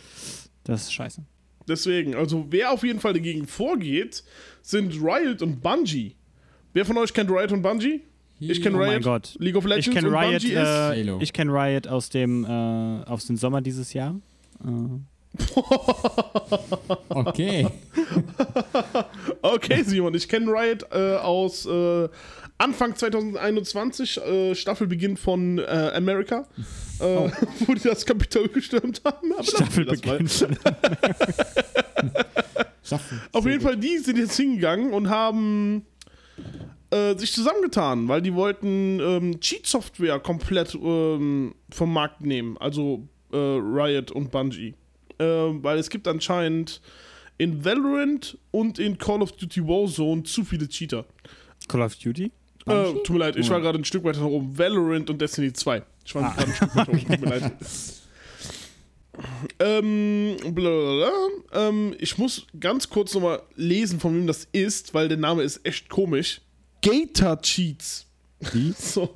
das 0.64 0.84
ist 0.84 0.94
scheiße. 0.94 1.24
Deswegen, 1.68 2.16
also 2.16 2.46
wer 2.50 2.72
auf 2.72 2.84
jeden 2.84 3.00
Fall 3.00 3.14
dagegen 3.14 3.46
vorgeht, 3.48 4.24
sind 4.62 4.94
Riot 5.02 5.42
und 5.42 5.62
Bungie. 5.62 6.16
Wer 6.74 6.86
von 6.86 6.98
euch 6.98 7.14
kennt 7.14 7.30
Riot 7.30 7.52
und 7.52 7.62
Bungie? 7.62 8.02
Ich 8.40 8.62
kenne 8.64 8.76
Oh 8.78 8.80
Riot, 8.80 8.94
mein 8.94 9.02
Gott. 9.04 9.36
League 9.40 9.56
of 9.56 9.66
Legends 9.66 9.88
Ich 9.88 9.94
kenne 9.94 10.08
und 10.08 10.16
Riot, 10.16 10.42
Bungie 10.42 10.56
äh, 10.56 10.62
ist. 10.62 11.08
Halo. 11.08 11.20
ich 11.22 11.32
kenn 11.32 11.50
Riot 11.50 11.88
aus 11.88 12.10
dem, 12.10 12.44
äh, 12.44 12.48
aus 12.48 13.28
dem 13.28 13.38
Sommer 13.38 13.62
dieses 13.62 13.94
Jahr. 13.94 14.16
Äh, 14.66 14.68
Okay. 17.10 17.68
Okay, 19.42 19.84
Simon, 19.84 20.14
ich 20.14 20.28
kenne 20.28 20.52
Riot 20.52 20.86
äh, 20.92 21.16
aus 21.18 21.66
äh, 21.66 22.10
Anfang 22.58 22.96
2021, 22.96 24.18
äh, 24.18 24.56
Staffelbeginn 24.56 25.18
von 25.18 25.58
äh, 25.60 25.92
America, 25.96 26.48
äh, 27.00 27.04
wo 27.66 27.74
die 27.74 27.82
das 27.82 28.06
Kapitol 28.06 28.48
gestürmt 28.50 29.02
haben. 29.04 29.34
Aber. 29.34 29.44
Staffelbeginn. 29.44 30.28
Schaffen. 32.84 33.22
Auf 33.32 33.46
jeden 33.46 33.62
Fall, 33.62 33.78
die 33.78 33.98
sind 33.98 34.18
jetzt 34.18 34.38
hingegangen 34.38 34.94
und 34.94 35.10
haben 35.10 35.86
äh, 36.92 37.16
sich 37.18 37.34
zusammengetan, 37.34 38.08
weil 38.08 38.22
die 38.22 38.34
wollten 38.34 39.00
ähm, 39.00 39.40
Cheat-Software 39.40 40.20
komplett 40.20 40.76
ähm, 40.76 41.56
vom 41.70 41.94
Markt 41.94 42.22
nehmen. 42.22 42.58
Also 42.58 43.08
Riot 43.34 44.12
und 44.12 44.30
Bungie. 44.30 44.76
Äh, 45.22 45.64
weil 45.64 45.78
es 45.78 45.90
gibt 45.90 46.08
anscheinend 46.08 46.82
in 47.38 47.64
Valorant 47.64 48.38
und 48.52 48.80
in 48.80 48.98
Call 48.98 49.22
of 49.22 49.32
Duty 49.34 49.62
Warzone 49.62 50.24
zu 50.24 50.44
viele 50.44 50.68
Cheater. 50.68 51.06
Call 51.68 51.82
of 51.82 51.96
Duty? 51.96 52.32
Äh, 52.66 52.94
tut 53.04 53.12
mir 53.12 53.20
leid, 53.20 53.36
ich 53.38 53.50
war 53.50 53.62
gerade 53.62 53.80
ein 53.80 53.86
Stück 53.86 54.04
weiter 54.04 54.20
nach 54.20 54.28
oben. 54.28 54.58
Valorant 54.58 55.10
und 55.10 55.22
Destiny 55.22 55.54
2. 55.54 55.84
Ich 56.06 56.16
war 56.16 56.34
gerade 56.34 56.48
ein 56.48 56.54
Stück 56.56 56.76
weiter 56.76 56.92
oben, 56.92 57.08
tut 57.08 57.22
mir 57.22 57.30
leid. 57.40 57.52
Ähm, 59.60 60.38
blablabla. 60.42 61.12
ähm, 61.54 61.94
ich 62.00 62.18
muss 62.18 62.48
ganz 62.60 62.90
kurz 62.90 63.14
nochmal 63.14 63.44
lesen, 63.56 64.00
von 64.00 64.16
wem 64.16 64.26
das 64.26 64.48
ist, 64.52 64.94
weil 64.94 65.10
der 65.10 65.18
Name 65.18 65.44
ist 65.44 65.64
echt 65.66 65.90
komisch. 65.90 66.42
Gator 66.82 67.40
Cheats. 67.42 68.08
Wie? 68.54 68.74
So. 68.78 69.14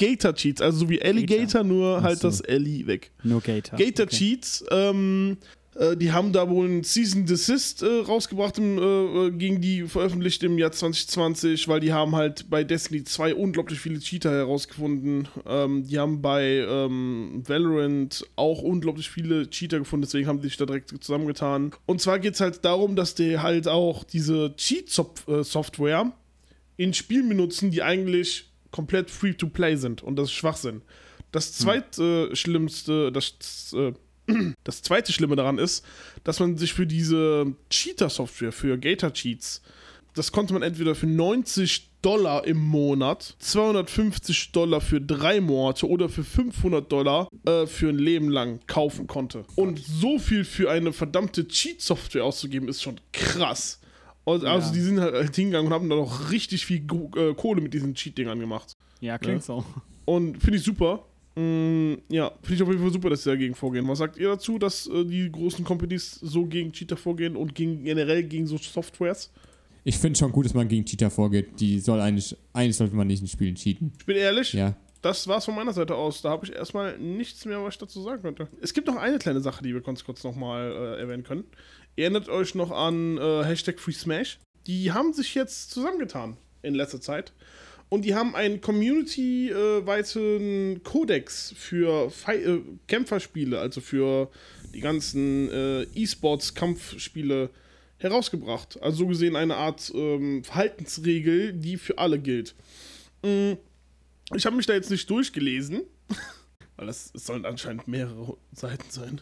Gator 0.00 0.34
Cheats, 0.34 0.62
also 0.62 0.78
so 0.78 0.88
wie 0.88 1.00
Alligator, 1.02 1.62
nur 1.62 2.02
halt 2.02 2.20
so. 2.20 2.28
das 2.28 2.40
Ellie 2.40 2.86
weg. 2.86 3.12
Nur 3.22 3.42
Gator. 3.42 3.78
Gator 3.78 4.06
Okay. 4.06 4.16
Cheats, 4.16 4.64
ähm, 4.70 5.36
äh, 5.74 5.94
die 5.94 6.10
haben 6.10 6.32
da 6.32 6.48
wohl 6.48 6.66
ein 6.66 6.84
Season 6.84 7.26
Desist 7.26 7.82
äh, 7.82 7.86
rausgebracht, 7.86 8.56
im, 8.56 8.78
äh, 8.78 8.82
äh, 9.26 9.30
gegen 9.30 9.60
die 9.60 9.82
veröffentlicht 9.82 10.42
im 10.42 10.56
Jahr 10.56 10.72
2020, 10.72 11.68
weil 11.68 11.80
die 11.80 11.92
haben 11.92 12.16
halt 12.16 12.48
bei 12.48 12.64
Destiny 12.64 13.04
2 13.04 13.34
unglaublich 13.34 13.78
viele 13.78 14.00
Cheater 14.00 14.32
herausgefunden. 14.32 15.28
Ähm, 15.46 15.86
die 15.86 15.98
haben 15.98 16.22
bei 16.22 16.64
ähm, 16.66 17.42
Valorant 17.46 18.24
auch 18.36 18.62
unglaublich 18.62 19.10
viele 19.10 19.50
Cheater 19.50 19.80
gefunden, 19.80 20.02
deswegen 20.02 20.26
haben 20.26 20.40
die 20.40 20.48
sich 20.48 20.56
da 20.56 20.64
direkt 20.64 20.90
zusammengetan. 21.04 21.72
Und 21.84 22.00
zwar 22.00 22.18
geht 22.18 22.34
es 22.34 22.40
halt 22.40 22.64
darum, 22.64 22.96
dass 22.96 23.14
die 23.14 23.38
halt 23.38 23.68
auch 23.68 24.04
diese 24.04 24.56
Cheat-Software 24.56 26.12
in 26.78 26.94
Spielen 26.94 27.28
benutzen, 27.28 27.70
die 27.70 27.82
eigentlich 27.82 28.49
komplett 28.70 29.10
free 29.10 29.34
to 29.34 29.48
play 29.48 29.76
sind 29.76 30.02
und 30.02 30.16
das 30.16 30.28
ist 30.28 30.34
Schwachsinn. 30.34 30.82
Das 31.32 31.52
zweite 31.52 32.34
schlimmste, 32.34 33.12
das, 33.12 33.74
äh, 33.74 33.92
das 34.64 34.82
zweite 34.82 35.12
Schlimme 35.12 35.36
daran 35.36 35.58
ist, 35.58 35.84
dass 36.24 36.40
man 36.40 36.56
sich 36.56 36.72
für 36.72 36.86
diese 36.86 37.54
Cheater-Software, 37.70 38.52
für 38.52 38.78
Gator-Cheats, 38.78 39.62
das 40.14 40.32
konnte 40.32 40.52
man 40.52 40.62
entweder 40.62 40.94
für 40.94 41.06
90 41.06 41.90
Dollar 42.02 42.46
im 42.46 42.58
Monat, 42.58 43.36
250 43.38 44.52
Dollar 44.52 44.80
für 44.80 45.00
drei 45.00 45.40
Monate 45.40 45.86
oder 45.86 46.08
für 46.08 46.24
500 46.24 46.90
Dollar 46.90 47.28
äh, 47.44 47.66
für 47.66 47.90
ein 47.90 47.98
Leben 47.98 48.30
lang 48.30 48.60
kaufen 48.66 49.06
konnte. 49.06 49.44
Und 49.54 49.78
so 49.78 50.18
viel 50.18 50.44
für 50.44 50.70
eine 50.70 50.92
verdammte 50.92 51.46
Cheat-Software 51.46 52.24
auszugeben, 52.24 52.68
ist 52.68 52.82
schon 52.82 53.00
krass. 53.12 53.80
Also 54.26 54.46
Ja. 54.46 54.58
die 54.72 54.80
sind 54.80 55.00
halt 55.00 55.34
hingegangen 55.34 55.66
und 55.68 55.72
haben 55.72 55.88
da 55.88 55.96
noch 55.96 56.30
richtig 56.30 56.66
viel 56.66 56.82
äh, 57.16 57.34
Kohle 57.34 57.60
mit 57.60 57.72
diesen 57.74 57.94
Cheat-Dingern 57.94 58.38
gemacht. 58.38 58.76
Ja, 59.00 59.18
klingt 59.18 59.40
Ja. 59.40 59.46
so. 59.46 59.64
Und 60.04 60.38
finde 60.42 60.58
ich 60.58 60.64
super. 60.64 61.04
Mm, 61.36 61.94
ja, 62.08 62.30
finde 62.42 62.54
ich 62.54 62.62
auf 62.62 62.68
jeden 62.68 62.80
Fall 62.82 62.92
super, 62.92 63.08
dass 63.10 63.22
sie 63.22 63.30
dagegen 63.30 63.54
vorgehen. 63.54 63.86
Was 63.88 63.98
sagt 63.98 64.18
ihr 64.18 64.28
dazu, 64.28 64.58
dass 64.58 64.86
äh, 64.88 65.04
die 65.04 65.30
großen 65.30 65.64
Companies 65.64 66.14
so 66.20 66.44
gegen 66.44 66.72
Cheater 66.72 66.96
vorgehen 66.96 67.36
und 67.36 67.54
gegen, 67.54 67.84
generell 67.84 68.24
gegen 68.24 68.46
so 68.46 68.58
Softwares? 68.58 69.30
Ich 69.84 69.96
finde 69.96 70.18
schon 70.18 70.32
gut, 70.32 70.44
dass 70.44 70.54
man 70.54 70.68
gegen 70.68 70.84
Cheater 70.84 71.10
vorgeht. 71.10 71.58
Die 71.60 71.78
soll 71.80 72.00
eigentlich, 72.00 72.36
eigentlich 72.52 72.76
sollte 72.76 72.94
man 72.96 73.06
nicht 73.06 73.22
in 73.22 73.28
Spielen 73.28 73.54
cheaten. 73.54 73.92
Ich 73.98 74.04
bin 74.04 74.16
ehrlich, 74.16 74.52
Ja. 74.52 74.74
das 75.00 75.26
war's 75.28 75.44
von 75.46 75.54
meiner 75.54 75.72
Seite 75.72 75.94
aus. 75.94 76.20
Da 76.20 76.30
habe 76.30 76.44
ich 76.44 76.52
erstmal 76.52 76.98
nichts 76.98 77.44
mehr, 77.46 77.62
was 77.62 77.74
ich 77.74 77.78
dazu 77.78 78.02
sagen 78.02 78.20
könnte. 78.20 78.48
Es 78.60 78.74
gibt 78.74 78.88
noch 78.88 78.96
eine 78.96 79.18
kleine 79.18 79.40
Sache, 79.40 79.62
die 79.62 79.72
wir 79.72 79.80
ganz 79.80 80.04
kurz 80.04 80.22
nochmal 80.24 80.70
äh, 80.72 81.00
erwähnen 81.00 81.22
können. 81.22 81.44
Erinnert 82.00 82.28
euch 82.30 82.54
noch 82.54 82.70
an 82.70 83.18
äh, 83.18 83.44
Hashtag 83.44 83.78
Free 83.78 83.92
Smash? 83.92 84.38
Die 84.66 84.90
haben 84.90 85.12
sich 85.12 85.34
jetzt 85.34 85.70
zusammengetan 85.70 86.38
in 86.62 86.74
letzter 86.74 87.02
Zeit. 87.02 87.34
Und 87.90 88.06
die 88.06 88.14
haben 88.14 88.34
einen 88.34 88.62
community-weiten 88.62 90.80
Kodex 90.82 91.52
für 91.54 92.10
Fi 92.10 92.36
äh, 92.36 92.62
Kämpferspiele, 92.86 93.58
also 93.58 93.82
für 93.82 94.30
die 94.72 94.80
ganzen 94.80 95.50
äh, 95.50 95.82
E-Sports-Kampfspiele 95.94 97.50
herausgebracht. 97.98 98.80
Also 98.80 99.00
so 99.00 99.08
gesehen 99.08 99.36
eine 99.36 99.56
Art 99.56 99.92
ähm, 99.94 100.42
Verhaltensregel, 100.42 101.52
die 101.52 101.76
für 101.76 101.98
alle 101.98 102.18
gilt. 102.18 102.54
Mm, 103.22 103.52
Ich 104.34 104.46
habe 104.46 104.56
mich 104.56 104.64
da 104.64 104.72
jetzt 104.72 104.90
nicht 104.90 105.10
durchgelesen, 105.10 105.82
weil 106.80 106.86
das 106.86 107.12
es 107.14 107.26
sollen 107.26 107.44
anscheinend 107.44 107.86
mehrere 107.86 108.38
Seiten 108.52 108.90
sein. 108.90 109.20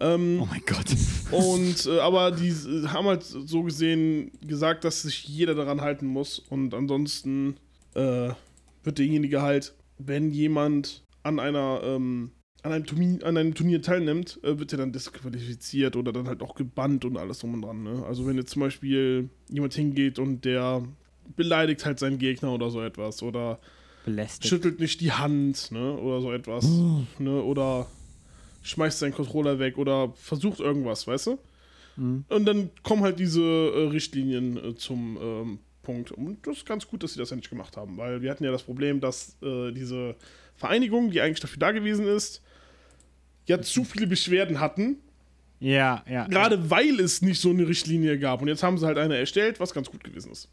Ähm, 0.00 0.38
Oh 0.40 0.46
mein 0.46 0.62
Gott. 0.64 0.86
und 1.32 1.86
äh, 1.86 1.98
aber 1.98 2.30
die 2.30 2.48
äh, 2.48 2.86
haben 2.86 3.06
halt 3.06 3.24
so 3.24 3.64
gesehen 3.64 4.30
gesagt, 4.40 4.84
dass 4.84 5.02
sich 5.02 5.24
jeder 5.24 5.56
daran 5.56 5.80
halten 5.80 6.06
muss 6.06 6.38
und 6.38 6.74
ansonsten 6.74 7.56
äh, 7.94 8.30
wird 8.84 8.98
derjenige 8.98 9.42
halt, 9.42 9.74
wenn 9.98 10.30
jemand 10.30 11.02
an 11.24 11.40
einer 11.40 11.80
ähm, 11.82 12.30
an 12.62 12.72
einem, 12.72 12.86
Turnier, 12.86 13.26
an 13.26 13.36
einem 13.36 13.54
Turnier 13.54 13.82
teilnimmt, 13.82 14.38
äh, 14.44 14.60
wird 14.60 14.70
er 14.70 14.78
dann 14.78 14.92
disqualifiziert 14.92 15.96
oder 15.96 16.12
dann 16.12 16.28
halt 16.28 16.40
auch 16.40 16.54
gebannt 16.54 17.04
und 17.04 17.16
alles 17.16 17.40
drum 17.40 17.54
und 17.54 17.62
dran. 17.62 17.82
Ne? 17.82 18.04
Also 18.06 18.24
wenn 18.28 18.36
jetzt 18.36 18.52
zum 18.52 18.60
Beispiel 18.60 19.28
jemand 19.50 19.74
hingeht 19.74 20.20
und 20.20 20.44
der 20.44 20.84
beleidigt 21.34 21.84
halt 21.84 21.98
seinen 21.98 22.18
Gegner 22.18 22.52
oder 22.52 22.70
so 22.70 22.80
etwas 22.80 23.24
oder 23.24 23.58
Belästigt. 24.04 24.48
schüttelt 24.48 24.80
nicht 24.80 25.00
die 25.00 25.12
Hand, 25.12 25.70
ne, 25.70 25.96
oder 25.96 26.20
so 26.20 26.32
etwas, 26.32 26.66
ne, 27.18 27.42
oder 27.42 27.86
schmeißt 28.62 28.98
seinen 29.00 29.14
Controller 29.14 29.58
weg 29.58 29.78
oder 29.78 30.12
versucht 30.16 30.60
irgendwas, 30.60 31.06
weißt 31.06 31.26
du? 31.28 31.38
Mhm. 31.96 32.24
Und 32.28 32.44
dann 32.46 32.70
kommen 32.82 33.02
halt 33.02 33.18
diese 33.18 33.42
äh, 33.42 33.88
Richtlinien 33.88 34.56
äh, 34.56 34.74
zum 34.74 35.18
ähm, 35.20 35.58
Punkt. 35.82 36.12
Und 36.12 36.46
das 36.46 36.58
ist 36.58 36.66
ganz 36.66 36.86
gut, 36.86 37.02
dass 37.02 37.12
sie 37.12 37.18
das 37.18 37.32
endlich 37.32 37.50
gemacht 37.50 37.76
haben, 37.76 37.96
weil 37.96 38.22
wir 38.22 38.30
hatten 38.30 38.44
ja 38.44 38.52
das 38.52 38.62
Problem, 38.62 39.00
dass 39.00 39.36
äh, 39.42 39.72
diese 39.72 40.16
Vereinigung, 40.56 41.10
die 41.10 41.20
eigentlich 41.20 41.40
dafür 41.40 41.58
da 41.58 41.72
gewesen 41.72 42.06
ist, 42.06 42.40
ja 43.46 43.60
zu 43.60 43.84
viele 43.84 44.06
Beschwerden 44.06 44.60
hatten, 44.60 44.98
Ja, 45.58 46.04
ja. 46.08 46.26
gerade 46.28 46.70
weil 46.70 47.00
es 47.00 47.20
nicht 47.22 47.40
so 47.40 47.50
eine 47.50 47.66
Richtlinie 47.66 48.18
gab. 48.18 48.40
Und 48.42 48.48
jetzt 48.48 48.62
haben 48.62 48.78
sie 48.78 48.86
halt 48.86 48.98
eine 48.98 49.16
erstellt, 49.16 49.58
was 49.60 49.74
ganz 49.74 49.90
gut 49.90 50.04
gewesen 50.04 50.30
ist. 50.32 50.48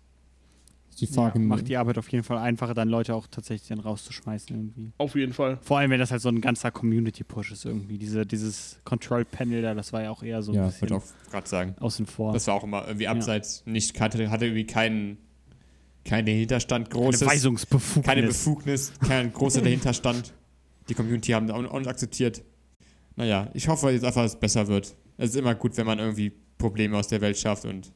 Die 1.00 1.06
ja, 1.06 1.12
Frage, 1.12 1.40
macht 1.40 1.68
die 1.68 1.78
Arbeit 1.78 1.98
auf 1.98 2.10
jeden 2.10 2.24
Fall 2.24 2.38
einfacher, 2.38 2.74
dann 2.74 2.90
Leute 2.90 3.16
auch 3.16 3.28
tatsächlich 3.28 3.70
dann 3.70 3.80
rauszuschmeißen 3.80 4.56
irgendwie. 4.56 4.92
Auf 4.98 5.16
jeden 5.16 5.34
Fall. 5.34 5.58
Vor 5.62 5.78
allem, 5.78 5.92
wenn 5.92 6.00
das 6.00 6.12
halt 6.12 6.22
so 6.22 6.30
ein 6.30 6.42
ganzer 6.42 6.72
Community-Push 6.72 7.52
ist 7.52 7.66
irgendwie. 7.66 7.98
Diese, 7.98 8.26
dieses 8.26 8.80
Control-Panel 8.84 9.62
da, 9.62 9.74
das 9.74 9.94
war 9.94 10.04
ja 10.04 10.12
auch 10.12 10.24
eher 10.24 10.42
so 10.42 10.52
ein 10.52 10.56
ja, 10.56 10.66
bisschen 10.66 10.82
wird 10.82 10.92
auch 10.94 11.04
gerade 11.32 11.48
sagen. 11.48 11.76
außen 11.80 12.06
vor. 12.06 12.34
Das 12.34 12.48
war 12.48 12.56
auch 12.56 12.64
immer 12.64 12.86
irgendwie 12.86 13.08
abseits, 13.08 13.64
nicht, 13.66 14.00
hatte, 14.00 14.30
hatte 14.30 14.46
irgendwie 14.46 14.66
keinen 14.66 15.18
keinen 16.06 16.28
Hinterstand, 16.28 16.88
Eine 16.88 17.06
großes, 17.06 17.28
Weisungsbefugnis. 17.28 18.06
keine 18.06 18.28
Befugnis, 18.28 18.94
kein 19.06 19.32
großer 19.32 19.62
Dahinterstand. 19.62 20.34
Die 20.88 20.94
Community 20.94 21.32
haben 21.34 21.50
auch 21.52 21.78
nicht 21.78 21.88
akzeptiert. 21.88 22.44
Naja, 23.16 23.50
ich 23.54 23.68
hoffe 23.68 23.92
jetzt 23.92 24.04
einfach, 24.06 24.24
dass 24.24 24.34
es 24.34 24.40
besser 24.40 24.68
wird. 24.68 24.96
Es 25.18 25.32
ist 25.32 25.36
immer 25.36 25.54
gut, 25.54 25.76
wenn 25.78 25.86
man 25.86 26.00
irgendwie 26.00 26.32
Probleme 26.58 26.98
aus 26.98 27.08
der 27.08 27.22
Welt 27.22 27.38
schafft 27.38 27.66
und 27.66 27.92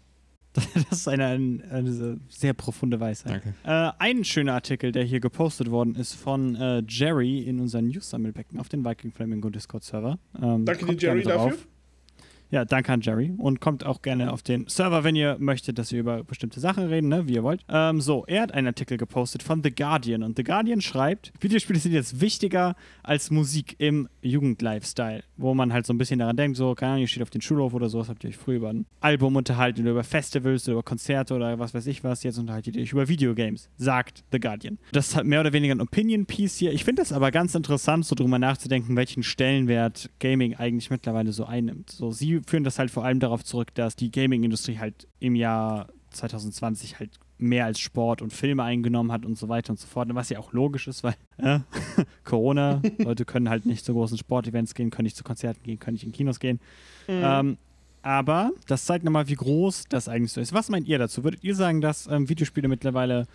Das 0.89 0.99
ist 0.99 1.07
eine, 1.07 1.25
eine 1.69 2.19
sehr 2.29 2.53
profunde 2.53 2.99
Weisheit. 2.99 3.41
danke. 3.43 3.53
Äh, 3.63 3.91
ein 3.99 4.23
schöner 4.23 4.53
Artikel, 4.53 4.91
der 4.91 5.03
hier 5.03 5.19
gepostet 5.19 5.71
worden 5.71 5.95
ist 5.95 6.13
von 6.13 6.55
äh, 6.55 6.83
Jerry 6.87 7.39
in 7.39 7.59
unseren 7.59 7.87
News-Sammelbecken 7.87 8.59
auf 8.59 8.69
den 8.69 8.85
Viking 8.85 9.11
Flamingo 9.11 9.49
Discord-Server. 9.49 10.19
Ähm, 10.41 10.65
Danke 10.65 10.85
dir, 10.85 10.95
Jerry, 10.95 11.23
drauf. 11.23 11.67
Ja, 12.53 12.65
danke 12.65 12.93
an 12.93 13.01
Jerry. 13.01 13.33
Und 13.35 13.61
kommt 13.61 13.83
auch 13.83 14.03
gerne 14.03 14.31
auf 14.31 14.43
den 14.43 14.67
Server, 14.67 15.03
wenn 15.03 15.15
ihr 15.15 15.37
möchtet, 15.39 15.79
dass 15.79 15.91
wir 15.91 15.99
über 15.99 16.23
bestimmte 16.23 16.59
Sachen 16.59 16.85
reden, 16.85 17.07
ne? 17.07 17.27
wie 17.27 17.33
ihr 17.33 17.41
wollt. 17.41 17.65
Ähm, 17.67 17.99
so, 17.99 18.25
er 18.27 18.43
hat 18.43 18.51
einen 18.51 18.67
Artikel 18.67 18.95
gepostet 18.95 19.41
von 19.41 19.63
The 19.63 19.73
Guardian. 19.73 20.21
Und 20.21 20.37
The 20.37 20.43
Guardian 20.43 20.79
schreibt, 20.79 21.33
Videospiele 21.39 21.79
sind 21.79 21.93
jetzt 21.93 22.21
wichtiger 22.21 22.75
als 23.01 23.31
Musik 23.31 23.73
im 23.79 24.07
Jugendlifestyle. 24.21 25.23
Wo 25.35 25.55
man 25.55 25.73
halt 25.73 25.87
so 25.87 25.93
ein 25.93 25.97
bisschen 25.97 26.19
daran 26.19 26.37
denkt, 26.37 26.55
so, 26.55 26.75
keine 26.75 26.91
Ahnung, 26.91 27.01
ihr 27.01 27.07
steht 27.07 27.23
auf 27.23 27.31
den 27.31 27.41
Schulhof 27.41 27.73
oder 27.73 27.89
sowas, 27.89 28.07
habt 28.07 28.23
ihr 28.23 28.29
euch 28.29 28.37
früher 28.37 28.57
über 28.57 28.69
ein 28.69 28.85
Album 28.99 29.35
unterhalten 29.35 29.81
oder 29.81 29.89
über 29.89 30.03
Festivals 30.03 30.67
oder 30.67 30.73
über 30.73 30.83
Konzerte 30.83 31.33
oder 31.33 31.57
was 31.57 31.73
weiß 31.73 31.87
ich 31.87 32.03
was. 32.03 32.21
Jetzt 32.21 32.37
unterhaltet 32.37 32.75
ihr 32.75 32.83
euch 32.83 32.91
über 32.91 33.07
Videogames, 33.07 33.67
sagt 33.77 34.23
The 34.31 34.39
Guardian. 34.39 34.77
Das 34.91 35.15
halt 35.15 35.25
mehr 35.25 35.39
oder 35.39 35.53
weniger 35.53 35.73
ein 35.73 35.81
Opinion-Piece 35.81 36.57
hier. 36.57 36.71
Ich 36.71 36.83
finde 36.83 37.01
das 37.01 37.13
aber 37.13 37.31
ganz 37.31 37.55
interessant, 37.55 38.05
so 38.05 38.13
drüber 38.13 38.37
nachzudenken, 38.37 38.95
welchen 38.95 39.23
Stellenwert 39.23 40.11
Gaming 40.19 40.53
eigentlich 40.53 40.91
mittlerweile 40.91 41.31
so 41.31 41.45
einnimmt. 41.45 41.89
So, 41.89 42.11
sie 42.11 42.42
führen 42.45 42.63
das 42.63 42.79
halt 42.79 42.91
vor 42.91 43.05
allem 43.05 43.19
darauf 43.19 43.43
zurück, 43.43 43.73
dass 43.73 43.95
die 43.95 44.11
Gaming-Industrie 44.11 44.77
halt 44.79 45.07
im 45.19 45.35
Jahr 45.35 45.87
2020 46.11 46.99
halt 46.99 47.19
mehr 47.37 47.65
als 47.65 47.79
Sport 47.79 48.21
und 48.21 48.31
Filme 48.31 48.63
eingenommen 48.63 49.11
hat 49.11 49.25
und 49.25 49.37
so 49.37 49.49
weiter 49.49 49.71
und 49.71 49.79
so 49.79 49.87
fort. 49.87 50.07
Was 50.13 50.29
ja 50.29 50.39
auch 50.39 50.53
logisch 50.53 50.87
ist, 50.87 51.03
weil 51.03 51.15
äh, 51.37 51.59
Corona, 52.23 52.81
Leute 52.99 53.25
können 53.25 53.49
halt 53.49 53.65
nicht 53.65 53.85
zu 53.85 53.93
großen 53.93 54.17
Sportevents 54.17 54.73
gehen, 54.73 54.89
können 54.89 55.05
nicht 55.05 55.17
zu 55.17 55.23
Konzerten 55.23 55.63
gehen, 55.63 55.79
können 55.79 55.95
nicht 55.95 56.05
in 56.05 56.11
Kinos 56.11 56.39
gehen. 56.39 56.59
Ähm, 57.07 57.57
aber 58.01 58.51
das 58.67 58.85
zeigt 58.85 59.05
nochmal, 59.05 59.27
wie 59.29 59.35
groß 59.35 59.85
das 59.89 60.09
eigentlich 60.09 60.33
so 60.33 60.41
ist. 60.41 60.53
Was 60.53 60.69
meint 60.69 60.87
ihr 60.87 60.99
dazu? 60.99 61.23
Würdet 61.23 61.43
ihr 61.43 61.55
sagen, 61.55 61.79
dass 61.79 62.07
ähm, 62.07 62.27
Videospiele 62.27 62.67
mittlerweile 62.67 63.27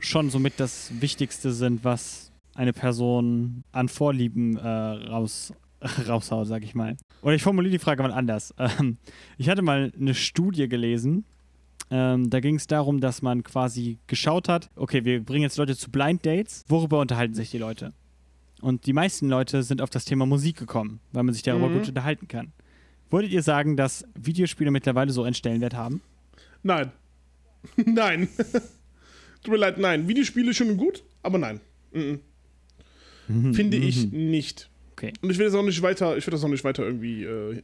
schon 0.00 0.30
somit 0.30 0.54
das 0.58 0.90
Wichtigste 1.00 1.52
sind, 1.52 1.84
was 1.84 2.32
eine 2.54 2.72
Person 2.72 3.64
an 3.72 3.88
Vorlieben 3.88 4.56
äh, 4.56 4.68
raus, 4.68 5.52
raushaut, 6.08 6.46
sag 6.46 6.62
ich 6.64 6.74
mal? 6.74 6.96
Oder 7.22 7.34
ich 7.34 7.42
formuliere 7.42 7.72
die 7.72 7.78
Frage 7.78 8.02
mal 8.02 8.12
anders. 8.12 8.54
Ähm, 8.58 8.98
ich 9.38 9.48
hatte 9.48 9.62
mal 9.62 9.92
eine 9.98 10.14
Studie 10.14 10.68
gelesen. 10.68 11.24
Ähm, 11.90 12.30
da 12.30 12.40
ging 12.40 12.56
es 12.56 12.66
darum, 12.66 13.00
dass 13.00 13.20
man 13.22 13.42
quasi 13.42 13.98
geschaut 14.06 14.48
hat, 14.48 14.70
okay, 14.74 15.04
wir 15.04 15.22
bringen 15.22 15.42
jetzt 15.42 15.58
Leute 15.58 15.76
zu 15.76 15.90
Blind 15.90 16.24
Dates. 16.24 16.64
Worüber 16.68 17.00
unterhalten 17.00 17.34
sich 17.34 17.50
die 17.50 17.58
Leute? 17.58 17.92
Und 18.62 18.86
die 18.86 18.94
meisten 18.94 19.28
Leute 19.28 19.62
sind 19.62 19.82
auf 19.82 19.90
das 19.90 20.06
Thema 20.06 20.24
Musik 20.24 20.56
gekommen, 20.56 21.00
weil 21.12 21.22
man 21.24 21.34
sich 21.34 21.42
darüber 21.42 21.68
Mhm. 21.68 21.74
gut 21.78 21.88
unterhalten 21.88 22.28
kann. 22.28 22.52
Würdet 23.10 23.30
ihr 23.30 23.42
sagen, 23.42 23.76
dass 23.76 24.04
Videospiele 24.18 24.70
mittlerweile 24.70 25.12
so 25.12 25.22
einen 25.22 25.34
Stellenwert 25.34 25.74
haben? 25.74 26.00
Nein. 26.62 26.90
nein. 27.76 28.28
Tut 29.42 29.52
mir 29.52 29.58
leid, 29.58 29.76
nein. 29.78 30.08
Videospiele 30.08 30.54
schön 30.54 30.70
und 30.70 30.76
gut, 30.78 31.04
aber 31.22 31.36
nein. 31.38 31.60
Mhm. 31.92 32.20
Finde 33.52 33.76
ich 33.76 34.10
nicht. 34.10 34.70
Okay. 34.96 35.12
Und 35.22 35.30
ich 35.30 35.38
will 35.38 35.46
das 35.46 35.54
auch 35.54 35.62
nicht 35.62 35.82
weiter, 35.82 36.16
ich 36.16 36.26
will 36.26 36.32
das 36.32 36.44
auch 36.44 36.48
nicht 36.48 36.64
weiter 36.64 36.84
irgendwie 36.84 37.24
äh, 37.24 37.60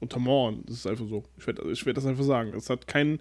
untermauern. 0.00 0.62
Das 0.66 0.76
ist 0.76 0.86
einfach 0.86 1.06
so. 1.08 1.24
Ich 1.38 1.46
werde 1.46 1.70
ich 1.70 1.84
werd 1.86 1.96
das 1.96 2.06
einfach 2.06 2.24
sagen. 2.24 2.52
Es 2.54 2.68
hat 2.70 2.86
keinen 2.86 3.20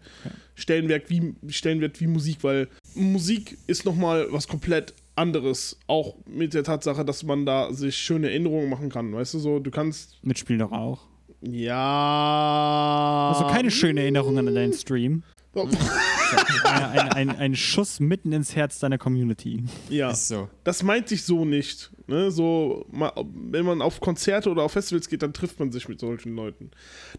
Stellenwert 0.55 1.09
wie, 1.09 1.33
Stellenwert 1.47 1.99
wie 1.99 2.07
Musik, 2.07 2.37
weil 2.41 2.67
Musik 2.93 3.57
ist 3.67 3.85
nochmal 3.85 4.27
was 4.29 4.47
komplett 4.47 4.93
anderes. 5.15 5.79
Auch 5.87 6.15
mit 6.25 6.53
der 6.53 6.63
Tatsache, 6.63 7.05
dass 7.05 7.23
man 7.23 7.45
da 7.45 7.71
sich 7.73 7.95
schöne 7.95 8.29
Erinnerungen 8.29 8.69
machen 8.69 8.89
kann. 8.89 9.13
Weißt 9.13 9.33
du 9.33 9.39
so, 9.39 9.59
du 9.59 9.71
kannst. 9.71 10.17
Mitspielen 10.23 10.59
doch 10.59 10.71
auch. 10.71 11.07
Ja. 11.41 13.31
Also 13.33 13.47
keine 13.47 13.71
schönen 13.71 13.97
Erinnerungen 13.97 14.47
an 14.47 14.55
deinen 14.55 14.73
Stream. 14.73 15.23
Ein, 15.55 17.11
ein, 17.11 17.29
ein, 17.29 17.55
Schuss 17.55 17.99
mitten 17.99 18.31
ins 18.31 18.55
Herz 18.55 18.79
deiner 18.79 18.97
Community. 18.97 19.63
Ja. 19.89 20.09
Ist 20.09 20.27
so. 20.27 20.49
das 20.63 20.81
meint 20.81 21.07
sich 21.07 21.23
so 21.23 21.45
nicht. 21.45 21.91
Ne? 22.07 22.31
So, 22.31 22.87
wenn 22.91 23.65
man 23.65 23.81
auf 23.81 23.99
Konzerte 23.99 24.49
oder 24.49 24.63
auf 24.63 24.71
Festivals 24.71 25.07
geht, 25.07 25.21
dann 25.21 25.33
trifft 25.33 25.59
man 25.59 25.71
sich 25.71 25.87
mit 25.87 25.99
solchen 25.99 26.35
Leuten. 26.35 26.71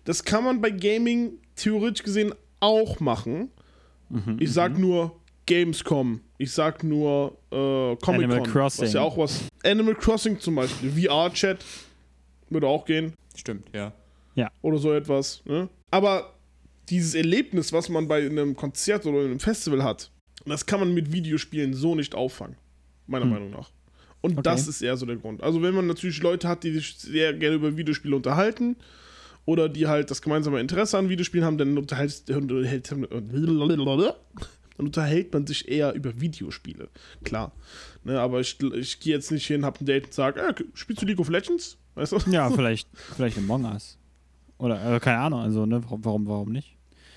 Das 0.05 0.25
kann 0.25 0.43
man 0.43 0.61
bei 0.61 0.71
Gaming 0.71 1.35
theoretisch 1.55 2.03
gesehen 2.03 2.35
auch 2.59 2.99
machen. 2.99 3.51
ich 4.39 4.53
sag 4.53 4.79
nur 4.79 5.17
Gamescom. 5.47 6.21
Ich 6.39 6.53
sag 6.53 6.83
nur 6.83 7.37
äh, 7.51 7.97
Comic 7.97 8.25
Animal. 8.25 8.43
Crossing. 8.43 8.87
Was 8.87 8.93
ja 8.95 9.01
auch 9.03 9.17
was. 9.17 9.45
Animal 9.63 9.95
Crossing 9.95 10.41
zum 10.41 10.57
Beispiel. 10.57 10.91
VR-Chat 10.91 11.65
würde 12.51 12.67
auch 12.67 12.85
gehen. 12.85 13.13
Stimmt, 13.37 13.69
ja. 13.75 13.93
Oder 14.63 14.79
so 14.79 14.93
etwas. 14.93 15.43
Ne? 15.45 15.69
Aber 15.91 16.34
dieses 16.91 17.15
Erlebnis, 17.15 17.73
was 17.73 17.89
man 17.89 18.09
bei 18.09 18.25
einem 18.27 18.57
Konzert 18.57 19.07
oder 19.07 19.21
einem 19.21 19.41
Festival 19.41 19.83
hat, 19.83 20.11
das 20.47 20.67
kann 20.67 20.81
man 20.81 20.93
mit 20.95 21.13
Videospielen 21.13 21.75
so 21.75 21.95
nicht 21.95 22.15
auffangen. 22.15 22.57
Meiner 23.07 23.25
Meinung 23.27 23.51
nach. 23.51 23.71
Und 24.21 24.33
Okay. 24.33 24.43
das 24.43 24.69
ist 24.69 24.81
eher 24.81 24.97
so 24.97 25.05
der 25.05 25.17
Grund. 25.17 25.43
Also 25.43 25.63
wenn 25.63 25.75
man 25.75 25.87
natürlich 25.87 26.23
Leute 26.23 26.49
hat, 26.49 26.65
die 26.65 26.73
sich 26.73 26.97
sehr 26.97 27.35
gerne 27.35 27.57
über 27.57 27.77
Videospiele 27.77 28.17
unterhalten 28.17 28.77
oder 29.45 29.69
die 29.69 29.87
halt 29.87 30.11
das 30.11 30.23
gemeinsame 30.23 30.61
Interesse 30.61 30.97
an 30.97 31.09
Videospielen 31.11 31.45
haben, 31.45 31.59
dann 31.59 31.77
unterhält, 31.77 32.31
unterhält, 32.31 32.91
dann 32.91 33.07
unterhält 34.79 35.33
man 35.33 35.47
sich 35.47 35.69
eher 35.69 35.93
über 35.93 36.19
Videospiele. 36.21 36.89
Klar. 37.23 37.53
Ne, 38.05 38.19
aber 38.19 38.41
ich, 38.41 38.59
ich 38.61 39.01
gehe 39.01 39.15
jetzt 39.15 39.31
nicht 39.31 39.47
hin, 39.47 39.65
hab 39.65 39.81
ein 39.81 39.87
Date 39.87 40.07
und 40.07 40.15
sage, 40.15 40.41
äh, 40.41 40.55
spielst 40.75 41.03
du 41.03 41.07
League 41.07 41.21
of 41.21 41.29
Legends? 41.29 41.77
Weißt 41.95 42.13
du? 42.13 42.19
Ja, 42.31 42.51
vielleicht, 42.55 42.89
vielleicht 43.15 43.39
Among 43.39 43.65
Us. 43.67 43.99
Oder, 44.59 44.95
äh, 44.97 45.01
keine 45.01 45.19
Ahnung, 45.19 45.41
also, 45.41 45.67
ne, 45.67 45.83
warum, 45.85 46.05
warum, 46.05 46.27
warum 46.27 46.53
nicht? 46.53 46.74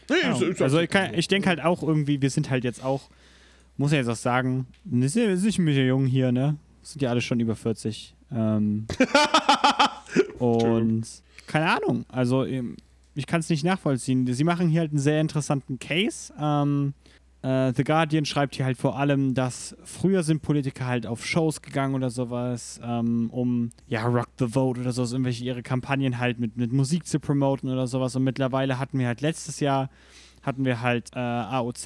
Nee, 0.10 0.16
ich- 0.20 0.26
Ahnung. 0.26 0.52
ich- 0.52 0.62
also, 0.62 0.80
ich, 0.80 0.90
kann- 0.90 1.14
ich 1.14 1.28
denke 1.28 1.50
halt 1.50 1.62
auch 1.64 1.84
irgendwie, 1.84 2.22
wir 2.22 2.30
sind 2.30 2.50
halt 2.50 2.64
jetzt 2.64 2.84
auch, 2.84 3.10
muss 3.78 3.92
ja 3.92 3.98
jetzt 4.00 4.08
auch 4.10 4.16
sagen, 4.16 4.68
wir 4.84 5.10
sind 5.10 5.28
wir 5.28 5.38
sind 5.38 5.46
nicht 5.48 5.60
mehr 5.60 5.86
jung 5.86 6.06
hier, 6.06 6.32
ne? 6.32 6.56
Sind 6.82 7.02
ja 7.02 7.10
alle 7.10 7.22
schon 7.22 7.40
über 7.40 7.56
40. 7.56 8.14
Ähm, 8.32 8.88
und 10.40 11.06
keine 11.48 11.70
Ahnung, 11.72 12.06
also 12.10 12.46
ähm, 12.46 12.76
ich 13.16 13.26
kann 13.26 13.40
es 13.40 13.50
nicht 13.50 13.64
nachvollziehen. 13.64 14.32
Sie 14.32 14.44
machen 14.44 14.68
hier 14.70 14.82
halt 14.82 14.92
einen 14.92 15.00
sehr 15.00 15.20
interessanten 15.22 15.80
Case. 15.80 16.32
Ähm, 16.40 16.94
äh, 17.42 17.74
The 17.74 17.84
Guardian 17.84 18.26
schreibt 18.26 18.56
hier 18.56 18.66
halt 18.66 18.78
vor 18.78 18.98
allem, 18.98 19.34
dass 19.34 19.76
früher 19.84 20.24
sind 20.24 20.42
Politiker 20.42 20.86
halt 20.86 21.06
auf 21.06 21.26
Shows 21.26 21.62
gegangen 21.62 21.96
oder 21.96 22.10
sowas, 22.10 22.80
ähm, 22.84 23.30
um 23.32 23.72
ja 23.88 24.06
Rock 24.06 24.30
the 24.40 24.48
Vote 24.48 24.82
oder 24.82 24.92
sowas, 24.92 25.12
irgendwelche 25.12 25.44
ihre 25.44 25.64
Kampagnen 25.64 26.18
halt 26.18 26.40
mit, 26.40 26.58
mit 26.58 26.74
Musik 26.74 27.06
zu 27.06 27.20
promoten 27.20 27.70
oder 27.70 27.88
sowas. 27.88 28.16
Und 28.16 28.24
mittlerweile 28.24 28.80
hatten 28.80 29.00
wir 29.00 29.08
halt 29.08 29.22
letztes 29.22 29.60
Jahr 29.60 29.90
hatten 30.48 30.64
wir 30.64 30.82
halt 30.82 31.10
äh, 31.14 31.20
AOC, 31.20 31.84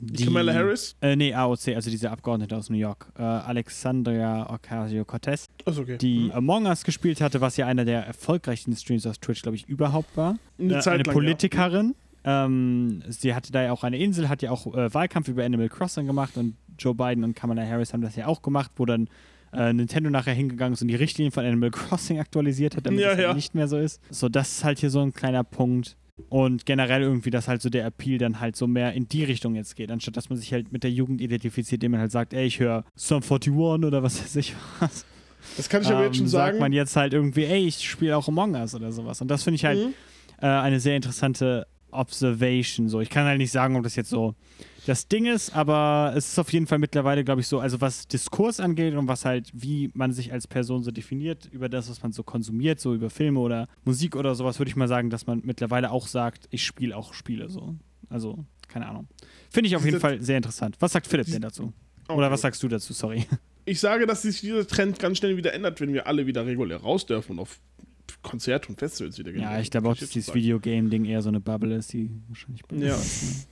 die 0.00 0.24
Kamala 0.24 0.54
Harris? 0.54 0.96
Äh, 1.02 1.14
nee, 1.14 1.34
AOC, 1.34 1.74
also 1.74 1.90
diese 1.90 2.10
Abgeordnete 2.10 2.56
aus 2.56 2.70
New 2.70 2.78
York, 2.78 3.12
äh, 3.18 3.22
Alexandria 3.22 4.50
Ocasio-Cortez, 4.50 5.46
okay. 5.66 5.98
die 5.98 6.20
Mhm. 6.20 6.30
Among 6.32 6.66
Us 6.66 6.84
gespielt 6.84 7.20
hatte, 7.20 7.42
was 7.42 7.58
ja 7.58 7.66
einer 7.66 7.84
der 7.84 8.06
erfolgreichsten 8.06 8.74
Streams 8.74 9.06
auf 9.06 9.18
Twitch, 9.18 9.42
glaube 9.42 9.56
ich, 9.56 9.68
überhaupt 9.68 10.16
war. 10.16 10.38
Eine 10.58 10.78
Äh, 10.78 10.88
eine 10.88 11.02
Politikerin. 11.02 11.94
Ähm, 12.24 13.02
sie 13.08 13.34
hatte 13.34 13.52
da 13.52 13.62
ja 13.62 13.72
auch 13.72 13.84
eine 13.84 13.98
Insel, 13.98 14.28
hat 14.28 14.42
ja 14.42 14.50
auch 14.50 14.66
äh, 14.74 14.92
Wahlkampf 14.92 15.28
über 15.28 15.44
Animal 15.44 15.68
Crossing 15.68 16.06
gemacht 16.06 16.36
und 16.36 16.56
Joe 16.78 16.94
Biden 16.94 17.24
und 17.24 17.34
Kamala 17.34 17.64
Harris 17.66 17.92
haben 17.92 18.02
das 18.02 18.16
ja 18.16 18.26
auch 18.26 18.42
gemacht, 18.42 18.70
wo 18.76 18.84
dann 18.86 19.08
äh, 19.52 19.72
Nintendo 19.72 20.10
nachher 20.10 20.34
hingegangen 20.34 20.74
ist 20.74 20.82
und 20.82 20.88
die 20.88 20.94
Richtlinien 20.96 21.32
von 21.32 21.44
Animal 21.44 21.70
Crossing 21.72 22.18
aktualisiert 22.20 22.76
hat, 22.76 22.86
damit 22.86 23.00
Ja, 23.00 23.10
es 23.12 23.16
halt 23.16 23.26
ja. 23.28 23.34
nicht 23.34 23.54
mehr 23.54 23.68
so 23.68 23.78
ist. 23.78 24.00
So, 24.10 24.28
das 24.28 24.50
ist 24.58 24.64
halt 24.64 24.78
hier 24.78 24.90
so 24.90 25.00
ein 25.00 25.12
kleiner 25.14 25.44
Punkt. 25.44 25.96
Und 26.30 26.66
generell 26.66 27.02
irgendwie, 27.02 27.30
dass 27.30 27.46
halt 27.46 27.62
so 27.62 27.70
der 27.70 27.86
Appeal 27.86 28.18
dann 28.18 28.40
halt 28.40 28.56
so 28.56 28.66
mehr 28.66 28.92
in 28.92 29.08
die 29.08 29.22
Richtung 29.22 29.54
jetzt 29.54 29.76
geht, 29.76 29.88
anstatt 29.92 30.16
dass 30.16 30.28
man 30.28 30.36
sich 30.36 30.52
halt 30.52 30.72
mit 30.72 30.82
der 30.82 30.90
Jugend 30.90 31.20
identifiziert, 31.20 31.74
indem 31.80 31.92
man 31.92 32.00
halt 32.00 32.10
sagt, 32.10 32.34
ey, 32.34 32.44
ich 32.44 32.58
höre 32.58 32.84
Sum 32.96 33.22
41 33.22 33.52
oder 33.54 34.02
was 34.02 34.20
weiß 34.20 34.34
ich 34.34 34.52
was. 34.80 35.06
Das 35.56 35.68
kann 35.68 35.82
ich 35.82 35.88
aber 35.88 36.04
jetzt 36.06 36.16
schon 36.16 36.24
Ähm, 36.26 36.30
sagen. 36.30 36.50
Sagt 36.54 36.60
man 36.60 36.72
jetzt 36.72 36.96
halt 36.96 37.12
irgendwie, 37.12 37.44
ey, 37.44 37.64
ich 37.68 37.88
spiele 37.88 38.16
auch 38.16 38.26
Among 38.26 38.54
Us 38.56 38.74
oder 38.74 38.90
sowas. 38.90 39.20
Und 39.20 39.28
das 39.28 39.44
finde 39.44 39.54
ich 39.54 39.64
halt 39.64 39.78
Mhm. 39.78 39.94
äh, 40.42 40.46
eine 40.46 40.80
sehr 40.80 40.96
interessante 40.96 41.68
Observation. 41.90 42.88
So, 42.88 43.00
ich 43.00 43.10
kann 43.10 43.24
halt 43.26 43.38
nicht 43.38 43.52
sagen, 43.52 43.76
ob 43.76 43.82
das 43.82 43.96
jetzt 43.96 44.10
so 44.10 44.34
das 44.86 45.06
Ding 45.08 45.26
ist, 45.26 45.54
aber 45.54 46.14
es 46.16 46.28
ist 46.32 46.38
auf 46.38 46.50
jeden 46.52 46.66
Fall 46.66 46.78
mittlerweile, 46.78 47.22
glaube 47.22 47.40
ich, 47.42 47.46
so, 47.46 47.60
also 47.60 47.80
was 47.80 48.08
Diskurs 48.08 48.58
angeht 48.58 48.94
und 48.94 49.06
was 49.06 49.24
halt, 49.26 49.50
wie 49.52 49.90
man 49.94 50.12
sich 50.12 50.32
als 50.32 50.46
Person 50.46 50.82
so 50.82 50.90
definiert, 50.90 51.46
über 51.52 51.68
das, 51.68 51.90
was 51.90 52.02
man 52.02 52.12
so 52.12 52.22
konsumiert, 52.22 52.80
so 52.80 52.94
über 52.94 53.10
Filme 53.10 53.40
oder 53.40 53.68
Musik 53.84 54.16
oder 54.16 54.34
sowas, 54.34 54.58
würde 54.58 54.70
ich 54.70 54.76
mal 54.76 54.88
sagen, 54.88 55.10
dass 55.10 55.26
man 55.26 55.42
mittlerweile 55.44 55.90
auch 55.90 56.06
sagt, 56.06 56.48
ich 56.50 56.64
spiele 56.64 56.96
auch 56.96 57.12
Spiele 57.12 57.50
so. 57.50 57.74
Also, 58.08 58.44
keine 58.68 58.88
Ahnung. 58.88 59.08
Finde 59.50 59.68
ich 59.68 59.76
auf 59.76 59.84
jeden 59.84 60.00
Fall 60.00 60.22
sehr 60.22 60.38
interessant. 60.38 60.76
Was 60.80 60.92
sagt 60.92 61.06
Philipp 61.06 61.26
denn 61.26 61.42
dazu? 61.42 61.72
Oder 62.08 62.18
Okay. 62.26 62.30
was 62.32 62.40
sagst 62.40 62.62
du 62.62 62.68
dazu? 62.68 62.94
Sorry. 62.94 63.26
Ich 63.66 63.80
sage, 63.80 64.06
dass 64.06 64.22
sich 64.22 64.40
dieser 64.40 64.66
Trend 64.66 64.98
ganz 64.98 65.18
schnell 65.18 65.36
wieder 65.36 65.52
ändert, 65.52 65.78
wenn 65.82 65.92
wir 65.92 66.06
alle 66.06 66.26
wieder 66.26 66.46
regulär 66.46 66.78
raus 66.78 67.04
dürfen 67.04 67.32
und 67.32 67.40
auf 67.40 67.60
Konzerte 68.22 68.68
und 68.68 68.78
Festivals 68.78 69.18
wieder 69.18 69.32
gehen. 69.32 69.42
Ja, 69.42 69.60
ich 69.60 69.70
glaube 69.70 69.88
auch, 69.88 69.96
dass 69.96 70.10
dieses. 70.10 70.34
Videogame-Ding 70.34 71.04
eher 71.04 71.22
so 71.22 71.28
eine 71.28 71.40
Bubble 71.40 71.74
ist, 71.76 71.92
die 71.92 72.10
wahrscheinlich 72.28 72.62
Ja. 72.72 72.94
ist, 72.96 73.22
ne? 73.22 73.44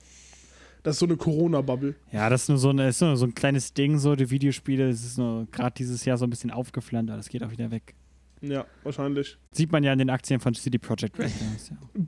Das 0.83 0.95
ist 0.95 0.99
so 0.99 1.05
eine 1.05 1.17
Corona-Bubble. 1.17 1.95
Ja, 2.13 2.29
das 2.29 2.43
ist 2.43 2.49
nur 2.49 2.57
so, 2.59 2.69
eine, 2.69 2.87
ist 2.89 3.01
nur 3.01 3.17
so 3.17 3.25
ein 3.25 3.35
kleines 3.35 3.73
Ding, 3.73 3.97
so 3.97 4.15
die 4.15 4.29
Videospiele. 4.29 4.89
Das 4.89 5.03
ist 5.03 5.17
nur 5.17 5.45
gerade 5.51 5.73
dieses 5.77 6.05
Jahr 6.05 6.17
so 6.17 6.25
ein 6.25 6.29
bisschen 6.29 6.51
aufgeflammt, 6.51 7.09
aber 7.09 7.17
das 7.17 7.27
geht 7.29 7.43
auch 7.43 7.51
wieder 7.51 7.71
weg. 7.71 7.93
Ja, 8.41 8.65
wahrscheinlich. 8.83 9.37
Sieht 9.51 9.71
man 9.71 9.83
ja 9.83 9.91
an 9.91 9.97
den 9.97 10.09
Aktien 10.09 10.39
von 10.39 10.53
CD 10.53 10.77
Projekt 10.77 11.17
Red. 11.19 11.31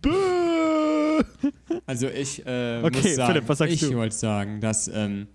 Also 1.85 2.07
ich 2.07 2.45
äh, 2.45 2.81
Okay, 2.83 3.01
muss 3.01 3.15
sagen, 3.15 3.33
Philipp, 3.33 3.49
was 3.49 3.57
sagst 3.57 3.73
ich 3.83 3.93
wollte 3.95 4.15
sagen, 4.15 4.61
dass 4.61 4.87
ähm, 4.87 5.27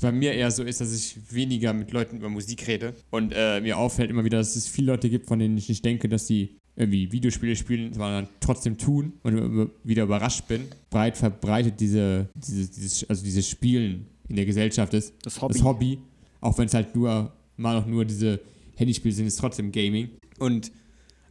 bei 0.00 0.12
mir 0.12 0.32
eher 0.32 0.50
so 0.50 0.62
ist, 0.62 0.80
dass 0.80 0.92
ich 0.94 1.16
weniger 1.32 1.72
mit 1.72 1.92
Leuten 1.92 2.16
über 2.16 2.28
Musik 2.28 2.66
rede 2.66 2.94
und 3.10 3.32
äh, 3.34 3.60
mir 3.60 3.78
auffällt 3.78 4.10
immer 4.10 4.24
wieder, 4.24 4.38
dass 4.38 4.56
es 4.56 4.66
viele 4.66 4.88
Leute 4.92 5.08
gibt, 5.10 5.26
von 5.26 5.38
denen 5.38 5.56
ich 5.56 5.68
nicht 5.68 5.84
denke, 5.84 6.08
dass 6.08 6.26
sie 6.26 6.56
irgendwie 6.76 7.12
Videospiele 7.12 7.56
spielen, 7.56 7.92
sondern 7.92 8.28
trotzdem 8.40 8.78
tun 8.78 9.12
und 9.22 9.36
über- 9.36 9.70
wieder 9.84 10.04
überrascht 10.04 10.48
bin. 10.48 10.66
Breit 10.88 11.16
verbreitet 11.16 11.80
diese, 11.80 12.28
diese, 12.34 12.70
dieses, 12.70 13.08
also 13.10 13.22
dieses 13.24 13.48
Spielen 13.48 14.06
in 14.28 14.36
der 14.36 14.46
Gesellschaft 14.46 14.94
ist. 14.94 15.12
Das 15.22 15.40
Hobby. 15.42 15.54
Das 15.54 15.64
Hobby, 15.64 15.98
auch 16.40 16.56
wenn 16.56 16.66
es 16.66 16.74
halt 16.74 16.94
nur 16.94 17.32
mal 17.56 17.74
noch 17.74 17.86
nur 17.86 18.04
diese 18.04 18.40
Handyspiele 18.76 19.14
sind, 19.14 19.26
ist 19.26 19.36
trotzdem 19.36 19.72
Gaming. 19.72 20.10
Und 20.38 20.72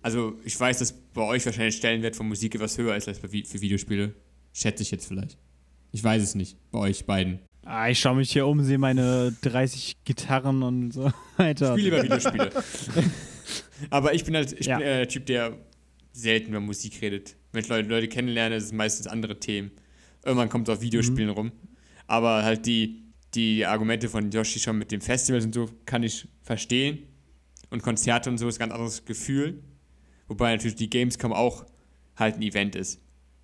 also 0.01 0.35
ich 0.45 0.59
weiß, 0.59 0.79
dass 0.79 0.93
bei 1.13 1.23
euch 1.23 1.45
wahrscheinlich 1.45 1.75
der 1.75 1.79
Stellenwert 1.79 2.15
von 2.15 2.27
Musik 2.27 2.53
etwas 2.55 2.77
höher 2.77 2.95
ist 2.95 3.07
als 3.07 3.17
für 3.17 3.31
Videospiele. 3.31 4.13
Schätze 4.53 4.83
ich 4.83 4.91
jetzt 4.91 5.07
vielleicht. 5.07 5.37
Ich 5.91 6.03
weiß 6.03 6.21
es 6.21 6.35
nicht. 6.35 6.57
Bei 6.71 6.79
euch 6.79 7.05
beiden. 7.05 7.39
Ah, 7.71 7.87
ich 7.87 7.99
schaue 7.99 8.15
mich 8.15 8.31
hier 8.31 8.47
um, 8.47 8.63
sehe 8.63 8.79
meine 8.79 9.31
30 9.43 9.97
Gitarren 10.03 10.63
und 10.63 10.91
so 10.91 11.11
weiter. 11.37 11.75
Ich 11.75 11.81
spiele 11.83 12.01
lieber 12.01 12.03
Videospiele. 12.15 12.49
Aber 13.91 14.13
ich 14.15 14.23
bin 14.25 14.35
halt, 14.35 14.53
ich 14.59 14.65
Ja. 14.65 14.77
bin 14.77 14.87
der 14.87 15.07
Typ, 15.07 15.27
der 15.27 15.55
selten 16.11 16.49
über 16.49 16.59
Musik 16.61 16.99
redet. 17.01 17.35
Wenn 17.51 17.61
ich 17.61 17.69
Leute, 17.69 17.87
Leute 17.87 18.07
kennenlerne, 18.07 18.55
ist 18.55 18.63
es 18.65 18.71
meistens 18.71 19.05
andere 19.05 19.39
Themen. 19.39 19.69
Irgendwann 20.25 20.49
kommt 20.49 20.67
es 20.67 20.75
auf 20.75 20.81
Videospielen 20.81 21.29
rum. 21.29 21.51
Aber 22.07 22.41
halt 22.43 22.65
die, 22.65 23.03
die 23.35 23.65
Argumente 23.67 24.09
von 24.09 24.31
Yoshi 24.31 24.59
schon 24.59 24.77
mit 24.79 24.91
dem 24.91 24.99
Festivals 25.01 25.45
und 25.45 25.53
so 25.53 25.69
kann 25.85 26.01
ich 26.01 26.27
verstehen. 26.41 27.03
Und 27.69 27.83
Konzerte 27.83 28.31
und 28.31 28.39
so 28.39 28.47
ist 28.47 28.55
ein 28.57 28.61
ganz 28.69 28.73
anderes 28.73 29.05
Gefühl. 29.05 29.61
Wobei 30.27 30.51
natürlich 30.55 30.75
die 30.75 30.89
Gamescom 30.89 31.33
auch 31.33 31.65
halt 32.15 32.37
ein 32.37 32.41
Event 32.41 32.75
ist. 32.75 32.99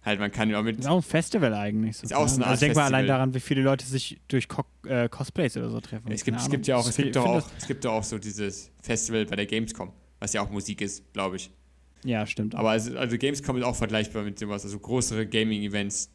Halt, 0.06 0.19
man 0.19 0.32
kann 0.32 0.49
ja 0.52 0.60
auch 0.60 0.64
mit. 0.64 0.77
Ist 0.77 0.88
auch 0.88 0.98
ein 0.98 1.02
Festival 1.02 1.53
eigentlich. 1.56 2.03
Ist 2.03 2.14
auch 2.14 2.27
so 2.27 2.36
eine 2.36 2.45
also 2.45 2.52
Art 2.53 2.61
denk 2.61 2.76
mal 2.76 2.84
allein 2.86 3.07
daran, 3.07 3.34
wie 3.34 3.40
viele 3.40 3.64
Leute 3.64 3.86
sich 3.86 4.19
durch 4.27 4.48
Co 4.48 4.64
äh, 4.86 5.10
Cosplays 5.10 5.57
oder 5.57 5.72
so 5.72 5.82
treffen. 5.82 6.11
Es 6.11 6.23
gibt, 6.23 6.38
es 6.38 6.49
gibt 6.49 6.68
ja 6.68 6.76
auch, 6.77 6.88
es 6.88 6.98
Ich 6.99 7.03
gibt 7.06 7.15
doch 7.15 7.26
auch, 7.26 7.49
es 7.57 7.65
gibt 7.65 7.84
doch 7.86 7.94
auch 7.94 8.03
so 8.03 8.19
dieses 8.19 8.69
Festival 8.84 9.26
bei 9.26 9.36
der 9.36 9.48
Gamescom, 9.48 9.91
was 10.19 10.34
ja 10.34 10.41
auch 10.41 10.49
Musik 10.52 10.82
ist, 10.82 11.11
glaube 11.14 11.38
ich. 11.38 11.49
Ja, 12.03 12.27
stimmt. 12.27 12.53
Aber 12.53 12.69
also, 12.69 12.95
also 12.98 13.18
Gamescom 13.18 13.57
ist 13.57 13.64
auch 13.64 13.76
vergleichbar 13.76 14.22
mit 14.23 14.38
sowas, 14.38 14.64
also 14.64 14.77
größere 14.77 15.26
Gaming-Events, 15.26 16.11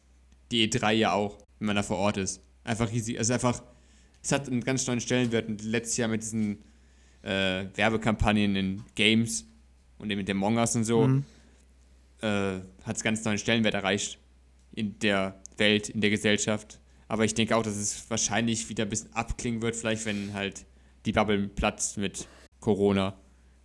die 0.51 0.69
E3 0.69 0.91
ja 0.93 1.11
auch, 1.11 1.37
wenn 1.59 1.67
man 1.67 1.75
da 1.75 1.83
vor 1.83 1.97
Ort 1.97 2.15
ist. 2.15 2.41
Einfach 2.63 2.89
riesig, 2.89 3.17
also 3.17 3.33
einfach, 3.33 3.61
es 4.23 4.31
hat 4.31 4.47
einen 4.47 4.63
ganz 4.63 4.87
neuen 4.87 5.01
Stellenwert 5.01 5.49
und 5.49 5.61
letztes 5.63 5.97
Jahr 5.97 6.07
mit 6.07 6.21
diesen 6.21 6.59
äh, 7.23 7.65
Werbekampagnen 7.75 8.55
in 8.55 8.83
Games 8.95 9.45
und 9.97 10.09
eben 10.09 10.19
mit 10.19 10.29
den 10.29 10.37
Mongas 10.37 10.77
und 10.77 10.85
so, 10.85 11.07
Mhm. 11.07 11.25
äh, 12.21 12.59
hat 12.83 12.95
es 12.95 13.03
ganz 13.03 13.23
neuen 13.23 13.37
Stellenwert 13.37 13.73
erreicht 13.73 14.19
in 14.73 14.97
der 14.99 15.39
Welt, 15.57 15.89
in 15.89 16.01
der 16.01 16.09
Gesellschaft. 16.09 16.79
Aber 17.07 17.25
ich 17.25 17.33
denke 17.33 17.55
auch, 17.55 17.63
dass 17.63 17.75
es 17.75 18.09
wahrscheinlich 18.09 18.69
wieder 18.69 18.83
ein 18.83 18.89
bisschen 18.89 19.13
abklingen 19.13 19.61
wird, 19.61 19.75
vielleicht 19.75 20.05
wenn 20.05 20.33
halt 20.33 20.65
die 21.05 21.11
Bubble 21.11 21.47
platzt 21.49 21.97
mit 21.97 22.27
Corona, 22.59 23.17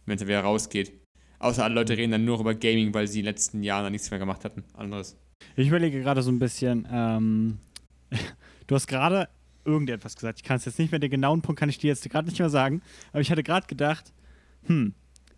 wenn 0.04 0.16
es 0.16 0.26
wieder 0.26 0.40
rausgeht. 0.40 0.92
Außer 1.38 1.62
alle 1.62 1.74
Leute 1.74 1.96
reden 1.96 2.12
dann 2.12 2.24
nur 2.24 2.40
über 2.40 2.54
Gaming, 2.54 2.92
weil 2.94 3.06
sie 3.06 3.20
in 3.20 3.24
den 3.24 3.32
letzten 3.32 3.62
Jahren 3.62 3.84
dann 3.84 3.92
nichts 3.92 4.10
mehr 4.10 4.18
gemacht 4.18 4.44
hatten. 4.44 4.64
Anderes. 4.74 5.16
Ich 5.54 5.68
überlege 5.68 6.00
gerade 6.00 6.22
so 6.22 6.30
ein 6.30 6.38
bisschen, 6.38 6.88
ähm, 6.90 7.58
du 8.66 8.74
hast 8.74 8.86
gerade 8.86 9.28
irgendetwas 9.64 10.14
gesagt. 10.14 10.38
Ich 10.38 10.44
kann 10.44 10.56
es 10.56 10.64
jetzt 10.64 10.78
nicht 10.78 10.90
mehr, 10.90 10.98
den 10.98 11.10
genauen 11.10 11.42
Punkt 11.42 11.58
kann 11.58 11.68
ich 11.68 11.78
dir 11.78 11.88
jetzt 11.88 12.08
gerade 12.08 12.28
nicht 12.28 12.38
mehr 12.38 12.50
sagen. 12.50 12.82
Aber 13.12 13.20
ich 13.20 13.30
hatte 13.30 13.42
gerade 13.42 13.66
gedacht, 13.66 14.12
hm, 14.64 14.94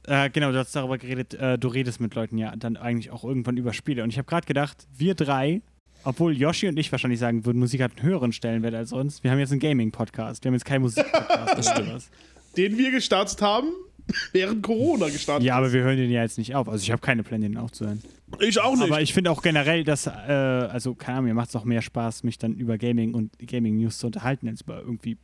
äh, 0.08 0.30
genau, 0.30 0.50
du 0.52 0.58
hast 0.58 0.74
darüber 0.74 0.98
geredet, 0.98 1.34
äh, 1.34 1.58
du 1.58 1.68
redest 1.68 2.00
mit 2.00 2.14
Leuten 2.14 2.38
ja 2.38 2.54
dann 2.56 2.76
eigentlich 2.76 3.10
auch 3.10 3.24
irgendwann 3.24 3.56
über 3.56 3.72
Spiele. 3.72 4.02
Und 4.02 4.10
ich 4.10 4.18
habe 4.18 4.26
gerade 4.28 4.46
gedacht, 4.46 4.86
wir 4.96 5.14
drei, 5.14 5.62
obwohl 6.04 6.36
Yoshi 6.36 6.68
und 6.68 6.78
ich 6.78 6.90
wahrscheinlich 6.92 7.20
sagen 7.20 7.44
würden, 7.44 7.58
Musik 7.58 7.82
hat 7.82 7.92
einen 7.96 8.02
höheren 8.02 8.32
Stellenwert 8.32 8.74
als 8.74 8.90
sonst, 8.90 9.22
wir 9.24 9.30
haben 9.30 9.38
jetzt 9.38 9.50
einen 9.52 9.60
Gaming-Podcast. 9.60 10.44
Wir 10.44 10.48
haben 10.50 10.54
jetzt 10.54 10.64
keinen 10.64 10.82
Musik-Podcast. 10.82 11.58
das 11.58 11.68
stimmt. 11.70 12.10
Den 12.56 12.78
wir 12.78 12.90
gestartet 12.90 13.42
haben, 13.42 13.68
während 14.32 14.62
Corona 14.62 15.06
gestartet 15.08 15.44
Ja, 15.46 15.56
aber 15.56 15.66
ist. 15.66 15.72
wir 15.74 15.82
hören 15.82 15.96
den 15.96 16.10
ja 16.10 16.22
jetzt 16.22 16.38
nicht 16.38 16.54
auf. 16.54 16.68
Also 16.68 16.82
ich 16.82 16.90
habe 16.90 17.00
keine 17.02 17.22
Pläne, 17.22 17.48
den 17.48 17.58
aufzuhören. 17.58 18.02
Ich 18.40 18.60
auch 18.60 18.74
nicht. 18.74 18.84
Aber 18.84 19.00
ich 19.02 19.12
finde 19.12 19.30
auch 19.30 19.42
generell, 19.42 19.84
dass, 19.84 20.06
äh, 20.06 20.10
also 20.10 20.94
keine 20.94 21.18
Ahnung, 21.18 21.28
mir 21.28 21.34
macht 21.34 21.50
es 21.50 21.56
auch 21.56 21.64
mehr 21.64 21.82
Spaß, 21.82 22.24
mich 22.24 22.38
dann 22.38 22.54
über 22.54 22.78
Gaming 22.78 23.14
und 23.14 23.38
Gaming-News 23.38 23.98
zu 23.98 24.06
unterhalten, 24.06 24.48
als 24.48 24.62
über 24.62 24.80
irgendwie 24.80 25.18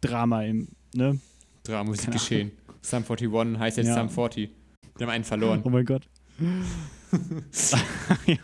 Drama 0.00 0.42
im, 0.44 0.68
ne? 0.94 1.18
Drama, 1.64 1.90
Musik 1.90 2.10
geschehen. 2.12 2.52
Sum 2.82 3.04
41 3.08 3.58
heißt 3.58 3.76
jetzt 3.78 3.86
Ja. 3.88 3.94
Sum 3.94 4.08
40. 4.08 4.50
Wir 4.96 5.06
haben 5.06 5.12
einen 5.12 5.24
verloren. 5.24 5.60
Oh 5.64 5.70
mein 5.70 5.84
Gott. 5.84 6.08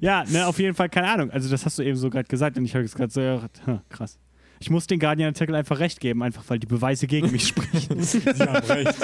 ja, 0.00 0.24
ne, 0.24 0.46
auf 0.46 0.58
jeden 0.58 0.74
Fall, 0.74 0.88
keine 0.88 1.08
Ahnung. 1.08 1.30
Also 1.30 1.50
das 1.50 1.64
hast 1.64 1.78
du 1.78 1.82
eben 1.82 1.96
so 1.96 2.10
gerade 2.10 2.28
gesagt 2.28 2.56
und 2.56 2.64
ich 2.64 2.74
habe 2.74 2.84
jetzt 2.84 2.96
gerade 2.96 3.12
so, 3.12 3.20
ja, 3.20 3.48
krass. 3.88 4.18
Ich 4.60 4.70
muss 4.70 4.86
den 4.86 5.00
Guardian-Artikel 5.00 5.54
einfach 5.54 5.80
recht 5.80 6.00
geben, 6.00 6.22
einfach 6.22 6.44
weil 6.48 6.58
die 6.58 6.66
Beweise 6.66 7.06
gegen 7.06 7.30
mich 7.32 7.48
sprechen. 7.48 8.00
Sie 8.02 8.20
haben 8.20 8.64
recht. 8.66 8.96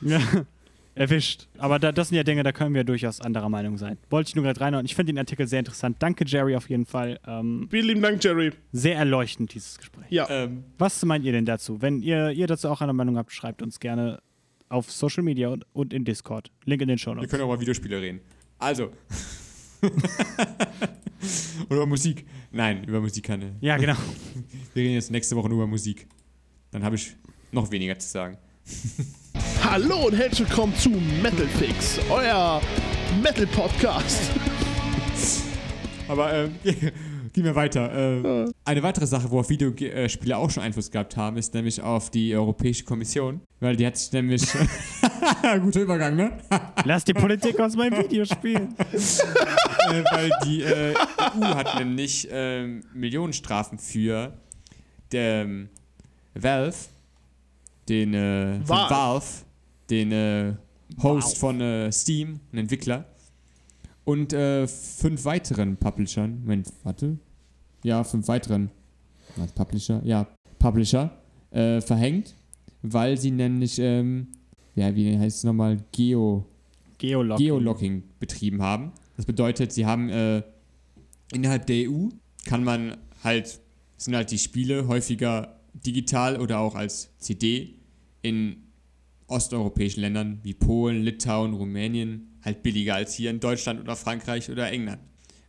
ja. 0.00 0.20
Erwischt. 0.94 1.48
Aber 1.56 1.78
da, 1.78 1.90
das 1.90 2.08
sind 2.08 2.16
ja 2.16 2.22
Dinge, 2.22 2.42
da 2.42 2.52
können 2.52 2.74
wir 2.74 2.84
durchaus 2.84 3.20
anderer 3.20 3.48
Meinung 3.48 3.78
sein. 3.78 3.96
Wollte 4.10 4.28
ich 4.28 4.34
nur 4.34 4.44
gerade 4.44 4.60
reinhauen. 4.60 4.84
Ich 4.84 4.94
finde 4.94 5.12
den 5.12 5.18
Artikel 5.18 5.46
sehr 5.46 5.58
interessant. 5.60 5.96
Danke, 6.00 6.24
Jerry, 6.26 6.54
auf 6.54 6.68
jeden 6.68 6.84
Fall. 6.84 7.18
Ähm, 7.26 7.66
Vielen 7.70 7.86
lieben 7.86 8.02
Dank, 8.02 8.22
Jerry. 8.22 8.50
sehr 8.72 8.96
erleuchtend, 8.96 9.54
dieses 9.54 9.78
Gespräch. 9.78 10.04
Ja. 10.10 10.28
ähm, 10.28 10.64
Was 10.76 11.02
meint 11.04 11.24
ihr 11.24 11.32
denn 11.32 11.46
dazu? 11.46 11.80
Wenn 11.80 12.02
ihr, 12.02 12.30
ihr 12.30 12.46
dazu 12.46 12.68
auch 12.68 12.82
eine 12.82 12.92
Meinung 12.92 13.16
habt, 13.16 13.32
schreibt 13.32 13.62
uns 13.62 13.80
gerne 13.80 14.20
auf 14.68 14.90
Social 14.92 15.22
Media 15.22 15.48
und, 15.48 15.64
und 15.72 15.94
in 15.94 16.04
Discord. 16.04 16.50
Link 16.66 16.82
in 16.82 16.88
den 16.88 16.98
Show 16.98 17.10
wir 17.12 17.16
Notes. 17.16 17.30
können 17.30 17.42
auch 17.44 17.48
über 17.52 17.60
Videospiele 17.60 18.00
reden. 18.00 18.20
Also. 18.58 18.90
Oder 21.68 21.76
über 21.76 21.86
Musik. 21.86 22.26
Nein, 22.50 22.84
über 22.84 23.00
Musik 23.00 23.24
keine. 23.24 23.54
Ja, 23.60 23.76
genau. 23.76 23.94
Wir 24.74 24.82
reden 24.82 24.94
jetzt 24.94 25.10
nächste 25.10 25.36
Woche 25.36 25.48
nur 25.48 25.58
über 25.58 25.66
Musik. 25.66 26.06
Dann 26.70 26.82
habe 26.84 26.96
ich 26.96 27.14
noch 27.50 27.70
weniger 27.70 27.98
zu 27.98 28.08
sagen. 28.08 28.38
Hallo 29.64 30.06
und 30.06 30.14
herzlich 30.16 30.48
willkommen 30.48 30.74
zu 30.76 30.90
Metal 30.90 31.46
Fix, 31.46 31.98
euer 32.10 32.60
Metal 33.22 33.46
Podcast. 33.46 34.30
Aber 36.08 36.32
ähm, 36.32 36.54
gehen 36.64 37.44
wir 37.44 37.54
weiter. 37.54 38.44
Äh, 38.44 38.46
eine 38.64 38.82
weitere 38.82 39.06
Sache, 39.06 39.30
worauf 39.30 39.48
Videospiele 39.48 40.36
auch 40.36 40.50
schon 40.50 40.62
Einfluss 40.62 40.90
gehabt 40.90 41.16
haben, 41.16 41.36
ist 41.36 41.54
nämlich 41.54 41.80
auf 41.80 42.10
die 42.10 42.34
Europäische 42.34 42.84
Kommission. 42.84 43.40
Weil 43.60 43.76
die 43.76 43.86
hat 43.86 43.96
sich 43.96 44.12
nämlich. 44.12 44.42
Guter 45.62 45.80
Übergang, 45.80 46.16
ne? 46.16 46.38
Lass 46.84 47.04
die 47.04 47.14
Politik 47.14 47.58
aus 47.60 47.76
meinem 47.76 48.02
Videospiel. 48.04 48.56
äh, 48.56 50.04
weil 50.10 50.30
die 50.44 50.62
äh, 50.62 50.94
EU 50.94 51.44
hat 51.44 51.78
nämlich 51.78 52.28
ähm, 52.30 52.82
Millionenstrafen 52.92 53.78
für 53.78 54.32
der, 55.12 55.42
ähm, 55.42 55.68
Valve, 56.34 56.76
den 57.88 58.14
äh, 58.14 58.60
Valve. 58.64 58.90
Valve, 58.90 59.26
den 59.90 60.12
äh, 60.12 60.54
Host 61.02 61.38
von 61.38 61.60
äh, 61.60 61.90
Steam, 61.90 62.40
ein 62.52 62.58
Entwickler, 62.58 63.06
und 64.04 64.32
äh, 64.32 64.66
fünf 64.66 65.24
weiteren 65.24 65.76
Publishern. 65.76 66.40
Moment, 66.40 66.72
warte. 66.82 67.18
Ja, 67.84 68.04
fünf 68.04 68.28
weiteren. 68.28 68.70
Was, 69.36 69.52
Publisher? 69.52 70.00
Ja, 70.04 70.26
Publisher 70.58 71.10
äh, 71.50 71.80
verhängt, 71.80 72.34
weil 72.82 73.16
sie 73.16 73.30
nämlich, 73.30 73.78
ähm, 73.78 74.28
ja, 74.74 74.94
wie 74.94 75.18
heißt 75.18 75.38
es 75.38 75.44
nochmal, 75.44 75.78
Geo. 75.92 76.46
Geolocking. 76.98 77.46
Geolocking 77.46 78.02
betrieben 78.20 78.62
haben. 78.62 78.92
Das 79.16 79.26
bedeutet, 79.26 79.72
sie 79.72 79.86
haben 79.86 80.08
äh, 80.08 80.42
innerhalb 81.32 81.66
der 81.66 81.90
EU 81.90 82.08
kann 82.44 82.64
man 82.64 82.96
halt, 83.22 83.60
sind 83.96 84.14
halt 84.14 84.30
die 84.30 84.38
Spiele 84.38 84.86
häufiger 84.88 85.56
digital 85.74 86.40
oder 86.40 86.58
auch 86.60 86.74
als 86.74 87.16
CD 87.18 87.78
in 88.22 88.68
osteuropäischen 89.26 90.00
Ländern 90.00 90.40
wie 90.42 90.54
Polen, 90.54 91.02
Litauen, 91.02 91.54
Rumänien 91.54 92.38
halt 92.42 92.62
billiger 92.62 92.96
als 92.96 93.14
hier 93.14 93.30
in 93.30 93.40
Deutschland 93.40 93.80
oder 93.80 93.96
Frankreich 93.96 94.50
oder 94.50 94.70
England. 94.70 95.00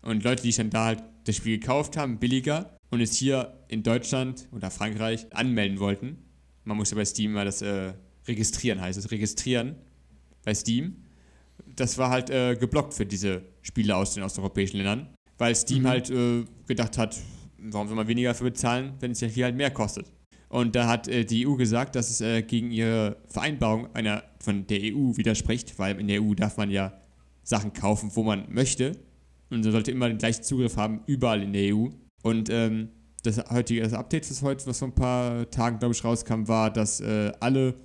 Und 0.01 0.23
Leute, 0.23 0.43
die 0.43 0.49
sich 0.49 0.57
dann 0.57 0.69
da 0.69 0.85
halt 0.85 1.03
das 1.25 1.35
Spiel 1.35 1.59
gekauft 1.59 1.97
haben, 1.97 2.19
billiger 2.19 2.77
und 2.91 3.01
es 3.01 3.15
hier 3.15 3.65
in 3.67 3.83
Deutschland 3.83 4.47
oder 4.51 4.69
Frankreich 4.69 5.33
anmelden 5.33 5.79
wollten. 5.79 6.17
Man 6.63 6.77
muss 6.77 6.91
ja 6.91 6.95
bei 6.95 7.05
Steam 7.05 7.33
mal 7.33 7.45
das 7.45 7.61
äh, 7.61 7.93
registrieren, 8.27 8.79
heißt 8.79 8.99
es, 8.99 9.11
registrieren 9.11 9.75
bei 10.43 10.53
Steam 10.53 11.03
das 11.75 11.97
war 11.97 12.09
halt 12.09 12.29
äh, 12.29 12.55
geblockt 12.55 12.93
für 12.93 13.05
diese 13.05 13.43
Spiele 13.61 13.95
aus 13.95 14.13
den 14.13 14.23
osteuropäischen 14.23 14.77
Ländern, 14.77 15.13
weil 15.37 15.55
Steam 15.55 15.87
halt 15.87 16.09
äh, 16.09 16.45
gedacht 16.67 16.97
hat, 16.97 17.17
warum 17.71 17.87
soll 17.87 17.95
man 17.95 18.07
weniger 18.07 18.29
dafür 18.29 18.49
bezahlen, 18.49 18.93
wenn 18.99 19.11
es 19.11 19.21
ja 19.21 19.27
hier 19.27 19.45
halt 19.45 19.55
mehr 19.55 19.71
kostet. 19.71 20.11
Und 20.49 20.75
da 20.75 20.87
hat 20.87 21.07
äh, 21.07 21.25
die 21.25 21.47
EU 21.47 21.55
gesagt, 21.55 21.95
dass 21.95 22.09
es 22.09 22.21
äh, 22.21 22.43
gegen 22.43 22.71
ihre 22.71 23.17
Vereinbarung 23.27 23.87
einer 23.95 24.23
von 24.39 24.67
der 24.67 24.79
EU 24.81 25.17
widerspricht, 25.17 25.79
weil 25.79 25.99
in 25.99 26.07
der 26.07 26.21
EU 26.21 26.35
darf 26.35 26.57
man 26.57 26.69
ja 26.69 26.93
Sachen 27.43 27.73
kaufen, 27.73 28.11
wo 28.13 28.23
man 28.23 28.45
möchte. 28.53 28.91
Und 29.49 29.61
man 29.61 29.71
sollte 29.71 29.91
immer 29.91 30.07
den 30.07 30.19
gleichen 30.19 30.43
Zugriff 30.43 30.77
haben, 30.77 31.01
überall 31.07 31.41
in 31.41 31.53
der 31.53 31.75
EU. 31.75 31.87
Und 32.21 32.49
ähm, 32.51 32.89
das 33.23 33.37
heutige 33.49 33.81
das 33.81 33.93
Update, 33.93 34.29
was 34.29 34.41
heute, 34.43 34.67
was 34.67 34.79
vor 34.79 34.89
ein 34.89 34.95
paar 34.95 35.49
Tagen, 35.49 35.79
glaube 35.79 35.93
ich, 35.93 36.03
rauskam, 36.03 36.47
war, 36.47 36.71
dass 36.71 36.99
äh, 37.01 37.31
alle 37.39 37.75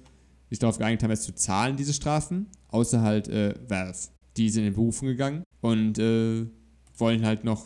sich 0.51 0.59
darauf 0.59 0.79
geeinigt 0.79 1.03
haben, 1.03 1.11
es 1.11 1.23
zu 1.23 1.35
zahlen, 1.35 1.77
diese 1.77 1.93
Strafen, 1.93 2.49
außer 2.69 3.01
halt 3.01 3.29
äh, 3.29 3.55
Valve. 3.69 4.09
Die 4.37 4.51
sind 4.51 4.65
in 4.65 4.75
Berufen 4.75 5.09
gegangen 5.09 5.43
und 5.61 5.99
äh, 5.99 6.47
wollen 6.97 7.25
halt 7.25 7.45
noch 7.45 7.65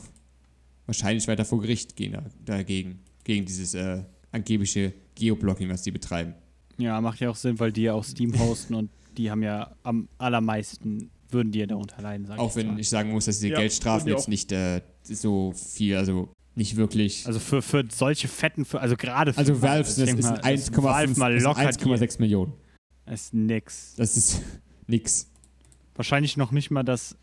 wahrscheinlich 0.87 1.27
weiter 1.29 1.45
vor 1.45 1.61
Gericht 1.61 1.97
gehen 1.97 2.13
da, 2.13 2.25
dagegen, 2.45 3.01
gegen 3.25 3.45
dieses 3.47 3.75
äh, 3.75 4.03
angebliche 4.33 4.93
Geoblocking, 5.15 5.69
was 5.69 5.83
die 5.83 5.91
betreiben. 5.91 6.35
Ja, 6.79 7.01
macht 7.01 7.21
ja 7.21 7.31
auch 7.31 7.37
Sinn, 7.37 7.59
weil 7.61 7.71
die 7.73 7.83
ja 7.83 7.93
auch 7.95 8.05
Steam 8.05 8.39
hosten 8.39 8.75
und 8.75 8.91
die 9.17 9.31
haben 9.31 9.43
ja 9.43 9.75
am 9.83 10.09
allermeisten, 10.19 11.11
würden 11.31 11.53
die 11.53 11.59
ja 11.61 11.67
darunter 11.67 12.01
leiden, 12.03 12.27
sag 12.27 12.39
Auch 12.39 12.51
ich 12.51 12.57
wenn 12.57 12.67
mal. 12.69 12.81
ich 12.81 12.89
sagen 12.89 13.11
muss, 13.11 13.27
dass 13.27 13.37
diese 13.39 13.53
Ja, 13.53 13.59
Geldstrafen 13.61 14.09
jetzt 14.09 14.29
nicht 14.29 14.51
äh, 14.53 14.81
so 15.03 15.53
viel, 15.53 15.97
also 15.97 16.31
nicht 16.55 16.77
wirklich. 16.77 17.27
Also 17.27 17.39
für, 17.39 17.63
für 17.63 17.85
solche 17.91 18.29
fetten, 18.29 18.65
für, 18.65 18.81
also 18.81 18.97
gerade 18.97 19.33
für 19.33 19.39
Also 19.39 19.63
Valve, 19.63 19.85
das 19.85 19.99
ist 19.99 20.23
mal, 20.23 20.33
dass 20.41 20.73
Valve 20.73 21.13
1,5 21.13 21.19
mal 21.19 21.35
ist 21.37 21.43
locker 21.45 21.61
1,6 21.61 22.21
Millionen. 22.21 22.53
die- 23.07 23.13
ist 23.13 23.35
nix. 23.35 23.95
Das 23.97 24.17
ist 24.17 24.43
nix. 24.87 25.29
Wahrscheinlich 25.95 26.37
noch 26.39 26.53
nicht 26.53 26.71
mal 26.71 26.83
das 26.83 27.17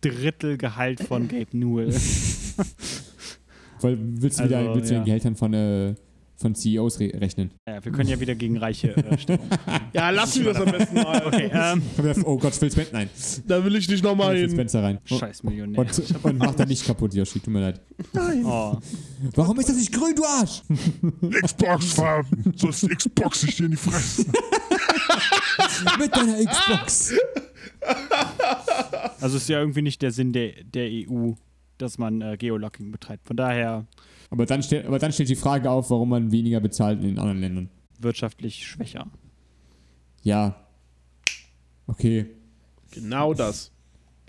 Drittelgehalt 0.00 1.00
von 1.02 1.28
Gabe 1.28 1.56
Newell. 1.56 1.92
Weil 3.80 3.98
willst 4.00 4.38
du 4.38 4.42
Also, 4.42 4.54
wieder 4.54 4.74
willst 4.74 4.90
du 4.90 4.94
ja. 4.94 5.00
den 5.00 5.04
Gehältern 5.06 5.36
von, 5.36 5.54
äh, 5.54 5.94
von 6.36 6.54
CEOs 6.54 7.00
re 7.00 7.12
rechnen. 7.14 7.50
Ja, 7.66 7.84
wir 7.84 7.92
können 7.92 8.08
ja 8.08 8.18
wieder 8.18 8.34
gegen 8.34 8.56
Reiche 8.56 8.96
äh, 8.96 9.18
stimmen. 9.18 9.40
Ja, 9.92 10.10
lass 10.10 10.36
mir 10.38 10.44
das 10.44 10.56
am 10.56 10.70
besten 10.70 10.94
mal. 10.94 11.26
Okay, 11.26 11.50
ähm, 11.52 11.82
Oh 12.24 12.38
Gott, 12.38 12.54
Phil 12.54 12.70
Spencer, 12.70 12.92
nein. 12.92 13.10
Da 13.46 13.64
will 13.64 13.74
ich 13.76 13.88
nicht 13.88 14.04
nochmal 14.04 14.32
Phil 14.34 14.42
hin. 14.42 14.50
Spencer 14.50 14.82
rein. 14.82 14.98
scheiß 15.04 15.42
Millionär. 15.42 15.78
Und, 15.80 16.24
und 16.24 16.38
mach 16.38 16.54
da 16.54 16.64
nicht 16.64 16.86
kaputt, 16.86 17.12
Yoshi, 17.14 17.40
tut 17.40 17.52
mir 17.52 17.60
leid. 17.60 17.80
Oh. 18.44 18.76
Warum 19.34 19.58
ist 19.60 19.68
das 19.68 19.76
nicht 19.76 19.92
grün, 19.92 20.14
du 20.14 20.24
Arsch? 20.24 20.62
Xbox-Farben, 21.42 22.54
sonst 22.56 22.88
Xbox 22.88 23.42
ich 23.44 23.56
dir 23.56 23.64
in 23.64 23.72
die 23.72 23.76
Fresse. 23.76 24.26
Mit 25.98 26.16
deiner 26.16 26.44
Xbox. 26.44 27.14
Also 29.20 29.36
ist 29.36 29.48
ja 29.50 29.58
irgendwie 29.58 29.82
nicht 29.82 30.00
der 30.00 30.12
Sinn 30.12 30.32
der, 30.32 30.64
der 30.64 30.88
EU, 30.90 31.32
dass 31.76 31.98
man 31.98 32.22
äh, 32.22 32.36
Geolocking 32.38 32.90
betreibt. 32.90 33.26
Von 33.26 33.36
daher 33.36 33.86
Aber 34.30 34.46
dann, 34.46 34.62
steht, 34.62 34.86
aber 34.86 34.98
dann 34.98 35.12
steht 35.12 35.28
die 35.28 35.36
Frage 35.36 35.70
auf, 35.70 35.90
warum 35.90 36.08
man 36.08 36.32
weniger 36.32 36.60
bezahlt 36.60 37.00
in 37.00 37.06
den 37.08 37.18
anderen 37.18 37.40
Ländern. 37.40 37.68
wirtschaftlich 37.98 38.66
schwächer. 38.66 39.06
Ja. 40.22 40.56
Okay. 41.86 42.26
Genau 42.92 43.34
das. 43.34 43.72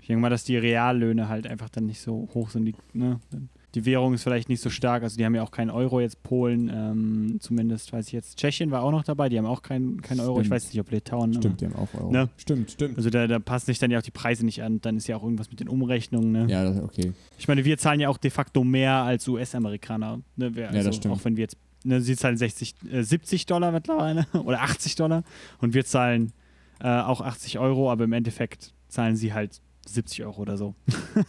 Ich 0.00 0.08
denke 0.08 0.20
mal, 0.20 0.30
dass 0.30 0.44
die 0.44 0.56
Reallöhne 0.58 1.28
halt 1.28 1.46
einfach 1.46 1.68
dann 1.70 1.86
nicht 1.86 2.00
so 2.00 2.28
hoch 2.34 2.50
sind. 2.50 2.66
Die, 2.66 2.74
ne? 2.92 3.18
Die 3.74 3.86
Währung 3.86 4.12
ist 4.14 4.22
vielleicht 4.22 4.48
nicht 4.48 4.60
so 4.60 4.68
stark. 4.70 5.02
Also 5.02 5.16
die 5.16 5.24
haben 5.24 5.34
ja 5.34 5.42
auch 5.42 5.50
keinen 5.50 5.70
Euro 5.70 6.00
jetzt. 6.00 6.22
Polen 6.22 6.68
ähm, 6.72 7.36
zumindest, 7.40 7.92
weiß 7.92 8.06
ich 8.08 8.12
jetzt. 8.12 8.38
Tschechien 8.38 8.70
war 8.70 8.82
auch 8.82 8.90
noch 8.90 9.02
dabei. 9.02 9.28
Die 9.28 9.38
haben 9.38 9.46
auch 9.46 9.62
keinen 9.62 10.02
kein 10.02 10.20
Euro. 10.20 10.40
Ich 10.40 10.50
weiß 10.50 10.66
nicht, 10.68 10.78
ob 10.80 10.90
Litauen. 10.90 11.32
Stimmt, 11.34 11.60
die 11.60 11.66
haben 11.66 11.76
auch 11.76 11.88
Euro. 11.94 12.10
Ne? 12.10 12.28
Stimmt, 12.36 12.70
stimmt. 12.72 12.96
Also 12.98 13.08
da, 13.10 13.26
da 13.26 13.38
passen 13.38 13.66
sich 13.66 13.78
dann 13.78 13.90
ja 13.90 13.98
auch 13.98 14.02
die 14.02 14.10
Preise 14.10 14.44
nicht 14.44 14.62
an. 14.62 14.80
Dann 14.82 14.96
ist 14.96 15.06
ja 15.06 15.16
auch 15.16 15.22
irgendwas 15.22 15.48
mit 15.50 15.60
den 15.60 15.68
Umrechnungen. 15.68 16.32
Ne? 16.32 16.46
Ja, 16.50 16.64
das, 16.64 16.82
okay. 16.82 17.12
Ich 17.38 17.48
meine, 17.48 17.64
wir 17.64 17.78
zahlen 17.78 18.00
ja 18.00 18.08
auch 18.08 18.18
de 18.18 18.30
facto 18.30 18.62
mehr 18.62 18.92
als 18.94 19.26
US-Amerikaner. 19.28 20.20
Ne? 20.36 20.54
Wir- 20.54 20.64
Ja, 20.64 20.68
das 20.72 20.86
also 20.86 20.92
stimmt. 20.92 21.14
Auch 21.14 21.24
wenn 21.24 21.36
wir 21.36 21.42
jetzt, 21.42 21.56
ne, 21.84 22.00
sie 22.00 22.14
zahlen 22.16 22.36
60, 22.36 22.74
äh, 22.90 23.02
70 23.02 23.46
Dollar 23.46 23.72
mittlerweile 23.72 24.26
oder 24.44 24.60
80 24.62 24.96
Dollar 24.96 25.22
und 25.60 25.72
wir 25.74 25.84
zahlen 25.84 26.32
äh, 26.80 26.88
auch 26.88 27.20
80 27.20 27.58
Euro, 27.58 27.90
aber 27.90 28.04
im 28.04 28.12
Endeffekt 28.12 28.74
zahlen 28.88 29.16
sie 29.16 29.32
halt 29.32 29.60
70 29.86 30.24
Euro 30.24 30.42
oder 30.42 30.56
so. 30.58 30.74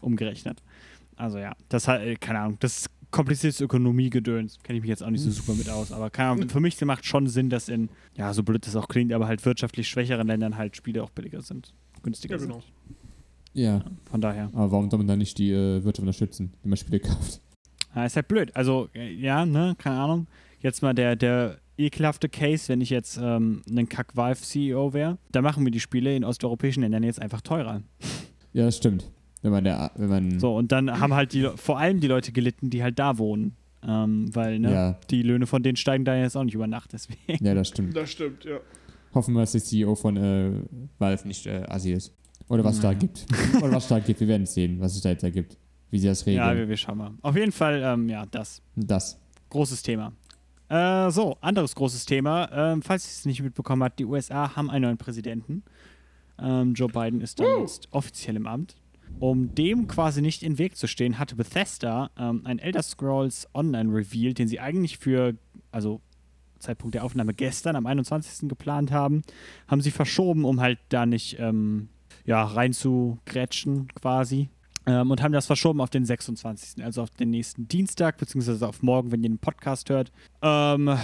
Umgerechnet. 0.00 0.62
Also 1.16 1.38
ja, 1.38 1.54
das 1.68 1.88
halt, 1.88 2.06
äh, 2.06 2.16
keine 2.16 2.40
Ahnung, 2.40 2.56
das 2.60 2.86
kompliziertes 3.10 3.60
Ökonomiegedöns. 3.60 4.58
Kenne 4.62 4.78
ich 4.78 4.82
mich 4.82 4.88
jetzt 4.88 5.02
auch 5.02 5.10
nicht 5.10 5.22
so 5.22 5.30
super 5.30 5.54
mit 5.54 5.68
aus, 5.70 5.92
aber 5.92 6.10
keine 6.10 6.30
Ahnung, 6.30 6.48
für 6.48 6.60
mich 6.60 6.80
macht 6.84 7.06
schon 7.06 7.28
Sinn, 7.28 7.48
dass 7.48 7.68
in, 7.68 7.88
ja, 8.16 8.32
so 8.34 8.42
blöd 8.42 8.66
das 8.66 8.74
auch 8.74 8.88
klingt, 8.88 9.12
aber 9.12 9.28
halt 9.28 9.44
wirtschaftlich 9.44 9.88
schwächeren 9.88 10.26
Ländern 10.26 10.56
halt 10.56 10.76
Spiele 10.76 11.02
auch 11.02 11.10
billiger 11.10 11.40
sind, 11.40 11.72
günstiger 12.02 12.36
Ja, 12.36 12.42
genau. 12.42 12.54
sind. 12.54 12.64
Ja. 13.54 13.84
Von 14.10 14.20
daher. 14.20 14.50
Aber 14.52 14.72
warum 14.72 14.90
soll 14.90 14.98
man 14.98 15.06
dann 15.06 15.18
nicht 15.20 15.38
die 15.38 15.52
äh, 15.52 15.84
Wirtschaft 15.84 16.00
unterstützen, 16.00 16.52
wenn 16.62 16.70
man 16.70 16.76
Spiele 16.76 16.98
kauft? 17.00 17.40
Ja, 17.94 18.04
ist 18.04 18.16
halt 18.16 18.26
blöd. 18.26 18.50
Also, 18.56 18.88
äh, 18.94 19.12
ja, 19.12 19.46
ne, 19.46 19.76
keine 19.78 20.00
Ahnung. 20.00 20.26
Jetzt 20.58 20.82
mal 20.82 20.92
der, 20.92 21.14
der 21.14 21.58
ekelhafte 21.78 22.28
Case, 22.28 22.68
wenn 22.68 22.80
ich 22.80 22.90
jetzt 22.90 23.18
ähm, 23.22 23.62
ein 23.70 23.88
Kack-Valve-CEO 23.88 24.92
wäre, 24.92 25.18
da 25.30 25.40
machen 25.42 25.64
wir 25.64 25.70
die 25.70 25.80
Spiele 25.80 26.16
in 26.16 26.24
osteuropäischen 26.24 26.82
Ländern 26.82 27.04
jetzt 27.04 27.22
einfach 27.22 27.40
teurer. 27.42 27.82
Ja, 28.52 28.64
das 28.64 28.76
stimmt. 28.76 29.10
Wenn 29.44 29.52
man 29.52 29.62
der, 29.62 29.90
wenn 29.96 30.08
man. 30.08 30.40
So, 30.40 30.56
und 30.56 30.72
dann 30.72 30.98
haben 31.00 31.12
halt 31.12 31.34
die, 31.34 31.48
vor 31.56 31.78
allem 31.78 32.00
die 32.00 32.06
Leute 32.08 32.32
gelitten, 32.32 32.70
die 32.70 32.82
halt 32.82 32.98
da 32.98 33.18
wohnen. 33.18 33.54
Ähm, 33.86 34.34
weil, 34.34 34.58
ne, 34.58 34.72
Ja. 34.72 34.98
die 35.10 35.22
Löhne 35.22 35.46
von 35.46 35.62
denen 35.62 35.76
steigen 35.76 36.06
da 36.06 36.16
jetzt 36.16 36.34
auch 36.34 36.44
nicht 36.44 36.54
über 36.54 36.66
Nacht, 36.66 36.94
deswegen. 36.94 37.44
Ja, 37.44 37.52
das 37.54 37.68
stimmt. 37.68 37.94
Das 37.94 38.10
stimmt, 38.10 38.44
ja. 38.46 38.56
Hoffen 39.14 39.34
wir, 39.34 39.40
dass 39.42 39.52
der 39.52 39.62
CEO 39.62 39.94
von 39.94 40.16
äh, 40.16 40.52
Valve 40.98 41.28
nicht 41.28 41.44
äh, 41.46 41.62
Assi 41.68 41.92
ist. 41.92 42.14
Oder 42.48 42.64
was 42.64 42.76
es 42.76 42.80
da 42.80 42.88
Naja. 42.88 42.98
gibt. 43.00 43.26
Oder 43.62 43.72
was 43.72 43.82
es 43.84 43.88
da 43.90 43.98
gibt. 43.98 44.20
Wir 44.20 44.28
werden 44.28 44.44
es 44.44 44.54
sehen, 44.54 44.80
was 44.80 44.94
es 44.96 45.02
da 45.02 45.10
jetzt 45.10 45.22
da 45.22 45.28
gibt. 45.30 45.58
Wie 45.90 45.98
sie 45.98 46.06
das 46.08 46.24
regeln. 46.24 46.44
Ja, 46.46 46.56
wir, 46.56 46.66
wir 46.66 46.76
schauen 46.78 46.96
mal. 46.98 47.10
Auf 47.20 47.36
jeden 47.36 47.52
Fall, 47.52 47.82
ähm, 47.84 48.08
ja, 48.08 48.24
das. 48.30 48.62
das. 48.74 49.20
Großes 49.50 49.82
Thema. 49.82 50.12
Äh, 50.70 51.10
so, 51.10 51.36
anderes 51.42 51.74
großes 51.74 52.06
Thema. 52.06 52.48
Ähm, 52.52 52.80
falls 52.82 53.04
ihr 53.06 53.10
es 53.10 53.26
nicht 53.26 53.42
mitbekommen 53.42 53.82
habt, 53.82 53.98
die 53.98 54.06
USA 54.06 54.56
haben 54.56 54.70
einen 54.70 54.82
neuen 54.84 54.96
Präsidenten. 54.98 55.62
Ähm, 56.38 56.72
Joe 56.72 56.88
Biden 56.88 57.20
ist 57.20 57.38
dann 57.38 57.60
jetzt 57.60 57.88
offiziell 57.92 58.36
im 58.36 58.46
Amt. 58.46 58.76
Um 59.20 59.54
dem 59.54 59.86
quasi 59.86 60.20
nicht 60.20 60.42
in 60.42 60.52
den 60.52 60.58
Weg 60.58 60.76
zu 60.76 60.86
stehen, 60.86 61.18
hatte 61.18 61.36
Bethesda 61.36 62.10
ähm, 62.18 62.42
ein 62.44 62.58
Elder 62.58 62.82
Scrolls 62.82 63.48
Online 63.54 63.92
Reveal, 63.94 64.34
den 64.34 64.48
sie 64.48 64.60
eigentlich 64.60 64.98
für, 64.98 65.34
also 65.70 66.00
Zeitpunkt 66.58 66.94
der 66.94 67.04
Aufnahme 67.04 67.34
gestern 67.34 67.76
am 67.76 67.86
21. 67.86 68.48
geplant 68.48 68.90
haben, 68.90 69.22
haben 69.68 69.80
sie 69.80 69.90
verschoben, 69.90 70.44
um 70.44 70.60
halt 70.60 70.78
da 70.88 71.06
nicht 71.06 71.38
ähm, 71.38 71.88
ja, 72.24 72.42
reinzugrätschen 72.42 73.88
quasi. 73.94 74.48
Ähm, 74.86 75.10
und 75.10 75.22
haben 75.22 75.32
das 75.32 75.46
verschoben 75.46 75.80
auf 75.80 75.90
den 75.90 76.04
26., 76.04 76.84
also 76.84 77.02
auf 77.02 77.10
den 77.10 77.30
nächsten 77.30 77.68
Dienstag, 77.68 78.18
beziehungsweise 78.18 78.66
auf 78.68 78.82
morgen, 78.82 79.12
wenn 79.12 79.22
ihr 79.22 79.30
den 79.30 79.38
Podcast 79.38 79.88
hört. 79.88 80.12
Ähm, 80.42 80.98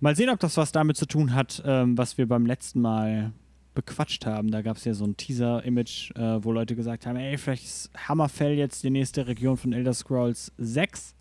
mal 0.00 0.16
sehen, 0.16 0.30
ob 0.30 0.40
das 0.40 0.56
was 0.56 0.72
damit 0.72 0.96
zu 0.96 1.06
tun 1.06 1.34
hat, 1.34 1.62
ähm, 1.66 1.98
was 1.98 2.16
wir 2.16 2.26
beim 2.26 2.46
letzten 2.46 2.80
Mal 2.80 3.32
bequatscht 3.76 4.26
haben. 4.26 4.50
Da 4.50 4.62
gab 4.62 4.76
es 4.76 4.84
ja 4.84 4.94
so 4.94 5.04
ein 5.04 5.16
Teaser-Image, 5.16 6.10
äh, 6.16 6.42
wo 6.42 6.50
Leute 6.50 6.74
gesagt 6.74 7.06
haben, 7.06 7.16
ey, 7.16 7.38
vielleicht 7.38 7.64
ist 7.64 7.90
Hammerfell 7.96 8.54
jetzt 8.54 8.82
die 8.82 8.90
nächste 8.90 9.28
Region 9.28 9.56
von 9.56 9.72
Elder 9.72 9.94
Scrolls 9.94 10.50
6. 10.58 11.14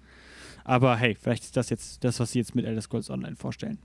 Aber 0.63 0.97
hey, 0.97 1.15
vielleicht 1.15 1.43
ist 1.43 1.55
das 1.55 1.69
jetzt 1.69 2.03
das, 2.03 2.19
was 2.19 2.31
sie 2.31 2.39
jetzt 2.39 2.55
mit 2.55 2.65
Elder 2.65 2.81
Scrolls 2.81 3.11
Online 3.11 3.35
vorstellen. 3.35 3.77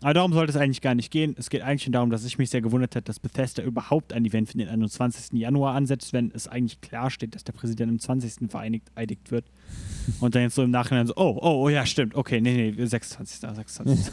Aber 0.00 0.14
darum 0.14 0.32
sollte 0.32 0.50
es 0.50 0.56
eigentlich 0.56 0.80
gar 0.80 0.94
nicht 0.94 1.10
gehen. 1.10 1.34
Es 1.36 1.50
geht 1.50 1.62
eigentlich 1.62 1.90
darum, 1.90 2.10
dass 2.10 2.24
ich 2.24 2.38
mich 2.38 2.50
sehr 2.50 2.60
gewundert 2.60 2.94
habe, 2.94 3.02
dass 3.02 3.18
Bethesda 3.18 3.62
überhaupt 3.62 4.12
ein 4.12 4.24
Event 4.24 4.48
für 4.48 4.56
den 4.58 4.68
21. 4.68 5.32
Januar 5.38 5.74
ansetzt, 5.74 6.12
wenn 6.12 6.30
es 6.32 6.46
eigentlich 6.46 6.80
klar 6.80 7.10
steht, 7.10 7.34
dass 7.34 7.42
der 7.42 7.52
Präsident 7.52 7.90
am 7.90 7.98
20. 7.98 8.48
vereinigt 8.50 8.88
eidigt 8.94 9.30
wird. 9.32 9.46
Und 10.20 10.34
dann 10.34 10.42
jetzt 10.42 10.54
so 10.54 10.62
im 10.62 10.70
Nachhinein 10.70 11.06
so, 11.08 11.14
oh, 11.16 11.38
oh, 11.42 11.64
oh 11.64 11.68
ja, 11.68 11.84
stimmt, 11.84 12.14
okay, 12.14 12.40
nee, 12.40 12.72
nee, 12.76 12.86
26. 12.86 13.40
26. 13.40 14.12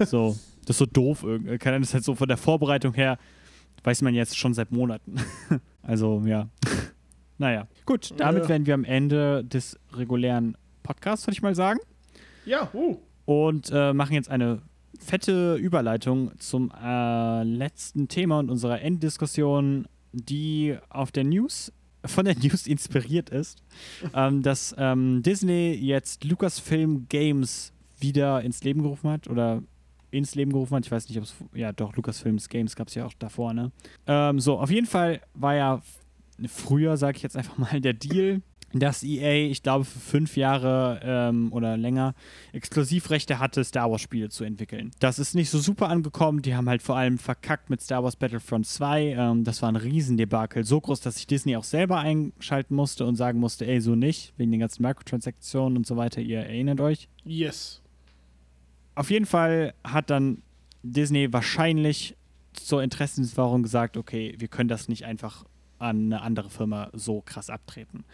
so, 0.08 0.36
das 0.62 0.70
ist 0.70 0.78
so 0.78 0.86
doof 0.86 1.22
irgendwie. 1.22 1.58
Keine 1.58 1.76
Ahnung, 1.76 1.82
Das 1.82 1.90
ist 1.90 1.94
halt 1.94 2.04
so 2.04 2.14
von 2.14 2.28
der 2.28 2.38
Vorbereitung 2.38 2.94
her, 2.94 3.18
weiß 3.82 4.00
man 4.02 4.14
jetzt 4.14 4.38
schon 4.38 4.54
seit 4.54 4.72
Monaten. 4.72 5.16
also, 5.82 6.22
ja. 6.24 6.48
naja, 7.36 7.68
gut, 7.84 8.14
damit 8.16 8.44
Ja. 8.44 8.48
wären 8.48 8.64
wir 8.66 8.72
am 8.74 8.84
Ende 8.84 9.44
des 9.44 9.78
regulären 9.92 10.56
Podcasts, 10.82 11.26
würde 11.26 11.34
ich 11.34 11.42
mal 11.42 11.54
sagen 11.54 11.78
Ja, 12.46 12.70
uh. 12.72 12.96
und 13.26 13.70
äh, 13.70 13.92
machen 13.92 14.14
jetzt 14.14 14.30
eine 14.30 14.62
fette 15.04 15.56
Überleitung 15.56 16.32
zum 16.38 16.70
äh, 16.70 17.42
letzten 17.44 18.08
Thema 18.08 18.38
und 18.38 18.50
unserer 18.50 18.80
Enddiskussion, 18.80 19.86
die 20.12 20.76
auf 20.88 21.12
der 21.12 21.24
News 21.24 21.72
von 22.06 22.24
der 22.24 22.36
News 22.36 22.66
inspiriert 22.66 23.30
ist, 23.30 23.62
ähm, 24.14 24.42
dass 24.42 24.74
ähm, 24.78 25.22
Disney 25.22 25.72
jetzt 25.72 26.24
Lucasfilm 26.24 27.06
Games 27.08 27.72
wieder 27.98 28.42
ins 28.42 28.62
Leben 28.62 28.82
gerufen 28.82 29.10
hat 29.10 29.28
oder 29.28 29.62
ins 30.10 30.34
Leben 30.34 30.52
gerufen 30.52 30.76
hat. 30.76 30.86
Ich 30.86 30.92
weiß 30.92 31.08
nicht, 31.08 31.18
ob 31.18 31.24
es 31.24 31.34
ja 31.54 31.72
doch 31.72 31.96
Lucasfilms 31.96 32.48
Games 32.48 32.76
gab 32.76 32.88
es 32.88 32.94
ja 32.94 33.06
auch 33.06 33.14
davor. 33.18 33.52
Ne? 33.54 33.72
Ähm, 34.06 34.38
so 34.40 34.58
auf 34.58 34.70
jeden 34.70 34.86
Fall 34.86 35.20
war 35.34 35.54
ja 35.54 35.82
früher, 36.46 36.96
sage 36.96 37.16
ich 37.16 37.22
jetzt 37.22 37.36
einfach 37.36 37.58
mal, 37.58 37.80
der 37.80 37.94
Deal, 37.94 38.42
dass 38.80 39.02
EA, 39.02 39.50
ich 39.50 39.62
glaube, 39.62 39.84
für 39.84 39.98
fünf 39.98 40.36
Jahre 40.36 41.00
ähm, 41.02 41.52
oder 41.52 41.76
länger 41.76 42.14
Exklusivrechte 42.52 43.38
hatte, 43.38 43.64
Star 43.64 43.90
Wars 43.90 44.02
Spiele 44.02 44.28
zu 44.28 44.44
entwickeln. 44.44 44.90
Das 45.00 45.18
ist 45.18 45.34
nicht 45.34 45.50
so 45.50 45.58
super 45.58 45.88
angekommen. 45.88 46.42
Die 46.42 46.54
haben 46.54 46.68
halt 46.68 46.82
vor 46.82 46.96
allem 46.96 47.18
verkackt 47.18 47.70
mit 47.70 47.80
Star 47.80 48.02
Wars 48.02 48.16
Battlefront 48.16 48.66
2. 48.66 49.14
Ähm, 49.16 49.44
das 49.44 49.62
war 49.62 49.68
ein 49.70 49.76
Riesendebakel. 49.76 50.64
So 50.64 50.80
groß, 50.80 51.00
dass 51.00 51.16
sich 51.16 51.26
Disney 51.26 51.56
auch 51.56 51.64
selber 51.64 51.98
einschalten 51.98 52.74
musste 52.74 53.06
und 53.06 53.16
sagen 53.16 53.38
musste, 53.40 53.66
ey, 53.66 53.80
so 53.80 53.94
nicht, 53.94 54.32
wegen 54.36 54.50
den 54.50 54.60
ganzen 54.60 54.82
Microtransaktionen 54.82 55.76
und 55.76 55.86
so 55.86 55.96
weiter. 55.96 56.20
Ihr 56.20 56.40
erinnert 56.40 56.80
euch. 56.80 57.08
Yes. 57.24 57.82
Auf 58.94 59.10
jeden 59.10 59.26
Fall 59.26 59.74
hat 59.82 60.10
dann 60.10 60.42
Disney 60.82 61.32
wahrscheinlich 61.32 62.16
zur 62.52 62.82
Interessenswahrung 62.82 63.62
gesagt, 63.62 63.96
okay, 63.96 64.34
wir 64.38 64.48
können 64.48 64.68
das 64.68 64.88
nicht 64.88 65.04
einfach 65.04 65.44
an 65.78 66.06
eine 66.06 66.22
andere 66.22 66.50
Firma 66.50 66.90
so 66.92 67.22
krass 67.24 67.50
abtreten. 67.50 68.04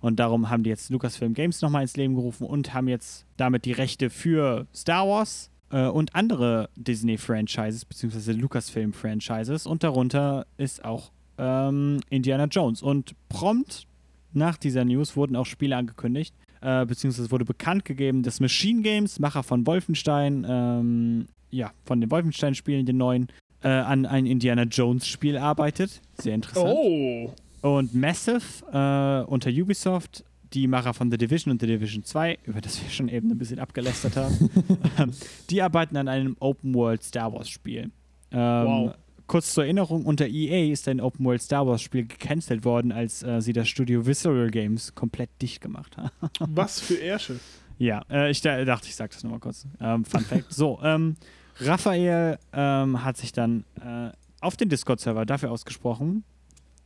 Und 0.00 0.18
darum 0.18 0.50
haben 0.50 0.62
die 0.62 0.70
jetzt 0.70 0.90
Lucasfilm 0.90 1.34
Games 1.34 1.62
nochmal 1.62 1.82
ins 1.82 1.96
Leben 1.96 2.14
gerufen 2.14 2.46
und 2.46 2.74
haben 2.74 2.88
jetzt 2.88 3.26
damit 3.36 3.64
die 3.64 3.72
Rechte 3.72 4.10
für 4.10 4.66
Star 4.74 5.06
Wars 5.08 5.50
äh, 5.70 5.86
und 5.86 6.14
andere 6.14 6.70
Disney-Franchises, 6.76 7.84
beziehungsweise 7.84 8.32
Lucasfilm-Franchises. 8.32 9.66
Und 9.66 9.84
darunter 9.84 10.46
ist 10.56 10.84
auch 10.84 11.10
ähm, 11.38 12.00
Indiana 12.10 12.44
Jones. 12.44 12.82
Und 12.82 13.14
prompt 13.28 13.86
nach 14.32 14.56
dieser 14.56 14.84
News 14.84 15.16
wurden 15.16 15.36
auch 15.36 15.46
Spiele 15.46 15.76
angekündigt, 15.76 16.34
äh, 16.60 16.84
beziehungsweise 16.84 17.30
wurde 17.30 17.44
bekannt 17.44 17.84
gegeben, 17.84 18.22
dass 18.22 18.40
Machine 18.40 18.82
Games, 18.82 19.18
Macher 19.18 19.42
von 19.42 19.66
Wolfenstein, 19.66 20.46
ähm, 20.48 21.26
ja, 21.50 21.72
von 21.84 22.00
den 22.00 22.10
Wolfenstein-Spielen, 22.10 22.84
den 22.84 22.98
neuen, 22.98 23.28
äh, 23.62 23.68
an 23.68 24.06
ein 24.06 24.26
Indiana 24.26 24.62
Jones-Spiel 24.64 25.36
arbeitet. 25.36 26.00
Sehr 26.18 26.34
interessant. 26.34 26.74
Oh. 26.76 27.32
Und 27.62 27.94
Massive 27.94 28.40
äh, 28.72 29.28
unter 29.30 29.50
Ubisoft, 29.50 30.24
die 30.52 30.66
Macher 30.66 30.94
von 30.94 31.10
The 31.10 31.18
Division 31.18 31.52
und 31.52 31.60
The 31.60 31.66
Division 31.66 32.04
2, 32.04 32.38
über 32.44 32.60
das 32.60 32.82
wir 32.82 32.88
schon 32.90 33.08
eben 33.08 33.30
ein 33.30 33.38
bisschen 33.38 33.58
abgelästert 33.58 34.16
haben, 34.16 34.50
ähm, 34.98 35.10
die 35.50 35.60
arbeiten 35.60 35.96
an 35.96 36.08
einem 36.08 36.36
Open-World 36.40 37.02
Star 37.02 37.32
Wars-Spiel. 37.32 37.90
Ähm, 38.30 38.66
Wow. 38.66 38.94
Kurz 39.26 39.52
zur 39.52 39.64
Erinnerung, 39.64 40.06
unter 40.06 40.26
EA 40.26 40.72
ist 40.72 40.88
ein 40.88 41.02
Open-World 41.02 41.42
Star 41.42 41.66
Wars-Spiel 41.66 42.06
gecancelt 42.06 42.64
worden, 42.64 42.92
als 42.92 43.22
äh, 43.22 43.42
sie 43.42 43.52
das 43.52 43.68
Studio 43.68 44.06
Visceral 44.06 44.50
Games 44.50 44.94
komplett 44.94 45.28
dicht 45.42 45.60
gemacht 45.60 45.98
haben. 45.98 46.10
Was 46.48 46.80
für 46.80 46.94
Ärsche. 46.94 47.38
Ja, 47.76 48.02
äh, 48.10 48.30
ich 48.30 48.40
da, 48.40 48.64
dachte, 48.64 48.88
ich 48.88 48.96
sag 48.96 49.10
das 49.10 49.22
nochmal 49.22 49.40
kurz. 49.40 49.66
Ähm, 49.82 50.06
Fun 50.06 50.22
Fact. 50.22 50.50
So, 50.52 50.80
ähm, 50.82 51.16
Raphael 51.60 52.38
ähm, 52.52 53.04
hat 53.04 53.16
sich 53.16 53.32
dann 53.32 53.64
äh, 53.80 54.10
auf 54.40 54.56
den 54.56 54.68
Discord-Server 54.68 55.26
dafür 55.26 55.50
ausgesprochen, 55.50 56.24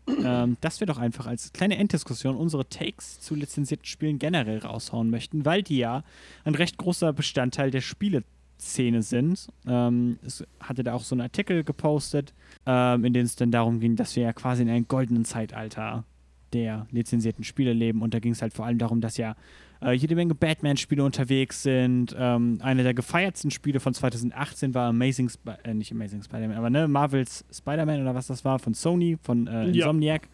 ähm, 0.07 0.57
dass 0.61 0.81
wir 0.81 0.87
doch 0.87 0.99
einfach 0.99 1.27
als 1.27 1.53
kleine 1.53 1.77
Enddiskussion 1.77 2.37
unsere 2.37 2.69
Takes 2.69 3.21
zu 3.21 3.35
lizenzierten 3.35 3.87
Spielen 3.87 4.19
generell 4.19 4.59
raushauen 4.59 5.11
möchten, 5.11 5.45
weil 5.45 5.63
die 5.63 5.79
ja 5.79 6.03
ein 6.45 6.55
recht 6.55 6.79
großer 6.79 7.13
Bestandteil 7.13 7.71
der 7.71 7.83
Spieleszene 7.83 9.03
sind. 9.03 9.49
Ähm, 9.67 10.19
es 10.25 10.45
hatte 10.61 10.83
da 10.83 10.95
auch 10.95 11.05
so 11.05 11.15
einen 11.15 11.23
Artikel 11.23 11.65
gepostet, 11.65 12.33
ähm, 12.67 13.05
in 13.05 13.13
dem 13.13 13.27
es 13.27 13.37
dann 13.37 13.51
darum 13.51 13.81
ging, 13.81 13.97
dass 13.97 14.17
wir 14.17 14.25
ja 14.25 14.33
quasi 14.33 14.63
in 14.63 14.71
einem 14.71 14.89
goldenen 14.89 15.25
Zeitalter 15.25 16.05
der 16.53 16.87
lizenzierten 16.91 17.45
Spiele 17.45 17.73
leben. 17.73 18.03
Und 18.03 18.15
da 18.15 18.19
ging 18.19 18.33
es 18.33 18.43
halt 18.43 18.53
vor 18.55 18.67
allem 18.67 18.79
darum, 18.79 19.01
dass 19.01 19.17
ja 19.17 19.35
äh, 19.83 19.93
jede 19.93 20.15
Menge 20.15 20.35
Batman-Spiele 20.35 21.03
unterwegs 21.05 21.63
sind. 21.63 22.15
Ähm, 22.19 22.59
eine 22.63 22.83
der 22.83 22.95
gefeiertsten 22.95 23.51
Spiele 23.51 23.81
von 23.81 23.95
2018 23.95 24.75
war 24.75 24.89
Amazing, 24.91 25.27
Sp 25.33 25.59
äh, 25.65 25.75
nicht 25.75 25.91
Amazing 25.93 26.23
Spider-Man, 26.23 26.57
aber 26.57 26.71
ne, 26.71 26.87
Marvels 26.89 27.45
Spider-Man 27.53 28.01
oder 28.03 28.15
was 28.15 28.27
das 28.29 28.45
war, 28.45 28.59
von 28.59 28.75
Sony, 28.75 29.17
von 29.23 29.47
äh, 29.47 29.65
Ja. 29.65 29.87
Insomniac. 29.87 30.29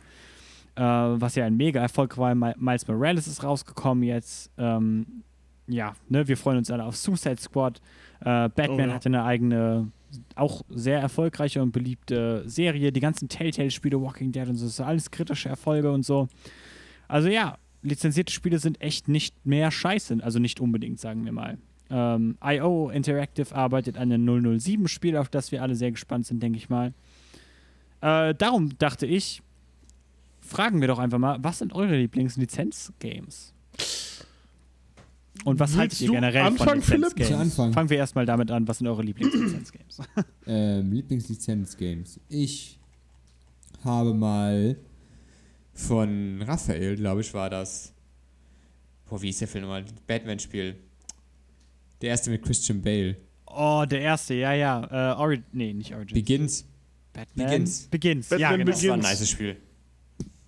Äh, 0.77 0.83
was 0.83 1.35
ja 1.35 1.45
ein 1.45 1.57
mega 1.57 1.81
Erfolg 1.81 2.17
war. 2.19 2.33
Mi- 2.35 2.55
Miles 2.57 2.87
Morales 2.87 3.27
ist 3.27 3.43
rausgekommen 3.43 4.05
jetzt. 4.05 4.51
Ähm, 4.59 5.07
ja, 5.67 5.95
ne, 6.09 6.27
wir 6.29 6.37
freuen 6.37 6.59
uns 6.59 6.71
alle 6.71 6.85
auf 6.85 6.97
Suicide 6.97 7.41
Squad. 7.41 7.81
Äh, 8.21 8.49
Batman 8.49 8.81
Oh 8.81 8.89
ja. 8.89 8.95
hatte 8.95 9.09
eine 9.09 9.25
eigene, 9.25 9.91
auch 10.35 10.63
sehr 10.69 11.01
erfolgreiche 11.01 11.63
und 11.63 11.73
beliebte 11.73 12.43
Serie. 12.47 12.93
Die 12.93 13.01
ganzen 13.01 13.29
Telltale-Spiele, 13.29 14.01
Walking 14.01 14.33
Dead 14.33 14.49
und 14.49 14.57
so, 14.57 14.67
das 14.67 14.77
sind 14.77 14.87
alles 14.87 15.11
kritische 15.11 15.49
Erfolge 15.49 15.91
und 15.91 16.05
so. 16.05 16.29
Also 17.09 17.29
ja, 17.29 17.59
lizenzierte 17.83 18.33
Spiele 18.33 18.59
sind 18.59 18.81
echt 18.81 19.09
nicht 19.09 19.47
mehr 19.47 19.71
scheiße. 19.71 20.19
Also 20.23 20.39
nicht 20.39 20.61
unbedingt, 20.61 21.01
sagen 21.01 21.25
wir 21.25 21.33
mal. 21.33 21.59
Ähm, 21.91 22.37
IO 22.45 22.91
Interactive 22.91 23.55
arbeitet 23.55 23.97
an 23.97 24.13
einem 24.13 24.29
007-Spiel, 24.29 25.17
auf 25.17 25.29
das 25.29 25.53
wir 25.53 25.63
alle 25.63 25.75
sehr 25.75 25.91
gespannt 25.91 26.27
sind, 26.27 26.43
denke 26.43 26.59
ich 26.59 26.69
mal. 26.69 26.93
Äh, 28.01 28.35
darum 28.35 28.77
dachte 28.79 29.07
ich, 29.07 29.43
fragen 30.41 30.81
wir 30.81 30.89
doch 30.89 30.99
einfach 30.99 31.19
mal, 31.19 31.39
was 31.43 31.59
sind 31.59 31.73
eure 31.73 31.97
Lieblings-Lizenz-Games? 31.97 33.55
Und 35.45 35.61
was 35.61 35.77
haltet 35.77 36.01
ihr 36.01 36.11
generell 36.11 36.43
anfangen, 36.43 36.83
von 36.83 36.83
Philipp? 36.83 37.17
Lizenz-Games? 37.17 37.41
Anfang. 37.41 37.73
Fangen 37.73 37.91
wir 37.91 37.97
erstmal 37.99 38.27
damit 38.27 38.51
an, 38.51 38.67
was 38.69 38.79
sind 38.79 38.87
eure 38.87 39.03
Lieblings-Lizenz-Games? 39.03 39.99
Ähm, 40.47 40.93
Lieblingslizenz-Games. 40.93 42.21
Ich 42.29 42.79
habe 43.85 44.15
mal 44.15 44.77
Von 45.75 46.43
Raphael, 46.43 46.97
glaube 46.97 47.21
ich, 47.21 47.33
war 47.35 47.51
das. 47.51 47.93
Boah, 49.09 49.21
wie 49.23 49.29
ist 49.29 49.41
der 49.41 49.49
Film 49.49 49.63
nochmal? 49.63 49.85
Batman-Spiel. 50.07 50.75
der 52.01 52.11
erste 52.11 52.31
mit 52.31 52.43
Christian 52.43 52.81
Bale. 52.83 53.17
oh, 53.47 53.85
der 53.89 54.01
erste, 54.01 54.35
ja, 54.35 54.53
ja. 54.55 55.13
Äh, 55.13 55.21
Ori 55.21 55.43
nee, 55.53 55.73
nicht 55.73 55.95
Origins. 55.95 56.15
Begins. 56.15 56.65
Batman 57.13 57.47
Begins. 57.47 57.89
Begins, 57.89 58.31
ja, 58.31 58.39
Batman 58.39 58.59
genau. 58.59 58.71
Das 58.73 58.87
war 58.87 58.95
ein 58.95 59.01
Begins. 59.01 59.21
nice 59.21 59.29
Spiel. 59.29 59.57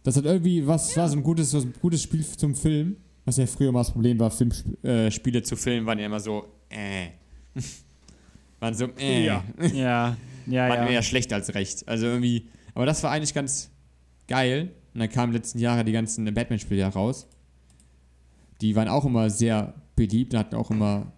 Das 0.03 0.17
hat 0.17 0.25
irgendwie, 0.25 0.67
was 0.67 0.97
war 0.97 1.09
so 1.09 1.17
ein 1.17 1.23
gutes, 1.23 1.53
was, 1.53 1.65
ein 1.65 1.75
gutes 1.81 2.03
Spiel 2.03 2.25
zum 2.25 2.55
Film, 2.55 2.97
was 3.25 3.37
ja 3.37 3.47
früher 3.47 3.73
mal 3.73 3.81
das 3.81 3.93
Problem 3.93 4.19
war, 4.19 4.31
Film, 4.31 4.51
äh, 4.83 5.11
Spiele 5.11 5.43
zu 5.43 5.57
filmen 5.57 5.87
waren 5.87 5.99
ja 5.99 6.07
immer 6.07 6.21
so, 6.21 6.47
äh. 6.69 7.09
waren 8.61 8.75
so, 8.75 8.87
äh. 8.99 9.27
Ja. 9.27 9.45
Ja, 9.73 10.17
ja, 10.47 10.69
waren 10.69 10.87
ja. 10.87 10.95
eher 10.95 11.03
schlecht 11.03 11.33
als 11.33 11.55
recht. 11.55 11.87
Also 11.87 12.07
irgendwie, 12.07 12.49
aber 12.75 12.87
das 12.87 13.03
war 13.03 13.11
eigentlich 13.11 13.35
ganz 13.35 13.71
geil. 14.27 14.73
Und 14.95 15.01
dann 15.01 15.09
kamen 15.09 15.33
letzten 15.33 15.59
Jahre 15.59 15.85
die 15.85 15.93
ganzen 15.93 16.25
Batman-Spiele 16.33 16.85
raus. 16.87 17.29
Die 18.61 18.75
waren 18.75 18.89
auch 18.89 19.05
immer 19.05 19.31
sehr 19.31 19.75
beliebt 19.97 20.35
hatten 20.35 20.57
auch 20.57 20.71
immer 20.71 21.13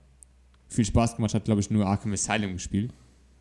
viel 0.68 0.84
Spaß 0.84 1.16
gemacht. 1.16 1.30
Ich 1.30 1.34
habe, 1.34 1.44
glaube 1.44 1.60
ich, 1.60 1.70
nur 1.70 1.86
Arkham 1.86 2.12
Asylum 2.12 2.54
gespielt. 2.54 2.92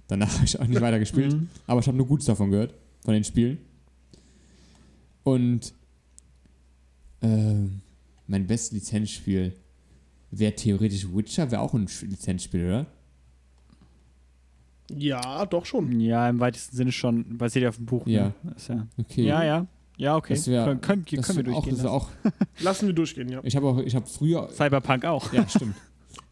Danach 0.07 0.33
habe 0.33 0.45
ich 0.45 0.59
auch 0.59 0.67
nicht 0.67 0.81
weiter 0.81 0.99
gespielt. 0.99 1.33
Mhm. 1.41 1.49
Aber 1.65 1.79
ich 1.79 1.87
habe 1.87 1.97
nur 1.97 2.07
Gutes 2.07 2.25
davon 2.25 2.51
gehört, 2.51 2.75
von 3.03 3.13
den 3.13 3.23
Spielen. 3.23 3.57
Und 5.23 5.73
ähm, 7.21 7.81
mein 8.31 8.47
bestes 8.47 8.71
Lizenzspiel 8.71 9.53
wäre 10.31 10.55
theoretisch 10.55 11.05
Witcher, 11.13 11.51
wäre 11.51 11.61
auch 11.61 11.73
ein 11.73 11.87
Lizenzspiel, 12.03 12.65
oder? 12.65 12.85
Ja, 14.89 15.45
doch 15.45 15.65
schon. 15.65 15.99
Ja, 15.99 16.29
im 16.29 16.39
weitesten 16.39 16.75
Sinne 16.75 16.91
schon. 16.91 17.37
Basiert 17.37 17.63
ja 17.63 17.69
auf 17.69 17.75
dem 17.75 17.85
Buch. 17.85 18.07
Ja. 18.07 18.31
Ne? 18.43 18.53
Ist 18.55 18.69
ja. 18.69 18.87
Okay. 18.97 19.23
ja, 19.25 19.43
ja. 19.43 19.67
Ja, 19.97 20.15
okay. 20.15 20.33
Das 20.33 20.47
wär- 20.47 20.63
können, 20.65 20.81
können, 20.81 21.05
Das 21.15 21.27
können 21.27 21.37
wir 21.39 21.45
wär 21.47 21.55
auch, 21.55 21.63
durchgehen. 21.65 21.83
das 21.83 21.85
auch 21.91 22.09
Lassen 22.61 22.87
wir 22.87 22.93
durchgehen, 22.93 23.29
ja. 23.29 23.41
Ich 23.43 23.55
habe 23.55 23.67
auch, 23.67 23.77
ich 23.79 23.93
habe 23.95 24.05
früher, 24.07 24.49
Cyberpunk 24.49 25.05
auch. 25.05 25.31
ja, 25.33 25.47
stimmt. 25.47 25.75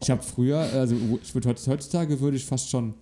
Ich 0.02 0.10
habe 0.10 0.22
früher, 0.22 0.58
also 0.58 0.96
ich 1.22 1.34
würde 1.34 1.48
heutzutage 1.50 2.18
würde 2.20 2.36
ich 2.38 2.44
fast 2.44 2.70
schon 2.70 2.94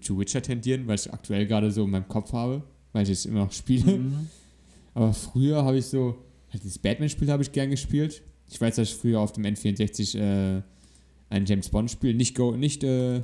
zu 0.00 0.18
Witcher 0.18 0.42
tendieren, 0.42 0.86
weil 0.88 0.96
ich 0.96 1.12
aktuell 1.12 1.46
gerade 1.46 1.70
so 1.70 1.84
in 1.84 1.90
meinem 1.90 2.08
Kopf 2.08 2.32
habe, 2.32 2.62
weil 2.92 3.04
ich 3.04 3.10
es 3.10 3.24
immer 3.26 3.44
noch 3.44 3.52
spiele. 3.52 3.98
Mhm. 3.98 4.28
Aber 4.94 5.12
früher 5.12 5.64
habe 5.64 5.78
ich 5.78 5.86
so, 5.86 6.16
halt 6.56 6.64
das 6.66 6.78
Batman-Spiel 6.78 7.30
habe 7.30 7.42
ich 7.42 7.52
gern 7.52 7.70
gespielt. 7.70 8.22
Ich 8.50 8.60
weiß, 8.60 8.76
dass 8.76 8.88
ich 8.90 8.94
früher 8.96 9.20
auf 9.20 9.32
dem 9.32 9.44
N64 9.44 10.18
äh, 10.18 10.62
ein 11.30 11.46
James 11.46 11.68
Bond-Spiel, 11.68 12.14
nicht, 12.14 12.34
Go, 12.36 12.56
nicht 12.56 12.84
äh, 12.84 13.22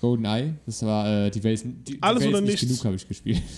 GoldenEye, 0.00 0.54
das 0.66 0.82
war 0.84 1.26
äh, 1.26 1.30
die 1.30 1.42
Welt, 1.44 1.54
ist- 1.54 1.64
die, 1.64 1.94
die 1.94 2.02
Alles 2.02 2.22
Welt 2.22 2.30
oder 2.30 2.38
ist 2.38 2.44
nicht 2.44 2.62
nichts. 2.62 2.68
genug 2.68 2.84
habe 2.84 2.96
ich 2.96 3.06
gespielt. 3.08 3.42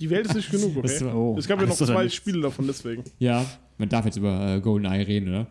Die 0.00 0.10
Welt 0.10 0.26
ist 0.26 0.34
nicht 0.34 0.50
genug, 0.50 0.76
okay? 0.76 1.00
war- 1.04 1.14
oh, 1.16 1.36
es 1.38 1.46
gab 1.46 1.60
ja 1.60 1.66
noch 1.68 1.76
zwei 1.76 2.02
nichts. 2.02 2.16
Spiele 2.16 2.40
davon, 2.40 2.66
deswegen. 2.66 3.04
Ja, 3.20 3.46
man 3.78 3.88
darf 3.88 4.04
jetzt 4.04 4.16
über 4.16 4.56
äh, 4.56 4.60
GoldenEye 4.60 5.06
reden, 5.06 5.28
oder? 5.28 5.46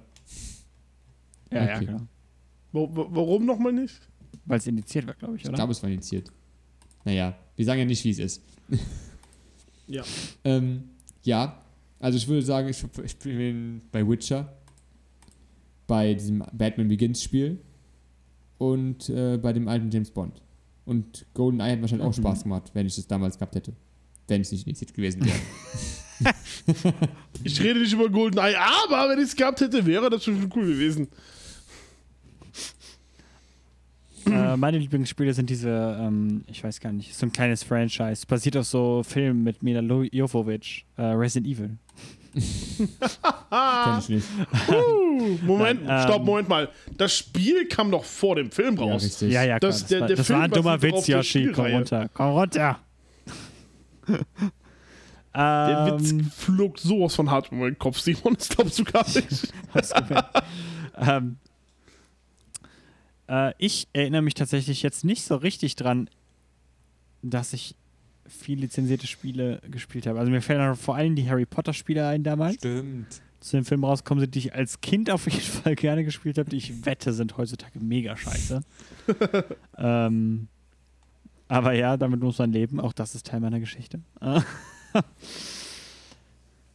Ja, 1.49 1.65
ja, 1.65 1.75
Okay. 1.77 1.85
genau. 1.85 2.01
Wa- 2.73 2.89
wa- 2.97 3.07
Warum 3.09 3.45
nochmal 3.45 3.71
nicht? 3.71 4.01
Weil 4.43 4.57
es 4.57 4.67
indiziert 4.67 5.07
war, 5.07 5.13
glaube 5.13 5.37
ich, 5.37 5.43
Ich 5.43 5.47
oder? 5.47 5.55
glaube, 5.55 5.71
es 5.71 5.81
war 5.81 5.89
initiiert. 5.89 6.29
Naja, 7.05 7.37
wir 7.55 7.63
sagen 7.65 7.79
ja 7.79 7.85
nicht, 7.85 8.03
wie 8.03 8.09
es 8.09 8.19
ist. 8.19 8.41
Ja. 9.87 10.03
Ähm, 10.43 10.83
ja, 11.23 11.62
also 12.03 12.17
ich 12.17 12.27
würde 12.27 12.41
sagen, 12.41 12.67
ich, 12.67 12.83
ich 13.03 13.15
bin 13.17 13.81
bei 13.91 14.05
Witcher, 14.07 14.51
bei 15.87 16.13
diesem 16.13 16.43
Batman 16.51 16.89
Begins 16.89 17.23
Spiel 17.23 17.59
und 18.57 19.07
äh, 19.09 19.37
bei 19.37 19.53
dem 19.53 19.67
alten 19.69 19.89
James 19.89 20.11
Bond. 20.11 20.41
Und 20.85 21.25
GoldenEye 21.33 21.71
hat 21.71 21.81
wahrscheinlich 21.81 22.05
auch 22.05 22.11
Mhm. 22.17 22.21
Spaß 22.21 22.43
gemacht, 22.43 22.71
wenn 22.73 22.85
ich 22.85 22.95
das 22.95 23.07
damals 23.07 23.37
gehabt 23.37 23.55
hätte. 23.55 23.73
Wenn 24.27 24.41
es 24.41 24.51
nicht 24.51 24.67
initiiert 24.67 24.93
gewesen 24.93 25.25
wäre. 25.25 25.39
Ich 27.45 27.61
rede 27.61 27.79
nicht 27.79 27.93
über 27.93 28.09
GoldenEye, 28.09 28.55
aber 28.57 29.09
wenn 29.09 29.19
ich 29.19 29.25
es 29.29 29.35
gehabt 29.35 29.61
hätte, 29.61 29.85
wäre 29.85 30.09
das 30.09 30.23
schon 30.25 30.35
cool 30.55 30.65
gewesen. 30.67 31.07
Äh, 34.25 34.57
meine 34.57 34.77
Lieblingsspiele 34.77 35.33
sind 35.33 35.49
diese, 35.49 35.69
ähm, 35.99 36.43
ich 36.47 36.63
weiß 36.63 36.79
gar 36.79 36.91
nicht, 36.91 37.15
so 37.15 37.25
ein 37.25 37.31
kleines 37.31 37.63
Franchise. 37.63 38.25
Basiert 38.27 38.57
auf 38.57 38.65
so 38.65 39.03
Filmen 39.03 39.43
mit 39.43 39.63
Mila 39.63 39.81
Jovovich. 40.11 40.85
Äh, 40.97 41.01
Resident 41.03 41.47
Evil. 41.47 41.77
Kenn 42.33 43.99
ich 43.99 44.09
nicht. 44.09 44.27
Uh, 44.67 45.37
Moment, 45.45 45.85
Nein, 45.85 46.01
ähm, 46.01 46.07
stopp, 46.09 46.25
Moment 46.25 46.49
mal. 46.49 46.69
Das 46.97 47.15
Spiel 47.15 47.67
kam 47.67 47.91
doch 47.91 48.03
vor 48.03 48.35
dem 48.35 48.49
Film 48.51 48.75
Ja, 48.77 48.81
raus. 48.83 49.03
richtig. 49.03 49.31
Ja, 49.31 49.43
ja, 49.43 49.59
klar. 49.59 49.71
Das- 49.71 49.81
Das, 49.81 49.87
der- 49.89 49.99
war, 50.01 50.07
der 50.07 50.17
das 50.17 50.27
Film 50.27 50.39
war 50.39 50.45
ein 50.45 50.51
dummer 50.51 50.81
Witz, 50.81 51.07
Yoshi. 51.07 51.51
Komm 51.53 51.65
runter. 51.67 52.09
Komm 52.13 52.29
runter. 52.31 52.79
Der 55.35 55.87
ähm, 55.89 55.99
Witz 55.99 56.35
flog 56.35 56.77
sowas 56.79 57.15
von 57.15 57.29
hart 57.31 57.47
über 57.47 57.57
meinen 57.61 57.77
Kopf, 57.79 57.99
Simon, 57.99 58.35
das 58.37 58.49
glaubst 58.49 58.79
du 58.79 58.83
gar 58.83 59.05
nicht. 59.07 59.53
Hast 59.73 59.95
gefällt. 59.95 60.25
ähm, 60.97 61.37
äh, 63.27 63.53
ich 63.57 63.87
erinnere 63.93 64.21
mich 64.21 64.33
tatsächlich 64.33 64.83
jetzt 64.83 65.03
nicht 65.03 65.23
so 65.23 65.35
richtig 65.35 65.75
dran, 65.75 66.09
dass 67.21 67.53
ich 67.53 67.75
viel 68.27 68.59
lizenzierte 68.59 69.07
Spiele 69.07 69.61
gespielt 69.69 70.07
habe. 70.07 70.19
Also 70.19 70.31
mir 70.31 70.41
fällen 70.41 70.75
vor 70.75 70.95
allem 70.95 71.15
die 71.15 71.29
Harry 71.29 71.45
Potter 71.45 71.73
Spiele 71.73 72.07
ein 72.07 72.23
damals, 72.23 72.55
Stimmt. 72.55 73.21
zu 73.39 73.57
dem 73.57 73.65
Film 73.65 73.83
rauskommen 73.83 74.21
sind, 74.21 74.35
die 74.35 74.39
ich 74.39 74.53
als 74.53 74.81
Kind 74.81 75.09
auf 75.09 75.25
jeden 75.25 75.41
Fall 75.63 75.75
gerne 75.75 76.03
gespielt 76.03 76.37
habe, 76.37 76.49
die 76.49 76.57
ich 76.57 76.85
wette, 76.85 77.13
sind 77.13 77.37
heutzutage 77.37 77.79
mega 77.79 78.15
scheiße. 78.15 78.61
ähm, 79.77 80.47
aber 81.47 81.73
ja, 81.73 81.97
damit 81.97 82.21
muss 82.21 82.39
man 82.39 82.51
leben. 82.51 82.79
Auch 82.79 82.93
das 82.93 83.15
ist 83.15 83.27
Teil 83.27 83.39
meiner 83.39 83.59
Geschichte. 83.59 83.99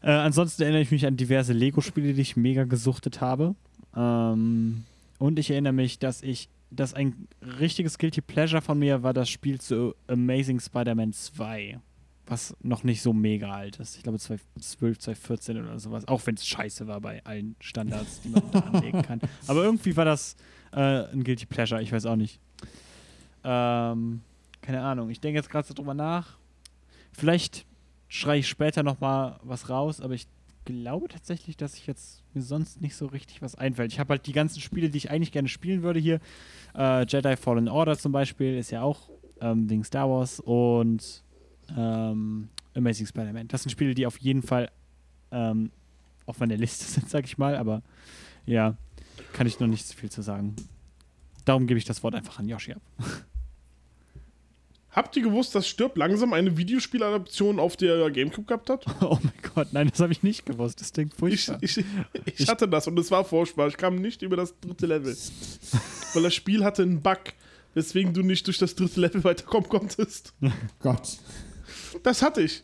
Äh, 0.01 0.13
ansonsten 0.13 0.63
erinnere 0.63 0.83
ich 0.83 0.93
mich 0.93 1.05
an 1.07 1.17
diverse 1.17 1.53
Lego-Spiele, 1.53 2.15
die 2.15 2.21
ich 2.21 2.37
mega 2.37 2.63
gesuchtet 2.63 3.21
habe. 3.21 3.57
Ähm, 3.97 4.85
und 5.19 5.39
ich 5.39 5.51
erinnere 5.51 5.73
mich, 5.73 5.99
dass 5.99 6.23
ich, 6.23 6.49
dass 6.71 6.95
ein 6.95 7.29
richtiges 7.43 7.99
Guilty 7.99 8.21
Pleasure 8.21 8.63
von 8.63 8.79
mir 8.79 9.03
war 9.03 9.13
das 9.13 9.29
Spiel 9.29 9.61
zu 9.61 9.95
Amazing 10.07 10.61
Spider-Man 10.61 11.13
2. 11.13 11.81
Was 12.27 12.55
noch 12.61 12.85
nicht 12.85 13.01
so 13.01 13.15
mega 13.15 13.51
alt 13.51 13.81
ist. 13.81 13.97
Ich 13.97 14.03
glaube 14.03 14.19
2012, 14.19 14.99
2014 14.99 15.65
oder 15.65 15.79
sowas. 15.79 16.07
Auch 16.07 16.27
wenn 16.27 16.35
es 16.35 16.47
scheiße 16.47 16.87
war 16.87 17.01
bei 17.01 17.25
allen 17.25 17.57
Standards, 17.59 18.21
die 18.21 18.29
man 18.29 18.43
da 18.53 18.59
anlegen 18.61 19.01
kann. 19.01 19.21
Aber 19.47 19.65
irgendwie 19.65 19.97
war 19.97 20.05
das 20.05 20.37
äh, 20.73 21.11
ein 21.11 21.25
Guilty 21.25 21.47
Pleasure. 21.47 21.81
Ich 21.81 21.91
weiß 21.91 22.05
auch 22.05 22.17
nicht. 22.17 22.39
Ähm, 23.45 24.21
keine 24.61 24.83
Ahnung. 24.83 25.09
Ich 25.09 25.21
denke 25.21 25.39
jetzt 25.39 25.49
gerade 25.49 25.67
so 25.67 25.73
drüber 25.73 25.95
nach. 25.95 26.37
Vielleicht 27.13 27.65
schreie 28.09 28.41
ich 28.41 28.49
später 28.49 28.83
noch 28.83 29.01
mal 29.01 29.41
was 29.43 29.71
raus, 29.71 30.03
aber 30.03 30.13
ich 30.13 30.27
glaube 30.69 31.09
tatsächlich, 31.09 31.57
dass 31.57 31.75
ich 31.75 31.87
jetzt 31.87 32.23
mir 32.35 32.43
sonst 32.43 32.83
nicht 32.83 32.95
so 32.95 33.07
richtig 33.07 33.41
was 33.41 33.55
einfällt. 33.55 33.91
Ich 33.91 33.99
habe 33.99 34.11
halt 34.11 34.27
die 34.27 34.33
ganzen 34.33 34.61
Spiele, 34.61 34.91
die 34.91 34.99
ich 34.99 35.11
eigentlich 35.11 35.33
gerne 35.33 35.49
spielen 35.49 35.83
würde 35.83 35.99
hier. 35.99 36.21
Äh, 36.77 37.07
Jedi 37.07 37.37
Fallen 37.37 37.69
Order 37.69 37.97
zum 37.99 38.13
Beispiel 38.13 38.59
ist 38.59 38.71
ja 38.71 38.83
auch 38.83 39.09
ähm, 39.41 39.71
wegen 39.71 39.83
Star 39.83 40.11
Wars 40.11 40.41
und 40.41 41.25
ähm, 41.75 42.51
Amazing 42.75 43.07
Spider-Man. 43.07 43.49
Das 43.49 43.63
sind 43.63 43.71
Spiele, 43.71 43.95
die 43.95 44.07
auf 44.07 44.19
jeden 44.19 44.43
Fall 44.43 44.71
ähm, 45.31 45.71
auf 46.27 46.39
meiner 46.39 46.57
Liste 46.57 46.85
sind, 46.93 47.09
sag 47.09 47.25
ich 47.25 47.39
mal, 47.39 47.57
aber 47.57 47.83
ja, 48.45 48.77
kann 49.33 49.47
ich 49.47 49.61
noch 49.61 49.69
nicht 49.69 49.87
so 49.87 49.95
viel 49.95 50.11
zu 50.11 50.21
sagen. 50.21 50.55
Darum 51.47 51.67
gebe 51.67 51.79
ich 51.79 51.87
das 51.87 52.03
Wort 52.03 52.15
einfach 52.15 52.39
an 52.39 52.47
Yoshi 52.47 52.73
ab. 52.73 52.83
Habt 54.91 55.17
ihr 55.17 55.23
gewusst, 55.23 55.55
dass 55.55 55.69
Stirb 55.69 55.97
langsam 55.99 56.33
eine 56.33 56.57
Videospieladaption 56.57 57.61
auf 57.61 57.77
der 57.77 58.11
Gamecube 58.11 58.47
gehabt 58.47 58.71
hat? 58.71 58.87
oh 59.03 59.19
mein 59.23 59.33
Gott, 59.55 59.69
nein, 59.73 59.89
das 59.91 60.01
habe 60.01 60.13
ich 60.13 60.23
nicht 60.23 60.47
gewusst. 60.47 60.81
Das 60.81 60.93
klingt 60.93 61.13
Ich, 61.13 61.19
furchtbar. 61.19 61.59
ich, 61.61 61.85
ich 62.37 62.49
hatte 62.49 62.67
das 62.67 62.87
und 62.87 62.99
es 62.99 63.11
war 63.11 63.25
furchtbar. 63.25 63.69
Ich 63.69 63.77
kam 63.77 63.97
nicht 63.97 64.23
über 64.23 64.37
das 64.37 64.59
dritte 64.61 64.87
Level. 64.87 65.15
Weil 66.15 66.23
das 66.23 66.35
Spiel 66.35 66.65
hatte 66.65 66.83
einen 66.83 67.03
Bug, 67.03 67.19
weswegen 67.75 68.15
du 68.15 68.23
nicht 68.23 68.47
durch 68.47 68.59
das 68.59 68.75
dritte 68.75 69.01
Level 69.01 69.23
weiterkommen 69.25 69.69
konntest. 69.69 70.33
Gott. 70.81 71.19
Das 72.03 72.23
hatte 72.23 72.43
ich. 72.43 72.63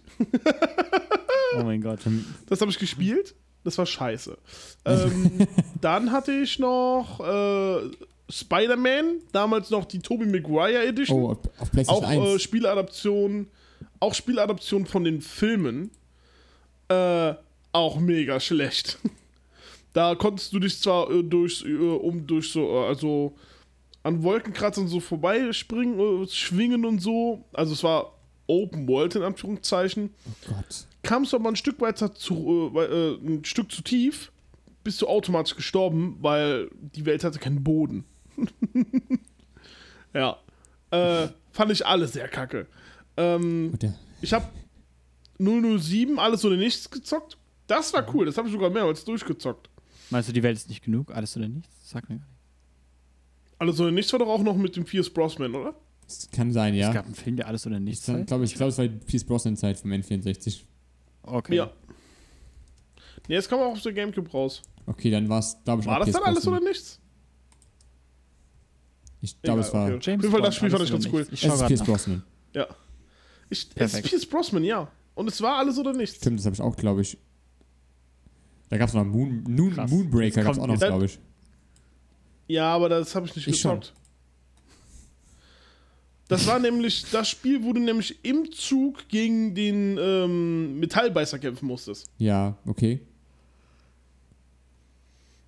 oh 1.58 1.62
mein 1.62 1.82
Gott. 1.82 2.00
Das 2.46 2.60
habe 2.60 2.70
ich 2.70 2.78
gespielt. 2.78 3.34
Das 3.64 3.78
war 3.78 3.86
scheiße. 3.86 4.36
Ähm, 4.84 5.46
dann 5.80 6.12
hatte 6.12 6.32
ich 6.32 6.58
noch 6.58 7.20
äh, 7.20 7.90
Spider-Man, 8.30 9.20
damals 9.32 9.70
noch 9.70 9.84
die 9.84 9.98
Tobey 9.98 10.26
Maguire 10.26 10.86
Edition. 10.86 11.22
Oh, 11.22 11.36
auf 11.58 11.70
PlayStation 11.70 12.04
auch 12.04 12.08
1. 12.08 12.24
äh, 12.24 12.38
Spieladaption, 12.38 13.46
auch 14.00 14.14
Spieladaption 14.14 14.86
von 14.86 15.04
den 15.04 15.20
Filmen. 15.20 15.90
Äh, 16.88 17.34
auch 17.72 17.98
mega 17.98 18.40
schlecht. 18.40 18.98
da 19.92 20.14
konntest 20.14 20.52
du 20.52 20.58
dich 20.60 20.78
zwar 20.80 21.10
äh, 21.10 21.22
durch, 21.22 21.64
äh, 21.66 21.74
um 21.74 22.26
durch 22.26 22.52
so, 22.52 22.66
äh, 22.68 22.86
also 22.88 23.34
an 24.02 24.22
Wolkenkratzern 24.22 24.88
so 24.88 25.00
vorbeispringen, 25.00 26.22
äh, 26.22 26.26
schwingen 26.28 26.84
und 26.84 27.00
so. 27.00 27.44
Also 27.52 27.72
es 27.72 27.82
war 27.82 28.14
Open 28.46 28.86
World 28.88 29.16
in 29.16 29.22
Anführungszeichen. 29.22 30.10
oh 30.26 30.54
Gott. 30.54 30.86
Kamst 31.02 31.32
du 31.32 31.36
aber 31.36 31.50
ein 31.50 31.56
Stück 31.56 31.80
weiter 31.80 32.14
zu, 32.14 32.72
äh, 32.76 33.14
ein 33.14 33.44
Stück 33.44 33.70
zu 33.70 33.82
tief, 33.82 34.32
bist 34.82 35.00
du 35.02 35.06
automatisch 35.06 35.56
gestorben, 35.56 36.16
weil 36.20 36.70
die 36.72 37.04
Welt 37.04 37.24
hatte 37.24 37.38
keinen 37.38 37.62
Boden. 37.62 38.04
ja. 40.14 40.36
Äh, 40.90 41.28
fand 41.52 41.72
ich 41.72 41.84
alle 41.86 42.06
sehr 42.08 42.28
kacke. 42.28 42.66
Ähm, 43.16 43.72
ich 44.20 44.32
habe 44.32 44.46
007 45.38 46.18
alles 46.18 46.44
oder 46.44 46.56
nichts 46.56 46.90
gezockt. 46.90 47.36
Das 47.66 47.92
war 47.92 48.06
cool, 48.14 48.26
das 48.26 48.36
habe 48.36 48.48
ich 48.48 48.52
sogar 48.52 48.70
mehrmals 48.70 49.04
durchgezockt. 49.04 49.70
Meinst 50.10 50.28
du, 50.28 50.32
die 50.32 50.42
Welt 50.42 50.56
ist 50.56 50.68
nicht 50.68 50.84
genug? 50.84 51.10
Alles 51.14 51.36
oder 51.36 51.48
nichts? 51.48 51.68
Sag 51.82 52.08
mir 52.08 52.16
gar 52.18 52.26
nicht. 52.26 52.34
Alles 53.58 53.80
oder 53.80 53.90
nichts 53.90 54.12
war 54.12 54.18
doch 54.18 54.28
auch 54.28 54.42
noch 54.42 54.56
mit 54.56 54.76
dem 54.76 54.84
Pierce 54.84 55.10
Brosnan, 55.10 55.54
oder? 55.54 55.74
das 56.06 56.28
kann 56.30 56.52
sein, 56.52 56.74
ja. 56.74 56.88
Es 56.88 56.94
gab 56.94 57.06
einen 57.06 57.14
Film, 57.14 57.36
der 57.36 57.46
alles 57.48 57.66
oder 57.66 57.80
nichts 57.80 58.06
Ich 58.06 58.14
heißt? 58.14 58.26
glaube, 58.26 58.44
ich, 58.44 58.54
glaub, 58.54 58.68
es 58.68 58.78
war 58.78 58.86
die 58.86 58.98
Pierce 59.06 59.24
Brosnan-Zeit 59.24 59.78
vom 59.78 59.90
N64. 59.90 60.60
Okay. 61.22 61.56
Ja. 61.56 61.70
Nee, 63.26 63.36
jetzt 63.36 63.48
kam 63.48 63.58
auch 63.60 63.72
auf 63.72 63.80
der 63.80 63.94
Gamecube 63.94 64.30
raus. 64.30 64.60
Okay, 64.86 65.10
dann 65.10 65.28
war 65.30 65.38
es, 65.38 65.56
glaube 65.64 65.80
ich, 65.80 65.86
War 65.88 66.00
das 66.00 66.10
dann 66.10 66.22
alles 66.24 66.46
oder 66.46 66.60
nichts? 66.60 67.00
Ich 69.24 69.40
glaube, 69.40 69.60
es 69.62 69.72
war. 69.72 69.86
okay. 69.86 69.98
James 70.02 70.06
Auf 70.06 70.22
jeden 70.24 70.32
Fall, 70.32 70.42
das 70.42 70.54
Spiel 70.56 70.70
fand 70.70 70.84
ich 70.84 70.90
ganz 70.92 71.06
cool. 71.10 71.26
Ich 71.32 71.44
Es 71.44 71.54
ist 71.54 71.66
Pierce 71.66 71.80
nach. 71.80 71.86
Brosnan. 71.86 72.22
Ja. 72.52 72.66
Ich, 73.48 73.68
es 73.74 73.94
ist. 73.94 74.04
Pierce 74.04 74.26
Brosnan, 74.26 74.64
ja. 74.64 74.90
Und 75.14 75.28
es 75.28 75.40
war 75.40 75.56
alles 75.56 75.78
oder 75.78 75.94
nichts. 75.94 76.16
Stimmt, 76.16 76.38
das 76.40 76.44
habe 76.44 76.54
ich 76.54 76.60
auch, 76.60 76.76
glaube 76.76 77.00
ich. 77.00 77.16
Da 78.68 78.76
gab 78.76 78.88
es 78.88 78.94
noch 78.94 79.04
Moon, 79.04 79.44
Moon. 79.48 79.74
Moonbreaker, 79.74 80.42
gab 80.42 80.52
es 80.52 80.58
auch 80.58 80.66
noch, 80.66 80.78
glaube 80.78 81.06
ich. 81.06 81.18
Ja, 82.48 82.74
aber 82.74 82.88
das 82.90 83.14
habe 83.14 83.26
ich 83.26 83.34
nicht 83.34 83.46
Ich 83.48 83.60
schon. 83.60 83.80
gezockt. 83.80 83.94
Das 86.28 86.46
war 86.46 86.58
nämlich, 86.58 87.04
das 87.10 87.28
Spiel, 87.28 87.62
wo 87.62 87.72
du 87.72 87.80
nämlich 87.80 88.22
im 88.24 88.50
Zug 88.52 89.08
gegen 89.08 89.54
den 89.54 89.98
ähm, 89.98 90.78
Metallbeißer 90.80 91.38
kämpfen 91.38 91.66
musstest. 91.66 92.10
Ja, 92.18 92.56
okay. 92.66 93.00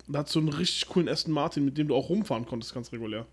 Da 0.07 0.19
hat 0.19 0.29
so 0.29 0.39
einen 0.39 0.49
richtig 0.49 0.87
coolen 0.87 1.09
Aston 1.09 1.33
Martin, 1.33 1.65
mit 1.65 1.77
dem 1.77 1.87
du 1.89 1.95
auch 1.95 2.09
rumfahren 2.09 2.45
konntest, 2.45 2.73
ganz 2.73 2.91
regulär. 2.91 3.25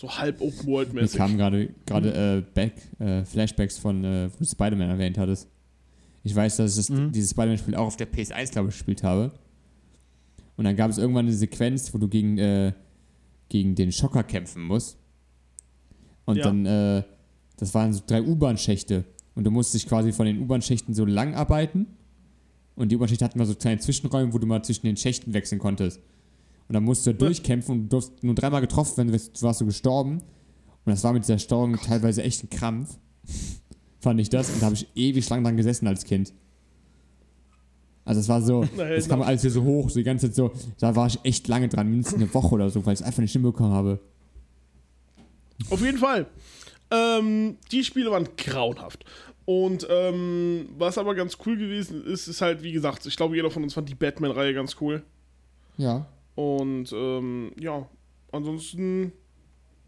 So 0.00 0.08
halb 0.10 0.40
Open 0.40 0.66
World 0.66 0.94
Mir 0.94 1.06
kamen 1.08 1.36
gerade 1.36 1.68
gerade 1.84 2.14
äh, 2.38 2.42
back, 2.54 2.72
äh, 3.00 3.22
Flashbacks 3.26 3.76
von, 3.76 4.02
äh, 4.02 4.30
wo 4.32 4.38
du 4.38 4.44
Spider-Man 4.46 4.88
erwähnt 4.88 5.18
hattest. 5.18 5.46
Ich 6.22 6.34
weiß, 6.34 6.56
dass 6.56 6.70
ich 6.70 6.76
das, 6.86 6.88
Mhm. 6.88 7.12
dieses 7.12 7.32
Spider-Man-Spiel 7.32 7.74
auch 7.74 7.88
auf 7.88 7.96
der 7.98 8.06
PS1, 8.10 8.50
glaube 8.52 8.70
ich, 8.70 8.76
gespielt 8.76 9.02
habe. 9.02 9.30
Und 10.56 10.64
dann 10.64 10.74
gab 10.74 10.90
es 10.90 10.96
irgendwann 10.96 11.26
eine 11.26 11.34
Sequenz, 11.34 11.92
wo 11.92 11.98
du 11.98 12.08
gegen, 12.08 12.38
äh, 12.38 12.72
gegen 13.50 13.74
den 13.74 13.92
Schocker 13.92 14.22
kämpfen 14.22 14.62
musst. 14.62 14.96
Und 16.24 16.36
Ja. 16.38 16.44
dann, 16.44 16.64
äh, 16.64 17.02
das 17.58 17.74
waren 17.74 17.92
so 17.92 18.00
drei 18.06 18.22
U-Bahn-Schächte. 18.22 19.04
Und 19.34 19.44
du 19.44 19.50
musst 19.50 19.74
dich 19.74 19.86
quasi 19.86 20.12
von 20.12 20.24
den 20.24 20.38
U-Bahn-Schächten 20.40 20.94
so 20.94 21.04
lang 21.04 21.34
arbeiten. 21.34 21.86
Und 22.74 22.90
die 22.90 22.96
U-Bahn-Schächte 22.96 23.24
hatten 23.26 23.38
mal 23.38 23.44
so 23.46 23.54
kleine 23.54 23.80
Zwischenräume, 23.80 24.32
wo 24.32 24.38
du 24.38 24.46
mal 24.46 24.62
zwischen 24.62 24.86
den 24.86 24.96
Schächten 24.96 25.34
wechseln 25.34 25.58
konntest. 25.58 26.00
Und 26.70 26.74
dann 26.74 26.84
musst 26.84 27.04
du 27.04 27.12
durchkämpfen 27.12 27.74
und 27.74 27.82
du 27.82 27.88
durfst 27.88 28.22
nur 28.22 28.36
dreimal 28.36 28.60
getroffen 28.60 28.96
werden, 28.96 29.10
du 29.10 29.42
warst 29.42 29.60
du 29.60 29.66
gestorben. 29.66 30.18
Und 30.84 30.86
das 30.92 31.02
war 31.02 31.12
mit 31.12 31.24
dieser 31.24 31.40
Steuerung 31.40 31.74
teilweise 31.74 32.22
echt 32.22 32.44
ein 32.44 32.48
Krampf. 32.48 32.96
Fand 34.00 34.20
ich 34.20 34.30
das. 34.30 34.50
Und 34.50 34.62
da 34.62 34.66
habe 34.66 34.76
ich 34.76 34.86
ewig 34.94 35.28
lang 35.30 35.42
dran 35.42 35.56
gesessen 35.56 35.88
als 35.88 36.04
Kind. 36.04 36.32
Also 38.04 38.20
es 38.20 38.28
war 38.28 38.40
so, 38.40 38.64
das 38.76 39.08
kam 39.08 39.20
alles 39.20 39.42
wieder 39.42 39.54
so 39.54 39.64
hoch, 39.64 39.90
so 39.90 39.98
die 39.98 40.04
ganze 40.04 40.28
Zeit 40.28 40.36
so, 40.36 40.52
da 40.78 40.94
war 40.94 41.08
ich 41.08 41.18
echt 41.24 41.48
lange 41.48 41.68
dran, 41.68 41.90
mindestens 41.90 42.22
eine 42.22 42.32
Woche 42.32 42.54
oder 42.54 42.70
so, 42.70 42.86
weil 42.86 42.94
ich 42.94 43.00
es 43.00 43.04
einfach 43.04 43.22
nicht 43.22 43.32
hinbekommen 43.32 43.72
habe. 43.72 43.98
Auf 45.70 45.80
jeden 45.80 45.98
Fall. 45.98 46.26
Ähm, 46.92 47.56
die 47.72 47.82
Spiele 47.82 48.12
waren 48.12 48.28
grauenhaft. 48.36 49.04
Und 49.44 49.88
ähm, 49.90 50.68
was 50.78 50.98
aber 50.98 51.16
ganz 51.16 51.36
cool 51.44 51.56
gewesen 51.56 52.04
ist, 52.04 52.28
ist 52.28 52.40
halt, 52.42 52.62
wie 52.62 52.70
gesagt, 52.70 53.06
ich 53.06 53.16
glaube, 53.16 53.34
jeder 53.34 53.50
von 53.50 53.64
uns 53.64 53.74
fand 53.74 53.88
die 53.88 53.96
Batman-Reihe 53.96 54.54
ganz 54.54 54.76
cool. 54.80 55.02
Ja. 55.76 56.06
Und 56.40 56.90
ähm, 56.94 57.52
ja, 57.60 57.86
ansonsten, 58.32 59.12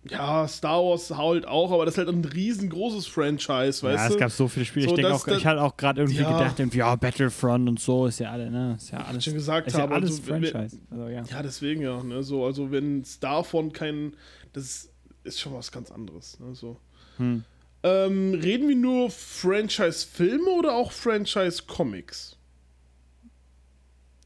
ja, 0.07 0.47
Star 0.47 0.85
Wars 0.85 1.11
halt 1.17 1.47
auch, 1.49 1.73
aber 1.73 1.87
das 1.87 1.95
ist 1.95 1.99
halt 1.99 2.09
ein 2.11 2.27
riesengroßes 2.27 3.07
Franchise, 3.07 3.83
weißt 3.83 3.85
ja, 3.85 4.09
du? 4.09 4.15
es 4.15 4.21
gab 4.21 4.31
so 4.31 4.49
viele 4.49 4.67
Spiele. 4.67 4.85
So, 4.85 4.91
ich 4.91 5.01
denke 5.01 5.15
auch, 5.15 5.27
ich 5.27 5.47
hatte 5.47 5.63
auch 5.63 5.79
gerade 5.79 6.03
irgendwie 6.03 6.21
Ja. 6.21 6.31
gedacht, 6.31 6.61
irgendwie, 6.61 6.79
ja, 6.79 6.95
Battlefront 6.95 7.71
und 7.71 7.81
so 7.81 8.05
ist 8.07 8.21
ja 8.21 8.33
alle, 8.33 8.51
ne? 8.51 8.75
Ist 8.77 8.91
ja 8.91 8.99
alles. 8.99 9.25
schon 9.25 9.33
gesagt 9.33 9.67
ist 9.67 9.75
ja 9.75 9.81
habe, 9.81 9.95
alles 9.95 10.11
also, 10.11 10.23
Franchise. 10.25 10.79
Also, 10.91 11.09
ja. 11.09 11.23
Ja, 11.23 11.43
deswegen 11.43 11.81
ja, 11.81 12.03
ne, 12.03 12.23
so, 12.23 12.45
also 12.45 12.71
wenn 12.71 13.01
es 13.01 13.19
davon 13.19 13.73
kein, 13.73 14.15
das 14.53 14.91
ist 15.25 15.41
schon 15.41 15.55
was 15.55 15.73
ganz 15.73 15.91
anderes, 15.91 16.39
ne, 16.39 16.55
so. 16.55 16.77
Hm. 17.17 17.45
Ähm, 17.83 18.35
reden 18.35 18.69
wir 18.69 18.77
nur 18.77 19.11
Franchise-Filme 19.11 20.51
oder 20.51 20.75
auch 20.75 20.93
Franchise-Comics? 20.93 22.37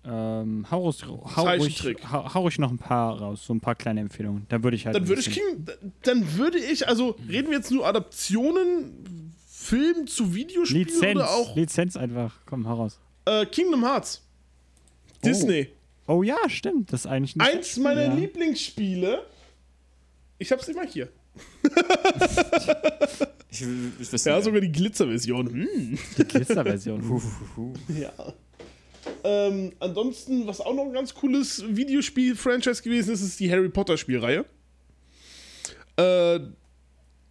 Ähm, 0.08 0.66
hau, 0.70 0.82
ruhig, 0.84 1.04
hau, 1.04 1.46
ruhig, 1.56 1.82
hau, 2.12 2.34
hau 2.34 2.40
ruhig 2.42 2.58
noch 2.58 2.70
ein 2.70 2.78
paar 2.78 3.18
raus, 3.18 3.44
so 3.44 3.52
ein 3.52 3.60
paar 3.60 3.74
kleine 3.74 4.00
Empfehlungen. 4.00 4.46
Da 4.48 4.62
würde 4.62 4.76
ich 4.76 4.86
halt. 4.86 4.94
Dann 4.94 5.08
würde 5.08 5.20
ich 5.20 5.30
King, 5.30 5.66
dann 6.02 6.36
würde 6.36 6.58
ich, 6.58 6.86
also 6.88 7.16
reden 7.28 7.50
wir 7.50 7.56
jetzt 7.58 7.70
nur 7.72 7.86
Adaptionen, 7.86 9.32
Film 9.48 10.06
zu 10.06 10.32
Videospielen 10.34 10.86
Lizenz. 10.86 11.16
oder 11.16 11.30
auch 11.30 11.56
Lizenz 11.56 11.96
einfach. 11.96 12.34
Komm, 12.46 12.68
hau 12.68 12.74
raus. 12.74 13.00
äh, 13.24 13.46
Kingdom 13.46 13.84
Hearts? 13.84 14.22
Disney. 15.24 15.68
Oh 16.06 16.22
ja, 16.22 16.36
stimmt. 16.48 16.92
Das 16.92 17.00
ist 17.00 17.06
eigentlich 17.06 17.34
ein 17.34 17.40
Eins 17.40 17.76
meiner 17.78 18.04
ja. 18.04 18.14
Lieblingsspiele. 18.14 19.24
Ich 20.38 20.52
hab's 20.52 20.68
immer 20.68 20.84
hier. 20.86 21.08
Ich, 23.48 23.62
ich 23.62 24.12
wüsste 24.12 24.28
Ja, 24.28 24.36
nicht. 24.36 24.44
sogar 24.44 24.60
die 24.60 24.72
Glitzerversion. 24.72 25.48
Hm. 25.48 25.98
Die 26.18 26.24
Glitzerversion. 26.24 27.00
Ja. 27.88 28.12
Ähm, 29.28 29.72
ansonsten, 29.80 30.46
was 30.46 30.60
auch 30.60 30.72
noch 30.72 30.84
ein 30.84 30.92
ganz 30.92 31.12
cooles 31.12 31.64
Videospiel-Franchise 31.66 32.80
gewesen 32.80 33.12
ist, 33.12 33.22
ist 33.22 33.40
die 33.40 33.50
Harry 33.50 33.68
Potter-Spielreihe. 33.68 34.44
Äh, 35.96 36.40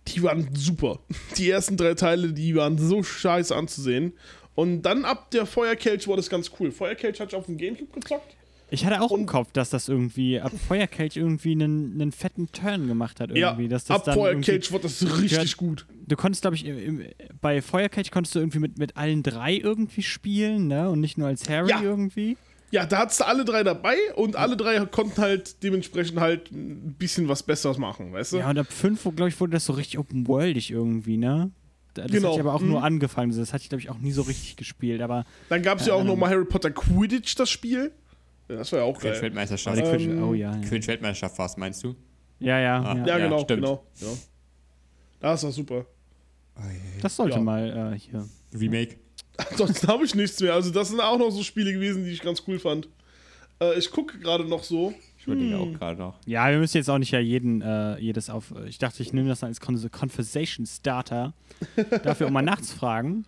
die 0.09 0.21
waren 0.21 0.53
super. 0.53 0.99
Die 1.37 1.49
ersten 1.49 1.77
drei 1.77 1.93
Teile, 1.93 2.33
die 2.33 2.53
waren 2.53 2.77
so 2.77 3.01
scheiße 3.01 3.55
anzusehen. 3.55 4.11
Und 4.55 4.81
dann 4.81 5.05
ab 5.05 5.31
der 5.31 5.45
Feuerkelch 5.45 6.05
war 6.09 6.17
das 6.17 6.29
ganz 6.29 6.51
cool. 6.59 6.71
Feuerkelch 6.71 7.17
hatte 7.21 7.29
ich 7.29 7.35
auf 7.35 7.45
dem 7.45 7.57
Gamecube 7.57 7.97
gezockt. 7.97 8.35
Ich 8.71 8.85
hatte 8.85 9.01
auch 9.01 9.11
im 9.11 9.21
Und- 9.21 9.25
Kopf, 9.27 9.51
dass 9.51 9.69
das 9.69 9.87
irgendwie 9.89 10.39
ab 10.39 10.51
Feuerkelch 10.67 11.17
irgendwie 11.17 11.51
einen, 11.51 11.93
einen 11.93 12.11
fetten 12.11 12.51
Turn 12.51 12.87
gemacht 12.87 13.19
hat. 13.19 13.29
Irgendwie. 13.29 13.63
Ja, 13.63 13.69
dass 13.69 13.85
das 13.85 14.07
ab 14.07 14.13
Feuerkelch 14.15 14.71
wurde 14.71 14.83
das 14.83 15.03
richtig 15.21 15.55
gut. 15.57 15.85
Du 16.07 16.15
konntest, 16.15 16.41
glaube 16.41 16.55
ich, 16.55 16.65
im, 16.65 16.77
im, 16.99 17.03
bei 17.41 17.61
Feuerkelch 17.61 18.11
konntest 18.11 18.35
du 18.35 18.39
irgendwie 18.39 18.59
mit, 18.59 18.77
mit 18.79 18.97
allen 18.97 19.21
drei 19.23 19.55
irgendwie 19.55 20.01
spielen, 20.03 20.67
ne? 20.67 20.89
Und 20.89 20.99
nicht 21.01 21.17
nur 21.17 21.27
als 21.27 21.47
Harry 21.49 21.69
Ja. 21.69 21.81
irgendwie. 21.81 22.37
Ja, 22.71 22.85
da 22.85 22.97
hattest 22.97 23.19
du 23.21 23.27
alle 23.27 23.45
drei 23.45 23.63
dabei 23.63 23.95
und 24.15 24.35
alle 24.35 24.57
drei 24.57 24.83
konnten 24.87 25.21
halt 25.21 25.61
dementsprechend 25.63 26.19
halt 26.19 26.51
ein 26.51 26.95
bisschen 26.97 27.27
was 27.29 27.43
Besseres 27.43 27.77
machen, 27.77 28.11
weißt 28.11 28.33
du? 28.33 28.37
Ja, 28.37 28.49
und 28.49 28.57
ab 28.57 28.67
5, 28.71 29.03
glaube 29.15 29.29
ich, 29.29 29.39
wurde 29.39 29.51
das 29.53 29.65
so 29.65 29.73
richtig 29.73 29.99
open-worldig 29.99 30.71
irgendwie, 30.71 31.17
ne? 31.17 31.51
Das 31.93 32.07
Genau. 32.11 32.29
hatte 32.29 32.35
ich 32.35 32.39
aber 32.41 32.53
auch 32.55 32.61
Mhm. 32.61 32.69
nur 32.69 32.83
angefangen. 32.83 33.31
Das 33.37 33.53
hatte 33.53 33.61
ich, 33.63 33.69
glaube 33.69 33.81
ich, 33.81 33.89
auch 33.89 33.99
nie 33.99 34.11
so 34.11 34.23
richtig 34.23 34.57
gespielt. 34.57 35.01
Aber 35.01 35.23
Dann 35.47 35.61
gab 35.61 35.79
es 35.79 35.85
ja 35.85 35.93
auch 35.93 35.99
genau. 36.01 36.13
noch 36.15 36.19
mal 36.19 36.29
Harry 36.29 36.43
Potter 36.43 36.71
Quidditch, 36.71 37.35
das 37.35 37.49
Spiel. 37.49 37.91
Ja, 38.47 38.55
das 38.57 38.71
war 38.71 38.79
ja 38.79 38.85
auch 38.85 38.99
geil. 38.99 39.19
Weltmeisterschaft. 39.21 39.77
Quidditch- 39.77 40.09
Ähm, 40.11 40.23
oh 40.23 40.33
ja. 40.33 40.51
Ja, 40.53 40.61
Quidditch 40.61 40.87
Weltmeisterschaft 40.87 41.37
war 41.39 41.45
es, 41.47 41.57
meinst 41.57 41.83
du? 41.83 41.95
ja. 42.39 42.59
ja, 42.59 42.81
Ah. 42.81 42.95
ja. 42.97 43.05
Ja, 43.07 43.17
genau, 43.17 43.39
stimmt. 43.39 43.61
genau. 43.61 43.83
Ja. 44.01 44.07
Das 45.19 45.43
war 45.43 45.51
super. 45.51 45.85
Das 47.01 47.15
sollte 47.15 47.37
Ja. 47.37 47.41
mal 47.41 47.93
äh, 47.95 47.99
hier. 47.99 48.27
Remake. 48.53 48.97
Ansonsten 49.51 49.87
habe 49.87 50.05
ich 50.05 50.15
nichts 50.15 50.39
mehr. 50.39 50.53
Also, 50.53 50.71
das 50.71 50.89
sind 50.89 51.01
auch 51.01 51.17
noch 51.17 51.29
so 51.31 51.43
Spiele 51.43 51.73
gewesen, 51.73 52.05
die 52.05 52.11
ich 52.11 52.21
ganz 52.21 52.43
cool 52.47 52.59
fand. 52.59 52.87
Äh, 53.59 53.77
ich 53.77 53.91
gucke 53.91 54.17
gerade 54.19 54.45
noch 54.45 54.63
so. 54.63 54.93
Ich 55.17 55.27
überlege 55.27 55.55
Hm. 55.59 55.61
auch 55.75 55.79
gerade 55.79 55.99
noch. 55.99 56.19
Ja, 56.25 56.49
wir 56.51 56.59
müssen 56.59 56.77
jetzt 56.77 56.89
auch 56.89 56.97
nicht 56.99 57.11
ja 57.11 57.19
jeden, 57.19 57.61
äh, 57.61 57.97
jedes 57.99 58.29
auf. 58.29 58.53
Ich 58.67 58.77
dachte, 58.77 59.01
ich 59.01 59.11
nehme 59.11 59.27
das 59.27 59.43
als 59.43 59.59
Con 59.59 59.75
Conversation 59.91 60.65
Starter. 60.65 61.33
dafür, 62.03 62.27
um 62.27 62.33
mal 62.33 62.41
nachzufragen. 62.43 63.25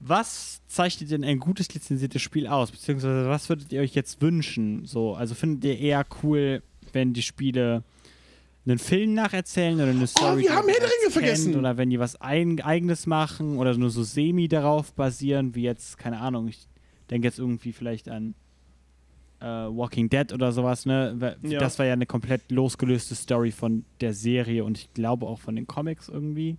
Was 0.00 0.60
zeichnet 0.68 1.10
denn 1.10 1.24
ein 1.24 1.38
gutes 1.40 1.72
lizenziertes 1.74 2.22
Spiel 2.22 2.46
aus? 2.46 2.70
Beziehungsweise 2.70 3.28
was 3.28 3.48
würdet 3.48 3.72
ihr 3.72 3.80
euch 3.80 3.94
jetzt 3.94 4.22
wünschen? 4.22 4.84
So, 4.84 5.14
also 5.14 5.34
findet 5.34 5.64
ihr 5.64 5.78
eher 5.78 6.06
cool, 6.22 6.62
wenn 6.92 7.12
die 7.14 7.22
Spiele 7.22 7.82
einen 8.64 8.78
Film 8.78 9.14
nacherzählen 9.14 9.74
oder 9.76 9.88
eine 9.90 10.06
Story? 10.06 10.42
wir 10.42 10.54
haben 10.54 10.68
Herr 10.68 11.10
vergessen. 11.10 11.56
Oder 11.56 11.76
wenn 11.78 11.90
die 11.90 11.98
was 11.98 12.20
ein, 12.20 12.60
eigenes 12.60 13.06
machen 13.06 13.56
oder 13.58 13.76
nur 13.76 13.90
so 13.90 14.02
semi 14.04 14.46
darauf 14.46 14.92
basieren, 14.92 15.54
wie 15.54 15.62
jetzt, 15.62 15.98
keine 15.98 16.20
Ahnung, 16.20 16.48
ich 16.48 16.66
denke 17.10 17.26
jetzt 17.26 17.38
irgendwie 17.38 17.72
vielleicht 17.72 18.08
an 18.08 18.34
äh, 19.40 19.44
Walking 19.46 20.10
Dead 20.10 20.32
oder 20.32 20.52
sowas, 20.52 20.84
ne? 20.86 21.14
Wa- 21.18 21.36
Ja. 21.42 21.58
Das 21.60 21.78
war 21.78 21.86
ja 21.86 21.92
eine 21.94 22.06
komplett 22.06 22.50
losgelöste 22.50 23.14
Story 23.14 23.50
von 23.52 23.84
der 24.00 24.12
Serie 24.12 24.64
und 24.64 24.76
ich 24.78 24.92
glaube 24.94 25.26
auch 25.26 25.38
von 25.40 25.56
den 25.56 25.66
Comics 25.66 26.08
irgendwie. 26.08 26.56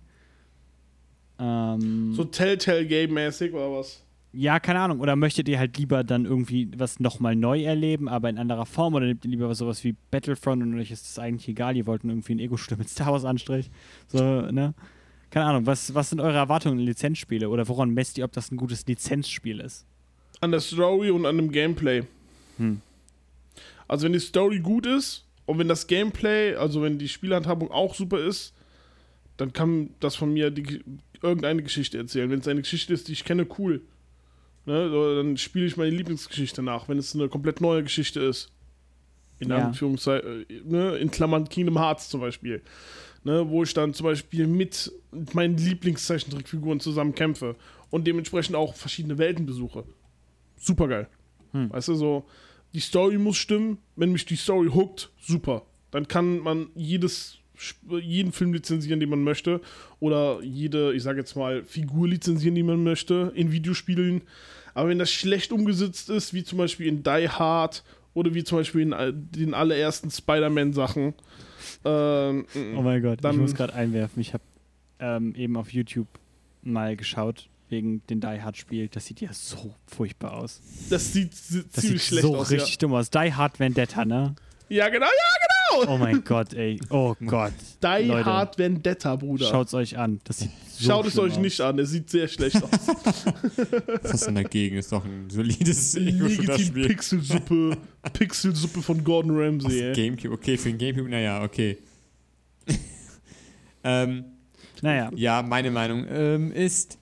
Ähm, 1.40 2.12
So 2.14 2.24
Telltale-Game-mäßig 2.24 3.52
oder 3.52 3.72
was? 3.72 4.02
ja, 4.32 4.60
keine 4.60 4.80
Ahnung. 4.80 5.00
Oder 5.00 5.16
möchtet 5.16 5.48
ihr 5.48 5.58
halt 5.58 5.76
lieber 5.76 6.04
dann 6.04 6.24
irgendwie 6.24 6.68
was 6.76 7.00
nochmal 7.00 7.34
neu 7.34 7.62
erleben, 7.62 8.08
aber 8.08 8.28
in 8.28 8.38
anderer 8.38 8.66
Form? 8.66 8.94
Oder 8.94 9.06
nehmt 9.06 9.24
ihr 9.24 9.30
lieber 9.30 9.52
sowas 9.54 9.82
wie 9.82 9.96
Battlefront 10.10 10.62
und 10.62 10.78
euch 10.78 10.90
ist 10.90 11.04
das 11.04 11.18
eigentlich 11.18 11.48
egal, 11.48 11.76
ihr 11.76 11.86
wollt 11.86 12.04
irgendwie 12.04 12.34
ein 12.34 12.38
Ego-Stück 12.38 12.78
mit 12.78 12.88
Star 12.88 13.12
Wars 13.12 13.24
Anstrich? 13.24 13.70
So, 14.06 14.18
ne? 14.18 14.74
Keine 15.30 15.46
Ahnung, 15.46 15.66
was, 15.66 15.94
was 15.94 16.10
sind 16.10 16.20
eure 16.20 16.36
Erwartungen 16.36 16.78
in 16.78 16.86
Lizenzspiele? 16.86 17.48
Oder 17.48 17.66
woran 17.68 17.90
messt 17.90 18.18
ihr, 18.18 18.24
ob 18.24 18.32
das 18.32 18.50
ein 18.50 18.56
gutes 18.56 18.86
Lizenzspiel 18.86 19.60
ist? 19.60 19.86
An 20.40 20.50
der 20.50 20.60
Story 20.60 21.10
und 21.10 21.26
an 21.26 21.36
dem 21.36 21.50
Gameplay. 21.50 22.04
Hm. 22.58 22.80
Also, 23.88 24.04
wenn 24.04 24.12
die 24.12 24.20
Story 24.20 24.60
gut 24.60 24.86
ist 24.86 25.24
und 25.46 25.58
wenn 25.58 25.68
das 25.68 25.86
Gameplay, 25.86 26.54
also 26.54 26.82
wenn 26.82 26.98
die 26.98 27.08
Spielhandhabung 27.08 27.70
auch 27.70 27.94
super 27.94 28.18
ist, 28.18 28.54
dann 29.40 29.52
kann 29.52 29.90
das 30.00 30.16
von 30.16 30.32
mir 30.32 30.50
die, 30.50 30.84
irgendeine 31.22 31.62
Geschichte 31.62 31.98
erzählen. 31.98 32.30
Wenn 32.30 32.40
es 32.40 32.48
eine 32.48 32.60
Geschichte 32.62 32.92
ist, 32.92 33.08
die 33.08 33.12
ich 33.12 33.24
kenne, 33.24 33.46
cool. 33.58 33.82
Ne, 34.66 34.90
so, 34.90 35.16
dann 35.16 35.36
spiele 35.36 35.66
ich 35.66 35.76
meine 35.76 35.90
Lieblingsgeschichte 35.90 36.62
nach, 36.62 36.88
wenn 36.88 36.98
es 36.98 37.14
eine 37.14 37.28
komplett 37.28 37.60
neue 37.60 37.82
Geschichte 37.82 38.20
ist. 38.20 38.52
In 39.38 39.48
Ja. 39.48 39.66
Anführungszeichen, 39.66 40.44
ne, 40.66 40.96
in 40.98 41.10
Klammern 41.10 41.48
Kingdom 41.48 41.78
Hearts 41.78 42.10
zum 42.10 42.20
Beispiel. 42.20 42.62
Ne, 43.24 43.48
wo 43.48 43.62
ich 43.62 43.74
dann 43.74 43.92
zum 43.92 44.04
Beispiel 44.04 44.46
mit 44.46 44.92
meinen 45.34 45.56
Lieblingszeichentrickfiguren 45.56 46.80
zusammen 46.80 47.14
kämpfe 47.14 47.56
und 47.90 48.06
dementsprechend 48.06 48.56
auch 48.56 48.74
verschiedene 48.74 49.18
Welten 49.18 49.44
besuche. 49.44 49.84
Super 50.56 50.88
geil. 50.88 51.08
Hm. 51.52 51.70
Weißt 51.70 51.88
du, 51.88 51.94
so, 51.94 52.26
die 52.72 52.80
Story 52.80 53.18
muss 53.18 53.36
stimmen. 53.36 53.78
Wenn 53.96 54.12
mich 54.12 54.24
die 54.24 54.36
Story 54.36 54.70
hookt, 54.72 55.10
super. 55.20 55.66
Dann 55.90 56.06
kann 56.08 56.38
man 56.38 56.68
jedes, 56.74 57.38
jeden 58.00 58.32
Film 58.32 58.52
lizenzieren, 58.52 59.00
den 59.00 59.08
man 59.10 59.22
möchte. 59.24 59.60
Oder 59.98 60.40
jede, 60.42 60.92
ich 60.94 61.02
sage 61.02 61.18
jetzt 61.18 61.36
mal, 61.36 61.64
Figur 61.64 62.08
lizenzieren, 62.08 62.54
die 62.54 62.62
man 62.62 62.82
möchte 62.82 63.32
in 63.34 63.52
Videospielen. 63.52 64.22
Aber 64.74 64.88
wenn 64.88 64.98
das 64.98 65.10
schlecht 65.10 65.52
umgesetzt 65.52 66.10
ist, 66.10 66.32
wie 66.32 66.44
zum 66.44 66.58
Beispiel 66.58 66.86
in 66.86 67.02
Die 67.02 67.28
Hard 67.28 67.82
oder 68.14 68.34
wie 68.34 68.44
zum 68.44 68.58
Beispiel 68.58 68.82
in 68.82 68.94
den 69.32 69.54
allerersten 69.54 70.10
Spider-Man-Sachen, 70.10 71.14
ähm, 71.84 72.46
Oh 72.76 72.82
mein 72.82 73.02
Gott, 73.02 73.18
Dann- 73.22 73.34
ich 73.34 73.40
muss 73.40 73.54
gerade 73.54 73.74
einwerfen. 73.74 74.20
Ich 74.20 74.32
habe 74.32 74.42
ähm, 74.98 75.34
eben 75.34 75.56
auf 75.56 75.72
YouTube 75.72 76.06
mal 76.62 76.96
geschaut, 76.96 77.48
wegen 77.68 78.02
den 78.08 78.20
Die 78.20 78.26
Hard 78.42 78.56
Spiel. 78.56 78.88
Das 78.88 79.06
sieht 79.06 79.20
ja 79.20 79.32
so 79.32 79.74
furchtbar 79.86 80.34
aus. 80.34 80.60
das 80.90 81.12
sieht 81.12 81.32
Das 81.32 81.40
ziemlich 81.72 81.72
sieht 81.72 82.00
schlecht 82.02 82.22
so 82.26 82.36
aus. 82.36 82.50
richtig 82.50 82.78
dumm 82.78 82.94
aus. 82.94 83.10
Die 83.10 83.32
Hard 83.32 83.58
Vendetta, 83.60 84.04
ne? 84.04 84.34
Ja. 84.70 84.88
genau, 84.88 85.06
ja, 85.06 85.76
genau. 85.76 85.92
Oh 85.94 85.98
mein 85.98 86.24
Gott, 86.24 86.54
ey. 86.54 86.80
Oh 86.90 87.14
Gott. 87.26 87.52
Die 87.82 88.04
Leute, 88.06 88.24
Hard 88.24 88.58
Vendetta, 88.58 89.16
Bruder. 89.16 89.46
Schaut's 89.48 89.74
euch 89.74 89.96
an. 89.98 90.20
Das 90.24 90.38
sieht 90.38 90.50
so 90.72 90.84
Schaut 90.86 91.06
es 91.06 91.18
euch 91.18 91.32
aus. 91.32 91.38
nicht 91.38 91.60
an, 91.60 91.78
es 91.78 91.90
sieht 91.90 92.08
sehr 92.10 92.26
schlecht 92.26 92.62
aus. 92.62 92.70
Was 94.02 94.14
ist 94.14 94.26
denn 94.26 94.34
dagegen? 94.36 94.76
Ist 94.76 94.90
doch 94.92 95.04
ein 95.04 95.28
solides 95.28 95.94
Legitim 95.94 96.26
Ego-Shooter-Spiel. 96.26 96.88
Pixelsuppe, 96.88 97.76
Pixelsuppe 98.14 98.82
von 98.82 99.04
Gordon 99.04 99.36
Ramsay, 99.36 99.88
ey. 99.88 99.92
Gamecube, 99.92 100.32
okay, 100.34 100.56
für 100.56 100.70
den 100.70 100.78
Gamecube, 100.78 101.10
naja, 101.10 101.42
okay. 101.44 101.76
ähm, 103.84 104.24
Naja, 104.82 105.10
ja, 105.14 105.42
meine 105.42 105.70
Meinung 105.70 106.06
ähm, 106.08 106.52
ist, 106.52 106.98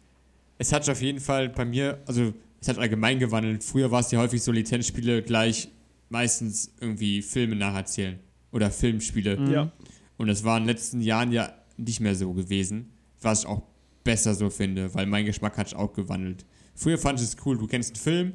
es 0.58 0.72
hat 0.72 0.84
sich 0.84 0.92
auf 0.92 1.00
jeden 1.02 1.20
Fall 1.20 1.48
bei 1.48 1.64
mir, 1.64 1.98
also 2.06 2.34
es 2.60 2.68
hat 2.68 2.78
allgemein 2.78 3.18
gewandelt. 3.20 3.62
Früher 3.62 3.90
war 3.90 4.00
es 4.00 4.10
ja 4.10 4.18
häufig 4.18 4.42
so 4.42 4.50
Lizenzspiele 4.50 5.22
gleich 5.22 5.68
meistens 6.08 6.72
irgendwie 6.80 7.22
Filme 7.22 7.56
nacherzählen 7.56 8.18
oder 8.52 8.70
Filmspiele. 8.70 9.38
Mhm. 9.38 9.50
Ja. 9.50 9.72
Und 10.16 10.26
das 10.28 10.44
war 10.44 10.56
in 10.58 10.64
den 10.64 10.68
letzten 10.68 11.00
Jahren 11.00 11.32
ja 11.32 11.52
nicht 11.76 12.00
mehr 12.00 12.14
so 12.14 12.32
gewesen, 12.32 12.90
was 13.20 13.40
ich 13.40 13.46
auch 13.46 13.62
besser 14.04 14.34
so 14.34 14.50
finde, 14.50 14.92
weil 14.94 15.06
mein 15.06 15.26
Geschmack 15.26 15.56
hat 15.56 15.68
sich 15.68 15.76
auch 15.76 15.92
gewandelt. 15.92 16.44
Früher 16.74 16.98
fand 16.98 17.20
ich 17.20 17.26
es 17.26 17.36
cool, 17.44 17.58
du 17.58 17.66
kennst 17.66 17.90
einen 17.90 18.02
Film, 18.02 18.32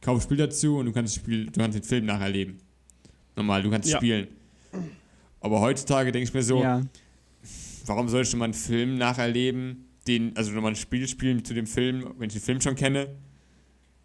kaufst 0.00 0.24
ein 0.24 0.28
Spiel 0.28 0.36
dazu 0.36 0.78
und 0.78 0.86
du 0.86 0.92
kannst, 0.92 1.16
das 1.16 1.22
Spiel, 1.22 1.46
du 1.46 1.60
kannst 1.60 1.76
den 1.78 1.84
Film 1.84 2.06
nacherleben. 2.06 2.58
Normal, 3.36 3.62
du 3.62 3.70
kannst 3.70 3.88
Ja. 3.88 3.96
spielen. 3.96 4.28
Aber 5.40 5.60
heutzutage 5.60 6.12
denke 6.12 6.28
ich 6.28 6.34
mir 6.34 6.42
so, 6.42 6.62
ja. 6.62 6.82
warum 7.86 8.08
soll 8.08 8.22
ich 8.22 8.30
schon 8.30 8.38
mal 8.38 8.46
einen 8.46 8.54
Film 8.54 8.96
nacherleben, 8.96 9.86
den, 10.06 10.36
also 10.36 10.52
nochmal 10.52 10.72
ein 10.72 10.76
Spiel 10.76 11.08
spielen 11.08 11.44
zu 11.44 11.54
dem 11.54 11.66
Film, 11.66 12.14
wenn 12.18 12.28
ich 12.28 12.34
den 12.34 12.42
Film 12.42 12.60
schon 12.60 12.74
kenne, 12.74 13.08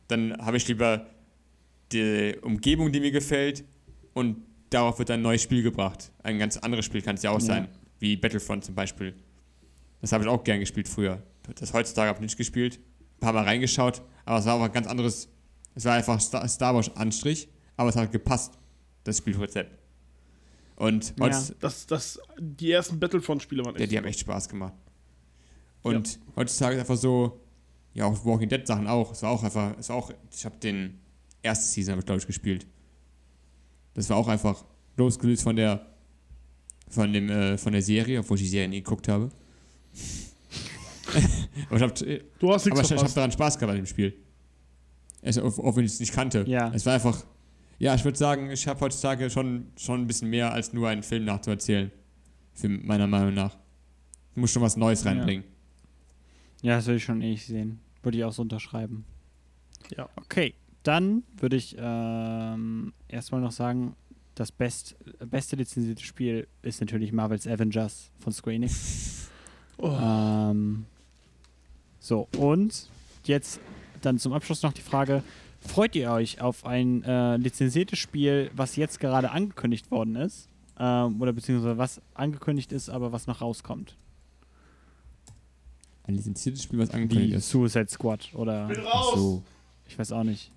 dann 0.07 0.37
habe 0.37 0.57
ich 0.57 0.67
lieber 0.67 1.07
die 1.91 2.35
Umgebung, 2.41 2.91
die 2.91 2.99
mir 2.99 3.11
gefällt 3.11 3.63
und 4.13 4.37
darauf 4.69 4.99
wird 4.99 5.11
ein 5.11 5.21
neues 5.21 5.41
Spiel 5.41 5.63
gebracht. 5.63 6.11
Ein 6.23 6.37
ganz 6.39 6.57
anderes 6.57 6.85
Spiel 6.85 7.01
kann 7.01 7.15
es 7.15 7.23
ja 7.23 7.31
auch 7.31 7.39
Ja. 7.39 7.45
sein, 7.45 7.69
wie 7.99 8.15
Battlefront 8.17 8.63
zum 8.65 8.75
Beispiel. 8.75 9.13
Das 10.01 10.11
habe 10.11 10.23
ich 10.23 10.29
auch 10.29 10.43
gern 10.43 10.59
gespielt 10.59 10.87
früher. 10.87 11.21
Das 11.55 11.73
heutzutage 11.73 12.09
habe 12.09 12.17
ich 12.19 12.21
nicht 12.23 12.37
gespielt, 12.37 12.79
ein 13.17 13.19
paar 13.19 13.33
Mal 13.33 13.43
reingeschaut, 13.43 14.01
aber 14.25 14.37
es 14.39 14.45
war 14.45 14.53
auch 14.55 14.61
ein 14.63 14.71
ganz 14.71 14.87
anderes, 14.87 15.29
es 15.75 15.85
war 15.85 15.95
einfach 15.95 16.19
Star, 16.21 16.47
Star 16.47 16.75
Wars 16.75 16.95
Anstrich, 16.95 17.49
aber 17.75 17.89
es 17.89 17.95
hat 17.95 18.11
gepasst, 18.11 18.53
das 19.03 19.17
Spielrezept. 19.17 19.75
Und 20.75 21.13
Ja. 21.19 21.27
Das, 21.59 21.87
das, 21.87 22.19
die 22.39 22.71
ersten 22.71 22.99
Battlefront-Spiele 22.99 23.65
waren 23.65 23.75
ja, 23.75 23.81
echt. 23.81 23.91
die 23.91 23.97
haben 23.97 24.05
echt 24.05 24.19
Spaß 24.19 24.47
gemacht. 24.47 24.73
Und 25.81 26.19
heutzutage 26.35 26.75
ist 26.75 26.81
einfach 26.81 26.97
so, 26.97 27.39
ja, 27.93 28.05
auch 28.05 28.23
Walking 28.25 28.47
Dead 28.49 28.65
Sachen 28.67 28.87
auch. 28.87 29.11
Es 29.11 29.23
war 29.23 29.31
auch 29.31 29.43
einfach, 29.43 29.75
es 29.77 29.89
war 29.89 29.95
auch, 29.95 30.11
ich 30.31 30.45
habe 30.45 30.57
den 30.57 30.99
erste 31.41 31.65
Season, 31.65 31.91
habe 31.93 31.99
ich 31.99 32.05
glaube 32.05 32.19
ich 32.19 32.27
gespielt. 32.27 32.65
Das 33.93 34.09
war 34.09 34.17
auch 34.17 34.27
einfach 34.27 34.63
losgelöst 34.97 35.43
von 35.43 35.55
der, 35.55 35.85
von 36.89 37.11
dem, 37.11 37.29
äh, 37.29 37.57
von 37.57 37.73
der 37.73 37.81
Serie, 37.81 38.19
obwohl 38.19 38.37
ich 38.37 38.43
die 38.43 38.49
Serie 38.49 38.67
nie 38.69 38.81
geguckt 38.81 39.07
habe. 39.07 39.29
aber 41.69 41.75
ich 41.77 41.81
habe 41.81 41.93
du 42.39 42.53
hast 42.53 42.67
aber 42.67 42.75
nichts 42.75 42.91
ich, 42.91 42.97
ich 42.97 43.03
hab 43.03 43.13
daran 43.13 43.31
Spaß 43.31 43.57
gehabt 43.57 43.71
an 43.71 43.77
dem 43.77 43.85
Spiel. 43.85 44.13
Es, 45.21 45.37
auch, 45.37 45.75
wenn 45.75 45.85
ich 45.85 45.93
es 45.93 45.99
nicht 45.99 46.13
kannte. 46.13 46.45
Ja. 46.47 46.71
Es 46.73 46.85
war 46.85 46.93
einfach, 46.93 47.25
ja, 47.77 47.93
ich 47.95 48.03
würde 48.05 48.17
sagen, 48.17 48.51
ich 48.51 48.67
habe 48.67 48.79
heutzutage 48.79 49.29
schon, 49.29 49.67
schon 49.77 50.01
ein 50.01 50.07
bisschen 50.07 50.29
mehr 50.29 50.53
als 50.53 50.71
nur 50.73 50.87
einen 50.87 51.03
Film 51.03 51.25
nachzuerzählen. 51.25 51.91
Für 52.53 52.69
meiner 52.69 53.07
Meinung 53.07 53.33
nach. 53.33 53.57
Ich 54.31 54.37
muss 54.37 54.51
schon 54.51 54.61
was 54.61 54.77
Neues 54.77 55.03
Ja. 55.03 55.11
reinbringen. 55.11 55.43
Ja, 56.61 56.75
das 56.75 56.85
würde 56.85 56.97
ich 56.97 57.03
schon 57.03 57.21
ähnlich 57.21 57.45
sehen. 57.45 57.79
Würde 58.03 58.17
ich 58.17 58.23
auch 58.23 58.33
so 58.33 58.41
unterschreiben. 58.41 59.05
Ja. 59.95 60.09
Okay, 60.15 60.53
dann 60.89 61.21
würde 61.37 61.55
ich 61.55 61.75
ähm, 61.77 62.93
erstmal 63.07 63.41
noch 63.41 63.51
sagen, 63.51 63.95
das 64.33 64.51
best, 64.51 64.95
beste 65.23 65.55
lizenzierte 65.55 66.03
Spiel 66.03 66.47
ist 66.63 66.81
natürlich 66.81 67.11
Marvel's 67.11 67.45
Avengers 67.45 68.09
von 68.17 68.33
Square 68.33 68.55
Enix. 68.55 69.29
Oh. 69.77 69.95
Ähm, 70.01 70.87
so, 71.99 72.27
und 72.37 72.89
jetzt 73.23 73.59
dann 74.01 74.17
zum 74.17 74.33
Abschluss 74.33 74.63
noch 74.63 74.73
die 74.73 74.81
Frage: 74.81 75.21
Freut 75.59 75.95
ihr 75.95 76.11
euch 76.11 76.41
auf 76.41 76.65
ein 76.65 77.03
äh, 77.03 77.37
lizenziertes 77.37 77.99
Spiel, 77.99 78.49
was 78.55 78.75
jetzt 78.75 78.99
gerade 78.99 79.29
angekündigt 79.29 79.91
worden 79.91 80.15
ist? 80.15 80.49
Ähm, 80.79 81.21
oder 81.21 81.33
beziehungsweise 81.33 81.77
was 81.77 82.01
angekündigt 82.15 82.71
ist, 82.71 82.89
aber 82.89 83.11
was 83.11 83.27
noch 83.27 83.41
rauskommt? 83.41 83.95
Ein 86.03 86.15
lizenziertes 86.15 86.63
Spiel, 86.63 86.79
was 86.79 86.89
angekündigt 86.89 87.33
Wie 87.33 87.35
ist. 87.35 87.49
Suicide 87.49 87.89
Squad 87.89 88.33
oder 88.33 88.67
Bin 88.67 88.81
Ach 88.87 88.95
raus! 88.95 89.13
so. 89.15 89.43
ich 89.87 89.99
weiß 89.99 90.13
auch 90.13 90.23
nicht. 90.23 90.51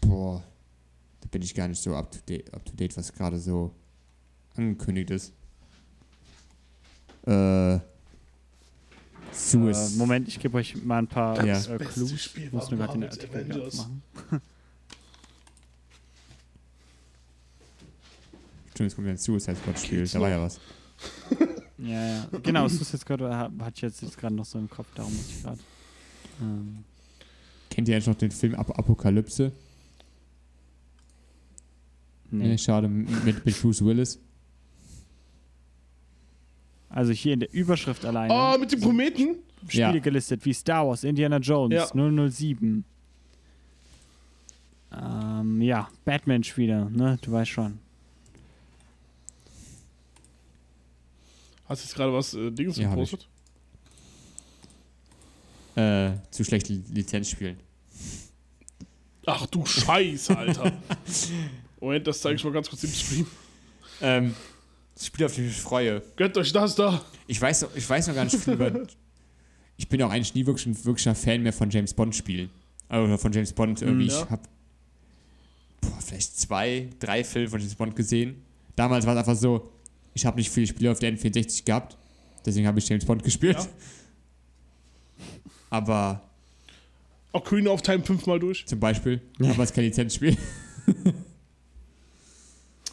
Boah. 0.00 0.42
Da 1.20 1.28
bin 1.30 1.42
ich 1.42 1.54
gar 1.54 1.68
nicht 1.68 1.80
so 1.82 1.94
up 1.94 2.10
to 2.12 2.18
date, 2.28 2.52
up 2.54 2.64
to 2.64 2.72
date 2.74 2.96
was 2.96 3.12
gerade 3.12 3.38
so 3.38 3.72
angekündigt 4.56 5.10
ist. 5.10 5.32
Äh. 7.26 7.78
Zu 9.32 9.68
Äh. 9.68 9.88
Moment, 9.96 10.26
ich 10.28 10.38
gebe 10.40 10.56
euch 10.56 10.82
mal 10.84 10.98
ein 10.98 11.06
paar 11.06 11.44
Ja. 11.44 11.54
äh, 11.58 11.78
beste 11.78 11.84
Clues. 11.94 12.22
Spiel 12.22 12.46
Ich 12.46 12.52
muss 12.52 12.70
nur 12.70 12.78
gerade 12.78 12.94
den 12.94 13.04
Artikel 13.04 13.62
aufmachen. 13.62 14.02
Stimmt, 18.70 18.86
jetzt 18.90 18.94
kommt 18.94 19.06
wieder 19.06 19.14
ein 19.14 19.18
Suicide 19.18 19.56
Squad 19.56 19.78
Spiel. 19.78 20.06
Da 20.06 20.20
war 20.20 20.28
ja 20.30 20.40
was. 20.42 20.60
Ja, 21.80 22.04
ja. 22.08 22.26
Genau, 22.42 22.66
Suicide 22.66 22.98
Squad 22.98 23.20
hatte 23.22 23.52
ich 23.76 23.82
jetzt, 23.82 24.02
jetzt 24.02 24.18
gerade 24.18 24.34
noch 24.34 24.44
so 24.44 24.58
im 24.58 24.68
Kopf, 24.68 24.88
darum 24.96 25.14
muss 25.16 25.28
ich 25.28 25.42
gerade. 25.44 25.60
Ähm, 26.40 26.82
Kennt 27.70 27.86
ihr 27.86 27.94
eigentlich 27.94 28.08
noch 28.08 28.16
den 28.16 28.32
Film 28.32 28.56
Ap 28.56 28.76
Apokalypse? 28.76 29.52
Nee. 32.30 32.48
Nee, 32.48 32.58
schade. 32.58 32.88
Mit, 32.88 33.44
mit 33.44 33.60
Bruce 33.60 33.84
Willis. 33.84 34.20
Also 36.88 37.12
hier 37.12 37.34
in 37.34 37.40
der 37.40 37.52
Überschrift 37.52 38.04
alleine. 38.04 38.32
Ah, 38.32 38.56
mit 38.58 38.72
dem 38.72 38.80
Kometen? 38.80 39.36
Spiele 39.68 39.94
Ja. 39.94 39.98
gelistet 39.98 40.44
wie 40.44 40.52
Star 40.54 40.86
Wars, 40.88 41.04
Indiana 41.04 41.38
Jones, 41.38 41.74
Ja. 41.94 42.30
007. 42.30 42.84
Ähm, 44.90 45.60
ja, 45.60 45.88
Batman-Spiele, 46.04 46.90
ne? 46.90 47.18
Du 47.20 47.32
weißt 47.32 47.50
schon. 47.50 47.78
Hast 51.66 51.82
du 51.82 51.86
jetzt 51.86 51.94
gerade 51.94 52.12
was 52.14 52.32
äh, 52.34 52.50
Dings 52.50 52.78
Ja, 52.78 52.88
gepostet? 52.88 53.28
Äh, 55.74 56.12
zu 56.30 56.42
schlechte 56.44 56.72
Lizenz 56.92 57.28
spielen. 57.28 57.58
Ach 59.26 59.46
du 59.46 59.66
Scheiße, 59.66 60.36
Alter. 60.36 60.72
Moment, 61.80 62.06
das 62.06 62.20
zeige 62.20 62.36
ich 62.36 62.44
mal 62.44 62.52
ganz 62.52 62.68
kurz 62.68 62.84
im 62.84 62.90
Stream. 62.90 63.26
Ähm, 64.00 64.34
das 64.94 65.06
Spiel, 65.06 65.26
auf 65.26 65.32
das 65.32 65.38
ich 65.38 65.46
mich 65.46 65.56
freue. 65.60 66.02
Gönnt 66.16 66.36
euch 66.36 66.52
das 66.52 66.74
da. 66.74 67.02
Ich 67.26 67.40
weiß, 67.40 67.62
noch- 67.62 67.76
ich 67.76 67.88
weiß 67.88 68.08
noch 68.08 68.14
gar 68.14 68.24
nicht 68.24 68.36
viel 68.36 68.54
über. 68.54 68.72
Ich 69.80 69.88
bin 69.88 70.02
auch 70.02 70.10
eigentlich 70.10 70.34
nie 70.34 70.44
wirklich 70.44 70.66
ein 70.66 70.84
wirklicher 70.84 71.14
Fan 71.14 71.40
mehr 71.40 71.52
von 71.52 71.70
James 71.70 71.94
Bond 71.94 72.12
Spielen. 72.16 72.50
Also 72.88 73.16
von 73.16 73.30
James 73.32 73.52
Bond 73.52 73.80
irgendwie. 73.80 74.06
Mhm, 74.06 74.10
ja. 74.10 74.22
Ich 74.24 74.30
habe 74.30 74.42
vielleicht 76.04 76.36
zwei, 76.36 76.88
drei 76.98 77.22
Filme 77.22 77.48
von 77.48 77.60
James 77.60 77.76
Bond 77.76 77.94
gesehen. 77.94 78.42
Damals 78.74 79.06
war 79.06 79.12
es 79.14 79.20
einfach 79.20 79.36
so, 79.36 79.70
ich 80.14 80.26
habe 80.26 80.36
nicht 80.36 80.50
viele 80.50 80.66
Spiele 80.66 80.90
auf 80.90 80.98
der 80.98 81.16
N64 81.16 81.64
gehabt. 81.64 81.96
Deswegen 82.44 82.66
habe 82.66 82.80
ich 82.80 82.88
James 82.88 83.04
Bond 83.04 83.22
gespielt. 83.22 83.56
Ja. 83.56 83.68
Aber 85.70 86.22
Ocarina 87.32 87.70
of 87.70 87.82
Time 87.82 88.02
fünfmal 88.02 88.40
durch. 88.40 88.66
zum 88.66 88.80
Beispiel, 88.80 89.20
aber 89.38 89.62
es 89.62 89.70
ist 89.70 89.74
kein 89.74 89.84
Lizenzspiel. 89.84 90.36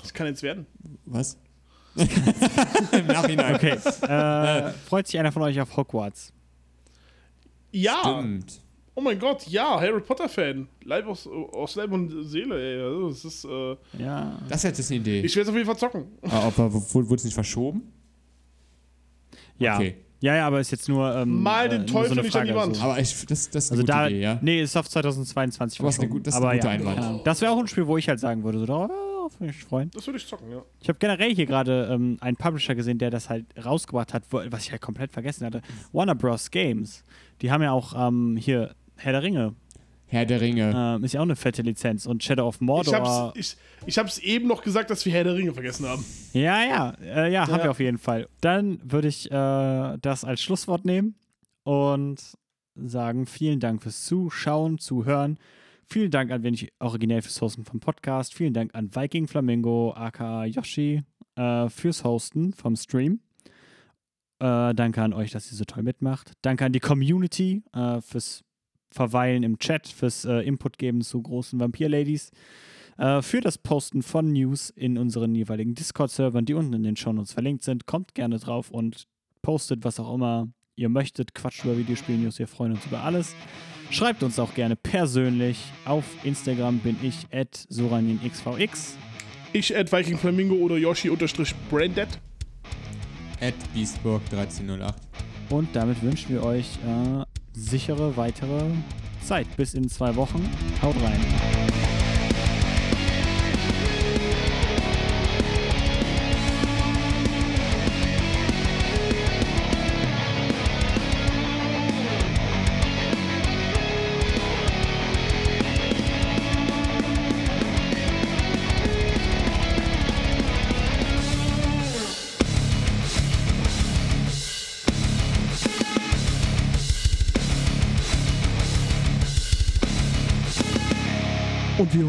Das 0.05 0.13
kann 0.13 0.27
jetzt 0.27 0.43
werden. 0.43 0.67
Was? 1.05 1.37
Im 2.91 3.07
Nachhinein. 3.07 3.55
Okay. 3.55 3.71
äh, 4.07 4.71
freut 4.87 5.07
sich 5.07 5.19
einer 5.19 5.31
von 5.31 5.41
euch 5.41 5.59
auf 5.59 5.75
Hogwarts? 5.75 6.31
Ja. 7.71 7.97
Stimmt. 8.03 8.61
Oh 8.93 9.01
mein 9.01 9.17
Gott, 9.19 9.47
ja, 9.47 9.79
Harry 9.81 9.99
Potter-Fan. 9.99 10.67
Leib 10.83 11.07
aus, 11.07 11.27
aus 11.27 11.75
Leib 11.75 11.91
und 11.91 12.25
Seele, 12.29 12.55
ey. 12.55 12.81
Also, 12.81 13.09
das 13.09 13.25
ist, 13.25 13.45
äh, 13.45 13.75
Ja. 14.01 14.39
Das 14.47 14.63
wäre 14.63 14.73
jetzt 14.73 14.91
eine 14.91 14.99
Idee. 14.99 15.21
ich 15.21 15.35
werde 15.35 15.43
es 15.43 15.49
auf 15.49 15.55
jeden 15.55 15.65
Fall 15.67 15.77
zocken. 15.77 16.05
Aber, 16.21 16.45
aber 16.65 16.73
wurde 16.93 17.15
es 17.15 17.23
nicht 17.23 17.33
verschoben? 17.33 17.91
Ja. 19.57 19.75
Okay. 19.75 19.95
Ja, 20.21 20.35
ja, 20.35 20.47
aber 20.47 20.59
ist 20.59 20.71
jetzt 20.71 20.87
nur. 20.87 21.13
Ähm, 21.13 21.41
Mal 21.43 21.67
den 21.69 21.81
äh, 21.83 21.85
Teufel 21.85 22.13
eine 22.13 22.21
nicht 22.21 22.35
an 22.35 22.47
die 22.47 22.55
Wand. 22.55 22.75
Also, 22.75 22.81
Aber 22.83 22.99
ich, 22.99 23.25
das, 23.25 23.49
das 23.49 23.65
ist 23.65 23.71
eine 23.71 23.81
also 23.81 23.83
gute 23.83 23.91
da. 23.91 24.07
Idee, 24.07 24.21
ja. 24.21 24.39
Nee, 24.41 24.61
ist 24.61 24.75
auf 24.77 24.89
2022 24.89 25.79
Aber 25.79 25.89
ist 25.89 25.99
eine 25.99 26.07
verschoben. 26.07 26.17
gut- 26.19 26.27
das 26.27 26.35
ist 26.35 26.39
ein 26.39 26.43
aber 26.43 26.53
guter 26.55 26.67
ja. 26.67 26.73
Einwand. 26.73 26.97
Ja. 26.97 27.21
Das 27.23 27.41
wäre 27.41 27.51
auch 27.51 27.59
ein 27.59 27.67
Spiel, 27.67 27.85
wo 27.85 27.97
ich 27.97 28.07
halt 28.07 28.19
sagen 28.19 28.43
würde, 28.43 28.59
so, 28.59 28.65
da 29.33 29.39
würde 29.39 29.51
ich 29.51 29.57
mich 29.57 29.65
freuen. 29.65 29.91
Das 29.91 30.05
würde 30.07 30.17
ich 30.17 30.27
zocken, 30.27 30.51
ja. 30.51 30.63
Ich 30.81 30.87
habe 30.89 30.99
generell 30.99 31.33
hier 31.33 31.45
gerade 31.45 31.89
ähm, 31.91 32.17
einen 32.21 32.37
Publisher 32.37 32.75
gesehen, 32.75 32.97
der 32.97 33.09
das 33.09 33.29
halt 33.29 33.45
rausgebracht 33.63 34.13
hat, 34.13 34.23
wo, 34.29 34.39
was 34.49 34.63
ich 34.65 34.71
halt 34.71 34.81
komplett 34.81 35.11
vergessen 35.11 35.45
hatte. 35.45 35.61
Warner 35.91 36.15
Bros. 36.15 36.51
Games. 36.51 37.03
Die 37.41 37.51
haben 37.51 37.61
ja 37.63 37.71
auch 37.71 37.93
ähm, 38.07 38.37
hier 38.37 38.75
Herr 38.97 39.11
der 39.13 39.23
Ringe. 39.23 39.55
Herr 40.07 40.25
der 40.25 40.39
Ringe. 40.39 40.71
Ähm, 40.97 41.03
ist 41.03 41.13
ja 41.13 41.19
auch 41.19 41.23
eine 41.25 41.35
fette 41.35 41.61
Lizenz. 41.63 42.05
Und 42.05 42.23
Shadow 42.23 42.47
of 42.47 42.55
Ich 42.55 42.61
Mordor. 42.61 42.93
hab's, 43.29 43.37
ich, 43.39 43.57
ich 43.87 43.97
hab's 43.97 44.19
eben 44.19 44.47
noch 44.47 44.61
gesagt, 44.61 44.89
dass 44.89 45.03
wir 45.05 45.11
Herr 45.11 45.23
der 45.23 45.33
Ringe 45.35 45.53
vergessen 45.53 45.87
haben. 45.87 46.05
Ja, 46.33 46.63
ja, 46.63 46.93
äh, 47.01 47.31
ja, 47.33 47.41
haben 47.47 47.57
Ja. 47.57 47.63
wir 47.63 47.71
auf 47.71 47.79
jeden 47.79 47.97
Fall. 47.97 48.27
Dann 48.41 48.79
würde 48.83 49.07
ich 49.07 49.31
äh, 49.31 49.97
das 50.01 50.23
als 50.23 50.41
Schlusswort 50.41 50.85
nehmen 50.85 51.15
und 51.63 52.17
sagen 52.75 53.25
vielen 53.25 53.59
Dank 53.59 53.81
fürs 53.81 54.05
Zuschauen, 54.05 54.77
Zuhören. 54.77 55.39
Vielen 55.87 56.11
Dank 56.11 56.31
an 56.31 56.43
wenig 56.43 56.73
originell 56.79 57.21
fürs 57.21 57.41
Hosten 57.41 57.63
vom 57.63 57.79
Podcast. 57.79 58.33
Vielen 58.33 58.53
Dank 58.53 58.73
an 58.73 58.93
Viking 58.95 59.27
Flamingo, 59.27 59.93
aka 59.93 60.45
Yoshi, 60.45 61.03
äh, 61.35 61.69
fürs 61.69 62.03
Hosten 62.03 62.53
vom 62.53 62.75
Stream. 62.75 63.19
Äh, 64.39 64.73
danke 64.73 65.01
an 65.01 65.13
euch, 65.13 65.31
dass 65.31 65.51
ihr 65.51 65.57
so 65.57 65.63
toll 65.63 65.83
mitmacht. 65.83 66.33
Danke 66.41 66.65
an 66.65 66.73
die 66.73 66.79
Community 66.79 67.63
äh, 67.73 68.01
fürs 68.01 68.43
Verweilen 68.91 69.43
im 69.43 69.59
Chat, 69.59 69.87
fürs 69.87 70.25
äh, 70.25 70.39
Input 70.39 70.77
geben 70.77 71.01
zu 71.01 71.21
großen 71.21 71.59
Vampir-Ladies 71.59 72.31
äh, 72.97 73.21
für 73.21 73.41
das 73.41 73.57
Posten 73.57 74.01
von 74.01 74.31
News 74.31 74.69
in 74.69 74.97
unseren 74.97 75.35
jeweiligen 75.35 75.75
Discord-Servern, 75.75 76.45
die 76.45 76.53
unten 76.53 76.73
in 76.73 76.83
den 76.83 76.95
Shownotes 76.95 77.33
verlinkt 77.33 77.63
sind. 77.63 77.85
Kommt 77.85 78.15
gerne 78.15 78.39
drauf 78.39 78.71
und 78.71 79.07
postet, 79.41 79.83
was 79.83 79.99
auch 79.99 80.13
immer 80.13 80.49
ihr 80.75 80.89
möchtet. 80.89 81.33
Quatscht 81.33 81.63
über 81.63 81.77
Videospiel-News, 81.77 82.39
wir 82.39 82.47
freuen 82.47 82.73
uns 82.73 82.85
über 82.85 83.01
alles. 83.01 83.35
Schreibt 83.89 84.23
uns 84.23 84.39
auch 84.39 84.53
gerne 84.53 84.75
persönlich. 84.75 85.59
Auf 85.85 86.03
Instagram 86.23 86.79
bin 86.79 86.97
ich 87.01 87.27
at 87.31 87.65
soraninxvx. 87.69 88.97
Ich, 89.53 89.75
at 89.75 89.91
Viking 89.91 90.17
Flamingo 90.17 90.55
oder 90.55 90.77
Yoshi 90.77 91.09
unterstrich 91.09 91.55
Branded. 91.69 92.19
At 93.39 93.53
Beastburg 93.73 94.21
1308. 94.31 94.95
Und 95.49 95.75
damit 95.75 96.01
wünschen 96.01 96.33
wir 96.33 96.43
euch 96.43 96.65
äh, 96.85 97.23
sichere 97.53 98.17
weitere 98.17 98.63
Zeit. 99.23 99.47
Bis 99.55 99.73
in 99.73 99.87
zwei 99.89 100.15
Wochen. 100.15 100.49
Haut 100.81 100.95
rein. 101.03 101.84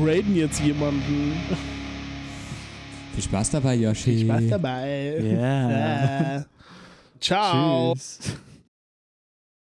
Raiden 0.07 0.37
jetzt 0.37 0.61
jemanden. 0.61 1.33
Viel 3.15 3.25
Spaß 3.25 3.51
dabei, 3.51 3.75
Yoshi. 3.75 4.19
Viel 4.19 4.27
Spaß 4.27 4.43
dabei. 4.51 5.21
Ja. 5.21 6.45
Ciao. 7.21 7.95
Tschüss. 7.95 8.37